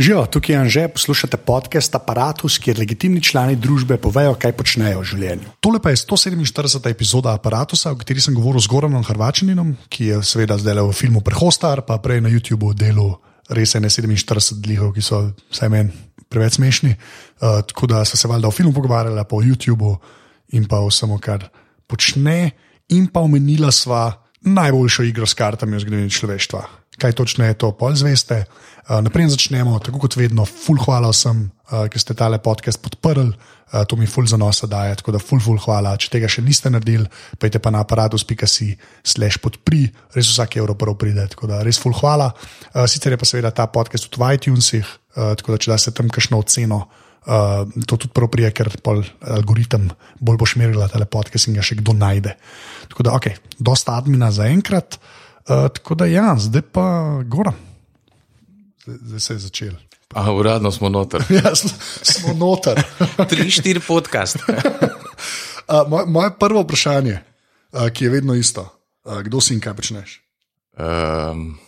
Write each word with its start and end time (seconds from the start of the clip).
Živijo, 0.00 0.26
tukaj 0.26 0.54
je 0.54 0.58
Anže, 0.58 0.88
poslušate 0.88 1.36
podcast 1.36 1.94
Apparatus, 1.94 2.54
kjer 2.58 2.78
legitimni 2.78 3.20
člani 3.20 3.56
družbe 3.56 3.98
povejo, 4.00 4.32
kaj 4.32 4.54
počnejo 4.56 5.02
v 5.02 5.08
življenju. 5.10 5.50
Tole 5.60 5.76
pa 5.84 5.92
je 5.92 5.98
147. 6.00 6.88
epizoda 6.88 7.34
Apparatusa, 7.36 7.92
v 7.92 8.00
kateri 8.00 8.24
sem 8.24 8.32
govoril 8.32 8.64
z 8.64 8.72
Goranom 8.72 9.04
Hrvačaninom, 9.04 9.74
ki 9.92 10.08
je 10.08 10.22
seveda 10.24 10.56
zdaj 10.56 10.80
v 10.80 10.96
filmu 10.96 11.20
Prehostar, 11.20 11.84
pa 11.84 12.00
prej 12.00 12.24
na 12.24 12.32
YouTubu 12.32 12.72
delal 12.72 13.18
res 13.52 13.76
ne 13.76 13.92
47 13.92 14.64
dlihov, 14.64 14.96
ki 14.96 15.04
so 15.04 15.20
vsaj 15.52 15.68
meni 15.68 15.92
preveč 16.32 16.56
smešni. 16.56 16.96
Uh, 16.96 17.60
tako 17.68 17.92
da 17.92 18.00
smo 18.08 18.24
se 18.24 18.32
valjda 18.32 18.48
o 18.48 18.56
filmu 18.56 18.72
pogovarjali, 18.72 19.20
pa 19.20 19.36
o 19.36 19.44
YouTubu 19.44 19.98
in 20.56 20.64
pa 20.64 20.80
o 20.80 20.88
vsem, 20.88 21.12
kar 21.20 21.50
počne, 21.84 22.56
in 22.88 23.12
pa 23.12 23.20
omenila 23.20 23.68
sva 23.68 24.14
najboljšo 24.48 25.04
igro 25.12 25.28
s 25.28 25.36
kartami 25.36 25.76
v 25.76 25.84
zgodovini 25.84 26.08
človeštva. 26.08 26.79
Kaj 27.00 27.16
točno 27.16 27.48
je 27.48 27.56
to, 27.56 27.72
pol 27.72 27.96
zveste. 27.96 28.44
Uh, 28.90 28.98
naprej 29.00 29.30
začnemo, 29.32 29.78
tako 29.80 30.02
kot 30.02 30.16
vedno, 30.18 30.44
full 30.44 30.80
hvala 30.84 31.08
vsem, 31.12 31.46
uh, 31.70 31.86
ki 31.88 32.00
ste 32.00 32.12
tale 32.18 32.40
podcast 32.42 32.80
podprli, 32.82 33.30
uh, 33.30 33.84
to 33.88 33.96
mi 33.96 34.08
full 34.10 34.28
zanosa 34.28 34.66
daje, 34.68 34.98
tako 35.00 35.14
da 35.16 35.20
full, 35.22 35.40
full 35.40 35.60
hvala. 35.62 35.94
Če 36.00 36.10
tega 36.12 36.28
še 36.28 36.44
niste 36.44 36.72
naredili, 36.72 37.06
pejte 37.40 37.62
pa 37.62 37.72
na 37.72 37.80
aparatus.si 37.86 38.74
slash 39.06 39.40
podpri, 39.40 39.86
res 40.16 40.28
vsak 40.32 40.58
evro 40.60 40.74
prvo 40.76 40.96
pride, 41.00 41.24
tako 41.32 41.48
da 41.48 41.62
res 41.64 41.80
full 41.80 41.96
hvala. 42.02 42.32
Uh, 42.74 42.84
sicer 42.90 43.16
je 43.16 43.20
pa 43.20 43.28
seveda 43.28 43.54
ta 43.54 43.68
podcast 43.72 44.10
tudi 44.10 44.20
v 44.20 44.32
iTunesih, 44.36 44.90
uh, 45.16 45.32
tako 45.40 45.54
da 45.54 45.62
če 45.62 45.72
daste 45.72 45.94
tam 45.96 46.12
kakšno 46.12 46.42
oceno. 46.42 46.82
Uh, 47.20 47.62
to 47.86 47.94
tudi 48.00 48.12
prav 48.16 48.28
prije, 48.32 48.50
ker 48.56 48.72
algoritem 48.82 49.90
bolj 50.20 50.40
bo 50.40 50.48
šmerila 50.48 50.88
ta 50.88 51.00
podcast 51.04 51.48
in 51.48 51.56
ga 51.56 51.64
še 51.64 51.78
kdo 51.78 51.94
najde. 51.94 52.34
Tako 52.90 53.06
da, 53.06 53.16
ok, 53.16 53.32
dosta 53.60 53.96
admina 54.00 54.32
za 54.34 54.48
enkrat. 54.50 54.96
Uh, 54.96 55.19
tako 55.46 55.94
da, 55.94 56.06
ja, 56.06 56.34
zdaj 56.38 56.62
pa 56.72 57.20
gora. 57.26 57.52
Zdaj, 58.84 58.98
zdaj 59.02 59.20
se 59.20 59.34
je 59.34 59.38
začel. 59.38 59.74
A, 60.14 60.32
uradno 60.32 60.70
smo 60.72 60.88
noter. 60.88 61.22
Ja, 61.30 61.54
smo, 62.02 62.34
noter. 62.34 62.82
Tri, 63.30 63.50
štiri 63.50 63.80
podcast. 63.80 64.36
uh, 64.36 65.88
moje, 65.90 66.06
moje 66.06 66.30
prvo 66.38 66.60
vprašanje, 66.60 67.18
uh, 67.72 67.88
ki 67.88 68.04
je 68.04 68.10
vedno 68.10 68.34
isto, 68.34 68.66
uh, 69.04 69.20
kdo 69.22 69.40
si 69.40 69.54
in 69.54 69.60
kaj 69.60 69.74
počneš? 69.74 70.20
Um, 70.78 71.58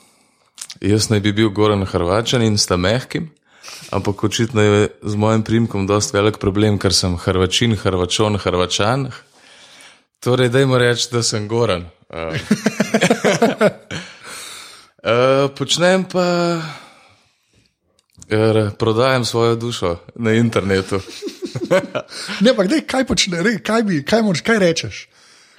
jaz 0.80 1.10
naj 1.10 1.20
bi 1.20 1.32
bil 1.32 1.50
Goran 1.50 1.86
Hrvačan 1.86 2.42
in 2.42 2.58
sta 2.58 2.76
mehkim. 2.76 3.30
Ampak 3.90 4.24
očitno 4.24 4.62
je 4.62 4.88
z 5.02 5.14
mojim 5.14 5.42
primkom 5.42 5.86
dosta 5.86 6.18
velik 6.18 6.38
problem, 6.38 6.78
ker 6.78 6.94
sem 6.94 7.14
Hrvačin, 7.16 7.76
Hrvačon, 7.76 8.38
Hrvačan. 8.42 9.10
Torej, 10.18 10.48
dajmo 10.48 10.78
reči, 10.78 11.08
da 11.12 11.22
sem 11.22 11.46
Goran. 11.48 11.86
Uh. 12.10 12.34
Uh, 13.40 15.50
počnem 15.58 16.04
pa, 16.04 16.58
ker 18.28 18.70
prodajam 18.78 19.24
svojo 19.24 19.56
dušo 19.56 19.96
na 20.14 20.32
internetu. 20.32 21.00
ne, 22.44 22.56
pa 22.56 22.64
kdaj, 22.64 22.80
kaj 22.86 23.06
počneš, 23.06 23.40
kaj, 23.64 23.82
bi, 23.82 24.04
kaj, 24.04 24.22
moraš, 24.22 24.40
kaj 24.40 24.58
rečeš? 24.58 25.08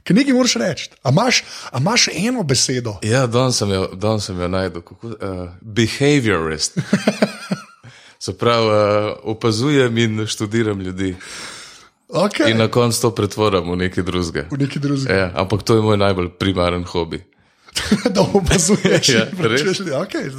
Kaj 0.04 0.16
nekaj 0.16 0.34
moraš 0.34 0.56
reči? 0.56 0.90
A 1.04 1.10
imaš, 1.10 1.44
a 1.72 1.80
imaš 1.80 2.08
eno 2.14 2.44
besedo? 2.44 2.98
Ja, 3.02 3.28
danes 3.28 3.58
sem 3.58 3.72
jo, 3.72 3.88
dan 3.94 4.20
jo 4.28 4.48
najdel. 4.48 4.82
Uh, 5.02 5.50
behaviorist. 5.62 6.78
Se 8.24 8.38
pravi, 8.38 8.68
uh, 8.68 9.16
opazujem 9.24 9.98
in 9.98 10.28
študiram 10.28 10.80
ljudi. 10.80 11.16
Okay. 12.10 12.52
In 12.52 12.58
na 12.58 12.68
koncu 12.68 13.02
to 13.02 13.16
pretvorim 13.16 13.72
v 13.72 13.76
nekaj 13.76 14.04
drugega. 14.04 14.48
V 14.52 14.58
nekaj 14.58 14.82
drugega. 14.82 15.14
Ja, 15.14 15.32
ampak 15.36 15.64
to 15.64 15.76
je 15.76 15.82
moj 15.82 15.98
najbolj 15.98 16.30
primaren 16.40 16.84
hobi. 16.84 17.24
da 18.16 18.22
opazuješ, 18.22 19.10
ja, 19.16 19.28
okay, 20.02 20.30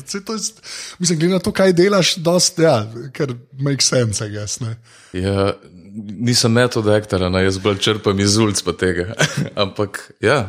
mislim, 0.98 1.18
glede 1.18 1.34
na 1.34 1.38
to, 1.38 1.52
kaj 1.52 1.72
delaš, 1.72 2.14
dost, 2.16 2.58
ja, 2.58 2.84
ker 3.12 3.34
makes 3.58 3.88
sense, 3.88 4.28
guess, 4.28 4.60
ja, 5.12 5.52
nisem 5.94 6.52
metod 6.52 6.88
aktora, 6.88 7.28
no, 7.30 7.40
jaz 7.42 7.58
bolj 7.62 7.78
črpam 7.78 8.20
iz 8.20 8.36
ulic 8.36 8.62
pa 8.62 8.72
tega. 8.72 9.14
ampak 9.62 10.10
ja. 10.20 10.48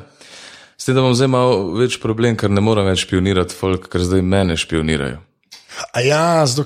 S 0.78 0.86
tem, 0.86 0.96
da 0.96 1.02
imam 1.02 1.16
zdaj 1.16 1.30
malo 1.32 1.60
več 1.78 2.00
problem, 2.04 2.36
ker 2.38 2.52
ne 2.52 2.62
morem 2.62 2.88
več 2.90 3.06
špionirati 3.06 3.56
folk, 3.56 3.88
ker 3.92 4.04
zdaj 4.04 4.26
mene 4.26 4.58
špionirajo. 4.60 5.22
A 5.92 6.02
ja, 6.04 6.46
zdaj, 6.48 6.66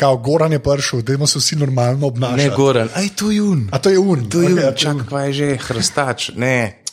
kao 0.00 0.16
Goran 0.24 0.52
je 0.52 0.60
prišel, 0.64 1.02
da 1.04 1.26
se 1.26 1.40
vsi 1.40 1.56
normalno 1.60 2.08
obnašajo. 2.08 2.36
Ne, 2.40 2.56
Goran, 2.56 2.90
aj 2.96 3.08
to 3.20 3.30
je 3.30 3.42
un. 3.42 3.66
A 3.72 3.80
to 3.84 3.92
je 3.92 3.98
un. 3.98 4.28
To 4.32 4.42
je 4.42 4.54
okay, 4.54 4.68
un, 4.68 4.76
čak, 4.76 5.02
pa 5.10 5.24
je 5.28 5.32
že 5.32 5.48
hrstač, 5.68 6.30
ne. 6.36 6.84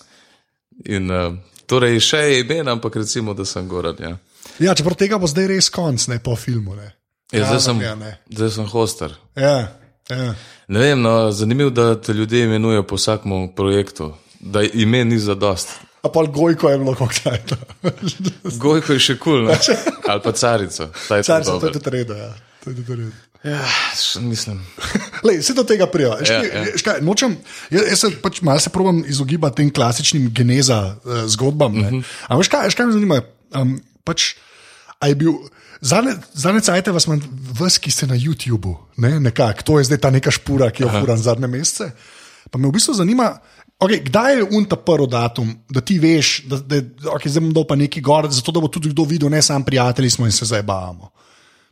In, 0.86 1.12
uh, 1.12 1.38
torej, 1.68 2.00
še 2.04 2.18
je 2.18 2.44
imen, 2.44 2.68
ampak 2.68 2.96
recimo, 3.02 3.34
da 3.34 3.46
sem 3.46 3.68
Goran. 3.68 3.96
Ja, 4.00 4.18
ja 4.60 4.76
čeprav 4.76 4.98
tega 5.00 5.20
bo 5.22 5.28
zdaj 5.28 5.50
res 5.54 5.70
konc, 5.74 6.08
ne 6.12 6.20
po 6.24 6.36
filmu. 6.40 6.76
Ne. 6.76 6.92
Ja, 7.34 7.48
zdaj, 7.50 7.62
sem, 7.66 7.82
ja, 7.82 7.96
zdaj 8.30 8.54
sem 8.58 8.70
hoster. 8.70 9.18
Ja, 9.36 9.58
ja. 10.10 10.36
Ne 10.68 10.80
vem, 10.80 11.02
no, 11.02 11.32
zanimivo, 11.32 11.70
da 11.74 11.96
te 12.02 12.14
ljudje 12.14 12.46
imenujejo 12.46 12.84
po 12.88 13.00
vsakem 13.00 13.50
projektu, 13.56 14.14
da 14.40 14.62
ime 14.62 15.04
ni 15.06 15.20
za 15.20 15.36
dost. 15.36 15.74
A 16.06 16.10
pa 16.10 16.24
Gojko 16.24 16.70
je 16.70 16.78
bilo 16.78 16.94
kako 16.94 17.14
čajno. 17.14 17.58
Gojko 18.62 18.94
je 18.94 19.00
še 19.00 19.18
kul, 19.18 19.48
cool, 19.48 19.78
ali 20.10 20.22
pa 20.22 20.32
carico. 20.32 20.90
Carica, 21.08 21.60
to 21.60 21.66
je 21.66 21.74
tudi 21.74 21.90
redo. 21.90 22.14
Ja. 22.14 22.34
Ja, 23.46 23.62
mislim. 24.22 24.62
Lej, 25.28 25.42
se 25.46 25.54
do 25.54 25.64
tega 25.64 25.86
prijava. 25.88 26.18
Ja, 26.26 26.42
ja. 26.44 26.96
Nočem, 27.02 27.38
jaz, 27.70 27.84
jaz 27.90 28.00
se 28.00 28.10
pač 28.22 28.42
malo 28.42 28.60
se 28.60 28.70
probujem 28.74 29.04
izogibati 29.08 29.62
tem 29.62 29.70
klasičnim 29.74 30.32
geneza 30.34 30.96
uh, 30.96 31.26
zgodbam. 31.30 31.78
Uh 31.78 31.86
-huh. 31.86 32.04
Ampak 32.28 32.38
veš 32.38 32.48
kaj, 32.48 32.70
kaj 32.70 32.86
me 32.86 32.94
zanima? 32.94 33.22
Um, 33.54 33.82
pač, 34.04 34.34
Zadnje 36.34 36.62
cajtove 36.62 36.94
vas 36.94 37.06
imam, 37.06 37.22
vas, 37.60 37.78
ki 37.78 37.92
ste 37.92 38.08
na 38.08 38.16
YouTubu, 38.16 38.76
ne, 38.98 39.20
nekako, 39.20 39.62
to 39.62 39.80
je 39.80 39.84
zdaj 39.84 39.98
ta 39.98 40.10
neka 40.10 40.32
špura, 40.32 40.72
ki 40.72 40.84
jo 40.84 40.90
furam 40.90 41.18
zadnje 41.18 41.48
mesece. 41.48 41.92
Pa 42.52 42.58
me 42.58 42.68
v 42.68 42.72
bistvu 42.72 42.94
zanima, 42.94 43.38
Okay, 43.80 44.00
kdaj 44.00 44.38
je 44.38 44.44
unta 44.56 44.76
prvi 44.76 45.08
datum, 45.12 45.50
da 45.70 45.82
ti 45.82 45.98
veš, 46.00 46.46
da, 46.48 46.58
da 46.58 46.76
okay, 47.12 47.28
zdaj 47.28 47.44
bom 47.52 47.66
pa 47.68 47.76
neki 47.76 48.02
gor, 48.02 48.30
zato 48.32 48.54
da 48.56 48.62
bo 48.64 48.70
tudi 48.72 48.90
kdo 48.90 49.04
videl, 49.04 49.30
ne 49.30 49.42
samo 49.42 49.66
prijatelji 49.66 50.10
smo 50.10 50.26
in 50.26 50.32
se 50.32 50.46
zdaj 50.46 50.64
bavamo. 50.64 51.12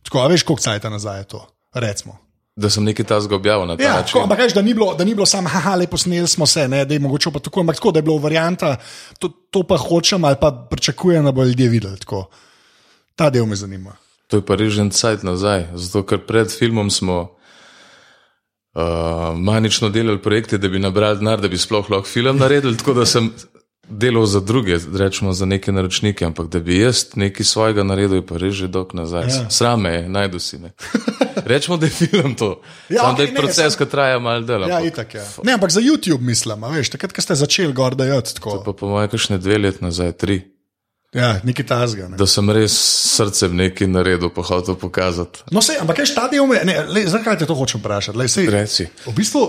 Tako, 0.04 0.20
a 0.20 0.28
veš, 0.28 0.44
koliko 0.44 0.62
cajt 0.62 0.84
nazaj 0.84 1.20
je 1.20 1.24
to, 1.24 1.48
recimo. 1.74 2.18
Da 2.56 2.70
sem 2.70 2.84
nekaj 2.84 3.06
ta 3.06 3.18
zgobjal 3.22 3.66
na 3.68 3.78
ta 3.78 3.84
ja, 3.84 3.94
način. 3.94 4.14
Tako, 4.14 4.24
ampak 4.24 4.40
veš, 4.40 4.54
da 4.54 4.62
ni 4.62 4.74
bilo, 4.74 4.94
da 4.96 5.04
ni 5.04 5.16
bilo 5.16 5.26
samo, 5.26 5.50
haha, 5.50 5.76
lepo 5.76 5.98
sneli 5.98 6.28
smo 6.28 6.46
se, 6.46 6.68
ne, 6.68 6.86
da 6.86 6.94
je 6.94 7.00
mogoče 7.00 7.32
pa 7.34 7.40
tako, 7.40 7.60
ampak 7.60 7.76
tako, 7.76 7.92
da 7.92 8.00
je 8.00 8.04
bilo 8.04 8.18
varianta, 8.18 8.76
to, 9.20 9.30
to 9.50 9.64
pa 9.64 9.78
hočem 9.78 10.26
ali 10.26 10.36
pa 10.42 10.52
pričakujem, 10.70 11.26
da 11.26 11.32
bo 11.32 11.44
ljudje 11.44 11.70
videli. 11.70 11.98
Tako. 11.98 12.30
Ta 13.16 13.30
del 13.30 13.46
me 13.46 13.56
zanima. 13.56 13.96
To 14.28 14.38
je 14.38 14.46
pa 14.46 14.56
režen 14.56 14.90
cajt 14.90 15.24
nazaj, 15.24 15.68
zato 15.74 16.06
ker 16.06 16.22
pred 16.28 16.52
filmom 16.52 16.90
smo 16.90 17.18
uh, 18.74 18.82
manično 19.38 19.90
delali 19.90 20.22
projekte, 20.22 20.58
da 20.58 20.70
bi 20.70 20.80
nabrali 20.80 21.18
denar, 21.18 21.42
da 21.42 21.48
bi 21.48 21.58
sploh 21.58 21.90
lahko 21.90 22.10
film 22.10 22.38
naredili. 22.38 22.78
Tako 22.78 22.94
da 22.94 23.06
sem 23.06 23.32
delal 23.90 24.26
za 24.26 24.40
druge, 24.40 24.78
rečemo 24.94 25.34
za 25.34 25.46
neke 25.46 25.72
naročnike, 25.72 26.26
ampak 26.26 26.48
da 26.48 26.60
bi 26.60 26.80
jaz 26.80 27.06
nekaj 27.16 27.46
svojega 27.46 27.84
naredil, 27.84 28.16
je 28.16 28.26
pa 28.26 28.38
res 28.38 28.56
že 28.56 28.68
dolg 28.68 28.94
nazaj. 28.94 29.28
Ja. 29.28 29.50
Srame 29.50 29.90
je, 29.90 30.10
najdu 30.10 30.40
si 30.40 30.58
me. 30.58 30.72
Rečemo, 31.52 31.78
da 31.78 31.86
je 31.86 31.92
film 31.92 32.36
to. 32.36 32.62
Ja, 32.90 33.02
Sam, 33.02 33.16
okay, 33.16 33.18
da 33.18 33.24
je 33.24 33.36
proces, 33.36 33.76
ki 33.76 33.86
traja 33.86 34.20
malo 34.20 34.46
dela. 34.48 34.68
Ja, 34.68 34.80
itak, 34.82 35.14
ja. 35.14 35.26
Ne, 35.44 35.54
ampak 35.54 35.72
za 35.72 35.82
YouTube 35.82 36.22
mislim, 36.22 36.64
veš, 36.72 36.90
takrat, 36.90 37.12
ko 37.12 37.22
ste 37.22 37.36
začeli 37.36 37.74
gor 37.74 37.96
da 37.96 38.08
jod. 38.08 38.32
Pa 38.40 38.74
po 38.74 38.88
mojem, 38.88 39.10
kakšne 39.12 39.38
dve 39.38 39.58
let 39.58 39.82
nazaj, 39.82 40.12
tri. 40.16 40.40
Ja, 41.14 41.36
nekaj 41.44 41.66
tazga. 41.66 42.08
Ne. 42.10 42.18
Da 42.18 42.26
sem 42.28 42.50
res 42.50 42.74
srcem 43.14 43.54
nekaj 43.58 43.88
naredil, 43.92 44.32
pa 44.34 44.42
hotel 44.42 44.80
pokazati. 44.80 45.44
No, 45.52 45.62
se, 45.62 45.76
ampak 45.82 46.00
kaj 46.02 46.10
štadijo 46.16 46.48
me, 46.50 46.64
zakaj 47.12 47.38
te 47.38 47.50
to 47.50 47.58
hočem 47.58 47.84
vprašati? 47.84 48.18
Lej, 48.18 48.32
sej, 48.34 48.50
Reci. 48.50 48.88
V 49.06 49.14
bistvu, 49.18 49.44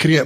ker 0.00 0.10
je 0.16 0.24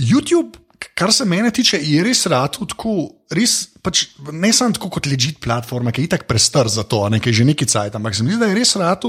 YouTube, 0.00 0.63
kar 0.94 1.12
se 1.12 1.24
mene 1.24 1.50
tiče, 1.54 1.78
je 1.82 2.02
res 2.04 2.26
rad 2.30 2.58
tako, 2.58 2.94
res, 3.34 3.56
pač, 3.82 4.06
ne 4.32 4.52
samo 4.52 4.76
tako 4.76 4.90
kot 4.96 5.08
ležit 5.10 5.40
platforma, 5.44 5.92
ki 5.92 6.04
je 6.04 6.10
itak 6.10 6.26
prestar 6.28 6.68
za 6.68 6.84
to, 6.88 7.02
nekaj 7.12 7.32
že 7.32 7.46
neki 7.48 7.68
cajt, 7.70 7.96
ampak 7.96 8.16
se 8.16 8.26
mi 8.26 8.34
zdi, 8.34 8.40
da 8.42 8.50
je 8.50 8.58
res 8.58 8.74
rad, 8.80 9.06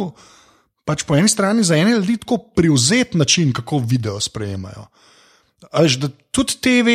pač 0.86 1.04
po 1.04 1.18
eni 1.18 1.32
strani 1.32 1.66
za 1.66 1.78
ene 1.78 1.98
ljudi 1.98 2.20
tako 2.24 2.40
privzet 2.56 3.18
način, 3.18 3.54
kako 3.54 3.82
video 3.84 4.20
sprejemajo. 4.22 4.88
Veš, 5.74 5.98
tudi 6.36 6.58
TV 6.62 6.90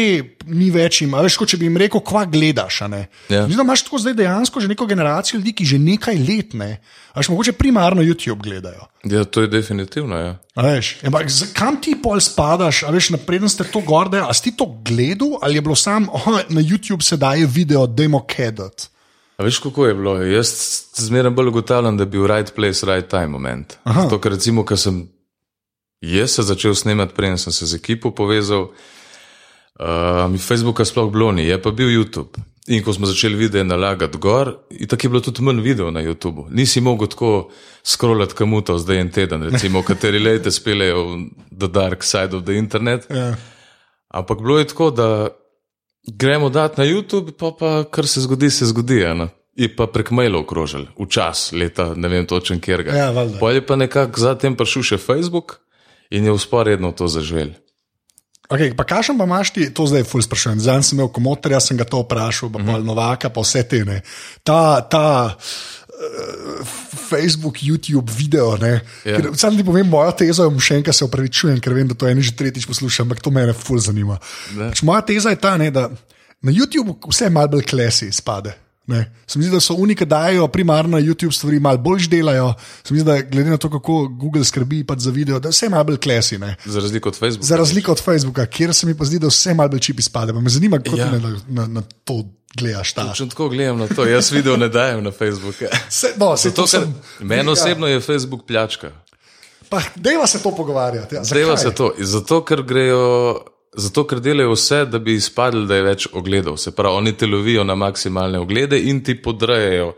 ni 0.53 0.69
več, 0.73 1.01
ima, 1.05 1.23
veš, 1.25 1.39
kot 1.41 1.51
če 1.53 1.59
bi 1.61 1.69
jim 1.69 1.79
rekel, 1.81 2.03
kva 2.05 2.27
gledaš. 2.29 2.81
Ja. 2.83 3.47
Mislim, 3.49 3.65
imaš 3.65 3.85
tako 3.87 4.01
zdaj 4.03 4.15
dejansko 4.19 4.61
že 4.61 4.71
neko 4.71 4.87
generacijo 4.87 5.41
ljudi, 5.41 5.55
ki 5.57 5.69
že 5.73 5.79
nekaj 5.81 6.21
let, 6.29 6.55
ne, 6.59 6.71
veš, 7.17 7.31
mogoče 7.33 7.57
primarno 7.59 8.05
YouTube 8.05 8.43
gledajo. 8.45 8.87
Ja, 9.09 9.25
to 9.25 9.45
je 9.45 9.51
definitivno. 9.53 10.19
Ja. 10.21 10.37
Veš, 10.61 10.97
ampak, 11.09 11.33
kam 11.57 11.81
ti 11.81 11.97
pol 12.03 12.21
spadaš, 12.21 12.85
a 12.85 12.93
veš, 12.95 13.13
napreden 13.17 13.49
ste 13.49 13.65
to 13.65 13.83
gorde, 13.87 14.21
a 14.21 14.31
si 14.37 14.51
ti 14.51 14.57
to 14.57 14.69
gledal 14.85 15.39
ali 15.41 15.59
je 15.59 15.65
bilo 15.65 15.77
sam, 15.77 16.09
oh, 16.13 16.41
na 16.49 16.61
YouTube 16.61 17.03
se 17.07 17.17
daje 17.17 17.49
video, 17.49 17.87
demo 17.87 18.25
kedat. 18.29 18.91
A 19.41 19.45
veš, 19.45 19.59
kako 19.65 19.87
je 19.87 19.95
bilo? 19.95 20.19
Jaz 20.21 20.51
zmeraj 21.01 21.33
bolj 21.33 21.49
ugotavljam, 21.49 21.97
da 21.97 22.05
je 22.05 22.13
bil 22.13 22.27
right 22.29 22.53
place, 22.55 22.85
right 22.87 23.09
time 23.09 23.33
moment. 23.33 23.79
To, 24.11 24.19
kar 24.21 24.37
recimo, 24.37 24.67
kar 24.69 24.77
sem 24.79 25.07
Jaz 26.00 26.31
sem 26.31 26.44
začel 26.44 26.75
snemati, 26.75 27.14
preden 27.14 27.38
sem 27.38 27.52
se 27.52 27.67
z 27.67 27.76
ekipo 27.76 28.11
povezal. 28.11 28.70
Mi 30.31 30.38
Facebooka 30.38 30.85
sploh 30.85 31.12
bilo 31.12 31.32
ni, 31.32 31.44
je 31.44 31.62
pa 31.62 31.70
bil 31.70 31.88
YouTube. 31.88 32.41
In 32.69 32.82
ko 32.85 32.93
smo 32.93 33.06
začeli 33.06 33.37
videe 33.37 33.64
nalagati 33.64 34.19
gor, 34.19 34.52
tako 34.88 35.06
je 35.06 35.11
bilo 35.11 35.20
tudi 35.20 35.43
manj 35.43 35.61
video 35.61 35.91
na 35.91 36.00
YouTubu. 36.00 36.47
Nisi 36.50 36.81
mogel 36.81 37.08
tako 37.08 37.50
scrollati 37.85 38.35
kamuta 38.35 38.79
zdaj 38.79 39.00
en 39.00 39.11
teden, 39.11 39.43
recimo, 39.43 39.82
kateri 39.88 40.19
lete 40.19 40.50
spelejo 40.50 41.05
v 41.05 41.19
The 41.58 41.69
Dark 41.69 42.05
Side 42.05 42.37
of 42.37 42.44
the 42.44 42.56
Internet. 42.56 43.06
Ja. 43.11 43.35
Ampak 44.08 44.38
bilo 44.38 44.58
je 44.58 44.69
tako, 44.69 44.91
da 44.91 45.29
gremo 46.12 46.49
dati 46.49 46.81
na 46.81 46.87
YouTube, 46.87 47.32
pa, 47.32 47.50
pa 47.58 47.85
kar 47.91 48.06
se 48.06 48.20
zgodi, 48.20 48.50
se 48.50 48.67
zgodi. 48.67 49.05
a 49.05 49.14
ne. 49.14 49.29
Je 49.56 49.69
pa 49.76 49.87
prek 49.87 50.11
mailov 50.11 50.44
krožil, 50.47 50.87
včasih, 51.00 51.58
leta, 51.58 51.93
ne 51.97 52.08
vem 52.08 52.26
točen 52.26 52.61
kjer 52.61 52.82
ga. 52.82 52.93
Ja. 52.93 53.26
Pol 53.41 53.52
je 53.52 53.67
pa 53.67 53.76
nekako 53.76 54.20
zatem 54.20 54.56
prišel 54.56 54.82
še 54.82 54.99
Facebook 54.99 55.58
in 56.11 56.25
je 56.25 56.33
usporedno 56.33 56.93
to 56.93 57.09
zažvel. 57.09 57.55
Okay, 58.51 58.75
pa 58.75 58.83
kašem 58.83 59.15
pa 59.15 59.25
imaš 59.25 59.53
ti, 59.55 59.69
to 59.71 59.87
zdaj 59.87 60.03
ful 60.11 60.23
sprašujem. 60.23 60.59
Zdaj 60.59 60.83
sem 60.83 60.99
imel 60.99 61.09
komotorja, 61.15 61.61
sem 61.62 61.79
ga 61.79 61.87
to 61.87 62.03
vprašal, 62.03 62.51
pa 62.51 62.59
mm 62.59 62.67
-hmm. 62.67 62.85
Novaka, 62.85 63.31
pa 63.31 63.41
vse 63.41 63.62
te 63.62 63.85
ne. 63.85 64.03
Ta, 64.43 64.81
ta 64.81 65.37
uh, 65.39 66.67
Facebook, 67.11 67.62
YouTube 67.62 68.11
video. 68.12 68.57
Ja. 68.57 68.81
Yeah. 69.05 69.37
Sam 69.37 69.57
ti 69.57 69.65
povem, 69.65 69.89
moja 69.89 70.11
teza 70.11 70.45
je, 70.45 70.61
še 70.61 70.75
enkrat 70.75 70.97
se 70.97 71.05
opravičujem, 71.05 71.61
ker 71.61 71.75
vem, 71.75 71.89
da 71.89 71.95
to 71.95 72.09
eni 72.09 72.23
že 72.23 72.37
tretjič 72.37 72.67
poslušam, 72.67 73.07
ampak 73.07 73.23
to 73.23 73.31
mene 73.31 73.53
ful 73.53 73.79
zanima. 73.79 74.19
Pač 74.59 74.83
moja 74.83 75.01
teza 75.01 75.31
je 75.31 75.37
ta, 75.37 75.57
ne, 75.57 75.71
da 75.71 75.91
na 76.43 76.53
YouTubu 76.53 76.99
vse 77.11 77.31
bolj 77.31 77.62
klesi 77.62 78.12
spade. 78.12 78.53
Ne. 78.87 79.12
Se 79.27 79.38
mi 79.38 79.44
zdi, 79.44 79.53
da 79.55 79.61
so 79.61 79.75
oni, 79.79 79.94
ki 79.94 80.06
dajo 80.06 80.49
primarno 80.49 80.99
YouTube 80.99 81.32
stvari, 81.32 81.61
malo 81.61 81.79
bolj 81.79 82.09
delajo. 82.11 82.55
Se 82.85 82.94
mi 82.94 83.00
zdi, 83.00 83.06
da 83.06 83.21
glede 83.21 83.50
na 83.50 83.56
to, 83.56 83.71
kako 83.71 84.09
Google 84.09 84.44
skrbi 84.44 84.85
pač 84.85 84.99
za 84.99 85.11
video, 85.11 85.38
da 85.38 85.49
vse 85.49 85.69
malo 85.69 85.85
bolj 85.85 85.99
klesi. 86.03 86.38
Ne. 86.38 86.56
Za 86.65 86.81
razliko 86.81 87.09
od 87.09 87.19
Facebooka. 87.19 87.47
Za 87.47 87.56
razliko 87.56 87.93
od 87.93 88.03
Facebooka, 88.03 88.47
kjer 88.47 88.75
se 88.75 88.87
mi 88.87 88.97
pa 88.99 89.05
zdi, 89.05 89.19
da 89.19 89.27
vse 89.31 89.55
malo 89.55 89.69
bolj 89.69 89.81
čipi 89.81 90.03
spade. 90.03 90.32
Pa 90.32 90.41
me 90.41 90.50
zanima, 90.50 90.79
kako 90.79 90.97
ja. 90.97 91.06
Ja. 91.06 91.12
ti 91.12 91.23
na, 91.23 91.37
na, 91.49 91.67
na 91.67 91.82
to 92.05 92.25
gledaš. 92.56 92.93
Ta. 92.93 93.12
Če 93.15 93.29
tako 93.29 93.49
gledam 93.49 93.79
na 93.79 93.87
to, 93.87 94.06
jaz 94.06 94.32
video 94.32 94.56
ne 94.56 94.69
dajem 94.69 95.05
na 95.05 95.11
Facebook. 95.11 95.55
Se, 95.88 96.15
no, 96.17 96.37
se 96.37 96.49
Zato, 96.49 96.62
to 96.62 96.67
sem, 96.67 96.94
meni 97.21 97.50
osebno 97.50 97.87
je 97.87 98.00
Facebook 98.00 98.47
pljačka. 98.47 98.91
pa 99.69 99.83
deva 99.97 100.26
se 100.26 100.43
to 100.43 100.50
pogovarjati. 100.56 101.15
Ja. 101.15 101.25
Zakaj? 101.25 101.56
se 101.56 101.71
to. 101.75 101.93
Zato 101.99 102.44
ker, 102.44 102.62
grejo, 102.62 103.38
zato, 103.77 104.07
ker 104.07 104.21
delajo 104.21 104.55
vse, 104.55 104.85
da 104.91 104.99
bi 104.99 105.15
izpadli, 105.15 105.67
da 105.67 105.79
je 105.79 105.83
več 105.87 106.07
ogledov. 106.13 106.57
Se 106.59 106.73
pravi, 106.77 106.97
oni 106.97 107.13
te 107.17 107.27
lovijo 107.27 107.65
na 107.65 107.75
maksimalne 107.75 108.39
oglede 108.39 108.81
in 108.81 109.05
ti 109.05 109.15
podrejajo 109.23 109.93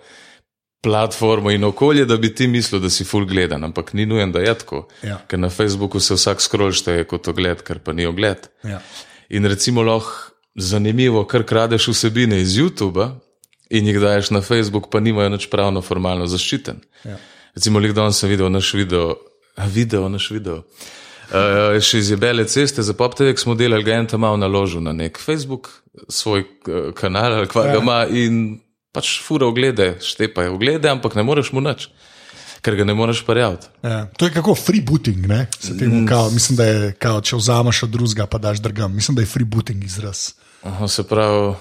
platformo 0.82 1.50
in 1.50 1.64
okolje, 1.64 2.04
da 2.04 2.16
bi 2.16 2.34
ti 2.34 2.46
mislil, 2.50 2.80
da 2.82 2.90
si 2.90 3.04
full 3.04 3.26
gledan. 3.26 3.64
Ampak 3.64 3.92
ni 3.94 4.06
nujen, 4.06 4.32
da 4.32 4.40
je 4.42 4.54
tako. 4.58 4.86
Ja. 5.02 5.20
Ker 5.30 5.38
na 5.38 5.50
Facebooku 5.50 6.00
se 6.00 6.18
vsak 6.18 6.42
scroll 6.42 6.74
šteje 6.74 7.06
kot 7.08 7.28
ogled, 7.30 7.62
kar 7.62 7.78
pa 7.78 7.94
ni 7.94 8.06
ogled. 8.06 8.48
Ja. 8.66 8.82
In 9.30 9.46
recimo 9.46 9.82
lahko 9.86 10.32
zanimivo, 10.54 11.24
kar 11.24 11.46
kradeš 11.48 11.88
vsebine 11.88 12.40
iz 12.42 12.58
YouTuba 12.58 13.12
in 13.70 13.86
jih 13.86 14.00
daješ 14.00 14.30
na 14.30 14.42
Facebook, 14.42 14.90
pa 14.90 15.00
nimajo 15.00 15.30
nič 15.32 15.46
pravno 15.50 15.80
formalno 15.82 16.26
zaščiten. 16.26 16.82
Ja. 17.04 17.16
Recimo, 17.54 17.78
lik 17.78 17.94
danes 17.96 18.18
sem 18.20 18.28
videl 18.28 18.50
naš 18.52 18.74
video, 18.74 19.14
video, 19.72 20.08
naš 20.08 20.30
video. 20.30 20.62
Uh, 21.32 21.78
še 21.80 22.02
iz 22.02 22.10
Jebele 22.12 22.44
ceste 22.44 22.82
za 22.84 22.92
PopTV 22.92 23.32
smo 23.40 23.54
delali, 23.56 23.84
ga 23.86 23.94
je 23.94 24.00
en 24.02 24.08
tam 24.10 24.20
malo 24.20 24.36
naložil 24.36 24.82
na 24.84 24.92
nek 24.92 25.16
Facebook, 25.16 25.70
svoj 26.08 26.44
uh, 26.44 26.90
kanal 26.92 27.38
ali 27.38 27.48
kva 27.48 27.70
ga 27.70 27.78
ima 27.80 28.02
in 28.04 28.60
pač 28.92 29.14
fura 29.24 29.48
oglede, 29.48 29.94
štepajo 30.04 30.58
oglede, 30.58 30.90
ampak 30.92 31.16
ne 31.16 31.24
moreš 31.24 31.54
mu 31.56 31.62
nič, 31.64 31.88
ker 32.60 32.76
ga 32.76 32.84
ne 32.84 32.94
moreš 32.94 33.24
parjavati. 33.24 33.70
Ja. 33.80 34.04
To 34.20 34.28
je 34.28 34.34
kako 34.34 34.54
freebooting. 34.54 35.24
ne? 35.26 35.46
Se 35.56 35.72
Temu, 35.78 36.04
kao, 36.08 36.28
mislim, 36.30 36.56
da 36.60 36.66
je, 36.68 36.92
kao, 37.00 37.20
če 37.24 37.40
vzameš 37.40 37.82
od 37.88 37.96
drugega, 37.96 38.26
pa 38.26 38.38
daš 38.38 38.60
drugam. 38.60 38.92
Mislim, 38.94 39.16
da 39.16 39.24
je 39.24 39.32
freebooting 39.32 39.84
izraz. 39.84 40.34
Aha, 40.62 40.88
se 40.88 41.02
pravi, 41.08 41.54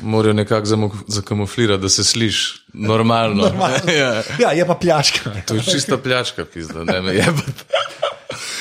morajo 0.00 0.36
nekako 0.36 0.90
zakamuflirati, 1.08 1.82
da 1.82 1.88
se 1.88 2.04
sliši 2.04 2.68
normalno. 2.72 3.48
ja. 4.00 4.22
Ja, 4.40 4.52
je 4.52 4.66
pa 4.66 4.74
pljačka. 4.74 5.32
To 5.46 5.54
je 5.54 5.64
čista 5.64 5.96
pljačka, 5.96 6.44
pizda, 6.44 6.84
ne 6.84 7.00
me 7.00 7.14
jebati. 7.14 7.64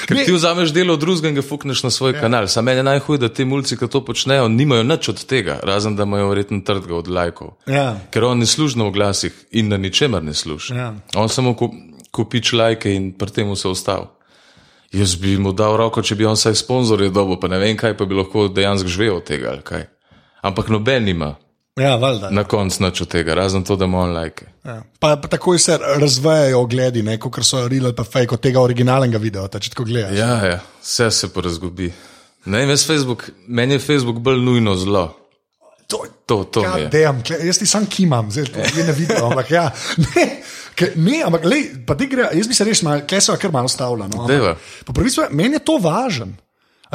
Ker 0.05 0.25
ti 0.25 0.33
vzameš 0.33 0.73
delo 0.73 0.93
od 0.93 0.99
drugega 1.01 1.29
in 1.29 1.35
ga 1.35 1.41
fukneš 1.41 1.83
na 1.83 1.89
svoj 1.89 2.13
ja. 2.13 2.21
kanal. 2.21 2.47
Sam 2.47 2.65
meni 2.65 2.79
je 2.79 2.83
najhuje, 2.83 3.17
da 3.19 3.29
ti 3.29 3.45
mulci, 3.45 3.77
ki 3.77 3.87
to 3.89 4.03
počnejo, 4.05 4.47
nimajo 4.47 4.83
nič 4.83 5.09
od 5.09 5.25
tega, 5.25 5.59
razen 5.63 5.95
da 5.95 6.03
imajo 6.03 6.29
verjetno 6.29 6.61
trdga 6.65 6.95
od 6.95 7.07
lajkov. 7.07 7.55
Ja. 7.67 7.97
Ker 8.13 8.23
on 8.23 8.39
ne 8.39 8.45
služi 8.45 8.77
na 8.77 8.85
oglasih 8.85 9.33
in 9.51 9.69
na 9.69 9.77
ničemer 9.77 10.23
ne 10.23 10.33
služi. 10.33 10.75
Ja. 10.75 10.93
On 11.15 11.29
samo 11.29 11.55
ku- 11.57 11.73
kupič 12.11 12.53
lajke 12.53 12.93
in 12.93 13.13
pri 13.17 13.31
tem 13.31 13.55
se 13.55 13.67
ostal. 13.67 14.11
Jaz 14.93 15.15
bi 15.15 15.37
mu 15.37 15.51
dal 15.51 15.77
roko, 15.77 16.01
če 16.01 16.15
bi 16.15 16.25
on 16.25 16.37
vsaj 16.37 16.55
sponzorje 16.55 17.09
dobil, 17.09 17.39
pa 17.41 17.47
ne 17.47 17.57
vem 17.59 17.77
kaj, 17.77 17.97
pa 17.97 18.05
bi 18.05 18.15
lahko 18.15 18.47
dejansko 18.47 18.87
živel 18.87 19.17
od 19.17 19.25
tega 19.27 19.49
ali 19.51 19.61
kaj. 19.65 19.87
Ampak 20.41 20.69
noben 20.69 21.03
nima 21.03 21.35
Ja, 21.79 21.95
valjda. 21.95 22.29
na 22.31 22.43
koncu 22.43 22.83
nič 22.83 23.01
od 23.01 23.07
tega, 23.11 23.33
razen 23.35 23.63
to, 23.63 23.75
da 23.75 23.85
ima 23.85 23.99
on 23.99 24.13
lajke. 24.15 24.45
Ja. 24.63 24.81
Pa, 24.99 25.17
pa 25.21 25.27
takoj 25.27 25.59
se 25.59 25.77
razvijajo 25.99 26.61
ogledi, 26.61 27.03
kot 27.19 27.43
so 27.43 27.67
real 27.67 27.85
ali 27.85 27.95
pa 27.95 28.03
fake 28.03 28.31
od 28.31 28.39
tega 28.39 28.61
originalnega 28.61 29.19
videa, 29.19 29.47
če 29.59 29.73
tako 29.73 29.83
gledaš. 29.83 30.15
Ja, 30.17 30.45
ja, 30.45 30.59
vse 30.81 31.11
se 31.11 31.29
porazgubi. 31.33 31.91
Ne 32.45 32.61
vem, 32.61 32.69
jaz 32.69 32.85
Facebook, 32.87 33.29
meni 33.47 33.75
je 33.75 33.79
Facebook 33.79 34.19
bolj 34.23 34.39
nujno 34.39 34.75
zlo. 34.75 35.09
To, 35.87 36.05
To, 36.25 36.43
to 36.43 36.63
je. 36.77 36.87
Dejam, 36.89 37.19
jaz 37.43 37.59
ti 37.61 37.67
sam 37.69 37.85
kimam, 37.85 38.31
zdaj 38.31 38.47
to 38.53 38.63
je 38.79 38.85
ne 38.85 38.93
vidim, 38.93 39.19
ampak 39.21 39.51
ja. 39.51 39.67
Ne, 39.97 40.23
ne 40.95 41.19
ampak 41.25 41.45
lej, 41.45 41.67
pa 41.85 41.93
ti 41.95 42.07
gre, 42.09 42.31
jaz 42.33 42.47
bi 42.47 42.57
se 42.57 42.65
malo, 42.83 43.03
kaj 43.09 43.21
se 43.21 43.35
kar 43.41 43.51
malo 43.51 43.69
stavlja. 43.69 44.07
No, 44.07 44.25
stvari, 45.09 45.35
meni 45.35 45.59
je 45.59 45.65
to 45.65 45.77
važen. 45.77 46.33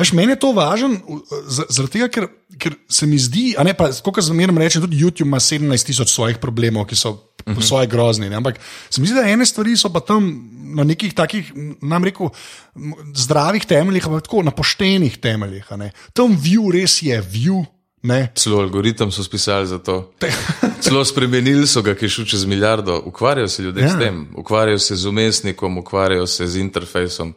Až 0.00 0.12
meni 0.16 0.32
je 0.32 0.40
to 0.40 0.52
važen, 0.56 0.96
z- 1.44 1.66
zaradi 1.68 1.98
tega, 1.98 2.08
ker, 2.08 2.26
ker 2.56 2.76
se 2.88 3.06
mi 3.06 3.18
zdi, 3.20 3.50
a 3.58 3.64
ne 3.66 3.74
pa, 3.76 3.90
kot 3.92 4.22
zmerno 4.24 4.60
rečem, 4.60 4.80
tudi 4.80 4.96
YouTube 4.96 5.28
ima 5.28 5.40
17 5.42 5.86
tisoč 5.86 6.08
svojih 6.08 6.38
problemov, 6.40 6.86
ki 6.88 6.96
so 6.96 7.10
uh 7.10 7.18
-huh. 7.44 7.60
svoje 7.60 7.86
grozni. 7.86 8.30
Ne? 8.30 8.36
Ampak 8.36 8.60
se 8.90 9.00
mi 9.00 9.06
zdi, 9.06 9.14
da 9.20 9.28
ene 9.28 9.46
stvari 9.46 9.76
so 9.76 9.92
pa 9.92 10.00
tam 10.00 10.30
na 10.74 10.84
nekih 10.84 11.14
takih, 11.14 11.52
nam 11.82 12.04
rekel, 12.04 12.30
m, 12.76 12.94
zdravih 13.14 13.66
temeljih, 13.66 14.06
ampak 14.06 14.22
tako 14.22 14.42
na 14.42 14.50
poštenih 14.50 15.18
temeljih. 15.18 15.64
Tam 16.12 16.36
view 16.36 16.72
res 16.72 17.02
je 17.02 17.22
view. 17.22 17.64
Ne, 18.02 18.32
Celo 18.34 18.60
algoritem 18.60 19.12
so 19.12 19.24
spisali 19.24 19.66
za 19.66 19.78
to. 19.78 20.12
Celo 20.84 21.04
spremenili 21.04 21.66
so 21.66 21.82
ga, 21.82 21.94
ki 21.94 22.04
je 22.04 22.08
šel 22.08 22.24
čez 22.24 22.44
milijardo. 22.44 23.02
Ukvarjajo 23.06 23.48
se 23.48 23.62
ljudje. 23.62 23.82
Ja. 23.82 23.90
s 23.90 23.98
tem, 23.98 24.28
ukvarjajo 24.36 24.78
se 24.78 24.96
z 24.96 25.06
umestnikom, 25.06 25.78
ukvarjajo 25.78 26.26
se 26.26 26.46
z 26.46 26.56
interfejsom. 26.56 27.34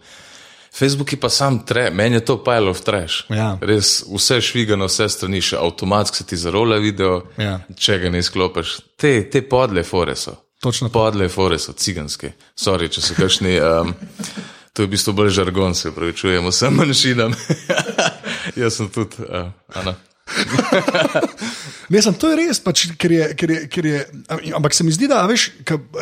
Facebook 0.73 1.11
je 1.13 1.19
pa 1.19 1.29
sam 1.29 1.59
tre, 1.65 1.91
meni 1.91 2.15
je 2.15 2.25
to 2.25 2.43
pile 2.43 2.69
of 2.69 2.81
trash. 2.81 3.23
Ja. 3.29 3.57
Res 3.61 4.03
vse 4.09 4.39
švigano, 4.41 4.85
vse 4.85 5.05
strani, 5.09 5.41
še 5.41 5.57
avtomatsko 5.57 6.17
se 6.17 6.25
ti 6.25 6.37
zarola 6.37 6.77
video, 6.77 7.21
Ja. 7.37 7.59
če 7.77 7.99
ga 7.99 8.09
ne 8.09 8.19
izklopiš. 8.19 8.79
Te, 8.97 9.29
te 9.29 9.41
podle 9.41 9.83
fore 9.83 10.15
so. 10.15 10.33
Točno 10.61 10.89
to. 10.89 10.93
Podle 10.93 11.29
fore 11.29 11.59
so 11.59 11.73
ciganske. 11.73 12.31
Sorry, 12.55 12.89
če 12.89 13.01
so 13.01 13.13
kakšni. 13.13 13.57
Um, 13.59 13.93
to 14.73 14.81
je 14.81 14.87
v 14.87 14.91
bistvu 14.91 15.13
bolj 15.13 15.29
žargon, 15.29 15.75
se 15.75 15.91
pravičujem 15.91 16.47
vsem 16.49 16.73
manjšinam. 16.73 17.35
Jaz 18.61 18.79
sem 18.79 18.89
tudi, 18.89 19.21
uh, 19.29 19.51
Ana. 19.75 19.93
Sem, 21.91 22.15
to 22.15 22.29
je 22.31 22.37
res, 22.39 22.59
pač, 22.63 22.85
ker 22.99 23.11
je, 23.11 23.25
ker 23.35 23.51
je, 23.51 23.59
ker 23.67 23.87
je, 23.87 24.01
ampak 24.55 24.75
se 24.75 24.85
mi 24.87 24.93
zdi, 24.95 25.09
da 25.11 25.23
veš, 25.27 25.49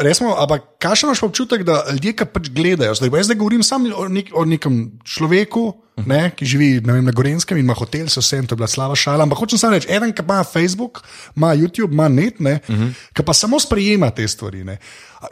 resmo, 0.06 0.36
ampak 0.38 0.78
kaj 0.82 1.06
imaš 1.08 1.24
občutek, 1.26 1.64
da 1.66 1.82
ljudje, 1.90 2.14
ki 2.20 2.28
pač 2.30 2.50
gledajo, 2.54 2.98
zdaj, 3.00 3.10
jaz 3.18 3.30
zdaj 3.32 3.40
govorim 3.40 3.64
samo 3.66 3.90
o, 3.98 4.06
nek, 4.12 4.30
o 4.38 4.46
nekem 4.46 4.78
človeku, 5.02 5.64
ne, 6.06 6.22
ki 6.38 6.48
živi 6.48 6.70
vem, 6.86 7.02
na 7.06 7.14
Gorenskem 7.16 7.58
in 7.58 7.66
ima 7.66 7.76
hotel, 7.78 8.10
se 8.10 8.22
vse, 8.22 8.42
to 8.46 8.56
je 8.56 8.62
bila 8.62 8.70
slava 8.70 8.98
šala. 8.98 9.26
Ampak 9.26 9.42
hočem 9.42 9.62
samo 9.62 9.76
reči, 9.78 9.90
eden, 9.92 10.14
ki 10.14 10.26
ima 10.26 10.42
Facebook, 10.48 11.02
ima 11.36 11.54
YouTube, 11.58 11.94
ima 11.94 12.08
net, 12.10 12.40
ne, 12.40 12.60
uh 12.62 12.76
-huh. 12.76 12.94
ki 13.14 13.26
pa 13.26 13.34
samo 13.34 13.60
sprejema 13.60 14.10
te 14.10 14.28
stvari. 14.28 14.64
ne. 14.64 14.78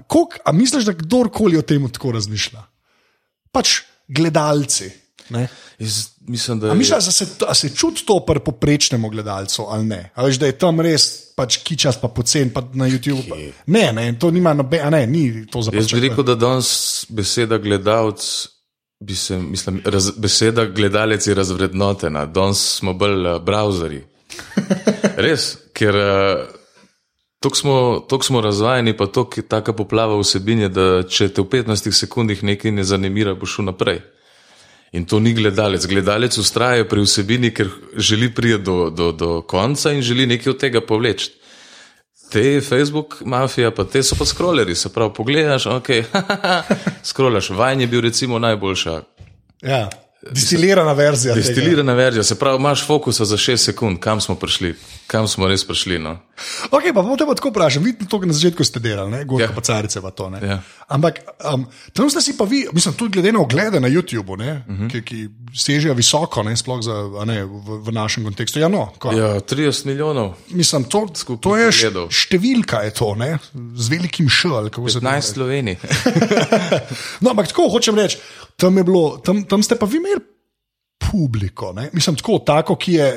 Kolik, 0.07 0.39
a 0.45 0.51
misliš, 0.51 0.85
da 0.85 0.93
kdorkoli 0.93 1.57
o 1.57 1.61
tem 1.61 1.89
tako 1.91 2.11
razmišlja? 2.11 2.63
Pač 3.51 3.81
gledalci. 4.07 4.91
Ne? 5.29 5.47
Jaz 5.79 6.17
mislim, 6.29 6.59
da 6.59 6.67
je. 6.67 6.75
misliš, 6.75 7.05
da 7.05 7.11
se, 7.11 7.27
a 7.47 7.53
se 7.53 7.69
čuti 7.69 8.05
to 8.05 8.19
pri 8.25 8.39
poprečnemu 8.39 9.09
gledalcu 9.09 9.65
ali 9.69 9.85
ne? 9.85 10.11
A 10.15 10.23
veš, 10.23 10.39
da 10.39 10.45
je 10.45 10.57
tam 10.57 10.81
res 10.81 11.07
pač 11.35 11.57
kičas, 11.63 11.97
pa 12.01 12.07
pocen, 12.07 12.51
pa 12.53 12.63
na 12.73 12.89
YouTube. 12.89 13.23
Pa. 13.29 13.35
Ne, 13.67 13.89
ne, 13.93 14.11
to 14.19 14.31
nima 14.31 14.53
nobe, 14.53 14.81
a 14.83 14.89
ne, 14.89 15.05
ni 15.07 15.45
to 15.47 15.61
za 15.61 15.71
Jaz 15.73 15.91
bi 15.93 16.03
rekel, 16.03 16.23
da 16.27 16.35
danes 16.35 16.69
beseda 17.09 17.57
gledalec, 17.57 18.27
bi 18.99 19.15
se, 19.15 19.39
mislim, 19.39 19.81
raz, 19.85 20.11
beseda 20.17 20.65
gledalec 20.65 21.27
je 21.27 21.35
razvrednotena, 21.35 22.25
danes 22.25 22.61
smo 22.77 22.93
bolj 22.93 23.25
uh, 23.25 23.41
browserji. 23.41 24.03
Res, 25.25 25.53
ker 25.73 25.95
uh, 25.95 26.43
tako 27.39 27.55
smo, 27.55 27.75
tok 28.09 28.27
smo 28.27 28.41
razvajeni, 28.41 28.97
pa 28.97 29.07
to 29.07 29.25
je 29.37 29.47
taka 29.47 29.73
poplava 29.73 30.19
vsebine, 30.19 30.69
da 30.69 31.03
če 31.07 31.31
te 31.33 31.41
v 31.41 31.49
15 31.55 31.91
sekundah 32.03 32.43
nekaj 32.43 32.75
ne 32.75 32.83
zanimira, 32.83 33.33
boš 33.39 33.57
šel 33.57 33.71
naprej. 33.71 34.03
In 34.91 35.05
to 35.05 35.19
ni 35.19 35.33
gledalec. 35.33 35.85
Gledalec 35.85 36.37
ustraja 36.37 36.87
pri 36.89 37.03
vsebini, 37.05 37.53
ker 37.53 37.69
želi 37.95 38.31
priti 38.33 38.63
do, 38.63 38.89
do, 38.89 39.11
do 39.11 39.41
konca 39.41 39.91
in 39.91 40.01
želi 40.01 40.25
nekaj 40.25 40.51
od 40.51 40.59
tega 40.59 40.81
povleči. 40.81 41.31
Te 42.29 42.61
Facebook 42.61 43.21
mafija, 43.25 43.71
pa 43.71 43.83
te 43.89 44.03
so 44.03 44.15
pa 44.17 44.25
scrolleri, 44.25 44.75
se 44.75 44.93
pravi, 44.93 45.13
pogledaš, 45.17 45.65
ok, 45.65 45.89
scrollaš. 47.09 47.49
Vajen 47.49 47.81
je 47.81 47.87
bil 47.87 48.01
recimo 48.01 48.39
najboljša 48.39 49.01
Ja, 49.61 49.89
Distilirana 50.23 50.93
verzija. 50.93 51.33
tega. 51.33 51.45
Destilirana 51.45 51.93
verzija, 51.93 52.23
se 52.23 52.35
pravi, 52.35 52.57
imaš 52.57 52.85
fokusa 52.85 53.25
za 53.25 53.37
6 53.37 53.57
sekund, 53.57 53.99
kam 53.99 54.21
smo 54.21 54.35
prišli, 54.35 54.75
kam 55.07 55.27
smo 55.27 55.47
res 55.47 55.63
prišli. 55.63 55.99
No? 55.99 56.17
Ok, 56.65 56.83
pa 56.85 57.01
bom 57.01 57.17
te 57.17 57.23
pa 57.23 57.33
tako 57.33 57.49
vprašal. 57.49 57.81
Vidite, 57.81 58.05
to 58.05 58.19
na 58.19 58.33
začetku 58.33 58.59
ste 58.61 58.79
delali, 58.79 59.11
ne? 59.11 59.23
Gorka 59.23 59.43
Ja. 59.45 59.51
pa 59.51 59.61
carice 59.61 60.01
pa 60.01 60.11
to. 60.11 60.29
ne. 60.29 60.39
Ja. 60.41 60.59
Ampak 60.87 61.19
um, 61.45 61.63
tam 61.93 62.09
ste 62.09 62.19
si 62.19 62.33
pa 62.33 62.43
vi, 62.43 62.67
mislim, 62.73 62.93
tudi 62.93 63.13
glede 63.13 63.31
na 63.31 63.39
oglede 63.39 63.79
na 63.79 63.87
YouTubu, 63.87 64.37
ne, 64.37 64.51
uh 64.59 64.69
Mhm. 64.69 64.83
-huh. 64.83 64.91
ki, 64.91 65.01
ki 65.03 65.17
sežejo 65.55 65.93
visoko, 65.93 66.43
ne, 66.43 66.57
sploh 66.57 66.81
za, 66.81 66.93
ne, 67.25 67.45
v, 67.45 67.49
v 67.79 67.91
našem 67.91 68.23
kontekstu. 68.23 68.59
Ja, 68.59 68.67
no, 68.67 68.91
ko, 68.97 69.11
ja. 69.11 69.17
Ja, 69.29 69.39
30 69.39 69.85
milijonov, 69.85 70.33
Mislim, 70.49 70.83
to, 70.83 71.07
Skupnih 71.15 71.41
to 71.41 71.57
je 71.57 71.71
š, 71.71 71.79
ogledov. 71.79 72.07
številka, 72.09 72.81
je 72.81 72.91
to, 72.91 73.15
ne, 73.15 73.37
z 73.75 73.89
velikim 73.89 74.27
š. 74.27 74.45
ali 74.47 74.69
kako 74.69 74.89
se 74.89 74.93
to 74.93 74.99
15 75.01 75.21
Slovenij. 75.23 75.75
No, 77.21 77.29
ampak 77.29 77.47
tako 77.47 77.69
hočem 77.69 77.95
reči, 77.95 78.17
tam, 78.59 78.77
je 78.77 78.83
bilo, 78.83 79.17
tam, 79.23 79.43
tam 79.47 79.63
ste 79.63 79.77
pa 79.79 79.87
vi 79.87 79.97
imeli 79.97 80.21
publiko. 80.99 81.73
Ne? 81.73 81.89
Mislim, 81.93 82.15
tako, 82.19 82.39
tako, 82.45 82.75
ki 82.75 82.93
je 82.93 83.11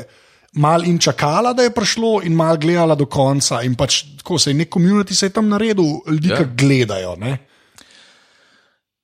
mal 0.53 0.85
in 0.85 0.99
čakala, 0.99 1.53
da 1.53 1.63
je 1.67 1.75
prišlo, 1.75 2.21
in 2.25 2.37
mal 2.37 2.57
gledala 2.61 2.95
do 2.95 3.07
konca. 3.07 3.63
In 3.63 3.75
pač 3.75 4.03
tako 4.21 4.39
se 4.39 4.51
je 4.51 4.55
nek 4.55 4.71
komunity 4.73 5.15
se 5.15 5.27
je 5.27 5.35
tam 5.39 5.49
naredil, 5.49 5.99
ljudi, 6.07 6.29
ja. 6.29 6.37
Ja. 6.37 6.45
ki 6.45 6.67
gledajo. 6.67 7.17
Ne? 7.17 7.39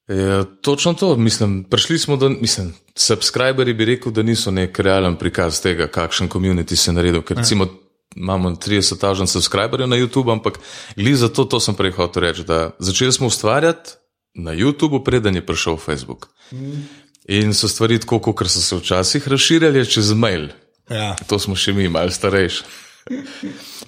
Ja, 0.08 0.44
točno 0.64 0.94
to, 0.94 1.16
mislim, 1.16 1.64
prišli 1.68 1.98
smo 1.98 2.16
do, 2.16 2.28
mislim, 2.28 2.72
subscriberi 2.96 3.74
bi 3.74 3.84
rekel, 3.84 4.12
da 4.12 4.22
niso 4.22 4.50
nek 4.50 4.78
realen 4.80 5.18
prikaz 5.20 5.60
tega, 5.60 5.88
kakšen 5.92 6.28
community 6.32 6.76
se 6.76 6.90
je 6.90 6.94
naredil. 6.94 7.22
Ker 7.22 7.36
recimo 7.36 7.66
imamo 8.16 8.50
30 8.50 9.00
tažen 9.00 9.26
subscriberjev 9.26 9.88
na 9.88 9.96
YouTube, 9.96 10.32
ampak 10.32 10.58
gli 10.96 11.14
za 11.14 11.28
to, 11.28 11.44
to 11.44 11.60
sem 11.60 11.74
prej 11.76 11.92
hotel 11.96 12.22
reči, 12.22 12.44
da 12.44 12.70
začeli 12.78 13.12
smo 13.12 13.26
ustvarjati 13.26 13.98
na 14.34 14.52
YouTube, 14.52 15.04
preden 15.04 15.34
je 15.34 15.46
prišel 15.46 15.76
Facebook. 15.76 16.28
In 17.28 17.54
so 17.54 17.68
stvari 17.68 17.98
tako, 17.98 18.20
kot 18.20 18.48
so 18.48 18.60
se 18.60 18.76
včasih 18.76 19.28
razširjali 19.28 19.86
čez 19.86 20.12
mail. 20.12 20.48
Ja. 20.90 21.16
To 21.28 21.38
smo 21.38 21.56
še 21.56 21.72
mi, 21.72 21.88
malo 21.88 22.10
starejši. 22.10 22.64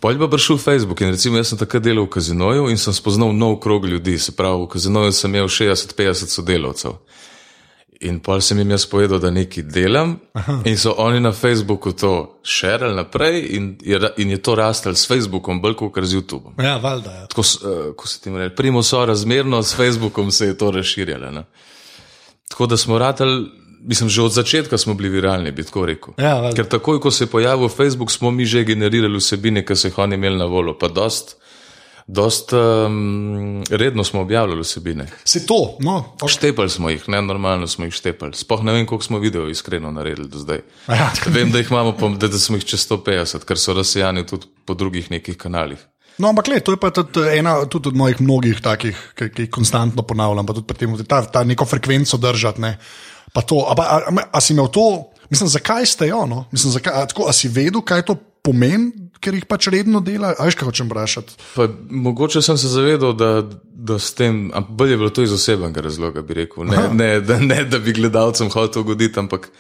Polj 0.01 0.19
pa 0.19 0.29
prišel 0.29 0.59
Facebook 0.59 1.01
in 1.01 1.13
recimo 1.13 1.37
jaz 1.37 1.53
sem 1.53 1.59
takrat 1.61 1.85
delal 1.85 2.07
v 2.07 2.13
kazinoju 2.17 2.69
in 2.73 2.79
sem 2.81 2.95
spoznal 2.97 3.33
nov 3.37 3.59
krog 3.61 3.85
ljudi. 3.85 4.19
Se 4.19 4.33
pravi, 4.33 4.65
v 4.65 4.71
kazinoju 4.73 5.13
sem 5.13 5.35
imel 5.35 5.49
60-50 5.49 6.33
sodelavcev. 6.33 6.97
In 8.01 8.17
pol 8.19 8.41
sem 8.41 8.59
jim 8.59 8.71
jaz 8.71 8.87
povedal, 8.87 9.19
da 9.19 9.29
nekaj 9.31 9.63
delam, 9.65 10.15
Aha. 10.33 10.63
in 10.65 10.79
so 10.79 10.95
oni 10.99 11.21
na 11.21 11.33
Facebooku 11.33 11.93
to 11.93 12.13
širili 12.43 12.95
naprej, 12.97 13.47
in 13.51 13.79
je, 13.83 14.01
in 14.17 14.31
je 14.31 14.39
to 14.39 14.55
rastel 14.55 14.95
s 14.95 15.05
Facebookom, 15.05 15.61
bolj 15.61 15.75
kot 15.75 15.99
z 16.01 16.15
YouTubeom. 16.15 16.57
Ja, 16.59 16.77
valjda. 16.77 17.11
Ja. 17.13 17.27
Tako, 17.27 17.43
s- 17.43 17.59
eh, 17.59 17.93
ko 17.97 18.09
se 18.09 18.21
ti 18.21 18.31
reče, 18.31 18.55
primo 18.55 18.83
so 18.83 19.05
razmerno, 19.05 19.63
s 19.63 19.75
Facebookom 19.75 20.31
se 20.31 20.47
je 20.47 20.59
to 20.59 20.71
razširjalo. 20.71 21.31
Ne? 21.31 21.45
Tako 22.49 22.67
da 22.67 22.77
smo 22.77 22.99
ratali, 22.99 23.47
mislim, 23.83 24.09
že 24.09 24.23
od 24.23 24.33
začetka 24.33 24.79
smo 24.79 24.95
bili 24.95 25.09
viralni, 25.09 25.53
bi 25.53 25.63
tako 25.63 25.87
rekel. 25.87 26.15
Ja, 26.19 26.35
valjda. 26.35 26.57
Ker 26.57 26.69
takoj, 26.69 27.01
ko 27.01 27.11
se 27.11 27.25
je 27.25 27.29
pojavil 27.29 27.69
Facebook, 27.69 28.11
smo 28.11 28.31
mi 28.31 28.45
že 28.45 28.65
generirali 28.65 29.17
vsebine, 29.17 29.61
ki 29.61 29.77
so 29.77 29.89
jih 29.89 29.99
oni 29.99 30.15
imeli 30.15 30.37
na 30.37 30.45
voljo. 30.45 30.73
Pa 30.75 30.89
dost, 30.89 31.37
dost 32.07 32.53
um, 32.53 33.65
redno 33.71 34.05
smo 34.05 34.21
objavljali 34.21 34.61
vsebine. 34.61 35.07
Se 35.25 35.47
to, 35.47 35.77
no, 35.81 36.15
ok. 36.21 36.31
Štepali 36.31 36.71
smo 36.71 36.91
jih, 36.91 37.09
ne 37.09 37.23
normalno 37.23 37.67
smo 37.67 37.85
jih 37.85 37.95
štepali. 37.95 38.35
Spoh 38.35 38.63
ne 38.63 38.73
vem, 38.73 38.87
koliko 38.87 39.05
smo 39.05 39.19
video 39.19 39.49
iskreno 39.49 39.91
naredili 39.91 40.29
do 40.29 40.39
zdaj. 40.39 40.61
Ja, 40.89 41.13
Vem, 41.35 41.53
da 41.53 41.59
jih 41.59 41.71
imamo, 41.71 41.97
pa, 41.97 42.09
da, 42.09 42.29
da 42.29 42.39
smo 42.39 42.57
jih 42.57 42.65
čez 42.65 42.89
150, 42.89 43.45
ker 43.45 43.59
so 43.59 43.75
razsejani 43.75 44.27
tudi 44.27 44.47
po 44.65 44.75
drugih 44.75 45.11
nekih 45.11 45.37
kanalih. 45.37 45.79
No, 46.21 46.29
ampak 46.29 46.51
le, 46.53 46.61
to 46.61 46.75
je 46.75 46.81
pa 46.81 46.91
tudi 46.93 47.23
ena 47.39 47.65
tudi 47.65 47.89
od 47.89 47.97
mojih 47.97 48.21
mnogih 48.21 48.61
takih, 48.61 48.97
ki, 49.17 49.31
ki 49.33 49.47
jih 49.47 49.51
konstantno 49.51 50.03
ponavljam, 50.05 50.47
pa 50.47 50.57
tudi 50.57 50.69
pri 50.69 50.83
tem, 50.83 50.97
da 50.99 51.07
ta, 51.09 51.23
ta 51.25 51.45
neko 51.49 51.65
frekvenco 51.65 52.21
držati. 52.21 52.61
Ne. 52.61 52.75
Pa 53.33 53.41
to, 53.41 53.63
a, 53.65 53.77
a, 53.79 54.01
a, 54.11 54.27
a 54.37 54.41
si 54.41 54.53
imel 54.53 54.69
to, 54.69 55.09
mislim, 55.31 55.49
zakaj 55.49 55.87
ste 55.87 56.11
jo? 56.11 56.27
No? 56.29 56.45
Mislim, 56.53 56.75
zakaj, 56.77 56.93
a, 56.93 57.07
tako, 57.09 57.29
a 57.31 57.33
si 57.33 57.49
vedel, 57.49 57.81
kaj 57.81 58.05
to 58.11 58.19
pomeni, 58.45 59.10
ker 59.21 59.37
jih 59.37 59.47
pač 59.49 59.69
redno 59.73 60.01
dela? 60.05 60.33
A 60.39 60.49
veš, 60.49 60.57
kaj 60.59 60.71
hočem 60.71 60.89
vprašati? 60.91 61.37
Pa, 61.55 61.69
mogoče 61.91 62.43
sem 62.45 62.59
se 62.61 62.71
zavedal, 62.73 63.13
da, 63.17 63.31
da 63.63 63.99
s 63.99 64.15
tem, 64.17 64.49
ampak 64.55 64.77
bolje 64.77 64.97
je 64.97 65.01
bilo 65.03 65.11
to 65.11 65.27
iz 65.27 65.35
osebnega 65.37 65.85
razloga, 65.85 66.25
bi 66.27 66.41
rekel. 66.43 66.65
Ne, 66.69 66.87
ne, 66.97 67.11
da, 67.21 67.39
ne 67.41 67.65
da 67.65 67.79
bi 67.79 67.95
gledalcem 67.97 68.51
hotel 68.51 68.83
ugoditi, 68.83 69.19
ampak 69.21 69.51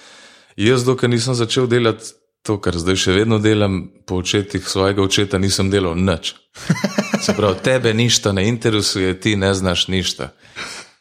jaz, 0.57 0.85
dokler 0.88 1.12
nisem 1.12 1.37
začel 1.38 1.69
delati 1.71 2.14
to, 2.43 2.57
kar 2.62 2.76
zdaj 2.81 2.97
še 2.97 3.14
vedno 3.21 3.38
delam, 3.43 3.83
po 4.09 4.21
očetih 4.23 4.64
svojega 4.69 5.05
očeta 5.05 5.38
nisem 5.38 5.71
delal 5.73 5.99
nič. 5.99 6.35
Se 7.25 7.37
pravi, 7.37 7.61
tebe 7.64 7.93
ništa 7.95 8.33
ne 8.33 8.47
interesuje, 8.49 9.12
ti 9.21 9.37
ne 9.37 9.52
znaš 9.55 9.88
ništa. 9.93 10.33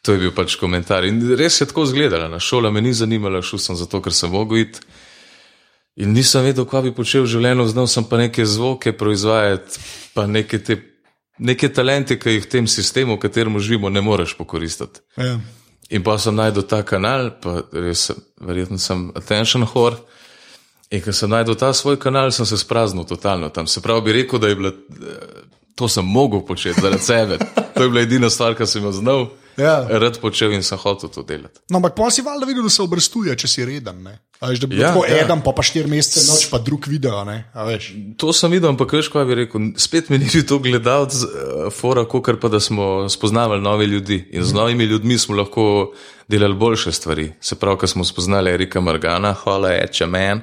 To 0.04 0.16
je 0.16 0.20
bil 0.20 0.32
pač 0.36 0.56
komentar. 0.60 1.04
In 1.04 1.20
res 1.36 1.60
je 1.60 1.68
tako 1.68 1.84
izgledala. 1.88 2.28
Na 2.32 2.40
šola 2.40 2.70
me 2.72 2.80
ni 2.80 2.92
zanimala, 2.96 3.42
šel 3.44 3.60
sem 3.60 3.76
zato, 3.76 4.00
ker 4.04 4.14
sem 4.16 4.32
mogel 4.32 4.64
iti. 4.64 4.84
In 5.96 6.12
nisem 6.14 6.44
vedel, 6.46 6.64
kaj 6.68 6.84
bi 6.86 6.92
počel 6.94 7.24
v 7.26 7.32
življenju, 7.32 7.66
znal 7.72 7.88
sem 7.90 8.06
pa 8.06 8.20
neke 8.20 8.46
zvoke 8.46 8.92
proizvajati, 8.96 9.80
pa 10.14 10.26
neke, 10.30 10.60
te, 10.62 10.78
neke 11.38 11.68
talente, 11.74 12.16
ki 12.18 12.36
jih 12.36 12.44
v 12.46 12.50
tem 12.50 12.68
sistemu, 12.70 13.16
v 13.16 13.24
katerem 13.24 13.58
živimo, 13.58 13.90
ne 13.90 14.02
moreš 14.04 14.36
pokoristiti. 14.38 15.02
Ja. 15.18 15.40
In 15.90 16.06
pa 16.06 16.14
sem 16.22 16.36
najdel 16.38 16.62
ta 16.70 16.84
kanal, 16.86 17.32
pa 17.42 17.64
res, 17.74 18.12
verjetno 18.38 18.78
sem 18.78 19.08
attention 19.18 19.66
whore. 19.66 19.98
In 20.90 21.02
ko 21.02 21.14
sem 21.14 21.30
najdel 21.30 21.58
ta 21.58 21.72
svoj 21.74 21.98
kanal, 22.02 22.30
sem 22.34 22.46
se 22.46 22.58
spraznil 22.58 23.04
totalno 23.06 23.50
tam. 23.50 23.66
Se 23.66 23.82
pravi, 23.82 24.02
bi 24.06 24.14
rekel, 24.20 24.38
da 24.42 24.48
je 24.48 24.56
bila, 24.58 24.70
eh, 24.70 25.42
to 25.74 25.88
sem 25.88 26.06
mogel 26.06 26.46
početi 26.46 26.80
zaradi 26.80 27.02
sebe. 27.02 27.38
To 27.74 27.82
je 27.82 27.88
bila 27.88 28.02
edina 28.06 28.30
stvar, 28.30 28.54
ki 28.54 28.66
sem 28.66 28.82
jo 28.82 28.92
znal. 28.92 29.28
Ja. 29.60 29.76
Rad 30.00 30.18
počel 30.20 30.56
in 30.56 30.64
sem 30.66 30.78
hotel 30.80 31.12
to 31.12 31.22
delati. 31.26 31.60
No, 31.70 31.78
ampak 31.78 31.94
pa 31.98 32.10
si 32.10 32.24
valjda 32.24 32.48
videl, 32.48 32.64
da 32.66 32.72
se 32.72 32.82
obrestuje, 32.82 33.36
če 33.36 33.48
si 33.48 33.64
reden. 33.68 34.02
Ne? 34.06 34.16
A 34.40 34.48
veš, 34.48 34.62
da 34.62 34.66
bi 34.70 34.78
Ja, 34.80 34.94
tako 34.94 35.04
ja. 35.04 35.18
eden, 35.20 35.42
pa 35.44 35.52
pa 35.52 35.62
štiri 35.62 35.90
mesece 35.90 36.24
noč, 36.24 36.46
pa 36.48 36.58
drug 36.64 36.88
video. 36.88 37.20
To 38.16 38.32
sem 38.32 38.54
videl, 38.54 38.70
ampak 38.72 38.94
veš, 38.96 39.10
kaj 39.12 39.26
bi 39.28 39.36
rekel. 39.42 39.70
Spet 39.80 40.08
mi 40.08 40.18
ni 40.22 40.30
bil 40.32 40.46
to 40.48 40.58
gledalec, 40.64 41.16
uh, 41.26 41.68
fora, 41.74 42.06
kot 42.08 42.30
pa 42.40 42.48
da 42.48 42.60
smo 42.60 43.08
spoznavali 43.12 43.60
nove 43.60 43.86
ljudi. 43.86 44.22
In 44.32 44.44
z 44.44 44.56
novimi 44.56 44.88
ljudmi 44.88 45.18
smo 45.18 45.36
lahko 45.36 45.92
delali 46.28 46.54
boljše 46.54 46.92
stvari. 46.92 47.32
Se 47.40 47.58
pravi, 47.60 47.82
ko 47.82 47.86
smo 47.86 48.04
spoznali 48.04 48.50
Erika 48.50 48.80
Morgana, 48.80 49.34
hvala, 49.44 49.74
eče 49.84 50.06
men. 50.06 50.40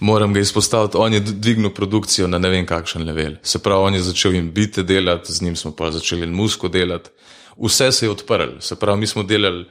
Moram 0.00 0.32
ga 0.34 0.40
izpostaviti, 0.40 0.96
on 0.96 1.14
je 1.14 1.20
dvignil 1.20 1.72
produkcijo 1.76 2.28
na 2.28 2.38
ne 2.38 2.48
vem 2.48 2.66
kakšen 2.66 3.04
level. 3.04 3.34
Se 3.42 3.58
pravi, 3.58 3.88
on 3.88 3.94
je 3.94 4.02
začel 4.02 4.34
in 4.34 4.52
bite 4.52 4.82
delati, 4.82 5.32
z 5.32 5.42
njim 5.42 5.56
smo 5.56 5.72
pa 5.76 5.90
začeli 5.90 6.28
in 6.28 6.32
musko 6.36 6.68
delati. 6.68 7.10
Vse 7.58 7.92
se 7.92 8.06
je 8.06 8.10
odprlo. 8.10 8.60
Se 8.60 8.76
pravi, 8.76 9.00
mi 9.00 9.06
smo 9.06 9.22
delali 9.22 9.66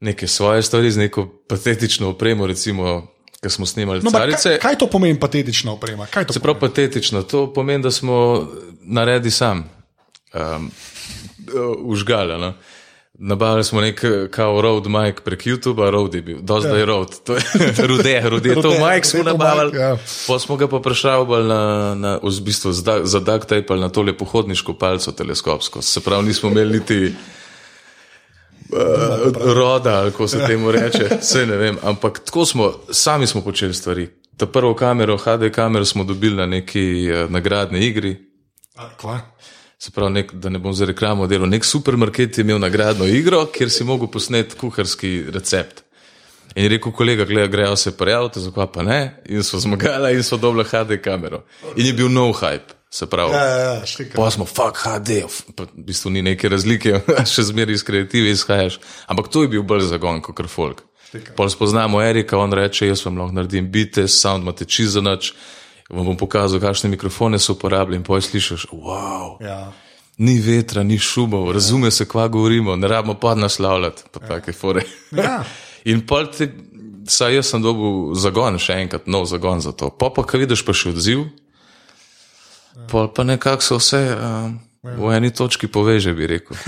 neke 0.00 0.26
svoje 0.26 0.62
stvari 0.62 0.90
z 0.90 0.98
neko 0.98 1.28
patetično 1.48 2.08
opremo, 2.08 2.46
recimo, 2.46 3.06
ko 3.42 3.50
smo 3.50 3.66
snimali 3.66 4.00
No, 4.02 4.10
carice. 4.10 4.42
kaj, 4.42 4.58
kaj 4.58 4.78
to 4.78 4.86
pomeni 4.86 5.20
patetična 5.20 5.72
oprema? 5.72 6.06
Kaj 6.06 6.24
to 6.26 6.32
Se 6.32 6.40
pravi, 6.40 6.60
patetično. 6.60 7.22
To 7.22 7.52
pomeni, 7.52 7.82
da 7.82 7.90
smo 7.90 8.46
naredili 8.82 9.30
sam, 9.30 9.70
um, 10.34 10.70
užgala. 11.78 12.38
No? 12.38 12.54
Nabavili 13.18 13.64
smo 13.64 13.80
nek 13.80 14.04
eh, 14.04 14.28
kao 14.30 14.60
road 14.60 14.86
mic 14.86 15.16
prek 15.24 15.46
YouTube, 15.46 15.90
road 15.90 16.14
je 16.14 16.22
bil, 16.22 16.38
do 16.40 16.60
zdaj 16.60 16.78
je 16.78 16.86
road, 16.86 17.20
to 17.24 17.34
je 17.34 17.42
rude, 17.88 18.20
rude, 18.20 18.54
to 18.54 18.62
Rude, 18.62 18.94
mic 18.94 19.06
smo 19.06 19.24
to 19.24 19.30
nabavili. 19.30 19.78
ja. 19.78 19.96
Pa 20.26 20.38
smo 20.38 20.56
ga 20.56 20.68
pa 20.68 20.80
prešavali 20.80 21.48
na, 21.48 21.94
na, 21.94 22.18
v 22.22 22.40
bistvu 22.40 22.72
za, 22.72 23.20
duct 23.20 23.48
tape 23.48 23.66
ali 23.68 23.80
na 23.80 23.88
tole 23.88 24.18
pohodniško 24.18 24.74
palco 24.74 25.12
teleskopsko. 25.12 25.82
Se 25.82 26.00
pravi, 26.00 26.26
nismo 26.26 26.50
imeli 26.50 26.78
niti 26.78 27.14
uh, 28.72 28.78
roda, 29.54 30.10
kako 30.10 30.28
se 30.28 30.46
temu 30.46 30.70
reče, 30.72 31.08
vse 31.20 31.46
ne 31.46 31.56
vem. 31.56 31.78
Ampak 31.82 32.18
tako 32.18 32.44
smo, 32.44 32.72
sami 32.90 33.26
smo 33.26 33.40
počeli 33.40 33.74
stvari. 33.74 34.08
Ta 34.36 34.46
prvo 34.46 34.74
kamero, 34.74 35.16
HD 35.16 35.50
kamero 35.52 35.84
smo 35.84 36.04
dobili 36.04 36.36
na 36.36 36.46
neki 36.46 37.08
uh, 37.12 37.30
nagradni 37.30 37.86
igri. 37.86 38.16
Kva? 38.96 39.20
Se 39.78 39.90
pravi, 39.90 40.12
nek, 40.12 40.32
da 40.32 40.48
ne 40.48 40.58
bom 40.58 40.72
za 40.72 40.86
reklamo 40.88 41.26
delal. 41.26 41.48
Nek 41.48 41.64
supermarket 41.64 42.38
je 42.38 42.44
imel 42.44 42.58
nagradno 42.58 43.06
igro, 43.06 43.44
kjer 43.52 43.70
si 43.70 43.84
mogel 43.84 44.08
posneti 44.08 44.56
kuharski 44.56 45.24
recept. 45.32 45.82
In 46.54 46.64
je 46.64 46.68
rekel, 46.68 46.92
kolega, 46.92 47.24
gledaj, 47.24 47.48
grejo 47.48 47.76
se 47.76 47.96
prijaviti, 47.96 48.40
zakaj 48.40 48.66
pa 48.72 48.82
ne. 48.82 49.00
In 49.28 49.44
so 49.44 49.58
zmagali 49.60 50.14
in 50.14 50.22
so 50.22 50.36
dobili 50.36 50.64
HD 50.64 50.96
kamero. 51.04 51.42
In 51.76 51.86
je 51.86 51.92
bil 51.92 52.08
nov 52.08 52.32
hype, 52.32 52.72
se 52.90 53.06
pravi. 53.06 53.32
Ja, 53.32 53.44
ja, 53.44 53.58
ja, 53.58 53.86
štika. 53.86 54.16
Pa 54.16 54.30
smo, 54.30 54.46
fuck 54.48 54.80
HD, 54.80 55.20
v 55.58 55.68
bistvu 55.84 56.10
ni 56.10 56.22
neke 56.22 56.48
razlike, 56.48 57.02
še 57.34 57.44
zmeraj 57.50 57.76
iz 57.76 57.84
kreative 57.84 58.32
izhajaš. 58.32 58.80
Ampak 59.06 59.28
to 59.28 59.44
je 59.44 59.52
bil 59.52 59.62
bolj 59.62 59.90
zagon 59.90 60.22
kot 60.24 60.40
folk. 60.48 60.80
Pol 61.36 61.52
spoznamo 61.52 62.00
Erika, 62.02 62.38
on 62.38 62.52
reče, 62.52 62.88
jaz 62.88 63.04
vam 63.04 63.20
lahko 63.20 63.36
naredim 63.36 63.68
bite, 63.72 64.08
sound 64.08 64.42
imate 64.42 64.64
čisto 64.64 65.04
noč, 65.04 65.34
vam 65.90 66.06
bom 66.06 66.16
pokazal, 66.16 66.60
kakšne 66.60 66.90
mikrofone 66.90 67.38
so 67.38 67.52
uporabljali 67.52 67.96
in 67.96 68.02
poj 68.04 68.22
slišiš, 68.22 68.66
wow. 68.72 69.36
Ja. 69.40 69.72
Ni 70.18 70.38
vetra, 70.40 70.82
ni 70.82 70.98
šumov, 70.98 71.52
razume 71.52 71.90
se, 71.90 72.06
kva 72.08 72.28
govorimo, 72.28 72.76
ne 72.76 72.88
rabimo 72.88 73.14
pa 73.20 73.34
naslavljati, 73.34 74.02
pa 74.12 74.20
take 74.20 74.52
fore. 74.52 74.82
Ja. 75.12 75.44
In 75.90 76.00
pol 76.06 76.26
ti, 76.26 76.48
saj 77.06 77.34
jaz 77.34 77.50
sem 77.52 77.62
dobil 77.62 78.14
zagon, 78.18 78.56
še 78.58 78.80
enkrat 78.82 79.06
nov 79.06 79.28
zagon 79.30 79.60
za 79.62 79.70
to. 79.72 79.90
Pa 79.94 80.08
pa, 80.10 80.24
ko 80.26 80.40
vidiš 80.40 80.64
pa 80.66 80.74
še 80.74 80.90
odziv, 80.90 81.26
pol 82.90 83.12
pa 83.14 83.22
nekako 83.22 83.62
se 83.62 83.78
vse 83.78 84.00
um, 84.16 84.56
v 84.82 85.12
eni 85.14 85.30
točki 85.30 85.68
poveže, 85.68 86.14
bi 86.14 86.26
rekel. 86.26 86.56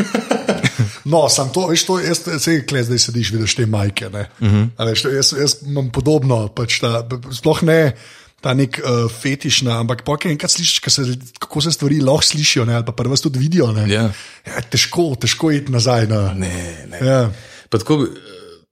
No, 1.09 1.25
sam 1.33 1.49
to, 1.53 1.67
veš, 1.71 1.87
to 1.89 1.97
jaz 2.05 2.21
se 2.43 2.67
kle 2.69 2.83
zdaj 2.85 2.99
sediš, 2.99 3.31
vidiš 3.33 3.55
te 3.57 3.67
majke. 3.67 4.07
Uh 4.07 4.13
Mhm. 4.41 4.63
-huh. 4.77 4.87
veš, 4.87 5.05
jaz, 5.05 5.33
jaz 5.41 5.57
imam 5.67 5.91
podobno, 5.91 6.49
pač 6.49 6.81
ta, 6.81 7.09
sploh 7.33 7.63
ne. 7.63 7.97
Ta 8.41 8.53
nek 8.55 8.79
uh, 8.79 9.11
fetišna, 9.13 9.81
ampak 9.81 10.05
pokaj 10.07 10.31
enkrat 10.31 10.51
slišiš, 10.51 10.81
se, 10.87 11.03
kako 11.39 11.61
se 11.61 11.73
stvari 11.73 11.99
lahko 12.01 12.23
slišijo, 12.25 12.65
ne, 12.65 12.75
ali 12.75 12.85
pa 12.85 12.93
prvo 12.93 13.17
tudi 13.17 13.39
vidijo. 13.39 13.73
Ne, 13.73 13.89
Ja. 13.89 14.05
Ja, 14.47 14.61
težko, 14.63 15.17
težko 15.17 15.51
iti 15.51 15.73
nazaj. 15.73 16.07
Na, 16.07 16.33
Ne, 16.35 16.55
ne. 16.89 16.99
ja, 17.03 17.31
Pa 17.69 17.79
Tako, 17.79 17.97
bi- 17.97 18.13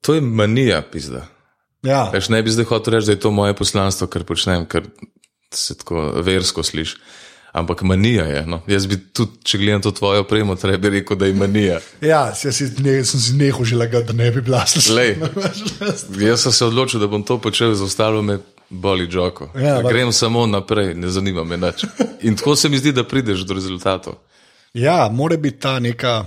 to 0.01 0.15
je 0.15 0.21
manija, 0.21 0.83
pizda. 0.83 1.27
ja. 1.83 2.11
Veš, 2.11 2.29
ne 2.29 2.43
bi 2.43 2.51
zdaj 2.51 2.65
hotel 2.65 2.95
reči, 2.95 3.07
da 3.07 3.13
je 3.13 3.21
to 3.21 3.31
moje 3.31 3.55
poslanstvo, 3.55 4.07
kar 4.07 4.25
počnem, 4.25 4.67
ker 4.67 4.87
se 5.51 5.75
tako 5.75 6.13
versko 6.23 6.63
sliši. 6.63 6.97
Ampak 7.53 7.83
manija 7.83 8.25
je. 8.25 8.47
No. 8.47 8.63
Jaz 8.67 8.87
bi 8.87 8.99
tudi, 9.09 9.33
če 9.43 9.59
gledam 9.59 9.83
to 9.83 9.91
tvojo 9.91 10.21
opremo, 10.21 10.55
treba 10.57 10.89
rekel, 10.89 11.17
da 11.17 11.27
je 11.27 11.33
manija. 11.35 11.81
ja 12.01 12.31
jaz 12.35 12.55
si, 12.55 12.71
ne, 12.79 13.01
sem 13.05 13.21
si 13.21 13.33
nehal 13.33 13.65
že 13.65 13.77
lagati, 13.77 14.07
da 14.07 14.13
ne 14.15 14.31
bi 14.31 14.41
bila 14.43 14.63
Glej. 14.87 15.17
Jaz 16.21 16.41
sem 16.41 16.53
se 16.53 16.65
odločil, 16.65 17.01
da 17.01 17.07
bom 17.07 17.23
to 17.23 17.39
počel, 17.39 17.75
za 17.75 17.85
ostalo 17.85 18.23
me 18.23 18.39
boli 18.71 19.11
žoko. 19.11 19.51
Ja, 19.55 19.79
ampak- 19.79 19.93
Grem 19.93 20.13
samo 20.13 20.47
naprej, 20.47 20.95
ne 20.95 21.09
zanima 21.09 21.45
me 21.45 21.57
več. 21.59 21.85
In 22.23 22.37
tako 22.37 22.57
se 22.57 22.69
mi 22.69 22.79
zdi, 22.79 22.93
da 22.93 23.05
prideš 23.05 23.41
do 23.41 23.55
rezultatov. 23.55 24.15
Ja, 24.75 25.09
mora 25.09 25.37
biti 25.37 25.59
ta 25.59 25.79
neka. 25.79 26.25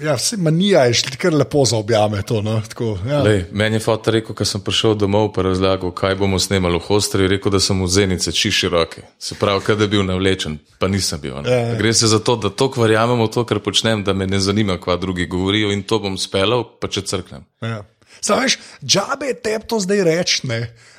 Ja, 0.00 0.14
vse 0.14 0.36
manija 0.36 0.82
je 0.84 0.94
šli 0.94 1.16
kar 1.16 1.34
lepo 1.34 1.64
za 1.64 1.76
objame. 1.76 2.22
To, 2.22 2.42
no? 2.42 2.60
Tako, 2.68 2.98
ja. 3.08 3.22
Lej, 3.22 3.44
meni 3.52 3.76
je 3.76 3.80
foto 3.80 4.10
rekel, 4.10 4.34
ko 4.34 4.44
sem 4.44 4.60
prišel 4.60 4.94
domov, 4.94 5.30
pa 5.32 5.42
razlagal, 5.42 5.90
kaj 5.90 6.14
bomo 6.14 6.36
snemali 6.38 6.76
v 6.76 6.82
hostri, 6.82 7.24
rekel, 7.26 7.48
da 7.48 7.60
sem 7.60 7.80
v 7.80 7.88
zenice 7.88 8.32
či 8.32 8.50
široke. 8.50 9.02
Se 9.18 9.34
pravi, 9.34 9.64
kaj 9.64 9.76
da 9.76 9.86
bi 9.86 9.96
bil 9.96 10.04
navlečen, 10.04 10.58
pa 10.78 10.88
nisem 10.88 11.20
bil. 11.20 11.38
ja. 11.40 11.74
Gre 11.74 11.94
se 11.94 12.06
za 12.06 12.18
to, 12.18 12.36
da 12.36 12.50
to 12.50 12.68
verjamem 12.76 13.16
v 13.18 13.30
to, 13.30 13.44
kar 13.44 13.58
počnem, 13.60 14.04
da 14.04 14.12
me 14.12 14.26
ne 14.26 14.40
zanima, 14.40 14.76
kva 14.76 14.96
drugi 14.96 15.26
govorijo 15.26 15.72
in 15.72 15.82
to 15.82 15.98
bom 15.98 16.18
speljal, 16.18 16.66
pa 16.76 16.88
če 16.88 17.02
crknem. 17.02 17.44
Ja. 17.62 17.80
Sam 18.20 18.42
veš, 18.42 18.58
džabe 18.84 19.34
tebi 19.34 19.64
to 19.66 19.80
zdaj 19.80 20.04
reči. 20.04 20.42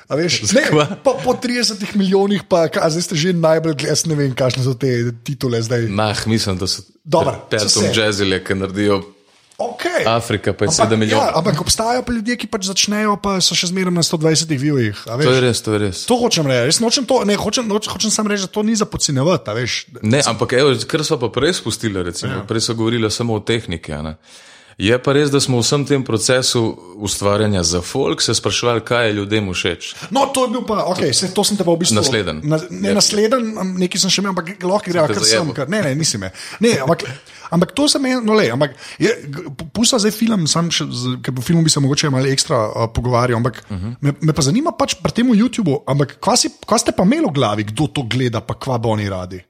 A 0.08 0.18
Veš, 0.20 0.42
ne, 0.56 0.64
pa 1.04 1.16
po 1.24 1.32
30 1.32 1.80
milijonih, 1.96 2.44
pa 2.48 2.68
ka, 2.68 2.84
zdaj 2.92 3.08
ste 3.08 3.14
že 3.16 3.32
najbolj 3.32 3.76
gledali, 3.80 4.12
ne 4.12 4.14
vem, 4.20 4.36
kakšne 4.36 4.62
so 4.66 4.76
te 4.76 4.90
titule 5.24 5.62
zdaj. 5.64 5.88
Nah, 5.88 6.26
mislim, 6.28 6.60
da 6.60 6.68
so 6.68 6.84
so 6.84 7.34
petom 7.50 7.68
se. 7.68 7.92
jazzile, 7.94 8.44
ki 8.44 8.54
naredijo 8.60 9.02
Okay. 9.58 10.02
Afrika, 10.06 10.52
pa 10.52 10.64
je 10.64 10.68
Ampak, 10.68 10.90
7 10.90 10.96
milijonov. 10.98 11.26
Ja, 11.26 11.32
ampak 11.38 11.60
obstajajo 11.60 12.02
pa 12.02 12.12
ljudje, 12.12 12.36
ki 12.36 12.46
pač 12.50 12.66
začnejo, 12.66 13.14
pa 13.22 13.38
so 13.38 13.54
še 13.54 13.70
zmeraj 13.70 13.94
na 13.94 14.02
120 14.02 14.50
vijih. 14.50 14.98
To 15.06 15.30
je 15.30 15.42
res, 15.44 15.62
to 15.62 15.76
je 15.76 15.78
res. 15.78 16.00
To 16.10 16.18
hočem 16.18 16.50
reči, 16.50 16.66
res 16.66 16.80
nočem 16.82 17.06
to, 17.06 17.20
ne, 17.22 17.38
hočem, 17.38 17.68
noč, 17.70 17.86
hočem 17.86 18.10
samo 18.10 18.34
reči, 18.34 18.48
da 18.48 18.50
to 18.50 18.66
ni 18.66 18.74
za 18.74 18.88
podcenjevati. 18.90 19.54
veš. 19.54 19.76
Ne, 20.02 20.24
ampak 20.26 20.58
evo, 20.58 20.74
kar 20.90 21.06
so 21.06 21.20
pa 21.22 21.30
prej 21.30 21.54
spustili, 21.62 22.02
recimo, 22.02 22.42
ja. 22.42 22.42
prej 22.42 22.66
so 22.66 22.74
govorili 22.74 23.06
samo 23.14 23.38
o 23.38 23.40
tehniki. 23.40 23.94
ne. 24.02 24.18
Je 24.78 24.96
pa 24.98 25.12
res, 25.14 25.30
da 25.30 25.38
smo 25.40 25.60
v 25.60 25.62
vsem 25.62 25.84
tem 25.86 26.02
procesu 26.04 26.62
ustvarjanja 26.98 27.62
za 27.62 27.80
folk 27.82 28.22
se 28.22 28.34
sprašvali, 28.34 28.82
kaj 28.84 29.06
je 29.06 29.12
ljudem 29.12 29.52
všeč. 29.52 29.94
No, 30.10 30.26
to 30.34 30.46
je 30.46 30.50
bil 30.56 30.64
pa, 30.66 30.82
okay, 30.90 31.12
se, 31.14 31.30
to 31.34 31.44
sem 31.46 31.56
te 31.56 31.64
pa 31.66 31.70
v 31.70 31.84
bistvu. 31.84 32.00
Naslednji. 32.00 32.42
Na, 32.42 32.58
ne, 32.70 32.88
Ja. 32.90 32.94
naslednji, 32.98 33.54
am, 33.60 33.76
nekaj 33.78 34.02
sem 34.02 34.10
še 34.10 34.22
imel, 34.22 34.34
ampak 34.34 34.50
lahko 34.66 34.90
gre, 34.90 35.06
te 35.06 35.18
kar 35.18 35.28
sem. 35.28 35.54
Kar, 35.54 35.70
ne, 35.70 35.82
ne, 35.86 35.94
nisi 35.94 36.18
me. 36.18 36.32
Ne, 36.64 36.74
ampak, 36.82 37.06
ampak 37.54 37.74
to 37.78 37.86
sem 37.88 38.02
jaz, 38.10 38.26
no 38.26 38.34
le, 38.34 38.50
ampak 38.50 38.74
pusta 39.76 40.00
zdaj 40.02 40.14
film, 40.16 40.46
sam 40.50 40.70
še, 40.74 40.88
ker 41.22 41.34
po 41.36 41.44
filmu 41.44 41.62
bi 41.62 41.70
se 41.70 41.82
mogoče 41.84 42.10
malo 42.10 42.26
ekstra 42.26 42.58
uh, 42.66 42.90
pogovarjal, 42.90 43.38
ampak 43.38 43.62
uh 43.68 43.78
-huh. 43.78 43.96
me, 44.00 44.14
me 44.20 44.32
pa 44.32 44.42
zanima 44.42 44.74
pač 44.74 44.98
pri 44.98 45.12
tem 45.12 45.30
YouTubu, 45.30 45.84
ampak 45.86 46.18
kva, 46.20 46.36
si, 46.36 46.50
kva 46.66 46.78
ste 46.78 46.92
pa 46.92 47.06
imeli 47.06 47.26
v 47.30 47.34
glavi, 47.34 47.62
kdo 47.64 47.86
to 47.86 48.02
gleda, 48.02 48.40
pa 48.40 48.54
kva 48.54 48.78
bo 48.78 48.90
oni 48.90 49.08
radi. 49.08 49.40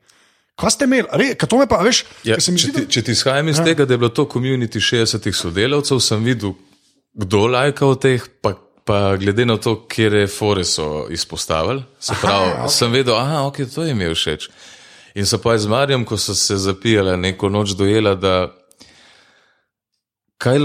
Kva 0.54 0.70
ste 0.70 0.87
imeli, 0.87 1.08
re, 1.12 1.32
to 1.34 1.58
me 1.58 1.66
pa, 1.66 1.80
veš, 1.82 2.04
Ja, 2.25 2.38
se 2.38 2.52
če, 2.52 2.58
zdi, 2.58 2.73
ti, 2.73 2.84
da- 2.84 2.92
če 2.94 3.02
ti 3.02 3.14
izhajam 3.16 3.49
iz 3.50 3.58
ja. 3.58 3.64
tega, 3.66 3.87
da 3.88 3.94
je 3.94 3.99
bilo 3.99 4.12
to 4.14 4.26
komunity 4.30 4.78
60 4.78 5.26
sodelavcev, 5.34 5.99
sem 6.00 6.23
videl, 6.25 6.54
kdo 7.14 7.46
lajka 7.50 7.87
od 7.87 8.00
teh, 8.02 8.23
pa, 8.42 8.54
pa 8.87 9.16
glede 9.18 9.46
na 9.46 9.56
to, 9.58 9.80
kje 9.90 10.26
fore 10.30 10.64
so 10.64 11.06
izpostavili. 11.11 11.82
Se 11.99 12.14
pravi, 12.20 12.52
okej. 12.52 12.62
okay. 12.62 12.76
sem 12.76 12.94
vedel, 12.94 13.14
da 13.14 13.42
okay, 13.49 13.66
to 13.75 13.87
jim 13.87 14.00
je 14.00 14.14
všeč. 14.14 14.49
In 15.14 15.26
so 15.26 15.38
pa 15.38 15.54
z 15.58 15.70
Marjem, 15.70 16.04
ko 16.04 16.18
so 16.18 16.34
se 16.34 16.56
zapijali 16.58 17.16
neko 17.16 17.49
noč 17.49 17.75
dojela, 17.78 18.14
da 18.14 18.50
kaj, 20.38 20.58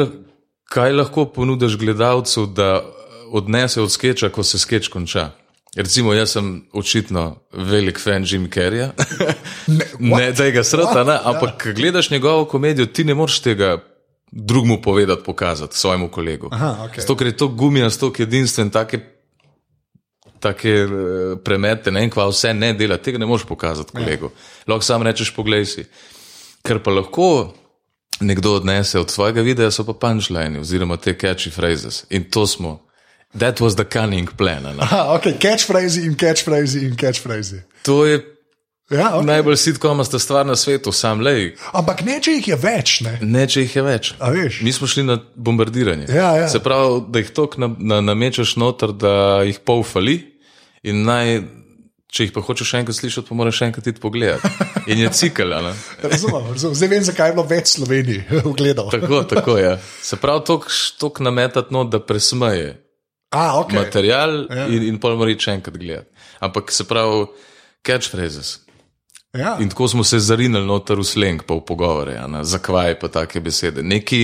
kaj 0.70 0.94
lahko 0.94 1.26
ponudiš 1.34 1.78
gledalcu, 1.78 2.46
da 2.46 2.82
odnese 3.32 3.82
od 3.82 3.92
skeča, 3.92 4.30
ko 4.30 4.44
se 4.44 4.60
skeč 4.60 4.88
konča. 4.88 5.30
Recimo, 5.76 6.14
jaz 6.14 6.32
sem 6.34 6.66
očitno 6.74 7.36
velik 7.54 8.00
fan 8.00 8.26
Jim 8.28 8.50
Carreya. 8.52 8.92
Ne, 9.68 9.86
ne, 10.00 10.32
da 10.32 10.46
je 10.46 10.52
ga 10.52 10.64
srata, 10.64 11.04
ne, 11.04 11.20
ampak 11.24 11.64
ko 11.64 11.70
gledaš 11.76 12.10
njegovo 12.10 12.46
komedijo, 12.46 12.86
ti 12.86 13.04
ne 13.04 13.14
moreš 13.14 13.40
tega 13.46 13.78
drugmu 14.32 14.82
povedati, 14.82 15.24
pokazati 15.24 15.78
svojemu 15.78 16.10
kolegu. 16.10 16.50
Aha, 16.52 16.86
okej. 16.86 17.02
Zato, 17.02 17.16
ker 17.16 17.28
je 17.28 17.38
to 17.38 17.48
gumijast, 17.48 18.00
tako 18.00 18.24
edinstven, 18.24 18.70
take, 18.70 19.00
take 20.40 20.70
eh, 20.70 20.90
premete, 21.46 21.92
ne 21.92 22.02
vem, 22.02 22.10
kva 22.10 22.26
vse 22.32 22.54
ne 22.54 22.74
dela, 22.74 22.98
tega 22.98 23.22
ne 23.22 23.30
moreš 23.30 23.46
pokazati 23.46 23.94
kolegu. 23.94 24.32
Lahko 24.68 24.86
sam 24.86 25.06
rečeš, 25.06 25.36
poglej 25.36 25.66
si. 25.66 25.86
Ker 26.66 26.82
pa 26.84 26.92
lahko 26.92 27.54
nekdo 28.20 28.56
odnese 28.58 29.00
od 29.00 29.12
svojega 29.12 29.42
videa, 29.42 29.72
so 29.72 29.86
pa 29.86 29.94
punčline 29.94 30.60
oziroma 30.60 30.98
te 30.98 31.14
catchy 31.14 31.54
phrases. 31.54 32.06
In 32.10 32.26
to 32.32 32.48
smo. 32.48 32.80
That 33.38 33.60
was 33.62 33.76
the 33.76 33.86
cunning 33.86 34.30
plan. 34.38 34.64
ne. 34.64 34.76
Aha, 34.80 35.14
okay, 35.16 35.34
catchphrase 35.38 36.02
in 36.06 36.16
catchphrase 36.16 36.82
in 36.82 36.96
catchphrase. 36.96 37.62
To 37.84 38.06
je 38.06 38.20
Ja, 38.90 39.12
okay. 39.14 39.26
najbolj 39.26 39.58
sitkomasta 39.58 40.18
stvar 40.20 40.46
na 40.46 40.56
svetu, 40.56 40.90
sam 40.92 41.20
lej. 41.22 41.52
Ampak 41.78 42.02
ne, 42.02 42.16
če 42.26 42.32
jih 42.40 42.48
je 42.48 42.56
več, 42.58 42.94
ne. 43.06 43.20
Ne, 43.22 43.44
če 43.46 43.62
jih 43.62 43.76
je 43.76 43.84
več. 43.86 44.08
Mi 44.66 44.74
smo 44.74 44.88
šli 44.90 45.04
na 45.06 45.20
bombardiranje. 45.36 46.08
Ja, 46.10 46.32
ja. 46.36 46.48
Se 46.50 46.58
pravi, 46.60 47.04
da 47.14 47.22
jih 47.22 47.30
tok 47.30 47.60
na, 47.62 47.70
na, 47.78 48.00
namečeš 48.02 48.56
noter, 48.58 48.90
da 48.98 49.44
jih 49.46 49.60
pol 49.62 49.86
fali, 49.86 50.18
in 50.82 51.04
naj, 51.06 51.36
če 52.10 52.26
jih 52.26 52.34
pa 52.34 52.42
hočeš 52.42 52.66
še 52.74 52.82
enkrat 52.82 52.98
slišati, 52.98 53.30
pa 53.30 53.38
moraš 53.38 53.62
še 53.62 53.70
enkrat 53.70 53.92
iti 53.94 54.02
pogledati. 54.02 54.50
In 54.90 55.06
je 55.06 55.14
cikl. 55.14 55.54
a 55.54 55.62
ne. 55.70 55.76
Razumem, 56.02 56.50
razumem. 56.50 56.76
Zdaj 56.82 56.90
vem, 56.98 57.06
zakaj 57.06 57.30
je 57.30 57.38
bilo 57.38 57.46
več 57.54 57.76
Sloveniji 57.78 58.26
ogledal. 58.50 58.90
Tako, 58.90 59.22
tako 59.30 59.60
je. 59.62 59.76
Se 60.02 60.18
pravi, 60.18 60.42
tok, 60.50 60.66
tok 60.98 61.22
nametati 61.22 61.70
not, 61.78 61.94
da 61.94 62.02
presmeje 62.02 62.80
A, 63.30 63.60
okay. 63.60 63.78
material 63.78 64.48
Ja. 64.50 64.66
in, 64.68 64.84
in 64.90 64.98
pol 65.00 65.18
mora 65.18 65.34
še 65.38 65.60
enkrat 65.60 65.78
gledati. 65.78 66.10
Ampak 66.42 66.72
se 66.74 66.86
pravi, 66.90 67.28
catchphrases. 67.86 68.58
Ja. 69.38 69.58
In 69.62 69.70
tako 69.70 69.88
smo 69.88 70.04
se 70.04 70.20
zarinili 70.20 70.66
noter 70.66 70.98
v 70.98 71.06
sleng, 71.06 71.44
pa 71.46 71.54
v 71.54 71.62
pogovore, 71.66 72.18
a 72.18 72.26
ne, 72.28 72.42
zakvaj 72.44 72.96
pa 73.00 73.12
take 73.14 73.42
besede. 73.46 73.84
Neki, 73.86 74.22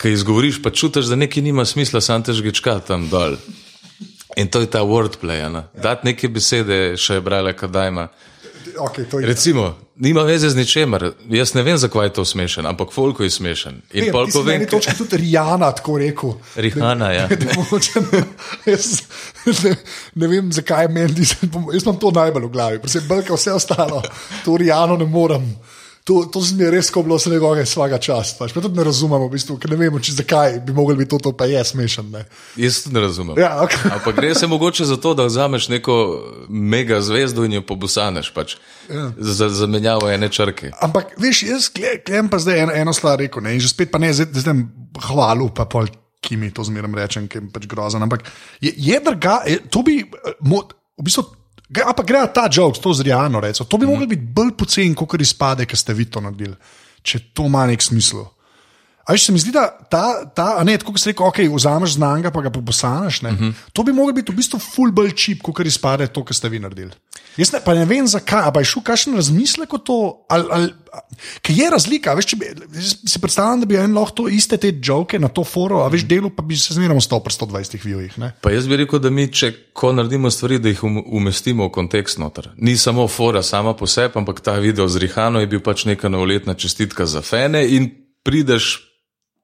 ki 0.00 0.12
izgovoriš, 0.16 0.62
pa 0.64 0.72
čutiš, 0.72 1.10
da 1.12 1.18
nekaj 1.20 1.44
nima 1.44 1.66
smisla, 1.68 2.00
sam 2.00 2.24
te 2.24 2.32
žgečka 2.32 2.78
tam 2.86 3.10
dol. 3.12 3.36
In 4.40 4.48
to 4.48 4.62
je 4.64 4.70
ta 4.70 4.80
wordplay. 4.86 5.42
Ja. 5.42 5.66
Dati 5.74 6.08
neke 6.08 6.30
besede, 6.32 6.96
še 6.96 7.18
je 7.18 7.24
brala, 7.26 7.52
kadaj 7.52 7.92
ima. 7.92 8.08
Okay, 8.78 9.04
to 9.10 9.20
je 9.20 9.26
Recimo, 9.26 9.78
nima 9.96 10.22
veze 10.22 10.50
z 10.50 10.56
ničemer. 10.56 11.12
Jaz 11.28 11.54
ne 11.54 11.62
vem, 11.62 11.76
zakaj 11.78 12.06
je 12.06 12.12
to 12.12 12.24
smešen, 12.24 12.66
ampak 12.66 12.92
folko 12.92 13.22
je 13.22 13.30
smešen. 13.30 13.82
In 13.92 14.04
Vem, 14.04 14.12
pol, 14.12 14.26
ti 14.26 14.32
si 14.32 14.38
ko 14.38 14.44
na 14.44 14.50
vem, 14.50 14.60
eni 14.60 14.70
točki 14.70 14.96
tudi 14.98 15.16
Rijana 15.16 15.72
tako 15.72 15.98
rekel. 15.98 16.34
Rihana, 16.56 17.12
ja. 17.12 17.26
Da 17.40 17.54
mogoče, 17.56 18.00
jaz 18.66 19.02
ne, 19.64 19.74
ne 20.14 20.28
vem, 20.28 20.52
zakaj 20.52 20.84
je 20.84 20.94
meni, 20.94 21.26
jaz 21.74 21.82
imam 21.82 21.98
to 22.00 22.10
najbolj 22.14 22.46
v 22.46 22.52
glavi, 22.52 22.80
predvsem 22.82 23.08
brka 23.08 23.34
vse 23.34 23.52
ostalo, 23.52 24.02
to 24.44 24.56
Rijano 24.56 24.96
ne 24.96 25.06
morem. 25.06 25.50
To, 26.04 26.24
to 26.32 26.40
se 26.42 26.54
mi 26.54 26.64
je 26.64 26.70
res 26.72 26.88
ko 26.90 27.02
bilo 27.02 27.16
vse 27.18 27.30
njegove 27.30 27.66
svaga 27.66 27.98
čast. 27.98 28.38
Pač. 28.38 28.54
Pa 28.56 28.62
tudi 28.64 28.78
ne 28.78 28.84
razumemo, 28.84 29.28
v 29.28 29.34
bistvu, 29.36 29.58
ker 29.60 29.70
ne 29.70 29.76
vemo, 29.76 30.00
če, 30.00 30.14
zakaj 30.22 30.56
bi 30.64 30.72
mogli 30.72 30.96
biti 30.96 31.12
to, 31.12 31.18
to 31.28 31.32
pa 31.36 31.44
je 31.50 31.60
smešen. 31.64 32.08
Ne. 32.10 32.24
Jaz 32.56 32.82
tudi 32.84 32.96
ne 32.96 33.04
razumem. 33.04 33.38
Ja, 33.38 33.52
okay. 33.60 33.90
Ampak 33.96 34.16
gre 34.16 34.32
se 34.34 34.48
mogoče 34.48 34.88
za 34.88 34.96
to, 34.96 35.12
da 35.14 35.28
vzameš 35.28 35.68
neko 35.68 35.96
mega 36.48 37.02
zvezdo 37.04 37.44
in 37.44 37.58
jo 37.58 37.64
pobusaneš, 37.66 38.32
pač, 38.34 38.56
ja. 38.88 39.10
za 39.16 39.50
zamenjavo 39.52 40.08
ene 40.10 40.30
črke. 40.32 40.72
Ampak, 40.80 41.14
veš, 41.20 41.42
jaz 41.50 41.68
gledam 41.74 42.32
pa 42.32 42.40
zdaj 42.40 42.64
eno, 42.64 42.76
eno 42.84 42.96
stvar 42.96 43.20
rekel, 43.20 43.44
ne, 43.44 43.58
in 43.58 43.60
že 43.60 43.68
spet 43.74 43.92
pa 43.92 44.00
ne, 44.00 44.12
zdaj, 44.16 44.32
zdaj 44.40 44.64
hvalu, 45.10 45.50
pa 45.54 45.68
pol, 45.68 45.90
ki 46.24 46.40
mi 46.40 46.48
to 46.52 46.64
zmeraj 46.64 46.96
rečem, 46.96 47.28
ki 47.28 47.38
je 47.42 47.50
pač 47.52 47.68
grozen. 47.68 48.02
Ampak 48.02 48.24
je, 48.64 48.72
je 48.72 49.00
drga, 49.04 49.42
je, 49.48 49.60
to 49.68 49.84
bi, 49.84 50.00
eh, 50.00 50.40
mo, 50.48 50.64
v 50.96 51.04
bistvu, 51.04 51.28
a 51.78 51.94
pa 51.94 52.02
gre 52.02 52.24
ta 52.34 52.48
jok, 52.50 52.80
to 52.82 52.92
z 52.94 53.06
Rijano, 53.06 53.40
recimo, 53.40 53.68
to 53.68 53.78
bi 53.78 53.86
mm. 53.86 53.90
mogli 53.90 54.10
biti 54.10 54.26
bolj 54.34 54.52
poceni, 54.58 54.94
kot 54.94 55.20
izpade, 55.20 55.66
ki 55.66 55.76
ste 55.76 55.94
vi 55.94 56.08
to 56.10 56.22
naredili, 56.24 56.56
če 57.02 57.30
to 57.34 57.46
ima 57.46 57.66
nek 57.70 57.82
smisel. 57.82 58.26
A 59.04 59.12
veš, 59.12 59.26
se 59.26 59.32
mi 59.32 59.40
zdi, 59.42 59.52
da 59.52 59.66
ta, 59.90 60.24
ta 60.34 60.54
a 60.60 60.64
ne, 60.64 60.76
tako 60.78 60.92
kot 60.94 61.02
si 61.02 61.10
rekel, 61.10 61.26
ok, 61.26 61.38
vzameš 61.54 61.96
znanga, 61.96 62.30
pa 62.30 62.42
ga 62.44 62.50
pobosaneš. 62.50 63.22
Uh 63.22 63.30
-huh. 63.30 63.52
To 63.72 63.82
bi 63.82 63.92
moglo 63.92 64.12
biti 64.12 64.32
v 64.32 64.36
bistvu 64.36 64.58
full 64.58 64.92
bolj 64.92 65.12
čip, 65.16 65.42
kot 65.42 65.66
izpade 65.66 66.06
to, 66.06 66.24
kar 66.24 66.36
ste 66.36 66.48
vi 66.48 66.58
naredili. 66.58 66.92
Jaz 67.36 67.52
ne, 67.52 67.60
ne 67.74 67.84
vem, 67.84 68.06
zakaj, 68.06 68.42
ampak 68.46 68.60
je 68.60 68.64
šel 68.64 68.82
kakšen 68.82 69.14
razmislek 69.14 69.74
o 69.74 69.78
to, 69.78 70.26
ali, 70.28 70.46
ali, 70.50 70.72
ker 71.42 71.56
je 71.56 71.70
razlika. 71.70 72.14
Veš, 72.14 72.34
bi, 72.34 72.46
si 73.06 73.18
predstavljam, 73.18 73.60
da 73.60 73.66
bi 73.66 73.76
en 73.76 73.94
lahko 73.94 74.28
iste 74.28 74.56
te 74.56 74.72
joke 74.82 75.18
na 75.18 75.28
to 75.28 75.44
foro, 75.44 75.84
a 75.84 75.88
veš, 75.88 76.04
delo 76.04 76.30
pa 76.36 76.42
bi 76.42 76.56
se 76.56 76.74
zmeraj 76.74 76.96
ostal 76.96 77.22
pri 77.22 77.34
120 77.34 77.84
vijih. 77.84 78.18
Pa 78.40 78.50
jaz 78.50 78.68
bi 78.68 78.76
rekel, 78.76 78.98
da 78.98 79.10
mi, 79.10 79.28
če 79.32 79.52
ko 79.72 79.92
naredimo 79.92 80.30
stvari, 80.30 80.58
da 80.58 80.68
jih 80.68 80.84
um, 80.84 81.02
umestimo 81.06 81.66
v 81.66 81.70
kontekst 81.70 82.18
noter. 82.18 82.50
Ni 82.56 82.76
samo 82.76 83.08
fora 83.08 83.42
sama 83.42 83.74
po 83.74 83.86
sebi, 83.86 84.18
ampak 84.18 84.40
ta 84.40 84.58
video 84.58 84.88
z 84.88 84.96
Rihano 84.96 85.40
je 85.40 85.46
bil 85.46 85.62
pač 85.62 85.84
neka 85.84 86.08
novoletna 86.08 86.54
čestitka 86.54 87.06
za 87.06 87.22
fene 87.22 87.64
in 87.68 87.90
prideš 88.22 88.89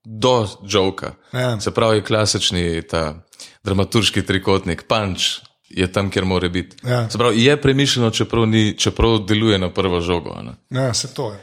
do 0.06 0.48
joka. 0.62 1.14
Ja. 1.32 1.60
Se 1.60 1.70
pravi, 1.70 2.02
klasični 2.02 2.82
ta 2.82 3.26
dramaturški 3.64 4.22
trikotnik, 4.22 4.84
punč 4.88 5.40
je 5.68 5.86
tam, 5.92 6.10
kjer 6.10 6.24
mora 6.24 6.48
biti. 6.48 6.76
Ja. 6.86 7.10
Se 7.10 7.18
pravi, 7.18 7.42
je 7.44 7.56
premišljeno, 7.62 8.10
čeprav, 8.10 8.46
ni, 8.46 8.78
čeprav 8.78 9.18
deluje 9.26 9.58
na 9.58 9.72
prvo 9.72 10.00
žogo. 10.00 10.36
Ja, 10.70 10.94
se 10.94 11.14
to 11.14 11.32
je. 11.32 11.40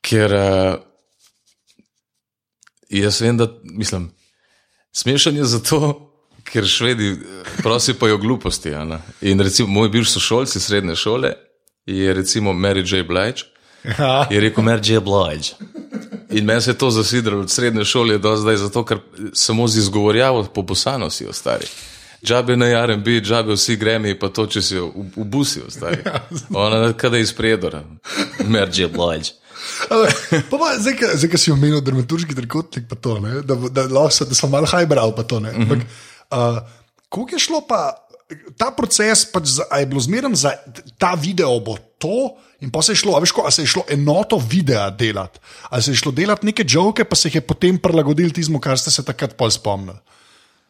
Ker 0.00 0.32
uh, 0.34 0.74
jaz 2.88 3.20
vem, 3.20 3.36
da 3.36 3.48
mislim, 3.62 4.10
smešen 4.92 5.36
je 5.36 5.44
zato. 5.44 6.02
Ker 6.46 6.62
švedi 6.66 7.08
eh, 7.10 7.16
prosijo 7.58 8.18
gluposti. 8.18 8.70
In 9.20 9.40
recimo 9.40 9.68
moj 9.68 9.88
bivši 9.88 10.12
sošolci 10.12 10.60
srednje 10.60 10.94
šole 10.96 11.32
je 11.86 12.14
recimo 12.14 12.52
Mary 12.52 12.96
J. 12.96 13.02
Blige. 13.02 13.42
Ja. 13.98 14.28
Je 14.30 14.40
rekel 14.40 14.64
Mary 14.64 14.92
J. 14.92 15.00
Blige. 15.00 15.58
In 16.36 16.44
meni 16.44 16.60
se 16.60 16.70
je 16.70 16.78
to 16.78 16.90
zasidrilo 16.90 17.40
od 17.40 17.50
srednje 17.50 17.84
šole 17.84 18.18
do 18.18 18.36
zdaj, 18.36 18.56
zato 18.56 18.84
ker 18.84 18.98
samo 19.32 19.68
z 19.68 19.78
izgovorjavo 19.78 20.44
po 20.54 20.62
bosano 20.62 21.10
si 21.10 21.26
ostari. 21.26 21.66
Džabe 22.24 22.56
na 22.56 22.68
RB, 22.86 23.20
džabe 23.22 23.54
vsi 23.54 23.76
gremi, 23.76 24.14
pa 24.18 24.28
to, 24.28 24.46
če 24.46 24.62
si 24.62 24.78
v, 24.80 24.90
v 25.16 25.24
busi 25.24 25.62
ostari. 25.66 26.02
Ona 26.54 26.92
kada 26.92 27.18
iz 27.18 27.32
predora, 27.32 27.84
merge 28.44 28.88
bliž. 28.88 29.32
zdaj, 30.80 31.28
ki 31.30 31.40
si 31.40 31.52
omenil 31.52 31.80
dramaturški 31.84 32.36
trikotnik, 32.36 32.88
pa 32.90 32.98
to, 33.00 33.18
ne, 33.20 33.40
da, 33.40 33.56
da, 33.56 33.86
da, 33.86 34.08
da 34.08 34.38
sem 34.38 34.52
malo 34.52 34.68
hajbral, 34.70 35.14
pa 35.16 35.22
to 35.22 35.40
ne. 35.40 35.50
Uh 35.50 35.68
-huh. 35.68 35.82
uh, 36.30 36.58
Kako 37.08 37.28
je 37.32 37.38
šlo 37.38 37.62
pa 37.68 37.94
ta 38.58 38.70
proces, 38.74 39.24
pač 39.32 39.46
za, 39.60 39.64
je 39.78 39.86
bilo 39.86 40.00
zmeren 40.00 40.34
za 40.34 40.52
ta 40.98 41.14
video, 41.14 41.60
bo 41.60 41.78
to? 41.98 42.34
In 42.64 42.70
pa 42.72 42.80
se 42.82 42.94
je 42.94 43.02
šlo, 43.02 43.18
veš, 43.20 43.34
ko, 43.36 43.44
se 43.50 43.62
je 43.62 43.72
šlo 43.74 43.84
enoto 43.92 44.38
videa 44.50 44.88
delati, 44.90 45.38
ali 45.68 45.82
se 45.82 45.90
je 45.90 46.00
šlo 46.00 46.12
delati 46.12 46.46
neke 46.46 46.64
žoke, 46.68 47.04
pa 47.04 47.16
se 47.16 47.28
jih 47.28 47.34
je 47.34 47.40
potem 47.40 47.78
prilagodili 47.78 48.32
tistemu, 48.32 48.60
kar 48.60 48.78
ste 48.80 48.90
se 48.90 49.04
takrat 49.04 49.36
pol 49.36 49.50
spomnili. 49.50 49.98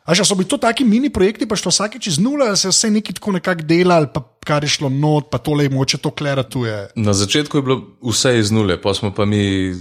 A 0.07 0.14
že 0.14 0.22
so 0.22 0.38
bili 0.38 0.46
to 0.46 0.59
taki 0.59 0.87
mini 0.87 1.11
projekti, 1.11 1.46
pa 1.46 1.59
šlo 1.59 1.70
vsake 1.70 1.99
čez 1.99 2.18
nula, 2.22 2.46
ali 2.46 2.57
se 2.57 2.68
je 2.68 2.75
vse 2.75 2.90
nekaj 2.90 3.14
tako 3.18 3.33
nekako 3.33 3.62
delalo, 3.66 4.07
pa 4.14 4.22
kar 4.46 4.64
je 4.64 4.70
šlo 4.79 4.88
not, 4.88 5.31
pa 5.31 5.38
tole 5.38 5.66
je 5.66 5.70
moče 5.70 5.99
to 5.99 6.11
kleratuje. 6.11 6.90
Na 6.94 7.14
začetku 7.14 7.59
je 7.59 7.62
bilo 7.62 7.79
vse 8.03 8.38
iz 8.38 8.51
nule, 8.51 8.81
pa 8.83 8.94
smo 8.94 9.14
pa 9.14 9.25
mi. 9.25 9.75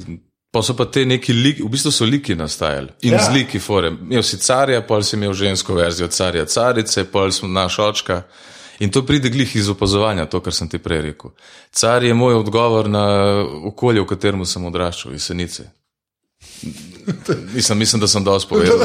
Pa 0.56 0.62
so 0.63 0.72
pa 0.74 0.86
te 0.88 1.04
neki 1.06 1.34
liki, 1.34 1.63
v 1.63 1.68
bistvu 1.68 1.91
so 1.91 2.06
liki 2.08 2.32
nastajali 2.36 2.88
in 3.04 3.13
ja. 3.13 3.20
zliki 3.28 3.60
forem. 3.60 3.98
Imel 4.08 4.24
si 4.24 4.38
carja, 4.39 4.80
pol 4.88 5.04
si 5.04 5.18
imel 5.18 5.34
žensko 5.36 5.76
verzijo 5.76 6.08
carja, 6.08 6.46
carice, 6.48 7.04
pol 7.12 7.32
smo 7.36 7.50
naš 7.52 7.80
očka. 7.84 8.22
In 8.80 8.92
to 8.92 9.06
pride 9.06 9.30
glih 9.30 9.56
iz 9.56 9.70
opazovanja, 9.70 10.26
to, 10.26 10.42
kar 10.44 10.54
sem 10.54 10.70
ti 10.70 10.78
prej 10.78 11.02
rekel. 11.02 11.32
Car 11.72 12.04
je 12.04 12.14
moj 12.14 12.42
odgovor 12.42 12.90
na 12.90 13.06
okolje, 13.72 14.02
v 14.02 14.10
katerem 14.10 14.46
sem 14.46 14.66
odraščal, 14.66 15.16
jesenice. 15.16 15.70
Mislim, 17.54 17.78
mislim, 17.78 18.00
da 18.00 18.08
sem 18.08 18.24
dosti 18.24 18.50
povedal. 18.50 18.78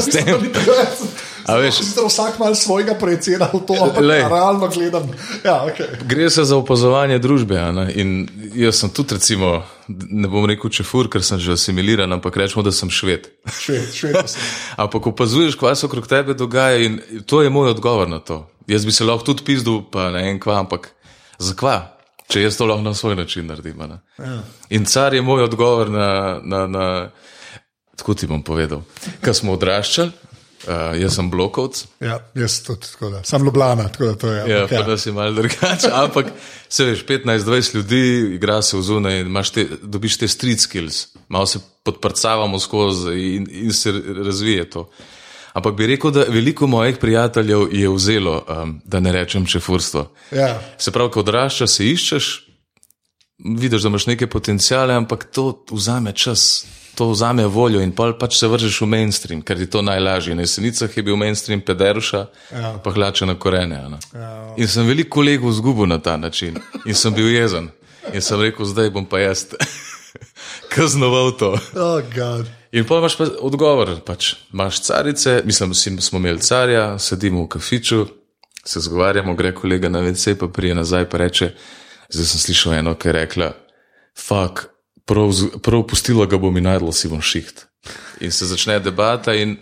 Vsak 2.07 2.35
ima 2.39 2.55
svojega 2.55 2.95
projicira 2.95 3.51
v 3.53 3.61
to, 3.67 3.75
ampak 3.83 4.05
Lej, 4.05 4.23
realno 4.29 4.69
gledam. 4.69 5.11
Ja, 5.45 5.67
okay. 5.67 6.07
Gre 6.07 6.31
se 6.31 6.45
za 6.45 6.57
opazovanje 6.57 7.19
družbe. 7.19 7.59
In 7.95 8.29
jaz 8.55 8.81
sem 8.81 8.91
tudi, 8.91 9.15
recimo, 9.15 9.63
ne 9.89 10.29
bom 10.29 10.47
rekel 10.47 10.71
čefur, 10.71 11.09
ker 11.11 11.25
sem 11.25 11.39
že 11.39 11.53
asimiliran, 11.53 12.13
ampak 12.13 12.37
rečemo, 12.37 12.63
da 12.63 12.73
sem 12.73 12.91
šved. 12.91 13.31
šved, 13.59 13.95
šved 13.95 14.37
ampak 14.77 15.07
opazuješ, 15.13 15.55
kaj 15.55 15.77
se 15.77 15.87
okrog 15.87 16.07
tebe 16.07 16.35
dogaja 16.35 16.79
in 16.79 17.01
to 17.27 17.43
je 17.43 17.51
moj 17.51 17.71
odgovor 17.71 18.09
na 18.09 18.19
to. 18.19 18.47
Jaz 18.71 18.87
bi 18.87 18.93
se 18.95 19.05
lahko 19.05 19.27
tudi 19.33 19.45
pizdil, 19.45 19.83
pa 19.91 20.11
ne 20.15 20.29
en 20.31 20.39
kva, 20.43 20.61
ampak 20.63 20.93
zakva? 21.43 21.97
Če 22.31 22.45
jaz 22.45 22.59
to 22.59 22.69
lahko 22.71 22.85
na 22.87 22.95
svoj 22.95 23.17
način 23.19 23.49
naredim. 23.51 23.81
Ja. 23.83 24.41
In 24.71 24.87
car 24.87 25.15
je 25.15 25.23
moj 25.23 25.49
odgovor 25.49 25.91
na, 25.91 26.39
na, 26.43 26.67
na 26.71 26.85
tako 27.99 28.15
ti 28.15 28.29
bom 28.31 28.43
povedal. 28.47 28.85
Ko 29.25 29.35
smo 29.35 29.57
odraščali, 29.59 30.13
uh, 30.69 30.95
jaz 31.01 31.19
sem 31.19 31.31
blokovc. 31.33 31.83
Ja, 32.01 32.21
jaz 32.39 32.61
tudi, 32.65 32.87
tako 32.93 33.11
da 33.17 33.25
sem 33.27 33.45
Ljubljana, 33.45 33.89
tako 33.93 34.13
da 34.13 34.15
to 34.15 34.33
je. 34.33 34.45
Ja, 34.53 34.67
pa 34.71 34.79
ja. 34.79 34.83
da 34.87 34.99
si 34.99 35.13
mal 35.13 35.35
drugače. 35.35 35.91
Ampak 36.05 36.31
se 36.69 36.87
veš, 36.93 37.05
15-20 37.09 37.75
ljudi 37.75 38.03
igra 38.37 38.63
se 38.63 38.77
v 38.77 38.83
zunaj 38.87 39.21
in 39.21 39.43
te, 39.55 39.67
dobiš 39.83 40.19
te 40.23 40.29
street 40.29 40.61
skills, 40.61 41.07
malo 41.29 41.47
se 41.47 41.59
podprcavamo 41.83 42.59
skozi 42.59 43.19
in, 43.35 43.49
in 43.51 43.73
se 43.73 43.93
razvije 44.25 44.71
to. 44.71 44.91
Ampak 45.53 45.75
bi 45.75 45.87
rekel, 45.87 46.11
da 46.11 46.25
veliko 46.29 46.67
mojih 46.67 46.99
prijateljev 46.99 47.69
je 47.73 47.89
vzelo, 47.89 48.45
um, 48.49 48.81
da 48.85 49.01
ne 49.01 49.13
rečem 49.13 49.47
čefurstvo. 49.47 50.11
Ja. 50.33 50.61
Se 50.79 50.91
pravi, 50.91 51.11
ko 51.11 51.21
odraščaš, 51.21 51.71
se 51.71 51.87
iščeš, 51.87 52.29
vidiš, 53.45 53.83
da 53.83 53.89
imaš 53.89 54.07
neke 54.07 54.27
potencijale, 54.27 54.95
ampak 54.95 55.25
to 55.33 55.65
vzame 55.71 56.13
čas, 56.13 56.67
to 56.95 57.11
vzame 57.11 57.47
voljo 57.47 57.81
in 57.81 57.93
pač 57.93 58.37
se 58.39 58.49
vržeš 58.49 58.81
v 58.81 58.87
mainstream, 58.87 59.43
ker 59.43 59.59
ti 59.59 59.67
to 59.67 59.83
najlažje. 59.83 60.35
Na 60.35 60.47
jesenicah 60.47 60.97
je 60.97 61.03
bil 61.03 61.17
mainstream 61.17 61.61
pederuša, 61.61 62.27
ja. 62.53 62.73
pa 62.85 62.91
hlače 62.91 63.27
na 63.27 63.39
korene. 63.39 63.83
Ja. 64.15 64.55
In 64.57 64.69
sem 64.69 64.87
veliko 64.87 65.21
kolegov 65.21 65.53
zgubil 65.53 65.89
na 65.91 65.99
ta 65.99 66.17
način 66.17 66.61
in 66.87 66.95
sem 66.95 67.15
bil 67.15 67.31
jezen. 67.33 67.71
In 68.13 68.23
sem 68.23 68.41
rekel, 68.41 68.67
zdaj 68.67 68.91
bom 68.91 69.07
pa 69.07 69.19
jaz 69.19 69.47
kaznoval 70.75 71.37
to. 71.39 71.57
Oh, 71.75 72.03
In 72.73 72.85
pa 72.87 72.99
imaš 72.99 73.17
pa 73.19 73.27
odgovor, 73.41 73.97
pač 74.07 74.35
imaš 74.53 74.81
carice, 74.87 75.43
mislim, 75.45 75.97
da 75.97 76.03
smo 76.03 76.19
imeli 76.19 76.41
carja, 76.41 76.99
sedimo 76.99 77.43
v 77.43 77.49
kafiču, 77.49 78.07
se 78.65 78.81
zgovarjamo, 78.81 79.35
gre 79.35 79.55
kolega 79.55 79.89
na 79.89 80.01
VC, 80.01 80.37
pa 80.41 80.49
prije 80.49 80.75
nazaj 80.75 81.09
pa 81.11 81.19
reče, 81.19 81.51
zdaj 82.09 82.27
sem 82.27 82.41
slišal 82.41 82.75
eno, 82.75 82.95
ki 82.95 83.09
je 83.09 83.13
rekla, 83.13 83.53
fuk, 84.19 84.69
prav, 85.05 85.35
prav 85.63 85.83
pustila 85.87 86.27
ga 86.27 86.39
bom 86.39 86.57
in 86.57 86.69
najdla 86.71 86.93
si 86.93 87.09
bom 87.09 87.23
šiht. 87.23 87.67
In 88.21 88.31
se 88.33 88.47
začne 88.47 88.79
debata 88.79 89.35
in 89.35 89.57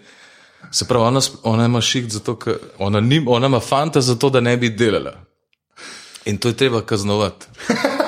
se 0.73 0.85
pravi, 0.85 1.05
ona, 1.05 1.21
ona 1.42 1.64
ima 1.64 1.81
šiht 1.81 2.11
zato, 2.12 2.37
ker 2.37 2.59
ona, 2.79 3.01
ona 3.27 3.47
ima 3.47 3.61
fanta 3.61 4.01
zato, 4.01 4.31
da 4.31 4.40
ne 4.40 4.57
bi 4.57 4.68
delala. 4.68 5.14
In 6.25 6.37
to 6.38 6.49
je 6.49 6.57
treba 6.57 6.83
kaznovati. 6.83 7.47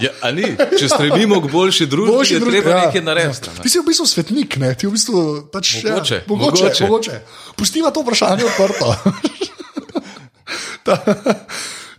Ja, 0.00 0.30
ni, 0.32 0.46
če 0.78 0.88
stremimo 0.88 1.40
k 1.44 1.50
boljši 1.52 1.86
družbi, 1.90 2.14
boljši 2.16 2.34
je 2.34 2.40
družbi, 2.40 2.60
treba 2.60 2.76
ja, 2.76 2.86
nekaj 2.86 3.02
narediti. 3.04 3.50
Ja. 3.52 3.62
Ti 3.64 3.72
si 3.72 3.80
v 3.80 3.84
bistvu 3.88 4.06
svetnik, 4.08 4.56
ne? 4.62 4.72
ti 4.74 4.88
v 4.88 4.94
bistvu 4.94 5.24
pač 5.52 5.74
mogoče. 5.84 6.22
Ja, 6.22 6.28
mogoče, 6.28 6.64
mogoče. 6.64 6.88
mogoče. 6.88 7.20
Pustiva 7.60 7.92
to 7.94 8.04
vprašanje 8.06 8.48
odprto. 8.48 8.94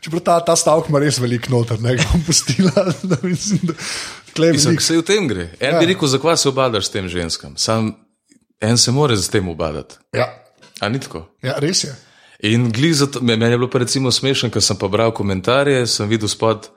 Čeprav 0.02 0.22
ta, 0.26 0.40
ta 0.46 0.56
stavek 0.58 0.90
ima 0.90 1.00
res 1.00 1.20
velik 1.22 1.50
noter, 1.54 1.78
ne 1.82 1.94
bom 2.02 2.24
pustila. 2.26 2.74
Da 3.04 3.18
mislim, 3.22 3.70
da, 3.70 4.52
mislim, 4.52 4.80
se 4.82 4.98
v 4.98 5.06
tem 5.06 5.28
gre. 5.30 5.52
En 5.60 5.76
ja. 5.76 5.80
bi 5.80 5.92
rekel, 5.94 6.10
zakaj 6.10 6.38
se 6.42 6.50
obadaš 6.50 6.90
s 6.90 6.94
tem 6.96 7.10
ženskam. 7.10 7.54
Sam 7.58 7.94
en 8.62 8.78
se 8.78 8.92
more 8.92 9.16
z 9.16 9.30
tem 9.30 9.50
obadati. 9.50 9.96
Ja. 10.18 10.32
A 10.82 10.90
ni 10.90 11.00
tako? 11.00 11.28
Ja, 11.46 11.60
res 11.62 11.84
je. 11.84 11.94
In 12.50 12.72
glizati, 12.74 13.22
meni 13.22 13.46
je 13.46 13.58
bilo 13.58 13.70
pa 13.70 13.80
recimo 13.84 14.12
smešen, 14.12 14.50
ker 14.50 14.64
sem 14.66 14.78
pa 14.78 14.90
bral 14.90 15.14
komentarje, 15.14 15.86
sem 15.88 16.10
videl 16.10 16.30
spod. 16.30 16.72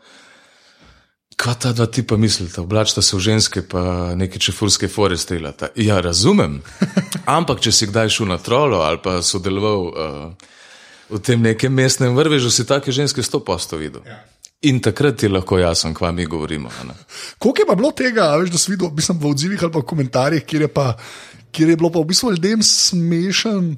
Kaj 1.36 1.54
ta 1.60 1.72
dva 1.72 1.86
tipa 1.86 2.16
mislite, 2.16 2.60
oblačite 2.60 3.02
se 3.02 3.16
v 3.16 3.20
ženske, 3.20 3.62
pa 3.68 4.14
neke 4.14 4.38
čefurske 4.38 4.88
fore 4.88 5.16
streljate? 5.18 5.72
Ja, 5.76 6.00
razumem. 6.00 6.60
Ampak, 7.36 7.60
če 7.60 7.72
si 7.72 7.88
kdaj 7.90 8.12
šel 8.14 8.30
na 8.30 8.38
trolo 8.38 8.84
ali 8.86 9.00
pa 9.02 9.18
sodeloval 9.22 9.82
uh, 9.88 10.52
v 11.10 11.20
tem 11.20 11.42
nekem 11.42 11.74
mestnem 11.74 12.14
vrvežu, 12.16 12.50
si 12.50 12.66
take 12.66 12.92
ženske 12.92 13.22
sto 13.22 13.42
posto 13.44 13.76
videl. 13.80 14.04
Ja. 14.06 14.22
In 14.64 14.80
takrat 14.80 15.22
je 15.22 15.28
lahko 15.28 15.58
jasno, 15.58 15.92
kva 15.94 16.12
mi 16.12 16.24
govorimo. 16.26 16.70
Koliko 17.38 17.60
je 17.62 17.66
pa 17.66 17.74
bilo 17.74 17.90
tega, 17.92 18.30
veš, 18.40 18.50
da 18.50 18.58
si 18.58 18.70
videl, 18.72 18.90
mislim, 18.96 19.18
v 19.20 19.30
odzivih 19.30 19.62
ali 19.62 19.72
pa 19.72 19.82
v 19.82 19.88
komentarjih, 19.90 20.44
kjer 20.48 20.62
je, 20.64 20.68
pa, 20.68 20.86
kjer 21.52 21.74
je 21.74 21.76
bilo 21.76 21.90
pa 21.92 22.00
v 22.00 22.08
bistvu 22.08 22.30
ljudem 22.32 22.62
smešen. 22.62 23.74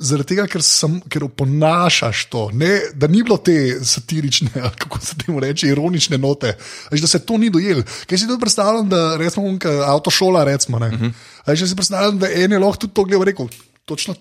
Zaradi 0.00 0.32
tega, 0.32 0.46
ker, 0.50 0.62
sem, 0.62 0.96
ker 1.10 1.22
oponašaš 1.28 2.24
to, 2.32 2.48
ne, 2.52 2.70
da 2.98 3.06
ni 3.06 3.22
bilo 3.22 3.36
te 3.38 3.54
satirične, 3.84 4.50
kako 4.82 4.98
se 5.00 5.18
temu 5.20 5.40
reče, 5.40 5.68
ironične 5.70 6.18
note, 6.18 6.56
až, 6.90 7.04
da 7.04 7.10
se 7.10 7.22
to 7.26 7.38
ni 7.38 7.50
dojel. 7.50 7.84
Kaj 8.10 8.18
si 8.18 8.26
ti 8.28 8.38
predstavljam, 8.40 8.88
da 8.90 9.16
recimo 9.20 9.54
avtošola, 9.86 10.44
recimo, 10.44 10.78
ne. 10.82 10.88
Uh 10.88 11.00
-huh. 11.00 11.12
Až, 11.44 11.68
si 11.68 11.76
predstavljam, 11.76 12.18
da 12.18 12.32
en 12.32 12.52
je 12.52 12.58
lahko 12.58 12.76
tudi 12.76 12.94
to 12.94 13.04
gledal, 13.04 13.24
rekel, 13.24 13.48
točno, 13.84 14.14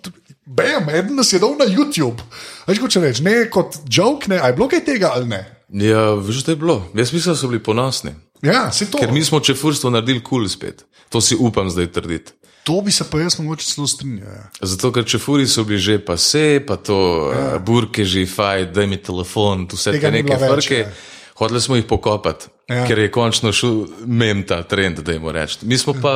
bam, 0.46 0.90
en 0.90 1.16
nas 1.16 1.34
je 1.34 1.40
dal 1.40 1.56
na 1.60 1.66
YouTube. 1.66 2.22
Až, 2.66 2.80
ko 2.80 2.88
če 2.88 3.00
reč, 3.00 3.20
ne 3.20 3.50
kot 3.50 3.76
joke, 3.90 4.30
ne, 4.30 4.40
aj 4.40 4.54
bilo 4.54 4.68
kaj 4.68 4.86
tega 4.86 5.12
ali 5.16 5.28
ne. 5.28 5.46
Ja, 5.74 6.14
veš, 6.14 6.44
da 6.46 6.52
je 6.52 6.56
bilo. 6.56 6.84
Jaz 6.94 7.14
mislim, 7.14 7.34
da 7.34 7.40
so 7.40 7.48
bili 7.48 7.64
ponosni. 7.64 8.12
Ja, 8.42 8.72
se 8.72 8.86
to. 8.92 8.98
Ker 8.98 9.12
mi 9.12 9.24
smo 9.26 9.40
čefurstvo 9.40 9.90
naredili 9.90 10.24
kul 10.24 10.44
cool 10.44 10.50
spet. 10.50 10.86
To 11.10 11.22
si 11.22 11.36
upam 11.40 11.70
zdaj 11.70 11.92
trditi. 11.92 12.32
To 12.64 12.78
bi 12.80 12.92
se 12.92 13.04
pa 13.04 13.20
jaz 13.20 13.36
mogoče 13.40 13.66
celo 13.66 13.88
strinjal. 13.88 14.28
Ja. 14.30 14.44
Zato, 14.64 14.92
ker 14.92 15.04
čefuri 15.06 15.44
so 15.46 15.64
bili 15.64 15.80
že 15.80 15.98
pa 16.00 16.18
se, 16.18 16.60
pa 16.60 16.78
to 16.78 16.96
ja. 17.30 17.56
uh, 17.56 17.62
burke 17.62 18.06
že 18.06 18.24
faj, 18.26 18.66
da 18.68 18.86
mi 18.86 18.98
telefon, 18.98 19.68
vse 19.68 19.92
Tega 19.92 20.08
te 20.08 20.12
neke 20.14 20.38
frke. 20.40 20.78
ja. 20.78 20.92
Hodili 21.36 21.62
smo 21.62 21.76
jih 21.76 21.86
pokopati, 21.86 22.48
Ja. 22.64 22.76
ja. 22.76 22.88
ker 22.88 23.00
je 23.00 23.12
končno 23.12 23.52
šel 23.52 23.82
mem 24.06 24.44
ta 24.44 24.62
trend, 24.64 25.00
da 25.00 25.12
jim 25.12 25.28
rečem. 25.28 25.60
Mi 25.64 25.76
smo 25.76 25.94
pa 25.96 26.14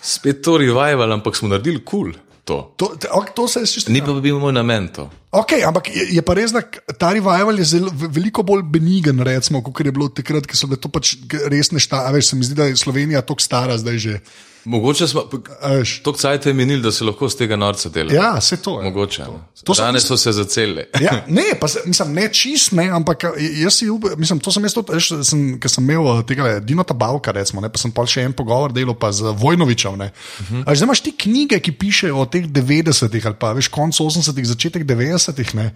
spet 0.00 0.40
to 0.40 0.56
revival, 0.56 1.12
ampak 1.12 1.36
smo 1.36 1.48
naredili 1.48 1.78
kul. 1.78 2.12
Cool. 2.12 2.20
To. 2.44 2.56
To, 2.76 2.92
ok, 3.10 3.30
to 3.32 3.48
se 3.48 3.60
je 3.60 3.66
čisto. 3.66 3.88
Ni 3.88 4.00
pa 4.00 4.12
bil 4.14 4.36
moj 4.36 4.52
namen 4.52 4.88
to. 4.88 5.08
Okay, 5.32 5.64
ampak 5.64 5.88
je, 5.88 6.06
je 6.10 6.22
pa 6.22 6.34
res, 6.34 6.52
da 6.52 6.60
ta 6.92 7.08
revival 7.10 7.56
je 7.56 7.64
zelo, 7.66 7.88
ve- 7.90 8.08
veliko 8.10 8.42
bolj 8.42 8.62
benigen, 8.64 9.16
recimo, 9.18 9.62
kot 9.62 9.80
je 9.80 9.88
bilo 9.90 10.08
takrat, 10.10 10.44
ki 10.44 10.52
so 10.54 10.66
bile 10.66 10.76
to 10.76 10.88
pač 10.88 11.14
resne 11.46 11.80
štave. 11.80 12.12
Veš, 12.12 12.26
se 12.26 12.36
mi 12.36 12.44
zdi, 12.44 12.54
da 12.54 12.64
je 12.64 12.76
Slovenija 12.76 13.22
tako 13.22 13.40
stara 13.40 13.76
zdaj 13.76 13.98
že. 13.98 14.20
Mogoče 14.64 15.08
smo, 15.08 15.22
A 15.60 15.68
toliko 16.02 16.18
cajt 16.18 16.44
minil, 16.46 16.80
da 16.80 16.92
se 16.92 17.04
lahko 17.04 17.28
z 17.28 17.36
tega 17.36 17.56
norca 17.56 17.88
dela. 17.88 18.12
Ja, 18.12 18.40
se 18.40 18.56
to 18.56 18.80
je. 18.80 18.84
Mogoče. 18.84 19.24
To, 19.24 19.40
To 19.64 19.74
sem- 19.74 19.84
Danes 19.84 20.06
so 20.06 20.16
se 20.16 20.32
zaceli. 20.32 20.84
Ja, 21.00 21.24
ne, 21.28 21.42
pa 21.60 21.68
se, 21.68 21.80
mislim, 21.86 22.12
ne 22.12 22.28
čist, 22.28 22.72
ne, 22.72 22.88
ampak 22.88 23.24
jaz 23.54 23.74
si 23.74 23.86
mislim, 24.16 24.40
to 24.40 24.52
sem 24.52 24.64
jaz 24.64 24.74
tudi, 24.74 25.00
sem, 25.22 25.60
ker 25.60 25.70
sem 25.70 25.84
imel 25.84 26.22
tega 26.22 26.60
Dino 26.60 26.82
Tabavka, 26.82 27.32
recimo, 27.32 27.60
ne, 27.60 27.68
pa 27.68 27.78
sem 27.78 27.92
pa 27.92 28.06
še 28.06 28.22
en 28.22 28.32
pogovor 28.32 28.72
delal 28.72 28.94
pa 28.94 29.12
z 29.12 29.22
Vojnovičem. 29.36 29.94
Uh 29.94 30.00
-huh. 30.00 30.74
Zdaj 30.74 30.84
imaš 30.84 31.00
ti 31.00 31.12
knjige, 31.12 31.60
ki 31.60 31.72
pišejo 31.72 32.16
o 32.16 32.26
teh 32.26 32.44
90-ih 32.48 33.26
ali 33.26 33.34
pa 33.38 33.52
veš, 33.52 33.68
konc 33.68 33.94
80-ih, 33.94 34.46
začetek 34.46 34.84
90-ih, 34.84 35.54
ne, 35.54 35.74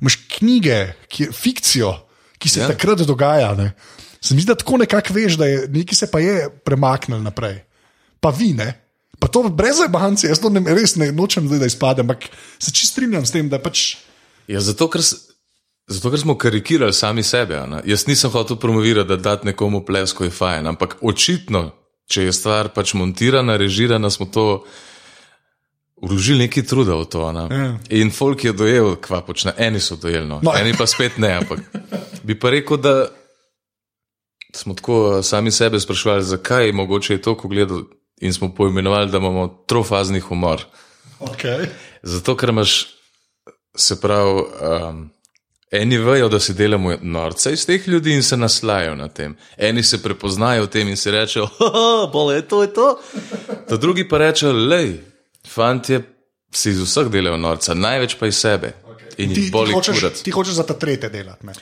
imaš 0.00 0.16
knjige, 0.38 0.92
ki, 1.08 1.28
fikcijo, 1.32 1.94
ki 2.38 2.48
se 2.48 2.60
Ja. 2.60 2.66
takrat 2.68 2.98
dogaja. 2.98 3.54
Ne. 3.54 3.72
Se 4.20 4.34
mi 4.34 4.40
zdi, 4.40 4.46
da 4.48 4.54
tako 4.54 4.76
nekako 4.76 5.12
veš, 5.14 5.32
da 5.36 5.46
je 5.46 5.68
nekaj 5.68 5.94
se 5.94 6.10
pa 6.10 6.20
je 6.20 6.48
premaknil 6.64 7.22
naprej. 7.22 7.69
Pa 8.20 8.30
vi 8.30 8.52
ne. 8.56 8.72
Pa 9.20 9.28
to 9.28 9.42
brez 9.52 9.76
zabanci, 9.76 10.28
jaz 10.30 10.40
to 10.40 10.48
ne, 10.48 10.62
res 10.64 10.96
ne 10.96 11.10
nočem, 11.12 11.48
zdaj, 11.48 11.60
da 11.60 11.68
izpadem, 11.68 12.08
ampak 12.08 12.30
se 12.58 12.72
čist 12.72 12.94
strinjam 12.94 13.26
s 13.26 13.34
tem, 13.34 13.50
da 13.52 13.60
pač. 13.60 13.98
Ja, 14.48 14.62
zato, 14.64 14.88
ker, 14.88 15.04
zato, 15.04 16.12
ker 16.12 16.20
smo 16.20 16.38
karikirali 16.40 16.96
sami 16.96 17.22
sebe. 17.26 17.60
Ne? 17.68 17.82
Jaz 17.84 18.06
nisem 18.08 18.32
hotel 18.32 18.56
promovirati, 18.56 19.12
da 19.12 19.20
dati 19.20 19.50
nekomu 19.52 19.84
plesko 19.84 20.24
je 20.24 20.32
fajn, 20.32 20.72
ampak 20.72 20.96
očitno, 21.04 21.68
če 22.08 22.30
je 22.30 22.32
stvar 22.32 22.72
pač 22.72 22.94
montirana, 22.96 23.58
režirana, 23.60 24.08
smo 24.10 24.26
to 24.26 24.46
vložili 26.00 26.48
neki 26.48 26.64
truda 26.64 26.96
v 26.96 27.04
to. 27.12 27.28
Ne? 27.36 27.44
Ja. 27.52 27.70
In 28.00 28.10
folk 28.10 28.44
je 28.44 28.56
dojel, 28.56 28.96
kva 29.04 29.20
počne. 29.26 29.52
Eni 29.60 29.84
so 29.84 30.00
dojeli, 30.00 30.24
no. 30.26 30.40
Eni 30.56 30.72
pa 30.76 30.88
spet 30.88 31.20
ne. 31.20 31.36
Ampak 31.44 31.60
bi 32.24 32.38
pa 32.40 32.56
rekel, 32.56 32.80
da 32.80 32.94
smo 34.56 34.74
tako 34.74 35.20
sami 35.22 35.52
sebe 35.52 35.80
sprašvali, 35.80 36.24
zakaj 36.24 36.72
mogoče 36.72 37.14
je 37.14 37.22
to, 37.22 37.36
ko 37.36 37.52
gledal. 37.52 37.84
In 38.20 38.32
smo 38.32 38.50
poimenovali, 38.50 39.10
da 39.10 39.18
imamo 39.18 39.64
trofazni 39.66 40.20
humor. 40.20 40.64
Okay. 41.20 41.66
Zato, 42.02 42.36
ker 42.36 42.48
imaš, 42.48 42.86
se 43.74 44.00
pravi, 44.00 44.42
um, 44.90 45.10
eni 45.72 45.98
vejo, 45.98 46.28
da 46.28 46.40
si 46.40 46.54
delamo 46.54 46.94
norce 47.02 47.52
iz 47.52 47.66
teh 47.66 47.88
ljudi 47.88 48.12
in 48.12 48.22
se 48.22 48.36
naslajajo 48.36 48.94
na 48.94 49.08
tem. 49.08 49.36
Eni 49.58 49.82
se 49.82 50.02
prepoznajo 50.02 50.62
v 50.62 50.68
tem 50.68 50.88
in 50.88 50.96
si 50.96 51.10
rečejo, 51.10 51.48
bole 52.12 52.34
je 52.34 52.42
to, 52.42 52.62
je 52.62 52.72
to. 52.72 52.98
Ta 53.68 53.76
drugi 53.76 54.08
pa 54.08 54.18
rečejo, 54.18 54.52
lej, 54.52 55.00
fantje 55.46 56.02
si 56.52 56.70
iz 56.70 56.80
vseh 56.80 57.08
delajo 57.08 57.36
norca, 57.38 57.74
največ 57.74 58.14
pa 58.14 58.26
iz 58.26 58.36
sebe. 58.36 58.72
In 59.16 59.34
Ti, 59.34 59.40
ti, 59.42 59.50
hočeš, 59.52 60.00
kurat. 60.00 60.22
ti 60.22 60.30
hočeš 60.30 60.54
za 60.54 60.62
ta 60.62 60.74
tretje 60.74 61.08
delati, 61.08 61.46
ne? 61.46 61.52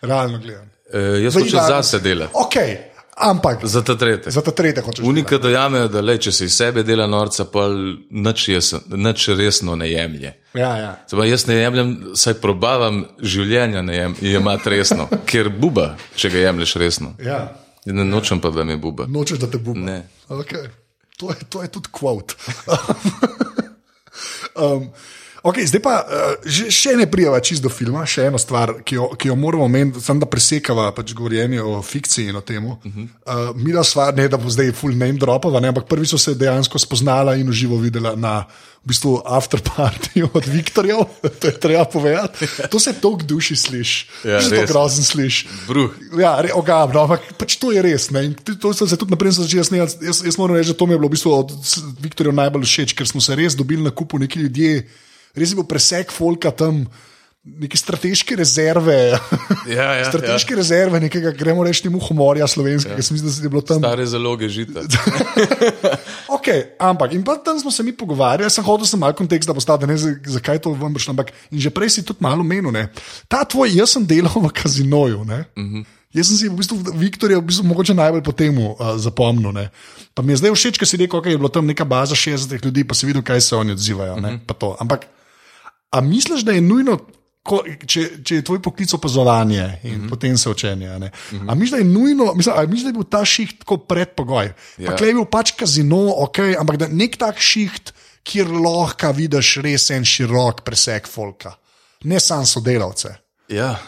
realno 0.00 0.38
gledano. 0.38 0.70
E, 0.92 0.98
jaz 1.20 1.34
V 1.34 1.38
hočem 1.38 1.48
idealnem- 1.48 1.68
zase 1.72 1.98
delati, 2.00 2.34
Okay, 2.34 2.76
ampak 3.16 3.66
za 3.66 3.82
ta 3.82 3.96
tretje. 3.98 4.32
za 4.32 4.42
ta 4.42 4.50
tretje 4.50 4.82
hočeš. 4.82 5.04
Unika 5.04 5.38
dojamejo, 5.38 5.88
da 5.88 6.00
le, 6.00 6.18
če 6.18 6.32
se 6.32 6.44
iz 6.44 6.56
sebe 6.56 6.82
dela 6.82 7.06
norca, 7.06 7.44
pa 7.44 7.68
nič, 8.10 8.48
jesen, 8.48 8.80
nič 8.88 9.28
resno 9.28 9.76
ne 9.76 9.90
jemlje. 9.90 10.34
Ja, 10.54 10.76
ja. 10.76 10.92
Zdaj, 11.10 11.30
jaz 11.30 11.46
ne 11.46 11.54
jemljem, 11.54 11.96
saj 12.16 12.34
probavam 12.40 13.04
življenja 13.22 13.82
ne 13.82 13.96
jem, 13.96 14.16
jemati 14.20 14.70
resno, 14.70 15.08
ker 15.30 15.48
buba, 15.48 15.94
če 16.16 16.30
ga 16.30 16.46
jemliš 16.48 16.76
resno. 16.76 17.14
ja. 17.22 17.48
Ne 17.84 18.04
nočem 18.06 18.38
pa, 18.40 18.50
da 18.54 18.62
mi 18.64 18.76
buba. 18.78 19.08
Nočeš, 19.10 19.40
da 19.42 19.48
te 19.50 19.58
bo. 19.58 19.74
Ne. 19.74 20.04
Okay. 20.30 20.68
To, 21.18 21.32
je, 21.32 21.46
to 21.50 21.62
je 21.62 21.68
tudi 21.68 21.90
kvot. 21.90 22.34
um, 24.62 24.86
okay, 25.42 25.66
zdaj 25.66 25.82
pa 25.82 25.94
uh, 26.02 26.50
še 26.70 26.96
ne 26.96 27.06
prijava 27.10 27.40
čisto 27.40 27.68
do 27.68 27.74
filma, 27.74 28.06
še 28.06 28.26
eno 28.30 28.38
stvar, 28.38 28.74
ki 28.86 28.94
jo, 28.94 29.08
ki 29.18 29.28
jo 29.28 29.36
moramo 29.36 29.64
omeniti, 29.64 30.00
samo 30.00 30.20
da 30.20 30.26
presekava 30.26 30.90
pač 30.96 31.14
govorjenje 31.14 31.62
o 31.62 31.82
fikciji 31.82 32.28
in 32.30 32.36
o 32.36 32.40
tem. 32.40 32.66
Uh 32.66 32.76
-huh. 32.84 33.08
uh, 33.26 33.56
Mi 33.56 33.72
da 33.72 33.84
stvar, 33.84 34.14
ne 34.16 34.28
da 34.28 34.36
bo 34.36 34.50
zdaj 34.50 34.72
full 34.72 34.92
name 34.96 35.18
dropova, 35.18 35.60
ne, 35.60 35.68
ampak 35.68 35.86
prvi 35.86 36.06
so 36.06 36.18
se 36.18 36.34
dejansko 36.34 36.78
spoznala 36.78 37.34
in 37.36 37.48
uživo 37.48 37.76
videla 37.76 38.16
na 38.16 38.44
v 38.84 38.88
bistvu 38.90 39.22
afterpartyju 39.24 40.28
od 40.38 40.46
Viktorjev, 40.46 40.98
to 41.40 41.46
je 41.46 41.60
treba 41.60 41.84
povedati. 41.84 42.46
To 42.70 42.78
se 42.78 42.92
toliko 42.92 43.22
duši 43.22 43.56
sliši, 43.56 44.06
Ja, 44.24 44.38
res. 44.50 44.70
grozen 44.70 45.04
sliši. 45.04 45.46
Ja, 46.18 46.40
re, 46.40 46.50
ogabno, 46.54 47.02
ampak 47.02 47.20
pač 47.38 47.56
to 47.56 47.70
je 47.72 47.82
res. 47.82 48.10
Ne? 48.10 48.24
In 48.24 48.34
to- 48.34 48.74
so 48.74 48.86
se 48.86 48.96
tudi 48.96 49.10
naprej 49.10 49.30
začeli 49.32 49.64
snemati. 49.64 50.04
Jaz, 50.04 50.22
jaz 50.26 50.38
moram 50.38 50.56
reči, 50.56 50.68
da 50.68 50.74
to 50.74 50.86
mi 50.86 50.92
je 50.94 50.98
bilo 50.98 51.08
v 51.08 51.14
bistvu 51.14 51.30
od 51.32 51.52
Viktorja 52.00 52.32
najbolj 52.32 52.62
všeč, 52.66 52.94
ker 52.98 53.06
smo 53.06 53.20
se 53.20 53.34
res 53.38 53.54
dobili 53.54 53.82
na 53.82 53.90
kupu 53.90 54.18
neki 54.18 54.38
ljudje, 54.40 54.88
res 55.36 55.50
je 55.50 55.56
bil 55.56 55.64
presek 55.64 56.12
folka 56.12 56.50
tam. 56.50 56.86
Neke 57.42 57.74
strateške 57.74 58.36
rezerve, 58.38 59.18
Ja, 59.66 59.98
ja, 59.98 60.04
strateške 60.10 60.54
ja. 60.54 60.56
rezerve, 60.56 61.00
nekega, 61.02 61.32
gremo 61.34 61.64
reči, 61.66 61.82
temu 61.82 61.98
humorja 61.98 62.46
slovenskega, 62.46 62.94
ja. 62.94 63.02
se 63.02 63.14
mi 63.14 63.18
zdi, 63.18 63.26
da 63.26 63.46
je 63.46 63.50
bilo 63.50 63.62
tam. 63.66 63.80
Stare 63.82 64.06
zaloge 64.06 64.48
žita. 64.48 64.80
Okay, 66.32 66.74
ampak 66.78 67.12
in 67.14 67.22
pa 67.22 67.36
tam 67.38 67.58
smo 67.60 67.70
se 67.70 67.82
mi 67.82 67.92
pogovarjali, 67.94 68.50
sem 68.50 68.64
hotel 68.64 68.86
sem 68.86 68.98
malo 68.98 69.14
kontekst, 69.14 69.46
da 69.46 69.54
bo 69.54 69.60
stalo, 69.62 69.86
ne 69.86 69.94
za- 69.96 70.18
zakaj 70.26 70.58
to 70.58 70.72
vam 70.74 70.94
prišlo. 70.94 71.12
Ampak 71.14 71.30
in 71.50 71.60
že 71.60 71.70
prej 71.70 71.90
si 71.90 72.02
tudi 72.02 72.18
malo 72.18 72.42
menil, 72.42 72.72
ne. 72.74 72.88
ta 73.28 73.44
tvoj, 73.44 73.70
jaz 73.70 73.94
sem 73.94 74.06
delal 74.06 74.32
v 74.34 74.50
kazinoju. 74.50 75.22
Ne. 75.24 75.44
Uh 75.54 75.62
-huh. 75.62 75.84
Jaz 76.14 76.28
sem 76.28 76.36
si 76.36 76.48
v 76.48 76.56
bistvu 76.58 76.76
Viktorja 76.98 77.38
v 77.38 77.46
bistvu 77.46 77.64
mogoče 77.64 77.94
najbolj 77.94 78.22
po 78.22 78.32
tem 78.32 78.58
uh, 78.58 78.74
zapomnil. 78.96 79.52
Ne. 79.52 79.70
Pa 80.14 80.22
mi 80.22 80.32
je 80.32 80.36
zdaj 80.36 80.50
všeč, 80.52 80.78
ker 80.78 80.88
si 80.88 80.96
rekel, 80.96 81.20
da 81.20 81.24
okay, 81.24 81.30
je 81.32 81.38
bila 81.38 81.48
tam 81.48 81.66
neka 81.66 81.84
baza 81.84 82.14
60 82.14 82.64
ljudi, 82.64 82.84
pa 82.84 82.94
si 82.94 83.06
videl, 83.06 83.22
kaj 83.22 83.40
se 83.40 83.56
oni 83.56 83.72
odzivajo. 83.72 84.14
Uh 84.14 84.20
-huh. 84.20 84.76
Ampak, 84.80 85.06
a 85.92 86.00
misliš, 86.00 86.42
da 86.48 86.52
je 86.56 86.60
nujno, 86.64 86.96
ko, 87.42 87.60
če, 87.86 88.04
če 88.24 88.38
je 88.38 88.44
tvoj 88.46 88.62
poklic 88.62 88.94
opazovanje 88.94 89.64
in 89.82 89.94
uh 89.94 90.00
-huh. 90.02 90.08
potem 90.10 90.38
se 90.38 90.50
učenje? 90.50 90.88
Uh 90.90 91.02
-huh. 91.02 91.50
A 91.50 91.54
misliš, 91.54 91.70
da 91.70 91.76
je 91.76 91.84
nujno, 91.84 92.34
mislim, 92.34 92.54
misliš, 92.70 92.82
da 92.82 92.88
je 92.88 92.92
bil 92.92 93.04
ta 93.10 93.24
šiht 93.24 93.58
tako 93.58 93.76
predpogoj? 93.76 94.44
Ja. 94.44 94.86
Pa 94.86 94.92
Ja. 94.92 94.96
klej 94.96 95.08
je 95.08 95.14
bil 95.14 95.24
pač 95.24 95.50
kazino, 95.50 96.14
ok, 96.16 96.38
ampak 96.58 96.76
da 96.76 96.88
nek 96.88 97.16
tak 97.16 97.38
šiht, 97.38 97.92
kjer 98.22 98.50
lahko 98.50 99.12
vidiš 99.12 99.56
res 99.56 99.90
en 99.90 100.04
širok 100.04 100.62
preseg 100.64 101.06
folka, 101.08 101.54
ne 102.04 102.20
samo 102.20 102.46
sodelavce. 102.46 103.14
Ja, 103.48 103.78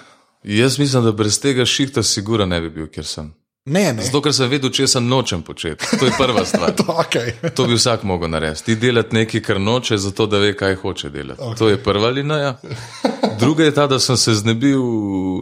jaz 0.43 0.79
mislim, 0.79 1.05
da 1.05 1.13
brez 1.13 1.41
tega 1.41 1.65
šihta 1.65 2.03
sigura 2.03 2.47
ne 2.47 2.61
bi 2.61 2.71
bil, 2.71 2.87
kjer 2.87 3.07
sem. 3.07 3.35
Ne, 3.65 3.93
ne. 3.97 4.03
Zato, 4.05 4.21
ker 4.21 4.35
sem 4.37 4.51
vedel, 4.53 4.69
če 4.77 4.85
sem 4.93 5.07
nočem 5.09 5.41
početi. 5.41 5.87
To 5.97 6.05
je 6.05 6.13
prva 6.19 6.43
stvar. 6.51 6.75
To, 6.77 6.85
okay. 7.01 7.33
To 7.57 7.65
bi 7.65 7.79
vsak 7.79 8.03
mogel 8.05 8.29
narediti. 8.29 8.67
Ti 8.67 8.77
delati 8.77 9.17
nekaj, 9.17 9.41
kar 9.41 9.61
noče, 9.61 9.97
zato 9.99 10.27
da 10.29 10.41
ve, 10.43 10.51
kaj 10.57 10.77
hoče 10.83 11.09
delati. 11.15 11.41
Okay. 11.41 11.59
To 11.63 11.71
je 11.73 11.79
prva 11.83 12.11
linija. 12.13 12.51
Druga 13.41 13.65
je 13.65 13.75
ta, 13.75 13.87
da 13.89 13.97
sem 13.99 14.21
se 14.21 14.35
znebil 14.37 14.85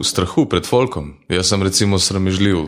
strahu 0.07 0.45
pred 0.49 0.63
folkom. 0.65 1.17
Jaz 1.27 1.51
sem 1.51 1.63
recimo 1.67 1.99
sramežljiv, 1.99 2.63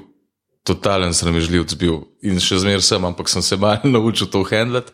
totalen 0.67 1.15
sramežljivc 1.15 1.77
bil 1.79 2.01
in 2.25 2.41
še 2.43 2.59
zmeraj 2.59 2.83
sem, 2.83 3.07
ampak 3.07 3.31
sem 3.31 3.41
se 3.45 3.55
malo 3.55 3.87
naučil 3.95 4.27
to 4.27 4.43
handlati. 4.51 4.91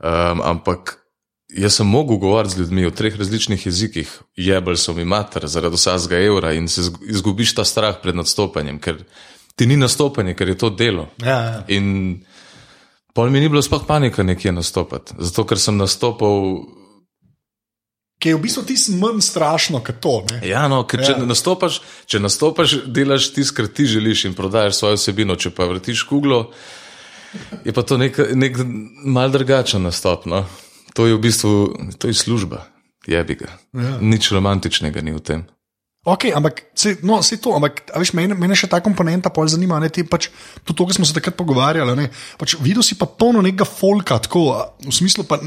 Um, 0.00 0.40
ampak 0.42 0.96
jaz 1.52 1.78
sem 1.78 1.86
mogel 1.86 2.18
govoriti 2.18 2.56
z 2.56 2.64
ljudmi 2.64 2.88
v 2.88 2.94
treh 2.96 3.14
različnih 3.20 3.66
jezikih, 3.70 4.10
jebel 4.34 4.74
so 4.80 4.94
mi 4.96 5.04
mater 5.06 5.46
zaradi 5.46 5.78
vsakega 5.78 6.24
evra 6.26 6.54
in 6.58 6.66
se 6.72 6.88
zg- 6.88 7.04
izgubiš 7.12 7.52
ta 7.58 7.64
strah 7.68 7.98
pred 8.02 8.16
nastopanjem, 8.16 8.78
ker 8.80 9.02
ti 9.60 9.66
ni 9.68 9.76
nastopanje, 9.76 10.32
ker 10.34 10.48
je 10.48 10.56
to 10.56 10.70
delo. 10.72 11.10
Ja, 11.20 11.36
ja. 11.44 11.64
In 11.68 12.22
pol 13.12 13.28
mi 13.28 13.42
ni 13.42 13.50
bilo 13.52 13.60
sploh 13.60 13.82
panika 13.84 14.24
nekje 14.24 14.54
nastopati, 14.56 15.18
zato 15.20 15.44
ker 15.44 15.60
sem 15.60 15.76
nastopal. 15.76 16.62
Ki 18.20 18.32
je 18.32 18.38
v 18.38 18.40
bistvu 18.40 18.64
tisto 18.64 18.96
manj 18.96 19.20
strašno 19.20 19.82
kot 19.84 20.00
to. 20.00 20.14
Ne? 20.30 20.40
Ja, 20.48 20.64
no, 20.72 20.80
ker 20.88 21.04
če 21.04 21.12
ja. 21.12 21.26
nastopaš, 21.28 21.82
če 22.08 22.22
nastopaš, 22.24 22.78
delaš 22.88 23.28
tisto, 23.36 23.58
kar 23.60 23.68
ti 23.68 23.84
želiš 23.84 24.24
in 24.30 24.38
prodajaš 24.38 24.80
svojo 24.80 24.96
vsebino, 24.96 25.36
če 25.36 25.52
pa 25.52 25.68
vrtiš 25.68 26.08
kuglo, 26.08 26.46
je 27.60 27.76
pa 27.76 27.84
to 27.84 28.00
nek, 28.00 28.16
nek 28.32 28.64
mal 29.04 29.28
drugačen 29.28 29.84
nastop. 29.84 30.24
No? 30.24 30.46
To 30.96 31.04
je 31.04 31.20
v 31.20 31.24
bistvu 31.28 31.54
to 32.00 32.08
je 32.08 32.16
služba, 32.16 32.64
jebi 33.04 33.42
ga. 33.44 33.58
Ja. 33.76 33.98
Nič 34.00 34.32
romantičnega 34.32 35.04
ni 35.04 35.12
v 35.12 35.20
tem. 35.20 35.48
Okay, 36.00 36.32
ampak 36.32 36.62
se, 36.72 36.96
no, 37.04 37.18
se 37.22 37.36
to, 37.36 37.52
ampak 37.58 37.82
veš, 37.92 38.14
mene, 38.16 38.32
mene 38.32 38.56
še 38.56 38.70
ta 38.72 38.80
komponenta 38.80 39.28
pol 39.28 39.44
zanima. 39.52 39.76
Ne, 39.82 39.90
ti 39.92 40.00
pač, 40.00 40.30
tudi 40.64 40.78
to, 40.78 40.86
kar 40.88 40.96
smo 40.96 41.04
se 41.04 41.12
takrat 41.12 41.36
pogovarjali. 41.36 41.92
Ne, 41.98 42.06
pač, 42.40 42.56
videl 42.56 42.80
si 42.80 42.96
pa 42.96 43.04
polno 43.04 43.42
nekega 43.44 43.68
folka, 43.68 44.16
tako 44.24 44.46
v 44.80 44.94
smislu. 44.94 45.26
Pa, 45.28 45.40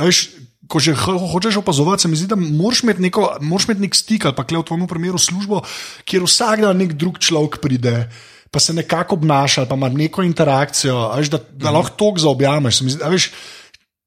veš, 0.00 0.30
Ko 0.70 0.78
že 0.78 0.94
ho- 0.94 1.26
hočeš 1.34 1.56
opazovati, 1.58 2.06
se 2.06 2.08
mi 2.08 2.14
zdi, 2.14 2.28
da 2.30 2.36
moraš 2.38 2.84
imeti, 2.86 3.02
neko, 3.02 3.42
moraš 3.42 3.64
imeti 3.66 3.82
nek 3.82 3.94
stik 3.98 4.22
ali 4.28 4.36
pa 4.38 4.44
kle 4.46 4.60
v 4.60 4.68
tvojem 4.68 4.86
primeru 4.86 5.18
službo, 5.18 5.64
kjer 6.06 6.22
vsak 6.22 6.62
dan 6.62 6.78
nek 6.78 6.94
drug 6.94 7.18
človek 7.18 7.58
pride. 7.58 8.06
pa 8.50 8.58
se 8.62 8.70
nekako 8.74 9.14
obnaša, 9.14 9.66
pa 9.66 9.74
ima 9.74 9.88
neko 9.88 10.22
interakcijo, 10.22 10.94
veš, 11.18 11.30
da, 11.30 11.38
da 11.50 11.70
lahko 11.70 11.90
to 11.98 12.14
zaobjameš. 12.22 12.82
zdi, 12.86 13.02
Veš, 13.02 13.30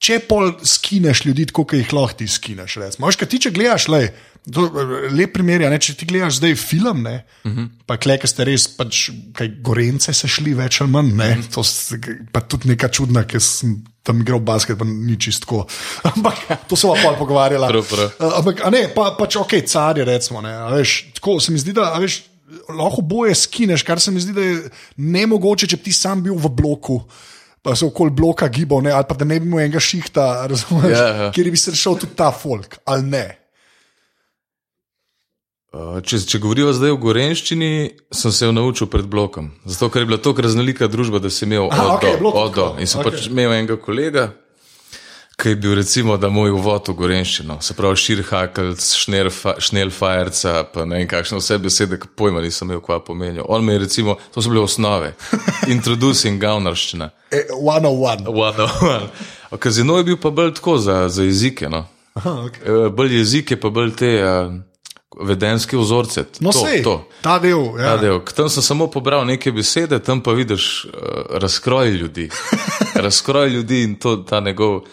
če 0.04 0.20
pol 0.28 0.52
skineš 0.68 1.24
ljudi, 1.28 1.48
kot 1.56 1.74
jih 1.78 1.94
lahko 1.96 2.20
ti 2.20 2.28
skineš. 2.28 2.78
Veš, 3.00 3.18
kaj 3.20 3.30
ti 3.32 3.40
če 3.46 3.52
gledaš, 3.56 3.88
le, 3.92 4.02
lep 5.16 5.32
primer 5.38 5.64
je, 5.64 5.70
ne, 5.72 5.80
če 5.80 5.96
ti 6.00 6.08
gledaš 6.10 6.42
zdaj 6.42 6.56
film, 6.60 7.04
ne, 7.06 7.24
uh 7.46 7.52
-huh. 7.52 7.70
pa 7.88 7.96
klej, 7.98 8.20
ki 8.20 8.28
ste 8.28 8.44
res, 8.50 8.68
pač, 8.68 9.10
kaj 9.34 9.52
gorence 9.64 10.14
se 10.14 10.28
šli 10.28 10.54
več 10.54 10.82
ali 10.82 10.92
manj, 10.92 11.14
ne, 11.16 11.30
to 11.54 11.64
s- 11.64 11.96
pa 12.32 12.42
tudi 12.42 12.68
neka 12.68 12.88
čudna, 12.92 13.24
ki 13.24 13.40
sem 13.40 13.84
tam 14.04 14.22
igral 14.22 14.40
basket, 14.40 14.78
pa 14.78 14.86
ni 14.86 15.16
čistko. 15.20 15.66
Ampak 16.16 16.68
to 16.68 16.76
se 16.76 16.88
bomo 16.88 17.02
pol 17.02 17.16
prav. 17.88 18.12
Uh, 18.20 18.38
Ampak, 18.38 18.66
a 18.66 18.70
ne, 18.70 18.90
pa, 18.96 19.16
pač 19.20 19.36
ok, 19.36 19.64
carje, 19.66 20.06
recimo. 20.06 20.42
Ne, 20.42 20.52
a 20.52 20.68
veš, 20.70 21.14
tako 21.16 21.40
se 21.40 21.52
mi 21.52 21.60
zdi, 21.60 21.74
da 21.74 21.94
a 21.96 22.00
veš, 22.00 22.24
lahko 22.70 23.02
boje 23.02 23.36
skineš, 23.36 23.84
kar 23.84 24.00
se 24.00 24.12
mi 24.12 24.20
zdi, 24.20 24.34
da 24.34 24.42
je 24.42 24.70
nemogoče, 24.98 25.68
če 25.68 25.78
bi 25.78 25.84
ti 25.84 25.94
sam 25.94 26.24
bil 26.24 26.36
v 26.36 26.50
bloku. 26.50 27.04
Pa 27.64 27.74
se 27.74 27.86
okoli 27.86 28.12
bloka 28.12 28.48
gibal, 28.48 28.82
ne, 28.82 28.92
ali 28.92 29.06
pa 29.08 29.16
da 29.16 29.24
ne 29.24 29.38
bi 29.40 29.48
imel 29.48 29.62
enega 29.62 29.80
šihta, 29.80 30.48
razumeš, 30.48 30.92
Ja, 30.92 31.08
ja. 31.18 31.30
kjer 31.32 31.48
bi 31.48 31.58
se 31.58 31.72
rešil 31.72 31.96
tudi 31.96 32.12
ta 32.14 32.28
folk, 32.34 32.76
ali 32.84 33.04
ne. 33.06 33.26
Uh, 35.74 35.98
Če, 36.00 36.20
če 36.22 36.38
govorimo 36.38 36.70
zdaj 36.70 36.92
o 36.92 37.00
gorenščini, 37.00 37.70
sem 38.14 38.32
se 38.32 38.46
jo 38.46 38.52
naučil 38.52 38.86
pred 38.86 39.08
blokom. 39.08 39.48
Zato, 39.66 39.88
ker 39.90 40.04
je 40.04 40.10
bila 40.12 40.20
tako 40.20 40.44
raznolika 40.44 40.86
družba, 40.86 41.18
da 41.18 41.32
sem 41.32 41.50
imel 41.50 41.72
Aha, 41.72 41.88
od 41.88 41.96
okej, 41.96 42.12
do, 42.12 42.18
bilo 42.20 42.30
od 42.32 42.52
do. 42.52 42.52
tako, 42.52 42.68
In 42.78 42.86
sem 42.86 43.00
okej. 43.00 43.10
pač 43.10 43.26
imel 43.26 43.54
enega 43.54 43.78
kolega, 43.80 44.28
ki 45.38 45.50
je 45.50 45.56
bil 45.56 45.76
recimo, 45.76 46.18
da 46.18 46.30
moj 46.30 46.52
uvod 46.52 46.88
v 46.88 46.94
gorenščino, 46.94 47.58
se 47.62 47.74
pravi 47.74 47.98
širhakelc, 48.00 48.90
šnelfajerca, 49.60 50.54
pa 50.74 50.86
ne 50.86 51.02
vem 51.02 51.08
kakšne 51.10 51.40
vse 51.42 51.58
besede, 51.64 52.00
ki 52.00 52.12
pojma 52.16 52.42
nisem 52.42 52.70
imel, 52.70 52.82
kva 52.86 53.00
pomenijo. 53.04 53.46
On 53.50 53.66
me 53.66 53.74
je 53.74 53.86
recimo, 53.86 54.18
to 54.34 54.42
so 54.42 54.54
bile 54.54 54.64
osnove, 54.64 55.14
introducing 55.76 56.42
gavnarščina. 56.42 57.10
E, 57.32 57.48
one 57.58 57.88
on 57.88 57.98
one. 58.04 58.30
One 58.30 58.68
on 58.68 58.88
one. 58.90 59.60
Kazino 59.60 59.98
je 59.98 60.04
bil 60.04 60.18
pa 60.22 60.30
bolj 60.30 60.54
tako 60.54 60.78
za, 60.78 61.10
za 61.10 61.24
jezike. 61.24 61.70
No. 61.70 61.86
Aha, 62.14 62.30
okay. 62.30 62.86
Eh, 62.86 62.90
Bolj 62.90 63.18
jezike, 63.18 63.58
pa 63.58 63.70
bolj 63.70 63.96
te 63.98 64.12
uh, 64.22 64.54
vedenske 65.28 65.78
vzorce. 65.78 66.26
No, 66.40 66.52
to, 66.52 66.66
sej, 66.66 66.84
to. 66.84 66.96
ta 67.22 67.40
del. 67.40 67.66
Ja. 67.80 67.94
Ta 67.94 67.98
del. 68.02 68.20
Tam 68.36 68.50
sem 68.50 68.64
samo 68.64 68.88
pobral 68.88 69.26
neke 69.26 69.52
besede, 69.52 70.00
tam 70.00 70.22
pa 70.22 70.34
vidiš 70.38 70.86
uh, 70.86 70.94
razkroj 71.42 71.92
ljudi. 71.92 72.30
razkroj 73.06 73.50
ljudi 73.50 73.84
in 73.84 73.96
to, 73.96 74.18
ta 74.18 74.40
njegov, 74.40 74.84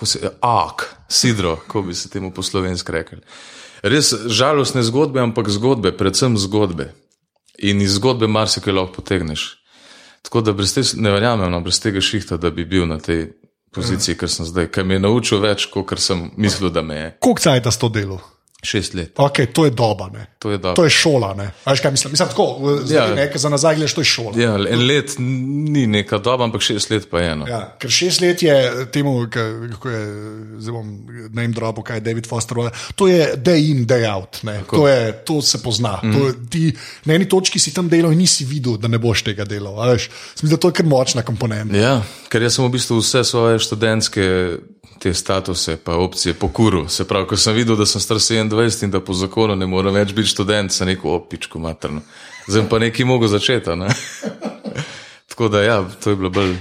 ko 0.00 0.06
se, 0.08 0.30
ak, 0.40 0.86
sidro, 1.08 1.58
ko 1.68 1.82
bi 1.82 1.94
se 1.94 2.08
temu 2.08 2.32
po 2.32 2.42
slovenski 2.42 2.92
rekli. 2.92 3.18
Res 3.84 4.14
žalostne 4.32 4.80
zgodbe, 4.82 5.20
ampak 5.20 5.50
zgodbe, 5.52 5.92
predvsem 5.92 6.38
zgodbe. 6.40 6.94
In 7.60 7.84
iz 7.84 7.98
zgodbe 7.98 8.24
marsikaj 8.24 8.72
lahko 8.72 8.96
potegneš. 9.02 9.60
Tako 10.24 10.40
da 10.40 10.54
brez 10.56 10.72
te, 10.72 10.84
ne 10.96 11.12
verjamem, 11.12 11.52
no, 11.52 11.60
brez 11.60 11.80
tega 11.84 12.00
šihta, 12.00 12.40
da 12.40 12.48
bi 12.50 12.64
bil 12.64 12.88
na 12.88 12.96
tej 12.96 13.26
poziciji, 13.76 14.16
ker 14.16 14.32
sem 14.32 14.48
zdaj, 14.48 14.70
ker 14.72 14.88
me 14.88 14.96
je 14.96 15.04
naučil 15.04 15.44
več, 15.44 15.68
kot 15.68 15.92
sem 16.00 16.30
mislil, 16.40 16.72
da 16.72 16.80
me 16.82 16.96
je. 16.96 17.10
Koliko 17.20 17.44
cajt 17.44 17.68
s 17.68 17.80
to 17.80 17.92
delo? 17.92 18.20
Šest 18.62 18.94
let. 18.94 19.14
Okay, 19.16 19.46
to 19.46 19.64
je 19.64 19.70
doba. 19.70 20.10
Ne. 20.12 20.26
To 20.38 20.50
je 20.50 20.58
dobro. 20.58 20.76
To 20.76 20.84
je 20.84 20.90
šola. 20.90 21.34
Ne. 21.34 21.50
Veš, 21.66 21.80
kaj 21.80 21.90
mislim? 21.90 22.12
mislim 22.12 22.28
tako, 22.28 22.44
zdaj, 22.84 23.08
Ja. 23.08 23.14
ne, 23.14 23.30
za 23.34 23.48
nazaj 23.48 23.74
gledaš, 23.74 23.94
to 23.94 24.00
je 24.00 24.04
šola. 24.04 24.32
Ja, 24.36 24.54
en 24.68 24.86
let 24.86 25.14
ni 25.18 25.86
neka 25.86 26.18
doba, 26.18 26.44
ampak 26.44 26.60
šest 26.60 26.90
let 26.90 27.06
pa 27.10 27.20
je 27.20 27.30
eno. 27.32 27.46
Ja, 27.48 27.76
ker 27.80 27.90
šest 27.90 28.20
let 28.20 28.42
je 28.42 28.56
temu, 28.92 29.14
ka- 29.26 29.70
kako 29.72 29.88
je, 29.88 30.02
zdaj 30.58 30.72
bom 30.72 30.86
na 31.30 31.42
jim 31.42 31.52
drobo, 31.52 31.82
kaj 31.82 31.96
je 31.96 32.00
David 32.00 32.26
Foster. 32.28 32.56
To 32.94 33.08
je 33.08 33.32
day 33.36 33.70
in, 33.70 33.86
day 33.86 34.04
out. 34.14 34.42
ne. 34.42 34.60
To, 34.70 34.88
je, 34.88 35.12
to 35.24 35.42
se 35.42 35.62
pozna. 35.62 36.00
Mm. 36.02 36.12
To, 36.12 36.32
ti, 36.50 36.76
na 37.04 37.14
eni 37.14 37.28
točki 37.28 37.58
si 37.58 37.72
tam 37.74 37.88
delal 37.88 38.12
in 38.12 38.18
nisi 38.18 38.44
videl, 38.44 38.76
da 38.76 38.88
ne 38.88 38.98
boš 38.98 39.22
tega 39.22 39.44
delal. 39.44 39.80
a 39.80 39.88
veš. 39.92 40.10
Se 40.34 40.44
mi 40.44 40.48
zdi, 40.48 40.56
da 40.56 40.60
to 40.60 40.68
je 40.68 40.72
kar 40.72 40.86
močna 40.86 41.22
komponenta. 41.22 41.76
Ja, 41.76 42.02
ker 42.28 42.42
jaz 42.42 42.54
sem 42.60 42.64
v 42.64 42.76
bistvu 42.76 43.00
vse 43.00 43.24
svoje 43.24 43.58
študentske 43.58 44.56
te 44.98 45.14
statuse 45.14 45.76
pa 45.76 45.96
opcije 45.96 46.34
pokuril. 46.34 46.88
Se 46.88 47.04
pravi, 47.08 47.26
ko 47.26 47.36
sem 47.36 47.54
videl, 47.56 47.76
da 47.76 47.86
sem 47.86 48.00
star 48.00 48.16
27 48.20 48.84
in 48.84 48.90
da 48.90 49.00
po 49.00 49.14
zakonu 49.16 49.56
ne 49.56 49.66
morem 49.66 49.94
več 49.94 50.12
biti 50.16 50.28
študent, 50.34 50.72
sem 50.72 50.88
rekel, 50.88 51.10
opičko 51.14 51.58
materno. 51.58 52.02
Zdaj 52.48 52.68
pa 52.68 52.78
nekaj 52.78 53.06
mogo 53.06 53.28
začeti. 53.28 53.70
a 53.70 53.74
Ne? 53.74 53.88
Tako 55.30 55.48
da 55.48 55.62
ja, 55.62 55.78
to 56.04 56.10
je 56.10 56.16
bilo 56.16 56.30
bolj 56.30 56.56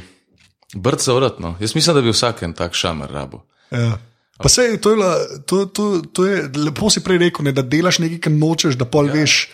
brca 0.76 1.14
vratno. 1.14 1.56
Jaz 1.60 1.76
mislim, 1.76 1.96
da 1.96 2.02
bi 2.02 2.14
vsak 2.14 2.44
en 2.44 2.54
tak 2.54 2.74
šamer 2.74 3.12
rabo. 3.12 3.44
Ja. 3.72 3.98
Pa 4.38 4.50
se 4.50 4.78
to 4.82 4.90
je, 4.90 4.96
bila- 4.96 5.42
to, 5.46 5.66
to, 5.66 6.02
to 6.14 6.26
je 6.26 6.50
lepo 6.56 6.90
si 6.90 7.04
prej 7.04 7.18
rekel, 7.18 7.44
ne, 7.44 7.52
da 7.52 7.62
delaš 7.62 8.00
nekaj, 8.00 8.20
kar 8.20 8.32
nočeš, 8.32 8.78
da 8.80 8.86
pol 8.86 9.10
ja. 9.12 9.14
veš. 9.14 9.50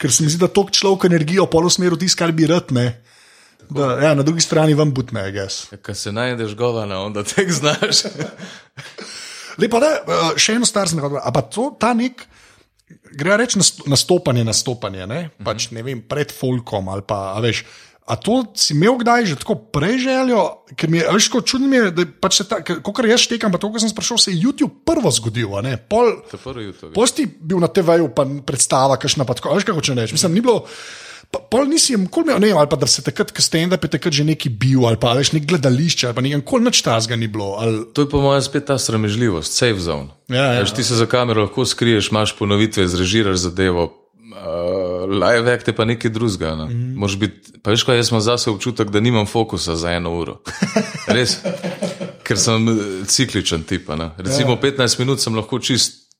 Ker 0.00 0.12
se 0.12 0.24
mi 0.24 0.30
zdi, 0.32 0.40
da 0.40 0.48
to 0.48 0.64
človek 0.72 1.04
energijo 1.10 1.44
pol 1.46 1.66
usmeri 1.68 1.92
v 1.92 2.00
tisto, 2.00 2.22
kar 2.22 2.32
bi 2.32 2.48
rad. 2.48 2.72
Ne. 2.72 3.02
Da, 3.70 3.92
ja, 4.02 4.14
na 4.14 4.22
drugi 4.22 4.42
strani 4.42 4.74
vam 4.74 4.90
butne, 4.94 5.22
jaz. 5.34 5.60
Ja, 5.72 5.78
Kaj 5.78 5.94
se 5.94 6.12
najdeš 6.12 6.56
govana, 6.58 7.00
onda 7.00 7.22
tek 7.24 7.52
znaš. 7.60 8.04
Lepo, 9.58 9.80
da 9.82 9.90
eh, 9.98 10.32
še 10.40 10.58
eno 10.58 10.66
stvar 10.68 10.90
sem 10.90 10.98
rekel. 11.02 11.20
Ampak 11.22 11.50
to, 11.54 11.68
ta 11.80 11.92
nek, 11.94 12.24
gre 13.14 13.36
reči 13.40 13.60
nast- 13.60 13.84
nastopanje, 13.90 14.44
nastopanje, 14.46 15.06
ne, 15.06 15.20
pač, 15.44 15.70
ne 15.74 15.84
vem, 15.86 16.02
pred 16.02 16.32
folkom 16.34 16.90
ali 16.90 17.06
pa, 17.06 17.30
a 17.36 17.40
veš. 17.44 17.62
A 18.10 18.16
to 18.18 18.40
si 18.58 18.74
imel 18.74 18.96
kdaj 18.98 19.28
že 19.28 19.36
tako 19.38 19.54
prej 19.70 20.00
željo, 20.02 20.40
ker 20.74 20.90
mi 20.90 20.98
je, 20.98 21.04
veš, 21.14 21.28
čudno 21.46 21.68
mi 21.70 21.78
je, 21.78 21.90
da 21.94 22.06
pač 22.10 22.40
se 22.40 22.46
ta, 22.50 22.58
kot 22.58 23.04
jaz 23.06 23.22
štekam, 23.22 23.52
pa 23.54 23.60
to, 23.62 23.70
kar 23.70 23.84
sem 23.84 23.92
sprašal, 23.92 24.18
se 24.18 24.34
je 24.34 24.40
YouTube 24.42 24.82
prvo 24.82 25.12
zgodil, 25.14 25.52
ne, 25.62 25.76
pol. 25.78 26.16
To 26.32 26.34
je 26.34 26.42
prvo 26.42 26.64
jutro. 26.64 26.90
Pol 26.96 27.06
si 27.06 27.20
ti 27.20 27.28
bil 27.30 27.62
na 27.62 27.70
TV-ju, 27.70 28.10
pa 28.10 28.26
predstava, 28.42 28.98
kakšna 28.98 29.22
pa 29.28 29.38
tako, 29.38 29.54
veš, 29.54 29.68
kako 29.68 29.84
če 29.84 29.94
reči. 29.94 30.18
Mislim, 30.18 30.34
ni 30.34 30.42
bilo. 30.42 30.64
Pa, 31.30 31.38
pol 31.38 31.68
nisi 31.70 31.94
nikoli 31.94 32.26
imel, 32.26 32.40
ne 32.42 32.50
ali 32.58 32.66
pa 32.70 32.76
da 32.76 32.88
se 32.90 33.04
takrat, 33.06 33.30
ko 33.30 33.42
stand-up 33.42 33.84
je 33.86 33.90
takrat 33.92 34.14
že 34.14 34.24
neki 34.26 34.50
bil, 34.50 34.82
ali 34.88 34.98
pa 34.98 35.12
veš, 35.14 35.30
nek 35.36 35.46
gledališče, 35.46 36.08
ali 36.08 36.16
pa 36.16 36.24
nikoli 36.26 36.66
nič 36.66 36.82
tazga 36.82 37.16
ni 37.16 37.28
bilo. 37.30 37.54
Ali, 37.62 37.84
To 37.94 38.02
je 38.02 38.10
po 38.10 38.22
mojem 38.22 38.42
spet 38.42 38.66
ta 38.66 38.78
sramežljivost, 38.78 39.54
safe 39.54 39.78
zone. 39.78 40.10
Ja, 40.26 40.58
ja. 40.58 40.60
Veš, 40.64 40.74
ti 40.74 40.84
se 40.84 40.98
za 40.98 41.06
kamero 41.06 41.46
lahko 41.46 41.64
skriješ, 41.64 42.10
imaš 42.10 42.34
ponovitve, 42.38 42.88
zrežiraš 42.88 43.46
zadevo. 43.46 43.96
Uh, 44.30 45.06
live 45.10 45.52
act 45.52 45.68
je 45.68 45.74
pa 45.74 45.84
nekaj 45.84 46.10
drugega. 46.10 46.54
Ne? 46.56 46.64
Mm 46.64 46.96
-hmm. 46.98 47.16
biti, 47.18 47.52
pa 47.62 47.70
veš, 47.70 47.82
kaj 47.82 47.96
jaz 47.96 48.10
imam 48.10 48.20
zase 48.20 48.50
občutek, 48.50 48.90
da 48.90 49.00
nimam 49.00 49.26
fokusa 49.26 49.76
za 49.76 49.90
eno 49.90 50.14
uro. 50.18 50.42
Res, 51.16 51.38
ker 52.22 52.38
sem 52.38 52.68
eh, 52.68 53.06
cikličen 53.06 53.62
tip. 53.62 53.88
ne. 53.88 54.10
Recimo 54.18 54.50
ja. 54.50 54.60
15 54.60 54.98
minut 54.98 55.20
sem 55.20 55.34
lahko 55.34 55.58
čist 55.58 56.10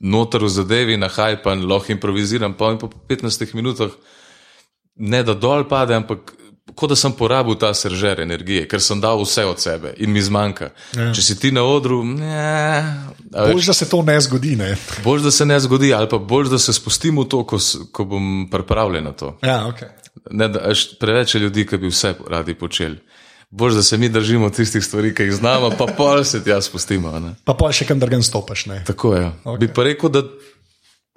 noter 0.00 0.44
v 0.44 0.48
zadevi, 0.48 0.96
na 0.96 1.08
hajpan, 1.08 1.64
lahko 1.68 1.92
improviziram, 1.92 2.54
pa 2.54 2.72
in 2.72 2.78
po 2.78 2.90
15 3.08 3.54
minutah 3.54 3.90
ne 4.96 5.22
da 5.22 5.34
dol 5.34 5.64
pade, 5.68 5.94
ampak 5.94 6.34
kot 6.74 6.90
da 6.90 6.96
sem 6.96 7.12
porabil 7.12 7.56
ta 7.60 7.72
seržer 7.74 8.20
energije, 8.20 8.66
ker 8.68 8.80
sem 8.80 9.00
dal 9.00 9.20
vse 9.22 9.44
od 9.44 9.60
sebe 9.60 9.94
in 9.96 10.12
mi 10.12 10.22
zmanjka. 10.22 10.70
Ja. 10.96 11.10
Če 11.14 11.22
si 11.22 11.38
ti 11.40 11.52
na 11.52 11.64
odru, 11.68 12.02
ne. 12.04 12.82
Bolj, 13.32 13.66
da 13.66 13.74
se 13.76 13.88
to 13.88 14.02
ne 14.06 14.18
zgodi. 14.20 14.54
Ne? 14.56 14.74
Bolj, 15.04 15.24
da 15.26 15.30
se 15.30 15.46
ne 15.48 15.58
zgodi, 15.60 15.92
ali 15.94 16.08
pa 16.08 16.18
bolj, 16.18 16.50
da 16.52 16.60
se 16.60 16.72
spustim 16.72 17.20
v 17.20 17.26
to, 17.28 17.42
ko, 17.48 17.58
ko 17.92 18.06
bom 18.08 18.46
pripravljen 18.52 19.04
na 19.04 19.12
to. 19.16 19.36
Ja, 19.42 19.62
okay. 19.68 19.92
Ne, 20.30 20.48
da, 20.52 20.70
preveč 21.00 21.34
je 21.34 21.40
ljudi, 21.40 21.66
ki 21.66 21.80
bi 21.82 21.90
vse 21.92 22.14
radi 22.30 22.54
počeli. 22.54 23.00
Bolj, 23.52 23.74
da 23.76 23.82
se 23.84 23.98
mi 23.98 24.08
držimo 24.08 24.48
tistih 24.50 24.84
stvari, 24.84 25.12
ki 25.14 25.26
jih 25.28 25.34
znamo, 25.42 25.74
pa 25.76 25.86
pol 25.96 26.24
se 26.24 26.40
tja 26.44 26.60
spustimo. 26.62 27.12
Ne? 27.20 27.34
Pa 27.44 27.52
pa 27.58 27.68
še 27.72 27.84
kam 27.88 28.00
drugam 28.00 28.22
stopiš. 28.24 28.66
Ne? 28.70 28.78
Tako 28.88 29.14
je. 29.16 29.26
Okay. 29.44 29.58
Bi 29.60 29.68
pa 29.68 29.84
rekel, 29.84 30.12
da 30.12 30.22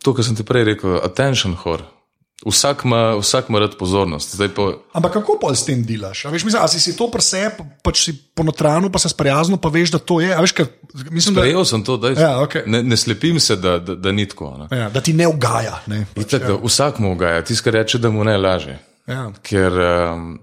to, 0.04 0.14
kar 0.14 0.26
sem 0.28 0.36
ti 0.36 0.44
prej 0.44 0.68
rekel, 0.74 0.98
attention 1.04 1.56
hor. 1.64 1.86
Vsak 2.46 2.86
ima, 2.86 3.16
vsak 3.18 3.50
ima 3.50 3.60
rad 3.60 3.74
pozornost. 3.78 4.36
Zdaj 4.36 4.50
pa, 4.54 4.74
Ampak 4.94 5.14
kako 5.14 5.40
pa 5.42 5.50
s 5.56 5.66
tem 5.66 5.82
delaš? 5.82 6.26
A 6.26 6.30
veš, 6.30 6.44
mislim, 6.46 6.62
a 6.62 6.68
si, 6.68 6.80
si 6.80 6.94
to 6.98 7.08
presep, 7.12 7.58
pač 7.82 8.04
si 8.06 8.14
ponotrano, 8.14 8.92
pa 8.94 9.00
se 9.02 9.10
sprijazno, 9.10 9.58
pa 9.58 9.70
veš, 9.74 9.92
da 9.92 9.98
to 9.98 10.20
je. 10.22 10.30
A 10.30 10.42
Veš, 10.46 10.52
kaj, 10.54 10.66
mislim, 11.10 11.36
da, 11.36 11.42
prejel 11.42 11.66
sem 11.66 11.84
to, 11.84 11.98
da 11.98 12.14
Ja, 12.14 12.42
okej. 12.42 12.64
ne, 12.70 12.84
ne 12.84 12.98
slepim 12.98 13.40
se, 13.40 13.56
da, 13.56 13.80
da, 13.80 13.96
da 13.96 14.12
ni 14.12 14.28
tako. 14.30 14.54
ne. 14.62 14.78
ja, 14.78 14.90
da 14.90 15.02
ti 15.02 15.14
ne 15.14 15.28
ugaja. 15.28 15.82
Ne? 15.90 16.06
Pač, 16.14 16.28
Itak, 16.28 16.48
da 16.48 16.60
Vsak 16.64 17.00
mu 17.00 17.12
ugaja, 17.18 17.42
ki 17.42 17.72
reče, 17.72 17.98
da 17.98 18.10
mu 18.10 18.24
ne 18.24 18.38
laže. 18.38 18.78
ja. 19.08 19.32
Ker 19.42 19.74
um, 20.14 20.40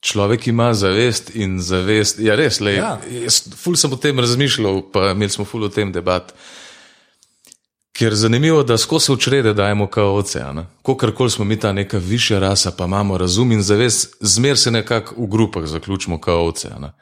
človek 0.00 0.46
ima 0.48 0.70
zavest 0.74 1.34
in 1.34 1.58
zavest. 1.60 2.18
Ja, 2.22 2.34
res, 2.38 2.60
le. 2.60 2.74
Ja. 2.78 2.96
Ja. 3.10 3.30
Ful 3.56 3.76
sem 3.76 3.92
o 3.92 3.96
tem 4.00 4.18
razmišljal, 4.18 4.82
pa 4.92 5.10
imeli 5.10 5.30
smo 5.34 5.44
ful 5.44 5.66
o 5.66 5.68
tem 5.68 5.92
debat. 5.92 6.32
Ker 8.00 8.12
je 8.12 8.16
zanimivo, 8.16 8.62
da 8.62 8.78
skozi 8.78 9.12
učrede 9.12 9.52
dajemo 9.54 9.86
kao 9.86 10.14
ocean. 10.14 10.66
Kokorkoli 10.82 11.30
smo 11.30 11.44
mi 11.44 11.60
ta 11.60 11.72
neka 11.72 11.98
višja 11.98 12.38
rasa, 12.38 12.70
pa 12.70 12.84
imamo 12.84 13.18
razum 13.18 13.52
in 13.52 13.62
zavest, 13.62 14.16
zmer 14.20 14.58
se 14.58 14.70
nekako 14.70 15.14
v 15.18 15.26
grupah 15.26 15.66
zaključimo 15.66 16.20
kao 16.20 16.46
ocean. 16.46 16.92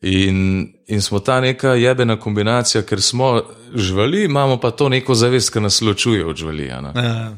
In, 0.00 0.68
in 0.86 1.02
smo 1.02 1.20
ta 1.20 1.40
neka 1.40 1.68
jebena 1.68 2.20
kombinacija, 2.20 2.82
ker 2.82 3.02
smo 3.02 3.42
živali, 3.74 4.24
imamo 4.24 4.60
pa 4.60 4.70
to 4.70 4.88
neko 4.88 5.14
zavest, 5.14 5.52
ki 5.52 5.60
nas 5.60 5.80
ločuje 5.80 6.26
od 6.26 6.36
živali. 6.36 6.62
ne. 6.62 7.02
Ja. 7.02 7.36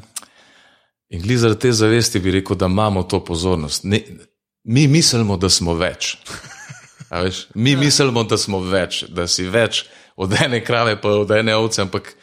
In 1.09 1.21
glede 1.21 1.37
zaradi 1.37 1.59
te 1.59 1.71
zavesti 1.71 2.19
bi 2.19 2.31
rekel, 2.31 2.55
da 2.55 2.65
imamo 2.65 3.03
to 3.03 3.23
pozornost. 3.25 3.83
Ne, 3.83 4.01
mi 4.63 4.87
mislimo, 4.87 5.37
da 5.37 5.49
smo 5.49 5.73
več. 5.73 6.17
Mi 7.53 7.75
mislimo, 7.75 8.23
da 8.23 8.37
smo 8.37 8.59
več, 8.59 9.03
da 9.09 9.27
si 9.27 9.43
več 9.43 9.85
od 10.15 10.33
ene 10.45 10.63
krave, 10.63 11.01
pa 11.01 11.09
od 11.09 11.31
ene 11.31 11.55
ovce, 11.55 11.81
ampak 11.81 12.15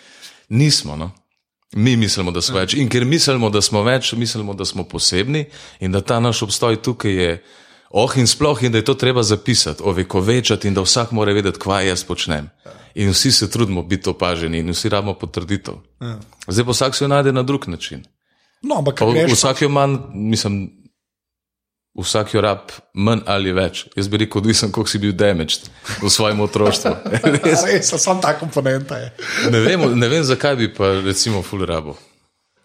nismo. 0.54 0.96
No? 0.96 1.10
Mi 1.74 1.96
mislimo, 1.96 2.30
da 2.30 2.40
smo 2.42 2.60
več. 2.62 2.76
In 2.78 2.88
ker 2.88 3.04
mislimo, 3.04 3.50
da 3.50 3.62
smo 3.62 3.82
več, 3.82 4.12
mislimo, 4.14 4.54
da 4.54 4.64
smo 4.64 4.84
posebni 4.86 5.44
in 5.80 5.92
da 5.92 6.00
ta 6.00 6.20
naš 6.22 6.44
obstoj 6.46 6.78
tukaj 6.82 7.12
je 7.12 7.30
oh 7.94 8.10
in 8.18 8.26
sploh 8.26 8.62
in 8.62 8.72
da 8.72 8.78
je 8.78 8.84
to 8.84 8.94
treba 8.94 9.22
zapisati, 9.22 9.82
ovekovečati 9.82 10.68
in 10.68 10.74
da 10.74 10.82
vsak 10.82 11.12
mora 11.14 11.32
vedeti, 11.32 11.58
kaj 11.62 11.88
jaz 11.88 12.04
počnem. 12.04 12.50
In 12.94 13.10
vsi 13.10 13.32
se 13.32 13.50
trudimo 13.50 13.82
biti 13.82 14.10
opaženi 14.10 14.58
in 14.58 14.70
vsi 14.70 14.88
rabimo 14.88 15.14
potrditev. 15.18 15.74
Zdaj 16.46 16.64
pa 16.64 16.70
vsak 16.70 16.94
se 16.94 17.04
jo 17.04 17.08
najde 17.08 17.32
na 17.32 17.42
drug 17.42 17.68
način. 17.68 18.04
No, 18.62 18.78
ampak 18.78 18.98
Pa 18.98 19.10
greš, 19.12 19.32
vsak 19.32 19.62
jo 19.62 19.68
manj, 19.68 19.96
mislim, 20.14 20.70
vsak 21.94 22.34
jo 22.34 22.40
rab 22.42 22.72
manj 22.94 23.22
ali 23.26 23.52
več. 23.54 23.84
Jaz 23.96 24.08
bi 24.10 24.24
rekel, 24.24 24.42
odvisen, 24.42 24.72
koliko 24.74 24.90
si 24.90 24.98
bil 25.02 25.12
damaged 25.12 25.68
v 26.02 26.10
svojem 26.10 26.40
otroštvu. 26.46 26.94
res, 27.44 27.62
res, 27.68 27.92
samo 28.02 28.20
ta 28.22 28.34
komponenta 28.38 28.98
je. 28.98 29.12
ne, 29.50 29.62
vem, 29.62 29.86
ne 29.98 30.10
vem, 30.10 30.24
zakaj 30.26 30.58
bi 30.58 30.72
pa 30.74 30.96
recimo 31.04 31.42
full 31.42 31.66
rabo. 31.66 31.96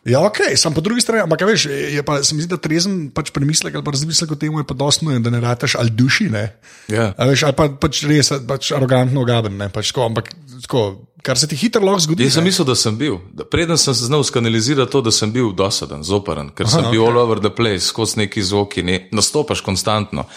Ja, 0.08 0.22
ok, 0.24 0.56
sem 0.56 0.74
po 0.74 0.82
drugi 0.82 1.04
strani, 1.04 1.26
ampak 1.26 1.44
veš, 1.44 1.66
je 1.68 2.04
pa, 2.08 2.22
se 2.24 2.36
mi 2.36 2.44
zdi, 2.46 2.54
da 2.54 2.60
trezen 2.62 3.10
pač 3.12 3.34
premislek 3.36 3.76
ali 3.76 3.84
pa 3.84 3.92
razmislek 3.92 4.32
o 4.32 4.38
tem 4.40 4.56
je 4.56 4.64
pa 4.68 4.78
dosti 4.78 5.06
nujen, 5.06 5.24
da 5.26 5.34
ne 5.34 5.42
rataš 5.44 5.76
ali 5.76 5.92
duši, 5.92 6.30
ne. 6.32 6.46
Ja. 6.88 7.12
A 7.18 7.28
veš, 7.28 7.44
ali 7.50 7.58
pa 7.58 7.68
pač 7.68 8.06
res, 8.08 8.32
pač 8.48 8.72
arogantno 8.76 9.26
ogaben, 9.28 9.58
ne, 9.60 9.68
pač 9.74 9.92
tako, 9.92 10.08
ampak 10.08 10.32
tako, 10.64 10.84
kar 11.26 11.38
se 11.38 11.50
ti 11.52 11.60
hitro 11.60 11.84
lahko 11.84 12.06
zgodi. 12.08 12.24
Jaz 12.24 12.40
sem 12.40 12.48
mislil, 12.48 12.68
da 12.70 12.78
sem 12.80 12.96
bil. 12.96 13.20
Da, 13.36 13.44
preden 13.44 13.78
sem 13.78 13.92
se 13.94 14.08
znal 14.08 14.24
skanalizirati 14.24 14.92
to, 14.92 15.04
da 15.04 15.12
sem 15.12 15.36
bil 15.36 15.52
dosaden, 15.52 16.04
zopaden, 16.08 16.54
ker 16.56 16.72
sem 16.72 16.88
Aha, 16.88 16.96
bil 16.96 17.04
ok. 17.04 17.12
all 17.12 17.22
over 17.26 17.44
the 17.44 17.52
place, 17.52 17.92
skozi 17.92 18.24
neki 18.24 18.44
zvoki, 18.44 18.86
ne, 18.88 19.02
nastopaš 19.12 19.66
konstantno. 19.68 20.30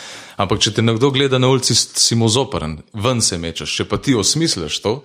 Ampak 0.43 0.59
če 0.65 0.75
te 0.75 0.83
nekdo 0.83 1.13
gleda 1.15 1.39
na 1.39 1.53
ulici, 1.53 1.77
si 1.79 2.19
mu 2.19 2.27
zopaden, 2.27 2.81
ven 2.99 3.23
se 3.23 3.39
mečeš. 3.39 3.79
Če 3.79 3.87
pa 3.87 4.03
ti 4.03 4.19
osmisliš 4.19 4.83
to 4.83 4.99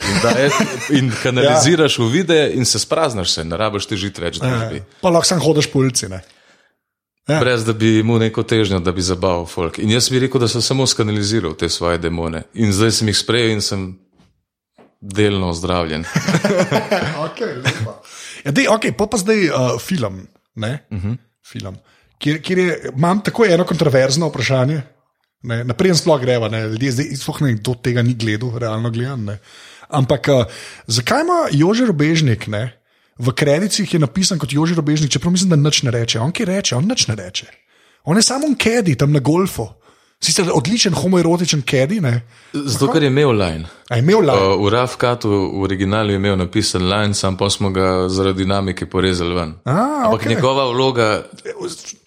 in, 0.00 0.16
daje, 0.22 0.50
in 0.98 1.12
kanaliziraš 1.22 1.98
v 1.98 2.08
videe 2.12 2.48
in 2.54 2.64
se 2.64 2.78
spraznaš, 2.78 3.30
se, 3.30 3.44
ne 3.44 3.56
rabiš 3.56 3.86
težiti 3.86 4.22
več 4.22 4.40
družbi. 4.42 4.82
Ja, 4.82 5.00
Pa 5.00 5.12
lahko 5.14 5.28
sam 5.28 5.40
hodiš 5.40 5.70
po 5.72 5.84
ulici, 5.84 6.08
ne. 6.12 6.22
Ja. 7.26 7.40
Brez 7.40 7.64
da 7.66 7.72
bi 7.72 7.98
imel 7.98 8.20
neko 8.22 8.44
težnjo, 8.46 8.78
da 8.78 8.92
bi 8.94 9.02
zabaval 9.02 9.48
folk. 9.50 9.80
In 9.82 9.90
jaz 9.90 10.06
bi 10.12 10.20
rekel, 10.22 10.40
da 10.40 10.48
sem 10.48 10.62
samo 10.62 10.86
skanaliziral 10.86 11.56
te 11.58 11.68
svoje 11.68 11.98
demone. 11.98 12.44
In 12.54 12.70
zdaj 12.72 13.00
sem 13.00 13.10
jih 13.10 13.18
sprejel 13.18 13.56
in 13.56 13.64
sem 13.66 13.88
delno 15.00 15.50
ozdravljen. 15.50 16.04
okay, 17.26 17.56
lepa. 17.58 17.96
ja, 18.44 18.54
dej, 18.54 18.70
okay, 18.70 18.94
pa 18.94 19.08
pa 19.10 19.18
zdaj 19.18 19.48
uh, 19.50 19.74
film. 19.82 20.26
Ne? 20.54 20.86
Uh 20.90 21.02
-huh. 21.02 21.16
film. 21.42 21.76
Kjer, 22.18 22.42
kjer 22.42 22.58
je, 22.58 22.92
imam 22.96 23.20
tako 23.20 23.44
eno 23.44 23.64
kontroverzno 23.64 24.28
vprašanje. 24.28 24.82
ne, 25.42 25.64
Naprej 25.64 25.94
sploh 25.94 26.20
greva, 26.20 26.48
ne, 26.48 26.62
ljudje 26.68 26.92
zdaj 26.92 27.16
sploh 27.16 27.42
ne, 27.42 27.54
kdo 27.54 27.74
tega 27.74 28.02
ni 28.02 28.14
gledal, 28.14 28.58
realno 28.58 28.90
gledano. 28.90 29.36
Ampak 29.88 30.28
uh, 30.28 30.44
zakaj 30.86 31.22
ima 31.22 31.46
Jože 31.52 31.86
Robežnik 31.86 32.46
ne, 32.46 32.72
v 33.18 33.32
kredicih 33.32 33.94
je 33.94 34.00
napisan 34.00 34.38
kot 34.38 34.52
Jože 34.52 34.74
Robežnik, 34.74 35.10
čeprav 35.10 35.32
mislim, 35.32 35.50
da 35.50 35.56
nič 35.56 35.82
ne 35.82 35.90
reče. 35.90 36.20
On 36.20 36.32
ki 36.32 36.44
reče, 36.44 36.76
on 36.76 36.88
nič 36.88 37.08
ne 37.08 37.16
reče. 37.16 37.46
On 38.04 38.16
je 38.16 38.22
samo 38.22 38.46
on 38.46 38.54
kedi 38.54 38.94
tam 38.94 39.12
na 39.12 39.20
golfu. 39.20 39.66
Sicer 40.20 40.48
odličen 40.48 40.94
homoerotičen 40.96 41.60
kedi, 41.62 42.00
ne. 42.00 42.22
Zato, 42.52 42.88
ker 42.88 43.02
je 43.04 43.10
imel 43.12 43.34
line. 43.36 43.68
A 43.90 43.98
je 43.98 44.02
imel 44.02 44.24
lav. 44.24 44.38
Uh, 44.40 44.64
v 44.64 44.72
Rafkatu, 44.72 45.28
v 45.28 45.62
originalu 45.68 46.14
je 46.14 46.16
imel 46.16 46.38
napisan 46.40 46.88
line, 46.88 47.14
sam 47.14 47.36
pa 47.36 47.50
smo 47.52 47.70
ga 47.70 48.08
zaradi 48.08 48.44
dinamike 48.44 48.88
porezali 48.88 49.34
ven. 49.34 49.52
A, 49.64 49.76
Ampak 50.08 50.20
okej. 50.20 50.34
njegova 50.34 50.70
vloga, 50.72 51.08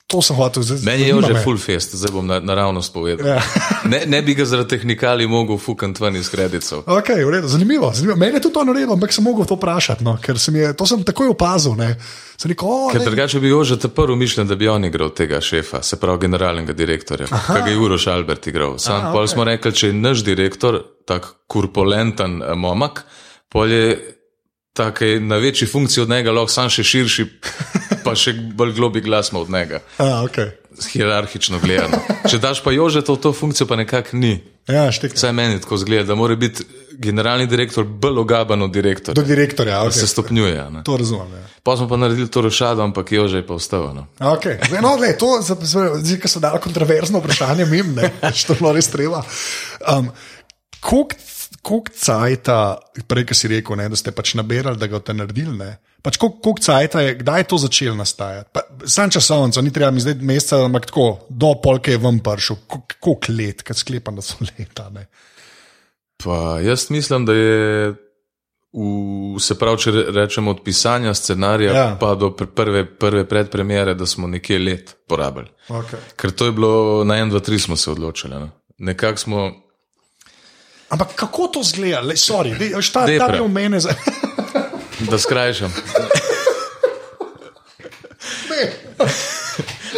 To 0.10 0.22
sem 0.26 0.34
hotel 0.34 0.64
zdaj. 0.66 0.82
meni 0.82 1.05
je 1.05 1.14
že 1.22 1.43
full 1.45 1.57
fest, 1.62 1.93
zdaj 1.93 2.10
bom 2.10 2.26
na, 2.26 2.39
naravnost 2.41 2.89
povedal. 2.93 3.28
Ja. 3.28 3.41
Ne, 3.86 4.01
ne 4.10 4.22
bi 4.26 4.34
ga 4.34 4.45
zaradi 4.45 4.74
tehnikali 4.74 5.28
mogel 5.30 5.57
fukant 5.62 5.99
ven 6.01 6.18
iz 6.18 6.32
kredicov. 6.34 6.82
Okay, 6.89 7.22
v 7.22 7.30
redu, 7.30 7.47
zanimivo, 7.47 7.91
zanimivo. 7.93 8.18
Meni 8.18 8.41
je 8.41 8.41
tudi 8.41 8.53
to 8.57 8.64
naredilo, 8.66 8.97
ampak 8.97 9.14
sem 9.14 9.24
mogel 9.24 9.45
to 9.45 9.53
vprašati, 9.53 10.03
no, 10.03 10.18
ker 10.18 10.41
sem 10.41 10.57
je, 10.57 10.74
to 10.74 10.89
sem 10.89 11.05
takoj 11.05 11.30
opazil. 11.30 11.78
Ne. 11.78 11.93
Sem 12.41 12.49
rekel, 12.49 12.66
o, 12.66 12.89
Ker 12.89 13.05
drugače 13.05 13.39
bi 13.39 13.53
že 13.64 13.78
te 13.78 13.88
prvo 13.88 14.18
mišljen, 14.18 14.49
da 14.49 14.57
bi 14.57 14.68
on 14.68 14.86
igral 14.89 15.14
tega 15.14 15.41
šefa, 15.41 15.84
se 15.86 15.99
pravi 16.01 16.26
generalnega 16.26 16.74
direktorja, 16.74 17.30
ki 17.30 17.62
ga 17.62 17.70
je 17.70 17.78
Uroš 17.78 18.07
Albert 18.07 18.47
igral. 18.47 18.80
Sam 18.82 19.01
Aha, 19.01 19.12
pol 19.14 19.24
okej. 19.24 19.34
smo 19.34 19.45
rekli, 19.45 19.74
če 19.74 19.88
je 19.88 19.93
naš 19.93 20.26
direktor 20.26 20.82
tak 21.05 21.28
kurpulenten 21.47 22.41
eh, 22.41 22.55
momak, 22.57 23.05
pol 23.49 23.70
je 23.70 24.18
tak 24.74 25.01
je 25.01 25.20
na 25.20 25.38
večji 25.38 25.68
funkciji 25.68 26.03
od 26.03 26.10
njega, 26.10 26.32
lahko 26.32 26.51
sam 26.51 26.70
še 26.72 26.84
širši, 26.84 27.26
pa 28.10 28.18
še 28.18 28.34
bolj 28.34 28.74
globi 28.78 29.03
glas 29.05 29.32
od 29.34 29.49
njega. 29.49 29.84
A, 29.97 30.26
okay. 30.26 30.51
Hierarhično 30.91 31.60
gledano. 31.60 31.99
Če 32.30 32.39
daš 32.41 32.64
pa 32.64 32.72
Jožeta 32.72 33.14
v 33.14 33.22
to 33.22 33.34
funkcijo, 33.34 33.68
pa 33.68 33.78
nekako 33.80 34.18
ni. 34.18 34.38
Ja, 34.70 34.91
štek. 34.93 35.16
Vsaj 35.18 35.34
meni 35.34 35.62
tako 35.62 35.80
zgleda, 35.82 36.12
da 36.12 36.16
mora 36.16 36.36
biti 36.39 36.64
generalni 36.99 37.47
direktor 37.47 37.84
bolj 37.84 38.20
ogaban 38.20 38.62
od 38.62 38.72
direktorja. 38.72 39.16
Do 39.16 39.28
direktorja, 39.28 39.84
Da 39.84 39.91
se 39.91 40.05
okay. 40.05 40.12
stopnjuje. 40.12 40.72
ne. 40.72 40.84
to 40.84 40.97
razumem. 40.97 41.32
Ja. 41.34 41.43
Pa 41.64 41.78
smo 41.78 41.88
pa 41.88 41.97
naredili 41.97 42.28
to 42.28 42.41
rošado, 42.41 42.84
ampak 42.84 43.12
Jože 43.12 43.38
je 43.38 43.47
pa 43.47 43.55
vstal. 43.55 43.93
No. 43.95 44.07
Okay. 44.20 44.60
Zdaj, 44.68 44.82
no, 44.82 44.97
gled, 44.97 45.18
to, 45.18 45.41
zdaj, 45.41 46.20
ko 46.22 46.28
so 46.28 46.39
dali 46.39 46.60
kontroverzno 46.60 47.20
vprašanje, 47.20 47.66
mim, 47.66 47.95
ne, 47.95 48.12
pač 48.22 48.43
to 48.43 48.53
je 48.53 48.60
bilo 48.60 48.74
res 48.76 48.91
treba. 48.91 49.24
Um, 49.88 50.12
Koliko 50.80 51.91
cajta, 51.91 52.78
prej, 53.07 53.26
ki 53.28 53.36
si 53.36 53.49
rekel, 53.51 53.76
ne, 53.76 53.89
da 53.91 53.97
ste 53.99 54.12
pač 54.16 54.34
nabirali, 54.39 54.80
da 54.80 54.88
ga 54.88 54.99
boste 54.99 55.14
naredili, 55.14 55.57
ne? 55.57 55.74
Pač 56.02 56.18
koliko 56.18 56.54
cajta 56.58 57.02
je, 57.02 57.16
kdaj 57.16 57.39
je 57.39 57.43
to 57.45 57.58
začelo 57.58 57.95
nastajati? 57.95 58.50
Pa, 58.52 58.62
sam 58.86 59.10
časovnico, 59.10 59.62
ni 59.62 59.72
treba 59.72 59.91
mi 59.91 60.00
zdaj 60.00 60.16
meseca, 60.16 60.62
ampak 60.62 60.86
tako, 60.86 61.08
do 61.30 61.54
polke 61.56 61.91
je 61.91 61.97
vam 62.00 62.20
pršel, 62.20 62.56
Koliko- 62.68 63.32
let, 63.32 63.62
kad 63.62 63.78
sklepam, 63.78 64.16
da 64.16 64.22
so 64.22 64.36
leta. 64.50 64.89
Ne? 64.89 65.08
Pa 66.18 66.60
jaz 66.60 66.89
mislim, 66.89 67.26
da 67.26 67.34
je, 67.34 67.93
v, 68.72 68.86
se 69.39 69.56
pravi, 69.56 69.78
če 69.78 69.91
re- 69.91 70.06
rečemo 70.14 70.52
od 70.52 70.62
pisanja 70.62 71.14
scenarija, 71.14 71.74
Ja. 71.74 71.88
pa 71.95 72.16
do 72.16 72.30
pr- 72.30 72.45
prve, 72.47 72.86
prve 72.88 73.26
predpremiere, 73.26 73.93
da 73.93 74.06
smo 74.06 74.28
nekje 74.28 74.60
let 74.60 74.95
porabili. 75.08 75.47
Okay. 75.70 75.97
Ker 76.16 76.32
to 76.32 76.45
je 76.45 76.52
bilo 76.52 76.72
na 77.04 77.16
1, 77.16 77.32
2, 77.32 77.39
3 77.41 77.60
smo 77.60 77.76
se 77.76 77.91
odločili. 77.91 78.36
Ne? 78.36 78.50
Nekako 78.80 79.18
smo. 79.18 79.52
Ampak 80.89 81.14
kako 81.16 81.47
to 81.50 81.64
zgleda, 81.64 82.00
le, 82.02 82.16
sorry, 82.16 82.54
ta, 82.84 83.00
ta 83.00 83.06
Depre. 83.06 83.38
del 83.38 83.47
mene 83.47 83.80
za. 83.80 83.89
Da 85.00 85.18
skrajšam. 85.18 85.74
Ne, 88.50 88.74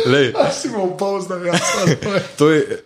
Lej, 0.06 0.34
si 0.62 0.70
bom 0.70 0.98
povzdal, 0.98 1.46
ja, 1.46 1.54
sorry. 1.54 1.98
to 2.38 2.50
je. 2.50 2.84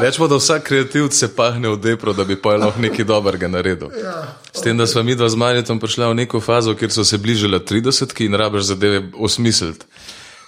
Rečemo, 0.00 0.28
da 0.28 0.36
vsak 0.36 0.62
kreativc 0.62 1.14
se 1.14 1.28
pahne 1.36 1.68
v 1.68 1.76
depro, 1.76 2.12
da 2.12 2.24
bi 2.24 2.36
pa 2.36 2.56
lahko 2.56 2.80
nekaj 2.80 3.04
dobrega 3.04 3.48
naredil. 3.48 3.88
Ja. 4.02 4.36
S 4.52 4.60
tem, 4.60 4.78
da 4.78 4.86
smo 4.86 5.02
mi 5.02 5.14
dva 5.14 5.28
z 5.28 5.38
Marjetom 5.38 5.80
prišla 5.80 6.10
v 6.10 6.14
neko 6.14 6.40
fazo, 6.40 6.74
kjer 6.74 6.92
so 6.92 7.04
se 7.04 7.18
bližile 7.18 7.58
30 7.58 8.24
in 8.26 8.34
rabiš 8.34 8.62
zadeve 8.74 9.02
osmisliti. 9.14 9.86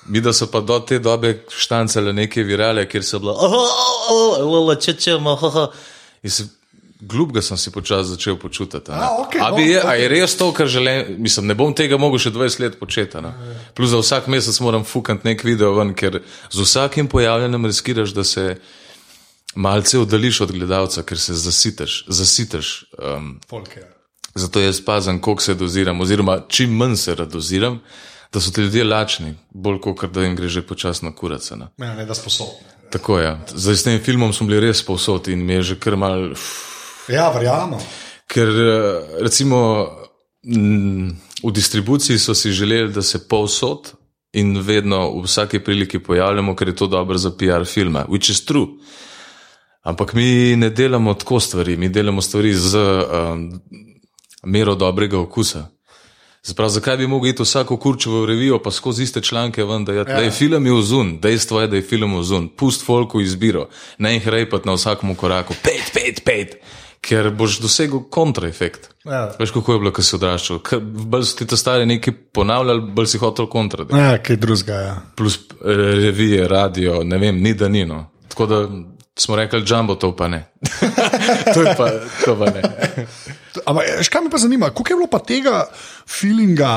Mi 0.06 0.20
da 0.20 0.32
so 0.32 0.46
pa 0.50 0.60
do 0.60 0.78
te 0.80 0.98
dobe 0.98 1.44
štancele 1.50 2.12
neke 2.12 2.42
virale, 2.42 2.88
kjer 2.88 3.04
so 3.04 3.18
bila. 3.18 3.38
če 4.80 4.94
čemo, 4.94 5.38
In 6.22 6.30
se, 6.30 6.44
glubga 7.06 7.42
sem 7.42 7.56
si 7.56 7.70
počasi 7.70 8.10
začel 8.10 8.36
počutiti. 8.36 8.90
a 8.90 8.96
ne. 8.96 9.02
A, 9.02 9.46
a, 9.46 9.50
no, 9.50 9.56
bi 9.56 9.70
je, 9.70 9.80
a 9.82 9.94
je 9.94 10.08
res 10.08 10.36
to, 10.36 10.50
kar 10.52 10.66
želim? 10.66 11.16
Mislim, 11.22 11.46
ne 11.46 11.54
bom 11.54 11.74
tega 11.74 11.98
mogel 11.98 12.18
še 12.18 12.30
20 12.34 12.60
let 12.60 12.78
početi. 12.80 13.22
ne. 13.22 13.32
Plus 13.74 13.90
za 13.94 14.00
vsak 14.02 14.26
mesec 14.26 14.58
moram 14.60 14.84
fukati 14.84 15.28
nek 15.28 15.44
video 15.44 15.74
ven, 15.78 15.94
ker 15.94 16.20
z 16.50 16.58
vsakim 16.60 17.08
pojavljanjem 17.08 17.66
riskiraš, 17.66 18.14
da 18.16 18.24
se 18.24 18.56
malce 19.54 19.98
oddališ 19.98 20.40
od 20.40 20.52
gledalca, 20.52 21.02
ker 21.02 21.18
se 21.18 21.34
zasiteš. 21.34 22.04
zasiteš 22.08 22.84
um, 22.98 23.40
Folk, 23.48 23.76
ja. 23.76 23.86
Zato 24.36 24.60
jaz 24.60 24.80
pazim, 24.84 25.20
koliko 25.20 25.42
se 25.42 25.54
doziram, 25.54 26.00
oziroma 26.00 26.42
čim 26.48 26.76
manj 26.76 26.96
se 26.96 27.14
radoziram, 27.14 27.80
da 28.32 28.40
so 28.40 28.50
ti 28.50 28.60
ljudje 28.60 28.84
lačni, 28.84 29.34
bolj 29.50 29.80
kot 29.80 30.04
da 30.12 30.22
jim 30.22 30.36
gre 30.36 30.48
že 30.48 30.62
počasno 30.62 31.12
kuraca. 31.14 31.56
Ne. 31.56 31.68
Ne, 31.78 31.94
ne, 31.94 32.04
da 32.04 32.14
sposobni. 32.14 32.76
Tako 32.90 33.18
je. 33.18 33.24
Ja. 33.24 33.38
Zdaj 33.54 33.76
s 33.76 33.84
tem 33.84 34.00
filmom 34.02 34.32
smo 34.32 34.46
bili 34.46 34.60
res 34.60 34.82
povsod 34.84 35.28
in 35.28 35.44
mi 35.46 35.52
je 35.52 35.62
že 35.62 35.78
kar 35.80 35.96
mal. 35.96 36.34
Ja, 37.08 37.30
verjamem. 37.30 37.78
Ker 38.26 38.48
eh, 38.48 39.20
recimo 39.22 39.58
mm, 40.46 41.10
v 41.44 41.52
distribuciji 41.52 42.18
so 42.18 42.34
si 42.34 42.52
želeli, 42.52 42.92
da 42.92 43.02
se 43.02 43.28
povsod 43.28 43.92
in 44.32 44.58
vedno 44.60 45.20
v 45.20 45.22
vsaki 45.24 45.60
priliki 45.64 45.98
pojavljamo, 45.98 46.56
ker 46.56 46.68
je 46.68 46.76
to 46.76 46.86
dobro 46.86 47.18
za 47.18 47.30
PR 47.30 47.64
filme, 47.64 48.04
which 48.08 48.30
is 48.30 48.44
true. 48.44 48.66
Ampak 49.82 50.14
mi 50.14 50.56
ne 50.56 50.70
delamo 50.70 51.14
tako 51.14 51.40
stvari, 51.40 51.76
mi 51.76 51.88
delamo 51.88 52.22
stvari 52.22 52.54
z 52.54 52.76
um, 52.76 53.60
mero 54.44 54.74
dobrega 54.74 55.18
okusa. 55.18 55.68
Zaprav, 56.42 56.68
zakaj 56.68 56.96
bi 56.96 57.06
mogel 57.06 57.30
iti 57.30 57.42
vsako 57.42 57.76
kurčevo 57.76 58.26
revijo, 58.26 58.58
pa 58.62 58.70
skozi 58.70 59.02
iste 59.02 59.20
članke 59.20 59.64
ven, 59.64 59.84
da, 59.84 59.92
je, 59.92 59.98
ja. 59.98 60.04
da 60.04 60.20
je 60.22 60.30
film 60.30 60.66
je 60.66 60.72
ozun, 60.72 61.18
dejstvo 61.20 61.60
je, 61.60 61.68
da 61.68 61.76
je 61.76 61.82
film 61.82 62.14
ozun, 62.14 62.48
pust 62.48 62.84
folku 62.86 63.20
izbiro, 63.20 63.68
ne 63.98 64.12
jih 64.14 64.28
rejpat 64.28 64.64
na 64.64 64.74
vsakem 64.74 65.14
koraku, 65.14 65.54
pet, 65.62 65.90
pet, 65.94 66.22
pet, 66.24 66.56
ker 67.06 67.30
boš 67.30 67.60
dosegel 67.62 68.02
kontraefekt. 68.10 68.90
Ja. 69.06 69.28
Veš, 69.38 69.52
kako 69.54 69.76
je 69.76 69.82
bilo, 69.82 69.92
ko 69.94 70.02
si 70.02 70.16
odraščal. 70.18 70.60
Bolj 70.82 71.28
so 71.28 71.38
ti 71.38 71.46
to 71.46 71.58
stari 71.58 71.86
nekaj 71.86 72.14
ponavljali, 72.34 72.82
bolj 72.96 73.12
si 73.12 73.22
hotel 73.22 73.46
kontra. 73.50 73.86
Ja, 73.92 74.16
kaj 74.22 74.40
drugega. 74.42 74.80
Ja. 74.88 74.96
Plus 75.18 75.38
eh, 75.38 75.82
revije, 76.02 76.48
radio, 76.50 77.00
ne 77.04 77.20
vem, 77.22 77.38
ni 77.42 77.54
da 77.54 77.70
ni. 77.70 77.84
No. 77.86 78.02
Tako 78.28 78.46
da 78.50 78.60
smo 79.18 79.38
rekli, 79.38 79.62
jumbo 79.66 79.94
to 79.94 80.12
pa 80.16 80.28
ne. 80.28 80.42
to 81.54 81.62
je 81.62 81.74
pa, 81.78 81.90
to 82.24 82.36
pa 82.38 82.50
ne. 82.50 82.62
Ampak, 83.68 83.84
veš, 83.98 84.10
kaj 84.12 84.26
me 84.26 84.30
pa 84.30 84.42
zanima, 84.42 84.70
koliko 84.70 84.92
je 84.92 84.96
bilo 84.96 85.10
pa 85.10 85.22
tega 85.24 85.62
feelinga, 86.18 86.74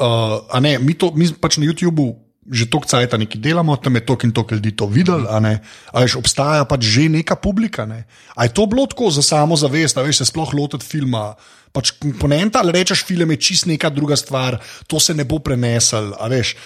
uh, 0.00 0.38
a 0.50 0.60
ne, 0.60 0.78
mi, 0.78 0.94
to, 0.94 1.12
mi 1.14 1.28
pač 1.40 1.58
na 1.60 1.66
YouTubu 1.68 2.08
že 2.50 2.66
toliko 2.70 2.90
cajt 2.90 3.14
nekaj 3.18 3.40
delamo, 3.40 3.76
tam 3.76 3.94
je 3.96 4.04
toliko 4.06 4.26
in 4.26 4.32
toliko 4.34 4.54
ljudi 4.58 4.72
to 4.76 4.86
videl, 4.90 5.26
a 5.30 5.40
ne, 5.40 5.54
a 5.92 6.02
veš, 6.02 6.18
obstaja 6.18 6.66
pač 6.66 6.84
že 6.84 7.08
neka 7.08 7.38
publika, 7.38 7.86
ne. 7.86 8.04
A 8.34 8.44
je 8.44 8.54
to 8.54 8.66
bilo 8.66 8.86
tako 8.90 9.10
za 9.10 9.22
samo 9.22 9.56
zavest, 9.56 9.98
a 9.98 10.02
veš, 10.02 10.22
se 10.22 10.28
sploh 10.30 10.54
lotiti 10.54 10.86
filma, 10.86 11.34
pač 11.72 11.94
komponenta 12.02 12.60
ali 12.60 12.74
rečeš, 12.74 13.06
film 13.06 13.30
je 13.30 13.40
čist 13.40 13.70
neka 13.70 13.90
druga 13.94 14.18
stvar, 14.18 14.58
to 14.90 15.00
se 15.00 15.14
ne 15.14 15.24
bo 15.24 15.38
prenesel, 15.38 16.12
veš, 16.30 16.56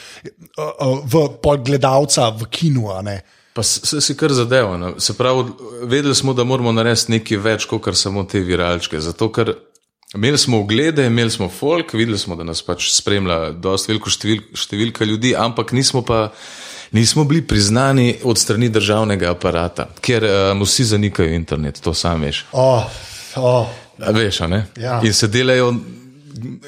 uh, 0.57 0.73
uh, 0.81 1.01
v 1.05 1.57
gledalca 1.65 2.33
v 2.33 2.49
kinu, 2.49 2.89
ne. 3.05 3.21
Pa 3.55 3.63
se 3.63 4.01
si 4.03 4.17
kar 4.19 4.33
zadeval. 4.35 4.79
No. 4.79 4.89
Se 4.99 5.15
pravi, 5.15 5.45
vedeli 5.87 6.15
smo, 6.15 6.33
da 6.35 6.43
moramo 6.45 6.73
narediti 6.75 7.13
nekaj 7.13 7.39
več, 7.39 7.67
kot 7.71 7.87
samo 7.95 8.25
te 8.27 8.41
viralčke. 8.43 8.99
Zato, 8.99 9.29
ker 9.31 9.53
imeli 10.15 10.39
smo 10.39 10.61
oglede, 10.61 11.07
imeli 11.07 11.31
smo 11.31 11.49
folk, 11.49 11.93
videli 11.93 12.19
smo, 12.19 12.37
da 12.37 12.45
nas 12.45 12.63
pač 12.63 12.91
spremlja 12.95 13.51
dosta 13.51 13.93
veliko 13.93 14.11
števil, 14.11 14.45
številka 14.57 15.05
ljudi, 15.05 15.35
ampak 15.37 15.73
nismo 15.73 16.05
pa. 16.07 16.29
Nismo 16.95 17.25
bili 17.27 17.41
priznani 17.43 18.21
od 18.23 18.39
strani 18.39 18.69
državnega 18.71 19.33
aparata, 19.33 19.89
ker 19.99 20.23
um, 20.29 20.61
vsi 20.63 20.85
zanikajo 20.93 21.33
internet, 21.35 21.81
to 21.83 21.91
sam 21.91 22.23
veš. 22.23 22.45
Oh, 22.55 22.87
oh. 23.41 23.73
Veš, 23.99 24.45
ne? 24.47 24.61
Ja. 24.79 25.01
In 25.03 25.15
se 25.17 25.27
delajo, 25.27 25.73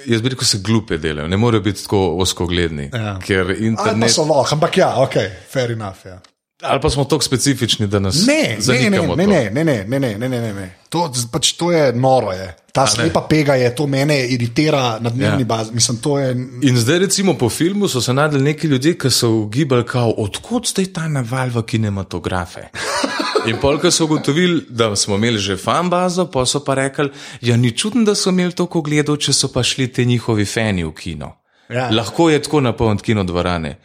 jaz 0.07 0.25
bi 0.25 0.33
rekel, 0.35 0.49
se 0.51 0.59
glupe 0.67 0.99
delajo, 0.99 1.29
ne 1.31 1.39
morejo 1.39 1.63
biti 1.69 1.85
tako 1.85 2.17
oskogledni. 2.25 2.89
Ja. 2.91 3.19
Ker 3.23 3.45
Ali 3.45 3.59
pa 3.59 3.67
internet. 3.71 4.15
so 4.17 4.27
lahko, 4.27 4.57
ampak 4.59 4.81
ja, 4.83 4.91
ok, 5.05 5.15
fair 5.53 5.77
enough. 5.77 6.09
Ja. 6.11 6.19
Ali 6.69 6.81
pa 6.81 6.91
smo 6.91 7.05
tako 7.05 7.25
specifični, 7.25 7.87
da 7.87 7.99
nas 7.99 8.27
Ne, 8.27 8.59
ne, 8.69 8.91
ne, 8.91 8.91
ne, 8.91 9.07
to. 9.07 9.17
ne, 9.17 9.27
ne, 9.27 9.65
ne, 9.65 9.65
ne, 9.65 9.99
ne, 9.99 10.19
ne, 10.19 10.29
ne, 10.29 10.53
ne. 10.53 10.75
To, 10.89 11.13
pač, 11.33 11.53
to 11.53 11.73
je 11.73 11.93
noro. 11.93 12.33
Je. 12.33 12.57
Ta 12.73 12.87
slepa 12.87 13.21
pega 13.21 13.55
je, 13.55 13.75
to 13.75 13.87
mene 13.87 14.27
iritira 14.29 14.99
na 15.01 15.11
dnevni 15.11 15.43
Ja. 15.43 15.47
bazi. 15.47 15.73
Mislim, 15.75 15.99
je. 16.19 16.31
In 16.63 16.77
zdaj, 16.77 16.99
recimo, 16.99 17.35
po 17.35 17.49
filmu 17.49 17.89
so 17.89 18.01
se 18.01 18.13
najdeli 18.13 18.43
neki 18.45 18.67
ljudje, 18.67 18.99
ki 18.99 19.11
so 19.11 19.31
ugibali, 19.31 19.85
kao, 19.85 20.11
odkot 20.11 20.69
zdaj 20.69 20.93
ta 20.93 21.09
naval 21.09 21.49
v 21.49 21.63
kinematografe. 21.63 22.69
In 23.47 23.57
polk 23.61 23.85
so 23.91 24.05
ugotovili, 24.05 24.65
da 24.69 24.97
smo 24.97 25.15
imeli 25.15 25.39
že 25.39 25.57
fan 25.57 25.91
bazo, 25.91 26.27
pa 26.27 26.47
so 26.47 26.65
pa 26.65 26.75
rekli, 26.75 27.11
ja, 27.41 27.57
ni 27.57 27.71
čudno, 27.71 28.05
da 28.05 28.15
so 28.15 28.31
imeli 28.31 28.53
toliko 28.53 28.83
gledov, 28.83 29.17
če 29.17 29.33
so 29.33 29.49
pa 29.49 29.63
šli 29.63 29.89
ti 29.89 30.07
njihovi 30.07 30.45
fani 30.45 30.85
v 30.85 30.93
kino. 30.93 31.33
Ja. 31.71 31.91
Lahko 31.91 32.31
je 32.31 32.43
tako 32.43 32.61
napolnjen 32.61 32.99
kino 32.99 33.25
dvorane. 33.25 33.79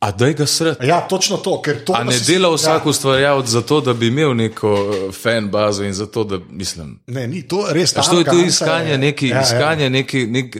A 0.00 0.10
daj 0.12 0.34
ga 0.34 0.46
sred. 0.46 0.76
Ja, 0.82 1.00
točno 1.02 1.36
to. 1.36 1.62
ker 1.62 1.84
to 1.84 1.92
A 1.92 2.00
ne 2.00 2.04
da 2.06 2.12
si- 2.14 2.32
dela 2.32 2.48
vsak 2.50 2.82
Ja, 2.82 2.88
ustvarjalec 2.90 3.46
zato, 3.48 3.80
da 3.80 3.92
bi 3.94 4.06
imel 4.06 4.34
neko 4.34 4.70
eh, 4.88 5.12
fan 5.14 5.48
bazo 5.48 5.84
in 5.84 5.92
zato, 5.92 6.24
da 6.24 6.38
mislim. 6.50 7.00
ne, 7.06 7.26
ni 7.26 7.42
to 7.42 7.66
res 7.70 7.92
tako. 7.92 8.10
to 8.10 8.18
je 8.18 8.24
to 8.26 8.38
iskanje, 8.38 8.98
neki, 8.98 9.28
ja, 9.28 9.42
iskanje 9.42 9.90
neki, 9.90 10.26
nek, 10.26 10.56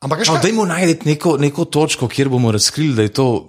Ampak, 0.00 0.18
veš 0.18 0.28
No, 0.28 0.34
kaj? 0.34 0.42
dajmo 0.42 0.64
najti 0.64 0.98
neko, 1.04 1.36
neko 1.36 1.64
točko, 1.66 2.08
kjer 2.08 2.28
bomo 2.28 2.52
razkrili, 2.52 2.94
da 2.94 3.02
je 3.02 3.08
to 3.10 3.48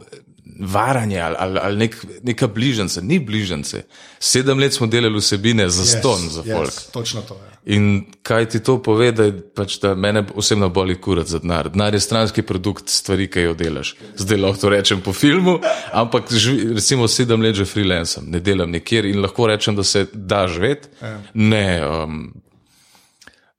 varanje 0.60 1.20
ali, 1.20 1.36
ali, 1.40 1.60
ali 1.64 1.78
nek, 1.78 2.06
neka 2.24 2.48
bližnjica. 2.48 3.02
Ni 3.02 3.20
bližnjice. 3.20 3.84
Sedem 4.20 4.60
let 4.60 4.74
smo 4.74 4.88
delali 4.88 5.20
vsebine 5.20 5.70
za 5.70 5.84
Yes, 5.84 6.00
ston, 6.00 6.30
za 6.30 6.44
yes, 6.44 6.56
folk. 6.56 6.92
Točno 6.92 7.22
to 7.22 7.34
je. 7.34 7.76
In 7.76 8.06
kaj 8.24 8.50
ti 8.50 8.60
to 8.64 8.78
pove, 8.84 9.12
da, 9.12 9.30
pač, 9.56 9.78
da 9.80 9.94
mene 9.96 10.24
osebno 10.36 10.70
boli 10.70 10.96
kurat 11.02 11.28
za 11.28 11.40
denar. 11.40 11.70
Denar 11.70 11.94
je 11.94 12.00
stranski 12.00 12.42
produkt 12.42 12.90
stvari, 12.90 13.28
ki 13.32 13.40
jo 13.40 13.54
delaš. 13.54 13.96
Zdaj 14.18 14.38
lahko 14.38 14.62
to 14.62 14.70
rečem 14.70 15.02
po 15.02 15.14
filmu, 15.14 15.60
ampak 15.94 16.32
živi, 16.32 16.74
recimo 16.74 17.08
sedem 17.08 17.42
let 17.42 17.56
že 17.56 17.66
freelancem, 17.66 18.26
ne 18.28 18.40
delam 18.40 18.72
nikjer 18.72 19.06
in 19.06 19.22
lahko 19.22 19.48
rečem, 19.48 19.76
da 19.76 19.84
se 19.84 20.08
da 20.14 20.48
živeti. 20.48 20.88
Ne, 21.34 21.82
um, 21.86 22.34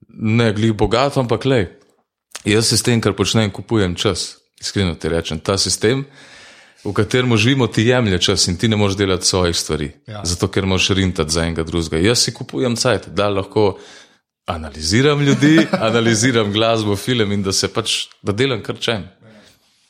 ne 0.08 0.52
glih 0.52 0.72
bogato, 0.72 1.20
ampak 1.20 1.44
le. 1.44 1.60
Jaz 2.44 2.72
se 2.72 2.76
s 2.76 2.82
tem, 2.82 3.00
kar 3.00 3.12
počnem, 3.12 3.50
kupujem 3.52 3.94
čas. 3.94 4.36
Iskreno 4.60 4.94
ti 4.94 5.08
rečem, 5.08 5.40
ta 5.40 5.58
sistem, 5.58 6.04
v 6.84 6.92
katerem 6.96 7.36
živimo, 7.36 7.66
ti 7.66 7.84
jemlje 7.86 8.18
čas 8.18 8.48
in 8.48 8.56
ti 8.56 8.68
ne 8.68 8.76
moreš 8.76 8.96
delati 8.96 9.26
svojih 9.26 9.56
stvari. 9.56 9.90
Ja. 10.06 10.22
Zato, 10.24 10.48
ker 10.48 10.66
moraš 10.66 10.90
rintati 10.96 11.32
za 11.32 11.44
enega 11.44 11.62
drugega. 11.62 12.00
Jaz 12.00 12.24
si 12.24 12.34
kupujem 12.34 12.76
cajt, 12.76 13.08
da 13.08 13.28
lahko 13.28 13.78
analiziram 14.46 15.20
ljudi, 15.20 15.66
analiziram 15.88 16.52
glasbo, 16.52 16.96
film 16.96 17.32
in 17.32 17.42
da 17.42 17.52
se 17.52 17.68
pač, 17.68 18.06
da 18.22 18.32
delam 18.32 18.62
kar 18.62 18.78
čem. 18.80 19.08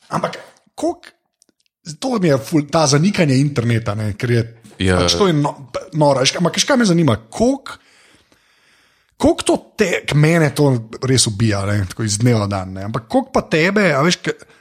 Ampak, 0.09 0.39
koliko. 0.75 1.17
To 2.01 2.19
mi 2.21 2.29
je 2.29 2.37
ful, 2.39 2.67
ta 2.71 2.85
zanikanje 2.87 3.39
interneta, 3.41 3.95
ne, 3.95 4.13
ker 4.15 4.31
je, 4.31 4.43
Ja. 4.81 4.97
pač 5.01 5.15
to 5.17 5.27
je 5.27 5.33
no, 5.37 5.55
noro. 5.93 6.21
Ampak, 6.39 6.59
kaj 6.67 6.77
me 6.77 6.85
zanima, 6.85 7.17
koliko 7.31 7.79
koliko 9.21 9.43
to 9.43 9.57
te, 9.77 9.91
mene 10.15 10.49
to 10.57 10.71
res 11.05 11.27
ubija, 11.29 11.61
ne, 11.69 11.85
tako 11.89 12.07
iz 12.09 12.17
dneva 12.23 12.47
v 12.47 12.49
dan. 12.49 12.73
Ne, 12.73 12.87
ampak 12.89 13.09
koliko 13.09 13.35
pa 13.35 13.43
tebe, 13.53 13.91
a 13.93 14.01
veš, 14.07 14.17
k, 14.25 14.33
a 14.33 14.60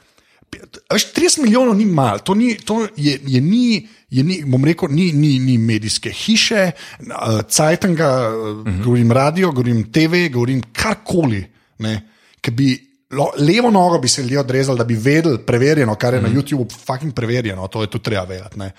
veš 0.94 1.14
30 1.14 1.42
milijonov 1.44 1.76
ni 1.76 1.86
malo, 1.86 2.20
to, 2.20 2.34
ni, 2.34 2.58
to 2.58 2.88
je, 2.98 3.20
je 3.26 3.42
ni. 3.42 3.88
Je 4.10 4.24
ni, 4.26 4.40
bom 4.42 4.64
rekel, 4.66 4.90
ni, 4.90 5.12
ni, 5.14 5.36
ni 5.40 5.58
medijske 5.62 6.10
hiše, 6.10 6.72
uh, 7.00 7.42
Cajtanga, 7.46 8.08
uh, 8.30 8.58
uh 8.58 8.66
-huh. 8.66 8.84
govorim 8.84 9.12
radio, 9.12 9.52
govorim 9.52 9.84
TV, 9.92 10.32
govorim 10.34 10.64
karkoli, 10.74 11.46
ne, 11.78 12.02
ki 12.42 12.52
bi 12.52 12.70
lo, 13.10 13.28
levo 13.38 13.72
nogo 13.72 14.00
bi 14.00 14.08
se 14.08 14.22
ljudje 14.22 14.40
odrezali, 14.40 14.78
da 14.78 14.84
bi 14.84 14.96
vedeli, 14.96 15.38
preverjeno, 15.46 15.96
kar 15.96 16.14
je 16.14 16.20
uh 16.20 16.26
-huh. 16.26 16.34
na 16.34 16.42
YouTubu, 16.42 16.66
fucking 16.86 17.14
preverjeno, 17.14 17.68
to 17.68 17.82
je 17.82 17.90
tudi 17.90 18.04
treba 18.04 18.24
vedeti. 18.24 18.60
Ne, 18.60 18.72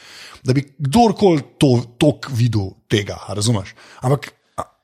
da 0.42 0.52
bi 0.52 0.74
kdorkoli 0.78 1.42
to, 1.58 2.18
videl 2.30 2.70
tega, 2.88 3.18
razumeš? 3.28 3.74
Ampak 4.00 4.32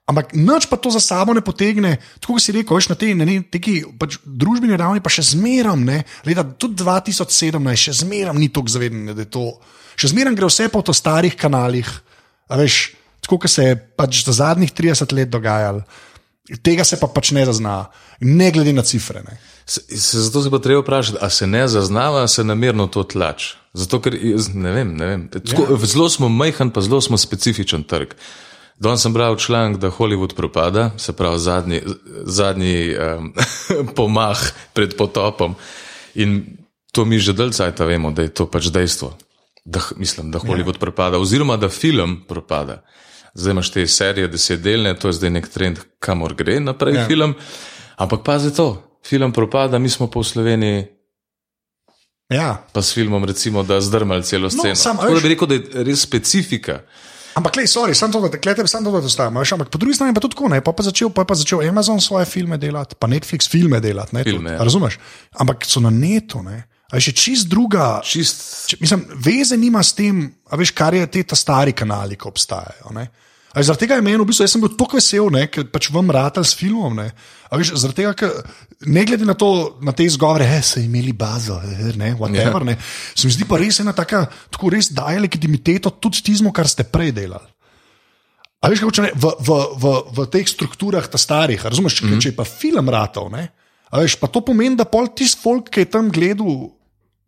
Ampak 0.07 0.38
nič 0.38 0.70
pa 0.70 0.78
to 0.78 0.86
za 0.94 1.02
sabo 1.02 1.34
ne 1.34 1.42
potegne, 1.42 1.96
tako 2.22 2.38
kot 2.38 2.42
si 2.44 2.54
rekel, 2.54 2.78
veš, 2.78 2.86
na 2.92 2.96
tej 2.98 3.16
na 3.18 3.26
neki 3.26 3.82
pač 3.98 4.20
družbeni 4.22 4.78
ravni, 4.78 5.02
pa 5.02 5.11
še 5.11 5.34
zmeram, 5.34 5.82
ne, 5.82 6.04
leta 6.22 6.46
tudi 6.46 6.78
2017, 6.78 7.59
še 7.74 7.94
zmeram 8.07 8.38
ni 8.38 8.46
tako 8.46 8.70
zavedanje, 8.70 9.16
da 9.18 9.26
je 9.26 9.32
to. 9.34 9.48
Še 9.98 10.12
zmeram 10.14 10.38
gre 10.38 10.46
vse 10.46 10.68
po 10.70 10.84
to 10.86 10.94
starih 10.94 11.34
kanalih, 11.34 11.90
veš, 12.46 12.94
tako 13.26 13.42
kot 13.42 13.50
se 13.50 13.66
je 13.66 13.80
pač 13.98 14.22
za 14.22 14.36
zadnjih 14.46 14.70
30 14.70 15.11
let 15.11 15.32
dogajalo. 15.32 15.82
Tega 16.62 16.86
se 16.86 17.00
pa 17.02 17.11
pač 17.11 17.34
ne 17.34 17.42
zazna, 17.42 17.90
ne 18.22 18.52
glede 18.54 18.70
na 18.70 18.86
cifre. 18.86 19.26
Ne. 19.26 19.34
Se, 19.66 19.82
se, 19.90 20.22
zato 20.22 20.44
se 20.44 20.54
pa 20.54 20.62
treba 20.62 20.84
vprašati, 20.86 21.18
ali 21.18 21.34
se 21.34 21.46
ne 21.50 21.66
zaznava, 21.66 22.22
ali 22.22 22.30
se 22.30 22.46
namerno 22.46 22.86
to 22.86 23.02
tlač. 23.02 23.57
Zato, 23.74 23.98
ker 23.98 24.14
ne 24.54 24.70
vem, 24.70 24.94
ne 24.94 25.07
vem. 25.11 25.24
Tako, 25.34 25.66
ja. 25.74 25.78
Zelo 25.82 26.07
smo 26.07 26.30
majhen, 26.30 26.70
pa 26.70 26.86
zelo 26.86 27.02
smo 27.02 27.18
specifičen 27.18 27.82
trg. 27.82 28.14
Danes 28.79 29.03
sem 29.03 29.12
bral 29.12 29.37
članek, 29.37 29.79
da 29.81 29.91
Hollywood 29.91 30.35
propada, 30.37 30.91
se 30.99 31.12
pravi 31.12 31.39
zadnji, 31.39 31.83
zadnji 32.24 32.97
um, 32.97 33.33
pomah 33.97 34.39
pred 34.72 34.97
potopom. 34.97 35.55
In 36.14 36.57
to 36.93 37.05
mi 37.05 37.18
že 37.18 37.33
dalj 37.33 37.53
cajta 37.53 37.85
vemo, 37.85 38.11
da 38.11 38.22
je 38.22 38.35
to 38.35 38.47
pač 38.47 38.68
dejstvo. 38.72 39.16
Da, 39.64 39.81
mislim, 39.97 40.31
da 40.31 40.39
Hollywood 40.39 40.77
ja. 40.77 40.81
propada, 40.81 41.18
oziroma 41.18 41.57
da 41.57 41.68
film 41.68 42.24
propada. 42.29 42.83
Zdaj 43.35 43.53
imaš 43.53 43.70
te 43.70 43.87
serije 43.87 44.29
desetdelne, 44.29 44.95
to 44.97 45.09
je 45.09 45.12
zdaj 45.12 45.31
nek 45.31 45.49
trend, 45.49 45.81
kamor 46.01 46.35
gre 46.35 46.61
naprej 46.61 46.95
ja. 46.95 47.07
film. 47.07 47.35
Ampak 47.97 48.24
pazi 48.24 48.55
to, 48.55 48.83
film 49.05 49.33
propada, 49.33 49.79
mi 49.79 49.89
smo 49.89 50.11
pa 50.11 50.20
v 50.20 50.24
Sloveniji. 50.24 50.85
Ja. 52.33 52.66
Pa 52.72 52.83
s 52.83 52.95
filmom, 52.95 53.24
recimo, 53.24 53.62
da 53.62 53.81
zdrmali 53.81 54.22
celo 54.22 54.51
sceno. 54.51 54.74
sam, 54.74 54.99
a 54.99 55.01
Tako 55.03 55.14
da 55.14 55.20
bi 55.20 55.29
rekel, 55.29 55.49
da 55.49 55.55
je 55.55 55.85
res 55.85 56.01
specifika. 56.03 56.81
Ampak, 57.37 57.53
klej, 57.53 57.68
sorry, 57.68 57.93
sam 57.93 58.12
to, 58.12 58.22
da 58.24 58.41
klete, 58.41 58.64
sam 58.64 58.84
to, 58.84 58.95
da 58.95 59.05
ostavimo. 59.05 59.43
veš, 59.43 59.53
Ampak 59.53 59.68
po 59.68 59.78
drugi 59.78 59.99
strani 59.99 60.14
pa 60.16 60.22
tudi 60.24 60.37
tako, 60.37 60.49
ne, 60.49 60.62
pa, 60.64 60.72
pa, 60.72 60.87
začel, 60.87 61.11
pa 61.12 61.22
je 61.22 61.28
pa 61.28 61.37
začel 61.37 61.61
Amazon 61.68 62.01
svoje 62.01 62.24
filme 62.24 62.57
delati, 62.57 62.97
pa 62.97 63.07
Netflix 63.07 63.51
filme 63.51 63.80
delati, 63.80 64.16
ne, 64.16 64.24
Filme, 64.24 64.39
tudi, 64.39 64.57
ja. 64.57 64.64
razumeš? 64.64 64.99
Ampak 65.37 65.68
so 65.68 65.84
na 65.84 65.93
netu, 65.93 66.41
ne. 66.43 66.64
A 66.87 66.97
je 66.97 67.09
še 67.09 67.12
čist 67.18 67.49
druga, 67.51 68.01
Čist, 68.07 68.43
če, 68.70 68.78
mislim, 68.80 69.05
veze 69.20 69.59
nima 69.59 69.82
s 69.84 69.93
tem, 69.99 70.22
a 70.49 70.57
veš, 70.57 70.72
kar 70.72 70.95
je 70.95 71.05
te 71.12 71.24
ta 71.28 71.37
stari 71.37 71.74
kanali, 71.76 72.16
ki 72.16 72.28
obstajajo. 72.30 72.95
Ne? 72.97 73.09
A 73.57 73.62
veš, 73.62 73.70
Zaradi 73.70 73.86
tega 73.86 73.96
je 73.96 74.04
meni, 74.04 74.20
v 74.20 74.28
bistvu, 74.28 74.44
jaz 74.44 74.52
sem 74.52 74.61
bil 74.61 74.74
tako 74.76 74.98
vesel, 74.98 75.30
ne, 75.32 75.46
ker 75.48 75.64
pač 75.72 75.88
vam 75.88 76.11
ratal 76.12 76.44
s 76.44 76.52
filmom. 76.59 76.98
Ne, 76.98 77.09
A 77.48 77.57
veš, 77.57 77.72
zaradi 77.78 78.02
tega, 78.02 78.12
ker 78.12 78.32
ne 78.90 79.04
glede 79.07 79.24
na, 79.24 79.32
to, 79.38 79.78
na 79.80 79.94
te 79.96 80.04
izgovore, 80.04 80.44
da 80.50 80.61
so 80.61 80.82
imeli 80.82 81.14
bazo, 81.16 81.57
eh, 81.64 81.94
ne, 81.96 82.12
whatever, 82.18 82.61
Ja. 82.61 82.74
ne, 82.74 82.76
se 83.14 83.26
mi 83.26 83.32
zdi 83.32 83.46
pa 83.48 83.57
res 83.57 83.80
ena 83.80 83.94
taka, 83.96 84.26
tako 84.52 84.74
res 84.74 84.90
daje 84.92 85.22
legitimiteto 85.22 85.94
tudi 85.96 86.20
tizmu, 86.26 86.52
kar 86.52 86.68
ste 86.68 86.84
prej 86.84 87.14
delali. 87.16 87.48
A 88.61 88.68
veš, 88.68 88.82
kako 88.82 88.92
če 88.98 89.07
ne, 89.07 89.12
v, 89.14 89.32
v, 89.46 89.59
v, 89.78 89.94
v 90.16 90.26
teh 90.32 90.48
strukturah, 90.48 91.07
ta 91.09 91.16
starih, 91.16 91.64
razumeš, 91.64 92.02
mm 92.02 92.09
-hmm. 92.09 92.20
če 92.20 92.28
je 92.28 92.36
pa 92.36 92.44
film 92.44 92.92
ratov, 92.92 93.30
ne, 93.30 93.48
a 93.90 94.00
veš, 94.00 94.18
pa 94.20 94.26
to 94.26 94.40
pomeni, 94.44 94.76
da 94.76 94.84
pol 94.84 95.09
tisti 95.14 95.40
folk, 95.40 95.70
ki 95.70 95.80
je 95.80 95.90
tam 95.90 96.11
gledal 96.11 96.74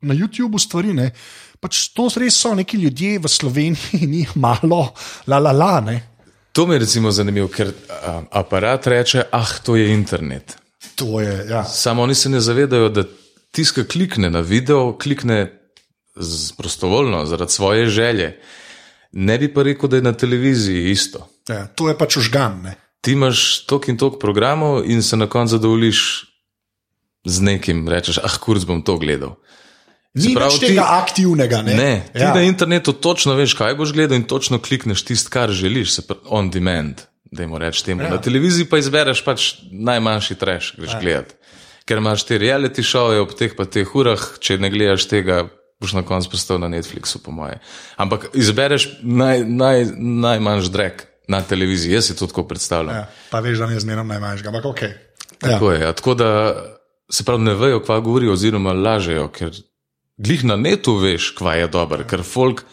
na 0.03 0.15
YouTubu 0.15 0.59
stvari, 0.59 0.93
ne, 0.93 1.13
pač 1.61 1.89
to 1.95 2.11
res 2.17 2.35
so 2.35 2.55
neki 2.55 2.77
ljudje 2.77 3.19
v 3.19 3.29
Sloveniji, 3.29 4.07
ni 4.13 4.27
malo, 4.35 4.93
la 5.27 5.39
la 5.39 5.53
la, 5.53 5.81
ne. 5.81 6.18
To 6.59 6.67
mi 6.67 6.75
je 6.75 6.79
recimo 6.79 7.11
zanimivo, 7.11 7.47
ker 7.49 7.69
a, 7.71 8.23
aparat 8.41 8.87
reče, 8.87 9.23
ah, 9.31 9.51
to 9.63 9.77
je 9.77 9.93
internet. 9.95 10.57
To 10.99 11.21
je, 11.21 11.47
ja. 11.51 11.63
Samo 11.65 12.03
oni 12.03 12.15
se 12.15 12.29
ne 12.29 12.41
zavedajo, 12.41 12.89
da 12.89 13.05
tiska 13.55 13.85
klikne 13.85 14.31
na 14.31 14.41
video, 14.41 14.97
klikne 14.99 15.53
prostovoljno, 16.57 17.27
zaradi 17.27 17.53
svoje 17.53 17.87
želje. 17.87 18.41
Ne 19.13 19.39
bi 19.39 19.53
pa 19.55 19.63
rekel, 19.63 19.89
da 19.89 19.97
je 19.97 20.03
na 20.03 20.13
televiziji 20.13 20.91
isto. 20.91 21.29
Ja, 21.49 21.67
to 21.67 21.89
je 21.89 21.99
pač 21.99 22.17
užgan. 22.17 22.59
Ne? 22.63 22.75
Ti 23.01 23.15
imaš 23.15 23.63
tok 23.71 23.87
in 23.89 23.99
tok 23.99 24.19
programov 24.19 24.83
in 24.91 25.03
se 25.03 25.17
na 25.17 25.31
koncu 25.31 25.55
zadovoljiš 25.61 26.03
z 27.25 27.41
nekim, 27.41 27.87
rečeš, 27.89 28.19
ah, 28.19 28.35
kurz 28.43 28.67
bom 28.67 28.83
to 28.83 28.99
gledal. 28.99 29.39
Ni 30.19 30.35
pravi, 30.35 30.59
ti- 30.59 30.67
tega 30.67 30.87
aktivnega. 30.99 31.63
Ne, 31.63 31.75
Ne, 31.75 31.93
ti 32.13 32.23
ja. 32.23 32.35
na 32.35 32.43
internetu 32.43 32.93
točno 32.93 33.35
veš, 33.39 33.55
kaj 33.55 33.75
boš 33.79 33.93
gledal 33.93 34.17
in 34.19 34.25
točno 34.25 34.59
klikneš 34.59 35.05
tisto, 35.05 35.31
kar 35.31 35.51
želiš, 35.51 35.93
se 35.95 36.07
pravi 36.07 36.21
on 36.29 36.51
demand. 36.51 37.07
Reči 37.59 37.85
temu. 37.85 38.03
Ja. 38.03 38.11
Na 38.11 38.21
televiziji 38.21 38.65
pa 38.65 38.79
izbereš 38.79 39.21
pač 39.25 39.55
najmanjši 39.73 40.35
treš, 40.35 40.75
greš 40.79 40.95
ja. 40.97 41.01
gledat. 41.01 41.35
Ker 41.85 42.01
imaš 42.01 42.25
te 42.25 42.39
reality 42.41 42.83
šove 42.85 43.21
ob 43.21 43.35
teh 43.37 43.53
pa 43.57 43.65
teh 43.65 43.89
urah, 43.95 44.21
če 44.41 44.57
ne 44.59 44.71
gledaš 44.73 45.05
tega, 45.09 45.43
boš 45.81 45.93
na 45.93 46.03
koncu 46.09 46.31
postal 46.33 46.59
na 46.61 46.69
Netflixu, 46.73 47.21
po 47.25 47.31
moje. 47.33 47.61
Ampak 47.97 48.31
izbereš 48.33 48.89
naj, 49.03 49.45
naj, 49.45 49.85
najmanjši 49.97 50.73
drek 50.73 51.05
na 51.29 51.43
televiziji, 51.45 51.93
jaz 51.99 52.09
si 52.09 52.17
to 52.17 52.27
tako 52.27 52.47
predstavljam. 52.49 52.95
Ja. 52.95 53.01
Ja, 53.01 53.29
pa 53.31 53.41
veš, 53.45 53.59
da 53.61 53.67
ne 53.69 53.81
zmeram 53.81 54.09
najmanjšega, 54.09 54.49
ampak 54.49 54.65
ok. 54.65 54.83
Ja. 54.83 54.93
Tako 55.39 55.73
je. 55.73 55.81
Ja. 55.81 55.93
Tako 55.93 56.15
da 56.15 56.31
se 57.13 57.25
pravi, 57.25 57.43
ne 57.45 57.55
vejo, 57.55 57.83
kva 57.85 58.01
govorijo, 58.01 58.33
oziroma 58.33 58.73
lažejo, 58.73 59.29
ker 59.29 59.53
glih 60.19 60.45
na 60.45 60.57
netu 60.57 60.97
veš, 60.99 61.31
kva 61.39 61.55
je 61.61 61.71
dober, 61.73 62.05
ker 62.09 62.23
folk 62.27 62.65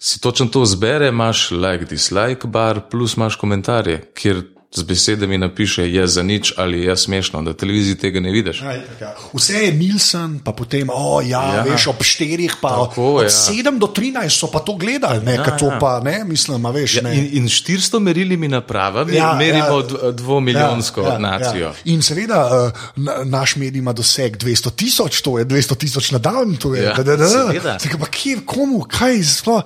si 0.00 0.20
točno 0.20 0.46
to 0.46 0.64
zbere, 0.64 1.10
imaš 1.10 1.50
like, 1.50 1.84
dislike 1.84 2.48
bar, 2.48 2.86
plus 2.90 3.16
imaš 3.16 3.36
komentarje, 3.36 4.00
kjer 4.16 4.42
z 4.70 4.82
besedami 4.82 5.38
napiše 5.38 5.82
je 5.92 6.06
za 6.06 6.22
nič 6.22 6.52
ali 6.56 6.80
je 6.80 6.96
smešno, 6.96 7.42
na 7.42 7.52
televiziji 7.52 7.94
tega 7.94 8.20
ne 8.20 8.30
vidiš. 8.30 8.60
Ja, 8.62 8.76
itak, 8.76 9.00
ja. 9.00 9.14
Vse 9.34 9.54
je 9.54 9.72
Nilsen, 9.72 10.38
pa 10.44 10.52
potem, 10.52 10.88
oh, 10.94 11.18
ja, 11.28 11.42
Ja. 11.42 11.54
ja. 11.54 11.62
veš, 11.62 11.86
ob 11.90 12.02
štirih, 12.02 12.54
pa 12.62 12.68
Tako, 12.68 13.14
od 13.14 13.22
ja. 13.22 13.28
7 13.28 13.78
do 13.78 13.86
13 13.86 14.30
so 14.30 14.46
pa 14.46 14.62
to 14.62 14.76
gledali, 14.78 15.24
ne, 15.24 15.34
ja, 15.34 15.56
to 15.58 15.66
ja. 15.66 15.78
pa 15.80 16.00
ne, 16.00 16.24
mislim, 16.24 16.66
a 16.66 16.70
veš. 16.70 16.94
Ja, 16.94 17.02
ne. 17.02 17.18
in, 17.18 17.28
in 17.32 17.48
400 17.48 17.98
merilimi 17.98 18.48
napravami 18.48 19.14
ja, 19.14 19.32
Ja, 19.32 19.34
merimo 19.34 19.80
ja. 19.80 20.06
ja, 20.06 20.10
dvomilijonsko 20.10 21.02
ja, 21.02 21.12
ja, 21.12 21.18
nacijo. 21.18 21.66
Ja. 21.66 21.72
In 21.84 22.02
seveda, 22.02 22.46
uh, 22.46 22.80
na, 22.96 23.24
naš 23.24 23.56
medij 23.56 23.78
ima 23.78 23.92
doseg 23.92 24.36
200 24.36 24.70
tisoč, 24.70 25.22
to 25.22 25.38
je 25.38 25.46
200 25.46 25.76
tisoč 25.76 26.10
na 26.10 26.18
dan, 26.18 26.56
to 26.56 26.74
je 26.74 26.82
Ja, 26.82 26.94
da, 26.94 27.02
da, 27.02 27.16
da. 27.16 27.28
seveda. 27.28 27.78
Tako, 27.78 27.98
pa 27.98 28.06
kje, 28.06 28.38
komu, 28.46 28.86
kaj 28.86 29.18
sploh. 29.22 29.62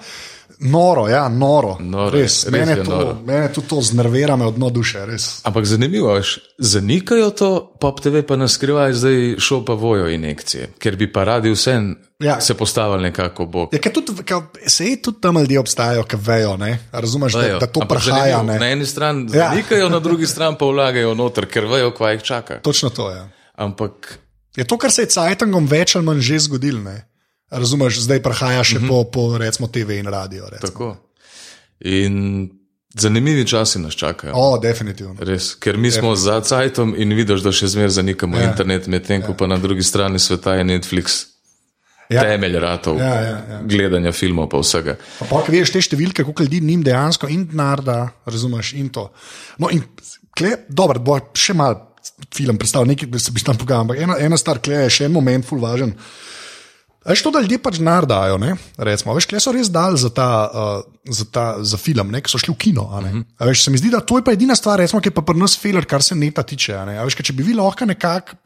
Noro, 0.60 1.08
ja, 1.08 1.28
noro. 1.28 1.76
Noro, 1.80 2.10
res, 2.10 2.44
res 2.44 2.52
mene, 2.52 2.76
to, 2.76 2.90
noro. 2.90 3.16
mene 3.22 3.48
tudi 3.48 3.68
to 3.68 3.80
znervira, 3.80 4.36
me 4.36 4.46
od 4.46 4.54
dno 4.54 4.70
duše, 4.70 5.06
res. 5.06 5.40
Ampak 5.42 5.64
zanimivo 5.64 6.14
je, 6.14 6.22
zanikajo 6.58 7.30
to, 7.30 7.48
pop 7.80 8.00
TV 8.00 8.22
pa 8.22 8.36
nas 8.36 8.52
skrivaj, 8.52 8.92
zdaj 8.94 9.16
šel 9.38 9.64
pa 9.64 9.72
vojo 9.74 10.08
injekcije, 10.08 10.70
ker 10.78 10.96
bi 10.96 11.08
pa 11.08 11.24
radi 11.24 11.50
vse 11.50 11.72
Ja. 12.20 12.26
ja. 12.26 12.40
se 12.40 12.54
postavili 12.54 13.02
nekako 13.02 13.46
bok. 13.46 13.72
Ja, 13.74 13.92
tudi, 13.92 14.12
ker 14.22 14.36
se 14.66 14.84
je 14.84 15.02
tudi 15.02 15.20
tam 15.20 15.38
ljudje 15.38 15.58
obstajajo, 15.58 16.02
ki 16.04 16.16
vejo, 16.18 16.56
ne? 16.56 16.78
Razumeš, 16.92 17.32
da, 17.32 17.38
Vejo. 17.40 17.58
da 17.58 17.66
to 17.66 17.80
Ampak 17.80 17.98
prihaja. 17.98 18.36
zanimivo? 18.36 18.58
Na 18.58 18.66
eni 18.66 18.86
strani 18.86 19.28
Ja. 19.32 19.48
zanikajo, 19.48 19.88
na 19.88 19.98
drugi 19.98 20.26
strani 20.26 20.56
pa 20.58 20.64
vlagajo 20.64 21.14
noter, 21.14 21.46
ker 21.46 21.66
vejo, 21.66 21.90
kva 21.90 22.10
jih 22.10 22.22
čaka. 22.22 22.60
Točno 22.60 22.90
to 22.90 23.10
je. 23.10 23.16
Ja. 23.16 23.28
Ampak 23.56 24.18
Je 24.56 24.64
to, 24.64 24.78
kar 24.78 24.92
se 24.92 25.02
je 25.02 25.06
Cajtangom 25.06 25.66
več 25.66 25.96
ali 25.96 26.04
manj 26.04 26.20
že 26.20 26.38
zgodilo. 26.38 26.90
Razumeš, 27.54 28.00
zdaj 28.04 28.22
prihaja 28.22 28.64
še 28.64 28.78
mm 28.78 28.82
-hmm. 28.82 28.88
po, 28.88 29.04
po 29.04 29.38
recimo, 29.38 29.68
TV 29.68 29.98
in 29.98 30.06
radio. 30.06 30.48
Recimo. 30.50 30.70
tako. 30.70 30.96
In 31.80 32.50
zanimivi 32.94 33.46
časi 33.46 33.78
nas 33.78 33.94
čakajo. 33.94 34.32
O, 34.36 34.58
definitivno. 34.58 35.14
Res, 35.18 35.54
ker 35.54 35.76
mi 35.76 35.90
smo 35.90 36.16
za 36.16 36.40
Cajtom 36.40 36.94
in 36.98 37.14
vidiš, 37.14 37.40
da 37.40 37.52
še 37.52 37.66
zmeraj 37.66 37.90
zanikamo 37.90 38.36
Ja. 38.36 38.42
ja. 38.42 38.50
internet, 38.50 38.86
medtem 38.86 39.22
ko 39.22 39.34
pa 39.34 39.46
na 39.46 39.58
drugi 39.58 39.82
strani 39.82 40.18
sveta 40.18 40.54
je 40.54 40.64
Netflix. 40.64 41.26
Ja. 41.26 41.34
Ja. 42.08 42.22
Temelj 42.22 42.58
ratov, 42.60 42.98
Ja, 42.98 43.14
ja, 43.14 43.36
ja. 43.50 43.60
gledanja 43.64 44.12
filmov, 44.12 44.48
pa 44.52 44.58
vsega. 44.60 44.98
Pa, 45.18 45.24
pa 45.24 45.40
veš 45.48 45.72
te 45.72 45.80
številke, 45.80 46.24
koliko 46.24 46.44
ljudi 46.44 46.60
njim 46.60 46.82
dejansko 46.84 47.30
in 47.32 47.46
denar 47.48 47.80
da, 47.80 48.12
razumeš, 48.28 48.74
in 48.76 48.90
to. 48.92 49.08
No, 49.58 49.70
in 49.72 49.80
kle, 50.36 50.50
dobro, 50.68 51.00
bo 51.00 51.16
še 51.32 51.56
mal 51.56 51.78
film 52.34 52.60
predstavil, 52.60 52.92
nekaj, 52.92 53.08
se 53.18 53.32
bi 53.32 53.40
tam 53.40 53.56
pogajal, 53.56 53.86
ampak 53.86 54.02
ena, 54.04 54.18
ena 54.20 54.36
stvar, 54.36 54.60
kle 54.60 54.84
je 54.84 54.90
še 54.98 55.08
en 55.08 55.16
moment, 55.16 55.46
ful 55.48 55.62
važen. 55.64 55.94
Veš 57.04 57.20
to, 57.20 57.30
da 57.34 57.42
ljudje 57.44 57.58
pač 57.60 57.76
denar 57.76 58.06
dajo, 58.08 58.38
ne? 58.40 58.54
recimo, 58.80 59.12
veš, 59.12 59.26
kle 59.28 59.40
so 59.42 59.52
res 59.52 59.68
dali 59.68 59.98
za, 60.00 60.08
ta, 60.08 60.28
uh, 60.48 60.84
za, 61.04 61.26
ta, 61.28 61.44
za 61.60 61.76
film, 61.76 62.08
ne? 62.14 62.22
ki 62.24 62.32
so 62.32 62.40
šli 62.40 62.54
v 62.54 62.56
kino. 62.56 62.86
a 62.88 63.02
ne. 63.04 63.10
Mhm. 63.12 63.24
A 63.36 63.48
Veš, 63.50 63.64
se 63.66 63.72
mi 63.74 63.80
zdi, 63.80 63.90
da 63.92 64.00
to 64.00 64.16
je 64.16 64.24
pa 64.24 64.32
edina 64.32 64.56
stvar, 64.56 64.80
recimo, 64.80 65.02
ki 65.04 65.12
je 65.12 65.16
pa 65.18 65.24
pri 65.26 65.36
nas 65.36 65.56
feler, 65.60 65.84
kar 65.84 66.02
se 66.02 66.16
neta 66.16 66.42
tiče. 66.42 66.72
a 66.80 66.84
ne. 66.88 66.96
A 66.96 67.04
Veš, 67.04 67.20
če 67.20 67.36
bi 67.36 67.44
vi 67.44 67.56
lahko 67.58 67.84
nekako, 67.84 68.38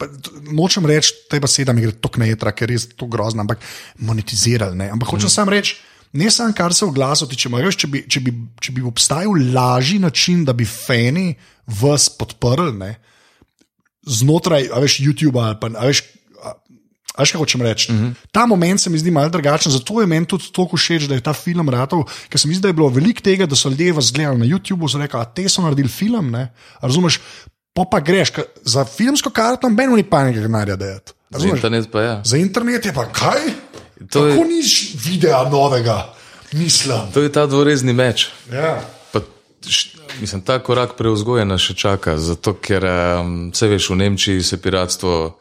nočem 0.51 0.91
reči, 0.91 1.15
da 1.31 1.39
je 1.39 1.45
beseda 1.47 1.77
mi 1.77 1.87
gre 1.87 1.95
tok 1.95 2.19
na 2.19 2.27
jetra, 2.27 2.51
ker 2.51 2.67
je 2.67 2.75
res 2.75 2.89
to 2.99 3.07
grozno, 3.07 3.47
ampak 3.47 3.63
monetizirali. 4.03 4.75
Ne? 4.75 4.91
Ampak 4.91 5.15
hočem 5.15 5.31
sam 5.31 5.55
reči. 5.55 5.79
Ne 6.19 6.31
samo, 6.33 6.51
kar 6.57 6.75
se 6.75 6.87
v 6.89 6.97
glasu 6.97 7.29
tiče, 7.31 7.47
ampak 7.53 7.79
če, 7.79 7.87
bi, 7.87 8.03
če, 8.11 8.21
bi, 8.25 8.35
če 8.59 8.75
bi 8.75 8.83
obstajal 8.83 9.39
lažji 9.55 10.01
način, 10.03 10.43
da 10.49 10.57
bi 10.57 10.67
fani 10.67 11.35
vas 11.79 12.09
podprli 12.09 12.73
ne, 12.73 12.95
znotraj 14.09 14.71
veš, 14.73 15.03
YouTube 15.05 15.39
ali 15.39 15.59
pa 15.61 15.69
veš. 15.69 16.03
A- 17.19 17.25
kaj 17.25 17.35
hočem 17.35 17.63
reči? 17.63 17.93
Mm 17.93 17.97
-hmm. 17.97 18.15
Ta 18.33 18.47
moment 18.47 18.81
se 18.81 18.91
mi 18.91 18.99
zdi 18.99 19.11
malo 19.11 19.29
drugačen, 19.29 19.73
zato 19.73 20.01
je 20.01 20.07
meni 20.07 20.27
tudi 20.27 20.45
toliko 20.53 20.77
všeč, 20.77 21.03
da 21.03 21.15
je 21.15 21.21
ta 21.21 21.33
film 21.33 21.69
ratov, 21.69 22.01
ker 22.29 22.41
se 22.41 22.49
mi 22.49 22.55
zdi, 22.55 22.63
da 22.63 22.69
je 22.69 22.73
bilo 22.75 22.89
veliko 22.89 23.21
tega, 23.21 23.47
da 23.47 23.57
so 23.57 23.69
ljudje 23.69 23.93
vas 23.93 24.13
gledali 24.13 24.39
na 24.39 24.47
YouTubu 24.47 24.87
in 24.89 25.01
rekli, 25.01 25.19
da 25.19 25.25
te 25.27 25.49
so 25.49 25.63
naredili 25.63 25.89
film. 25.89 26.31
Ne? 26.31 26.49
Razumeš, 26.81 27.21
pa 27.75 27.85
pa 27.85 28.01
greš, 28.01 28.29
za 28.63 28.85
filmsko 28.87 29.31
karto 29.31 29.69
noben 29.69 29.93
ni 29.93 30.03
panike 30.05 30.41
denarja 30.41 30.77
dajati. 30.77 31.13
Za 31.31 31.35
Razumeš? 31.35 31.55
internet 31.55 31.89
pa 31.93 32.01
ja. 32.03 32.23
Za 32.25 32.37
internet 32.37 32.85
je 32.85 32.93
pa 32.93 33.05
kaj? 33.05 33.39
To 34.11 34.27
je- 34.27 34.33
Kako 34.33 34.45
niš 34.47 34.95
videa 34.97 35.43
novega, 35.45 36.15
mislim. 36.53 36.99
To 37.15 37.23
je 37.23 37.33
ta 37.33 37.47
dvorezni 37.47 37.93
meč. 37.93 38.29
Ja. 38.53 38.81
Pa, 39.13 39.21
š, 39.63 39.89
mislim, 40.21 40.41
ta 40.41 40.59
korak 40.59 40.95
preuzgoja 40.95 41.45
nas 41.45 41.61
še 41.61 41.75
čaka, 41.75 42.19
zato 42.19 42.55
ker 42.55 42.85
um, 42.85 43.51
vse 43.51 43.67
veš, 43.67 43.91
v 43.91 43.97
Nemčiji 43.97 44.43
se 44.43 44.57
piratstvo 44.57 45.39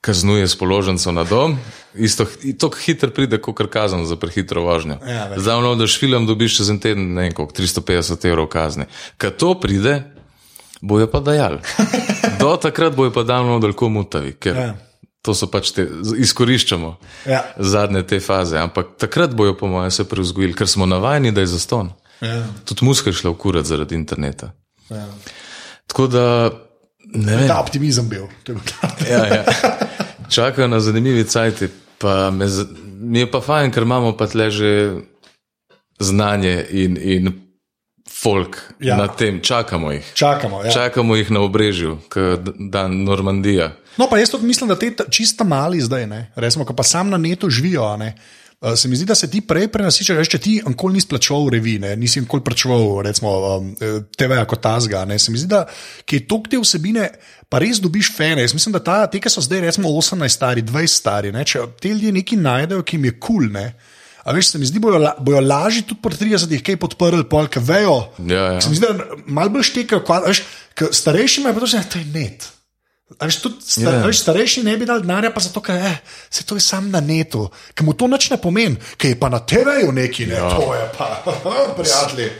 kaznuje 0.00 0.48
s 0.48 0.56
položnico 0.56 1.12
na 1.12 1.24
dom, 1.24 1.58
isto 1.94 2.24
tako 2.58 2.76
hitro 2.78 3.10
pride, 3.10 3.38
kot 3.38 3.56
kar 3.56 3.68
kazen 3.68 4.06
za 4.06 4.16
prehitro 4.16 4.62
vožnjo. 4.62 4.96
Ja. 5.02 5.28
Zdaj, 5.36 5.60
no, 5.60 5.74
daš 5.74 5.98
film, 5.98 6.26
dobiš 6.26 6.56
čez 6.56 6.70
en 6.70 6.78
teden, 6.78 7.14
ne 7.14 7.22
vem, 7.22 7.32
koliko, 7.32 7.54
350 7.54 8.24
evrov 8.24 8.46
kazni. 8.46 8.84
Kad 9.16 9.36
to 9.36 9.54
pride, 9.54 10.02
bojo 10.80 11.06
pa 11.06 11.20
dajali. 11.20 11.58
Do 12.40 12.56
takrat 12.56 12.96
bojo 12.96 13.12
pa 13.12 13.22
dal 13.22 13.60
dal 13.60 13.72
komutavi, 13.72 14.32
ker 14.32 14.56
Ja. 14.56 14.70
to 15.22 15.34
so 15.34 15.46
pač 15.46 15.70
te, 15.70 15.84
izkoriščamo 16.16 16.96
Ja. 17.26 17.44
zadnje 17.58 18.02
te 18.02 18.20
faze. 18.20 18.56
Ampak 18.56 18.96
takrat 18.98 19.34
bojo, 19.34 19.52
po 19.54 19.66
mojem, 19.68 19.90
se 19.90 20.08
preuzgojili, 20.08 20.54
ker 20.54 20.68
smo 20.68 20.86
navajeni, 20.86 21.32
da 21.32 21.40
je 21.40 21.52
zaston. 21.52 21.92
Ja. 22.20 22.46
Tudi 22.64 22.84
muska 22.84 23.10
je 23.10 23.20
šla 23.20 23.30
v 23.30 23.36
kurat 23.36 23.64
zaradi 23.64 23.94
interneta. 23.94 24.52
Ja. 24.88 25.04
Tako 25.86 26.06
da, 26.06 26.50
ne 27.04 27.36
vem. 27.36 27.48
Ta 27.48 27.60
optimizem 27.60 28.08
bil. 28.08 28.24
je. 28.48 28.56
Ja, 29.10 29.26
ja. 29.26 29.44
Čakajo 30.30 30.68
na 30.68 30.80
zanimivi 30.80 31.24
cajti. 31.24 31.68
Pa 31.98 32.30
me 32.30 32.46
Mi 33.02 33.18
je 33.18 33.26
pa 33.26 33.40
fajn, 33.40 33.70
ker 33.70 33.82
imamo 33.82 34.12
pa 34.12 34.26
tle 34.26 34.50
že 34.50 34.92
znanje 35.98 36.66
in, 36.70 36.96
in 36.96 37.32
folk 38.12 38.56
Ja. 38.80 38.96
na 38.96 39.08
tem. 39.08 39.40
Čakamo 39.40 39.92
jih. 39.92 40.04
Čakamo. 40.14 40.64
Ja. 40.64 40.70
Čakamo 40.70 41.16
jih 41.16 41.30
na 41.30 41.40
obrežju, 41.40 41.98
kot 42.08 42.40
dan 42.70 43.04
Normandija. 43.04 43.72
No, 43.96 44.06
pa 44.10 44.18
jaz 44.18 44.30
tudi 44.30 44.46
mislim, 44.46 44.68
da 44.68 44.76
te 44.76 44.90
ta- 44.90 45.08
čisto 45.10 45.44
mali 45.44 45.80
zdaj, 45.80 46.06
ne, 46.06 46.32
resmo, 46.36 46.64
ko 46.64 46.74
pa 46.74 46.82
sam 46.82 47.10
na 47.10 47.16
netu 47.16 47.50
živijo. 47.50 47.96
Ne, 47.96 48.14
uh, 48.60 48.74
se 48.76 48.88
mi 48.88 48.96
zdi, 48.96 49.08
da 49.08 49.14
se 49.14 49.30
ti 49.30 49.40
prej 49.40 49.68
prenasičaš, 49.72 50.16
veš, 50.20 50.30
če 50.34 50.40
ti 50.40 50.54
nikoli 50.66 50.98
nisi 50.98 51.08
plačal 51.10 51.48
revi, 51.52 51.78
ne, 51.82 51.94
nisi 51.96 52.22
nikoli 52.24 52.44
plačal, 52.46 53.02
recimo, 53.06 53.34
um, 53.56 53.70
TV-ja 54.16 54.44
kot 54.48 54.62
tazga. 54.64 55.04
Ne, 55.08 55.18
se 55.18 55.32
mi 55.32 55.40
zdi, 55.40 55.50
da 55.50 55.64
je 56.10 56.24
tok 56.28 56.50
te 56.50 56.60
vsebine, 56.60 57.08
pa 57.48 57.60
res 57.62 57.80
dobiš 57.82 58.12
fene. 58.16 58.44
Jaz 58.46 58.56
mislim, 58.56 58.76
da 58.76 58.84
ta, 58.84 58.98
te, 59.10 59.20
ki 59.20 59.32
so 59.32 59.44
zdaj, 59.44 59.66
recimo, 59.68 59.92
18 59.92 60.36
stari, 60.36 60.66
20 60.66 61.00
stari, 61.02 61.32
ne, 61.32 61.44
če 61.44 61.66
te 61.80 61.94
ljudje 61.94 62.12
nekaj 62.20 62.44
najdejo, 62.44 62.84
ki 62.84 63.00
jim 63.00 63.10
je 63.10 63.16
kul. 63.18 63.48
Cool, 63.50 63.64
A 64.24 64.32
veš, 64.36 64.52
se 64.52 64.58
mi 64.60 64.68
zdi, 64.68 64.80
bojo, 64.82 64.98
la, 65.00 65.14
bojo 65.18 65.40
lažje 65.40 65.86
tudi 65.88 66.02
po 66.02 66.10
30-ih 66.12 66.62
kaj 66.64 66.76
podprli, 66.80 67.24
polk 67.30 67.56
vejo. 67.64 68.10
Ja, 68.28 68.52
ja. 68.56 68.60
Se 68.60 68.70
mi 68.70 68.76
zdi, 68.76 68.86
da 68.86 69.20
malo 69.26 69.54
bolj 69.56 69.70
štekajo, 69.70 70.04
starejši 70.92 71.40
imajo 71.40 71.56
pa 71.56 71.62
to, 71.64 71.70
že 71.72 71.84
to 71.92 72.02
je 72.02 72.08
net. 72.12 72.48
Veš, 73.10 73.36
tudi 73.36 73.56
star, 73.60 73.94
Ja. 73.94 74.06
veš, 74.06 74.20
starejši 74.20 74.62
ne 74.62 74.76
bi 74.76 74.86
dal 74.86 75.00
denarja, 75.00 75.30
pa 75.30 75.40
zato, 75.40 75.60
ker 75.60 75.74
eh, 75.76 75.96
se 76.30 76.44
to 76.44 76.54
je 76.54 76.60
sam 76.60 76.90
na 76.90 77.00
netu, 77.00 77.48
ker 77.74 77.82
mu 77.82 77.92
to 77.92 78.06
nič 78.06 78.30
ne 78.30 78.36
pomeni, 78.36 78.76
ker 78.96 79.10
je 79.10 79.18
pa 79.18 79.28
na 79.28 79.40
TV-ju 79.40 79.90
neki, 79.92 80.26
ne, 80.26 80.34
ja. 80.34 80.50
to 80.50 80.70
je 80.70 80.84
pa, 80.94 81.08
prijatelji. 81.76 82.30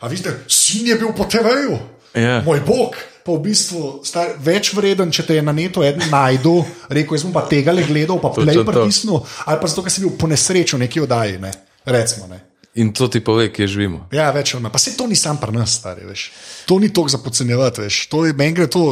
A 0.00 0.08
vidite, 0.08 0.34
sin 0.48 0.86
je 0.86 0.96
bil 0.96 1.12
po 1.12 1.24
TV-ju, 1.24 1.78
Ja. 2.14 2.42
moj 2.42 2.60
bog. 2.60 2.96
Pa 3.22 3.32
v 3.32 3.44
bistvu 3.44 4.00
star, 4.02 4.34
več 4.40 4.72
vreden, 4.72 5.12
če 5.12 5.22
te 5.22 5.34
je 5.34 5.42
na 5.42 5.52
netu 5.52 5.82
eden 5.84 6.00
najdu, 6.08 6.64
rekel, 6.88 7.12
jaz 7.14 7.24
bom 7.24 7.32
pa 7.32 7.42
tega 7.44 7.72
le 7.72 7.84
gledal, 7.84 8.16
pa 8.18 8.30
play 8.30 8.56
pritisnil, 8.64 9.20
ali 9.44 9.60
pa 9.60 9.68
zato, 9.68 9.84
ker 9.84 9.92
si 9.92 10.00
bil 10.00 10.16
po 10.16 10.26
nesreči 10.26 10.76
v 10.76 10.80
neki 10.80 11.00
oddaji, 11.00 11.36
ne, 11.38 11.50
recimo. 11.84 12.24
Ne. 12.26 12.40
In 12.78 12.92
to 12.94 13.08
ti 13.10 13.20
pove, 13.24 13.48
kje 13.52 13.66
živimo. 13.66 14.04
Ja, 14.14 14.30
več 14.34 14.54
ali 14.54 14.62
manj. 14.62 14.72
Pa 14.72 14.78
se 14.78 14.94
to 14.96 15.08
ni 15.10 15.16
sam 15.18 15.40
pri 15.40 15.54
nas, 15.56 15.74
stari, 15.80 16.06
veš. 16.06 16.28
To 16.70 16.78
ni 16.78 16.92
toliko 16.94 17.16
za 17.16 17.18
podcenjevati, 17.18 17.86
veš. 17.86 18.04
To 18.12 18.24
je, 18.26 18.34
to, 18.70 18.84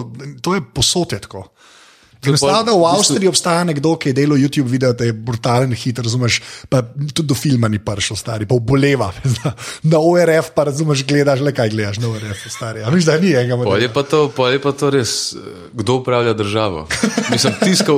to 0.43 0.55
je 0.57 0.65
posod 0.75 1.13
je 1.13 1.21
tako. 1.29 1.45
Enostavno 2.27 2.79
v 2.81 2.87
Avstriji 2.91 3.29
obstaja 3.29 3.65
nekdo, 3.65 3.95
ki 4.01 4.11
je 4.11 4.17
delal 4.17 4.41
YouTube 4.41 4.71
video, 4.73 4.93
da 4.97 5.05
je 5.05 5.13
brutalen 5.13 5.73
hit, 5.77 5.99
razumeš, 6.03 6.41
pa 6.69 6.81
tudi 7.15 7.29
do 7.29 7.37
filma 7.39 7.69
ni 7.69 7.79
prišel, 7.79 8.17
stari, 8.19 8.49
pa 8.49 8.57
oboleva. 8.57 9.13
Na 9.93 10.01
ORF 10.01 10.51
pa 10.57 10.65
razumeš, 10.67 11.05
gledaš 11.07 11.45
le 11.45 11.53
kaj 11.55 11.71
gledaš 11.71 12.01
na 12.03 12.11
ORF, 12.11 12.47
stari. 12.51 12.83
A 12.83 12.91
viš, 12.91 13.07
da 13.07 13.19
ni 13.21 13.31
enega 13.37 13.57
modela. 13.57 13.93
pa 13.95 14.03
to, 14.03 14.27
pol 14.35 14.51
je 14.51 14.63
pa 14.63 14.73
to 14.73 14.91
res, 14.91 15.37
eh, 15.37 15.71
kdo 15.77 16.01
upravlja 16.03 16.35
državo. 16.35 16.89
Mislim, 17.31 17.55
tiska, 17.63 17.93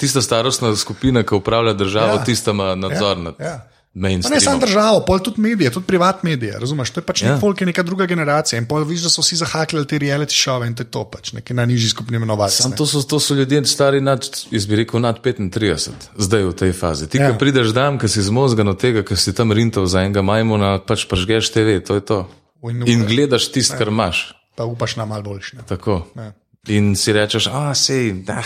tista 0.00 0.22
starostna 0.22 0.76
skupina, 0.76 1.22
ki 1.22 1.34
upravlja 1.34 1.72
državo, 1.72 2.16
Ja. 2.16 2.22
ja. 2.22 2.24
tista 2.24 2.50
ima 2.50 2.74
nadzor 2.74 3.18
nad 3.18 3.34
ja. 3.40 3.58
Ja. 3.94 4.18
Pa 4.20 4.28
ne 4.28 4.40
samo 4.40 4.58
državo, 4.58 5.00
pol 5.00 5.20
tudi 5.20 5.40
medije, 5.40 5.70
tudi 5.70 5.86
privat 5.86 6.22
medije, 6.22 6.58
razumeš, 6.58 6.90
to 6.90 6.98
je 6.98 7.04
pač 7.04 7.22
Ja. 7.22 7.28
nek 7.28 7.40
folk, 7.40 7.60
neka 7.62 7.82
druga 7.82 8.06
generacija 8.06 8.58
in 8.58 8.66
pol 8.66 8.82
vidiš, 8.82 9.02
da 9.02 9.10
so 9.10 9.22
vsi 9.22 9.36
zahakljali 9.36 9.86
te 9.86 9.96
reality 9.96 10.34
šove 10.34 10.66
in 10.66 10.74
to 10.74 10.82
je 10.82 10.90
to 10.90 11.04
pač, 11.06 11.32
neki 11.32 11.54
najnižji 11.54 11.88
skupni 11.90 12.16
imenovalci. 12.16 12.58
Sam 12.58 12.70
ne. 12.70 12.76
to 12.76 12.86
so, 12.86 13.02
to 13.02 13.20
so 13.20 13.34
ljudje 13.34 13.64
stari 13.64 14.00
nad, 14.00 14.18
jaz 14.50 14.66
bi 14.66 14.76
rekel, 14.76 15.00
nad 15.00 15.20
35, 15.20 15.88
zdaj 16.16 16.42
v 16.42 16.52
tej 16.54 16.72
fazi. 16.72 17.06
Ti, 17.06 17.18
Ja. 17.18 17.24
ja. 17.24 17.32
ki 17.32 17.38
prideš 17.38 17.70
dan, 17.70 17.98
ki 17.98 18.08
si 18.08 18.22
zmozgan 18.22 18.68
od 18.68 18.76
tega, 18.76 19.02
ker 19.02 19.14
si 19.16 19.30
tam 19.30 19.52
rintov 19.52 19.86
za 19.86 20.00
enega 20.00 20.22
majmuna, 20.22 20.78
pač 20.80 21.06
pražgeš 21.06 21.50
TV, 21.50 21.78
to 21.80 21.94
je 21.94 22.02
to. 22.02 22.18
In- 22.64 22.82
In 22.84 23.04
gledaš 23.04 23.48
tisto, 23.48 23.76
kar 23.76 23.88
imaš. 23.88 24.34
Pa 24.54 24.64
upaš 24.64 24.96
na 24.96 25.04
mal 25.04 25.22
boljši. 25.22 25.56
ne. 25.56 25.62
Tako. 25.62 26.06
Ja. 26.16 26.32
In 26.66 26.96
si 26.96 27.12
rečeš, 27.12 27.46
a 27.46 27.70
sej, 27.70 28.24
ah, 28.26 28.42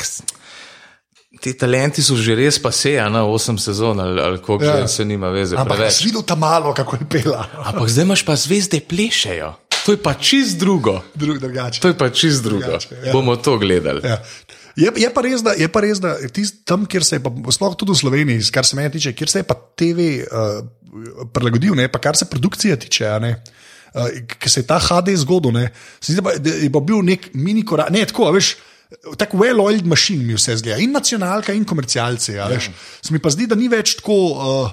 ti 1.40 1.52
talenti 1.52 2.00
so 2.02 2.16
že 2.16 2.32
res 2.34 2.56
pa 2.56 2.72
se, 2.72 2.96
na 2.96 3.22
8 3.28 3.58
sezon 3.60 4.00
ali, 4.00 4.20
ali 4.20 4.38
koliko 4.40 4.64
Ja. 4.64 4.78
ja. 4.78 4.88
se 4.88 5.04
nima 5.04 5.28
veze. 5.28 5.56
Ampak 5.56 5.92
si 5.92 6.08
videl 6.08 6.22
tam 6.22 6.40
malo, 6.40 6.72
kako 6.74 6.96
je 6.96 7.04
pela. 7.08 7.44
Ampak 7.68 7.88
zdaj 7.88 8.04
imaš 8.04 8.22
pa 8.24 8.36
zvezde 8.36 8.80
plešejo. 8.80 9.54
To 9.84 9.92
je 9.92 10.00
pa 10.02 10.14
čist 10.14 10.58
drugo. 10.58 11.00
Drug, 11.14 11.38
drugače. 11.38 11.80
To 11.80 11.88
je 11.88 11.96
pa 11.98 12.10
čist 12.10 12.42
drugo. 12.42 12.64
Drugače, 12.64 12.96
ja. 13.04 13.12
Bomo 13.12 13.36
to 13.36 13.58
gledali. 13.58 14.00
Ja. 14.04 14.20
Je, 14.76 14.92
je, 14.96 15.08
pa 15.10 15.20
res, 15.24 15.42
da, 15.42 15.52
je 15.58 15.68
pa 15.68 15.80
res, 15.82 15.98
da 15.98 16.14
tist, 16.30 16.62
tam, 16.68 16.84
kjer 16.86 17.04
se 17.04 17.16
je, 17.16 17.22
pa, 17.24 17.32
sploh 17.50 17.74
tudi 17.74 17.96
v 17.96 17.98
Sloveniji, 17.98 18.44
kar 18.54 18.66
se 18.66 18.76
meni 18.78 18.92
tiče, 18.94 19.10
kjer 19.16 19.30
se 19.32 19.40
je 19.40 19.46
pa 19.48 19.56
TV 19.74 20.22
uh, 20.22 20.60
prilagodil, 21.34 21.74
ne, 21.74 21.88
pa 21.90 21.98
kar 21.98 22.14
se 22.16 22.28
produkcije 22.30 22.76
tiče, 22.86 23.10
ne. 23.24 23.32
Uh, 23.96 24.06
Ker 24.38 24.52
se 24.52 24.62
je 24.62 24.68
ta 24.68 24.78
HD 24.78 25.16
zgodil, 25.18 25.50
ne, 25.56 25.72
se 25.98 26.14
zdi, 26.14 26.22
da 26.22 26.54
je 26.62 26.70
pa 26.70 26.82
bil 26.84 27.02
nek 27.02 27.30
mini 27.34 27.64
korak, 27.66 27.90
ne 27.90 28.04
tako, 28.06 28.30
veš. 28.36 28.52
Tako 29.16 29.36
well-oiled 29.36 29.84
mašin 29.84 30.22
mi 30.26 30.34
vse 30.34 30.56
zgleda, 30.56 30.78
in 30.80 30.92
nacionalka, 30.92 31.52
in 31.52 31.64
komercialci. 31.64 32.32
Ja. 32.32 32.46
veš. 32.48 32.70
Se 33.02 33.12
mi 33.12 33.18
pa 33.18 33.30
zdi, 33.30 33.46
da 33.46 33.54
ni 33.54 33.68
več 33.68 33.96
tako, 33.98 34.16
uh, 34.32 34.70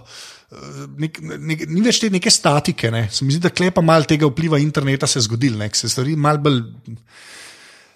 nek, 0.97 1.19
nek, 1.19 1.65
ni 1.67 1.81
več 1.81 1.99
te 1.99 2.09
neke 2.09 2.31
statike. 2.31 2.91
Ne. 2.91 3.09
Se 3.11 3.25
mi 3.25 3.35
zdi, 3.35 3.41
da 3.41 3.49
klepa 3.49 3.81
malo 3.81 4.07
tega 4.07 4.25
vpliva 4.25 4.59
interneta 4.59 5.07
se 5.07 5.19
zgodil, 5.19 5.57
ne, 5.57 5.67
ke 5.69 5.77
se 5.77 5.89
stvari 5.89 6.15
malo 6.15 6.37
bolj. 6.39 6.61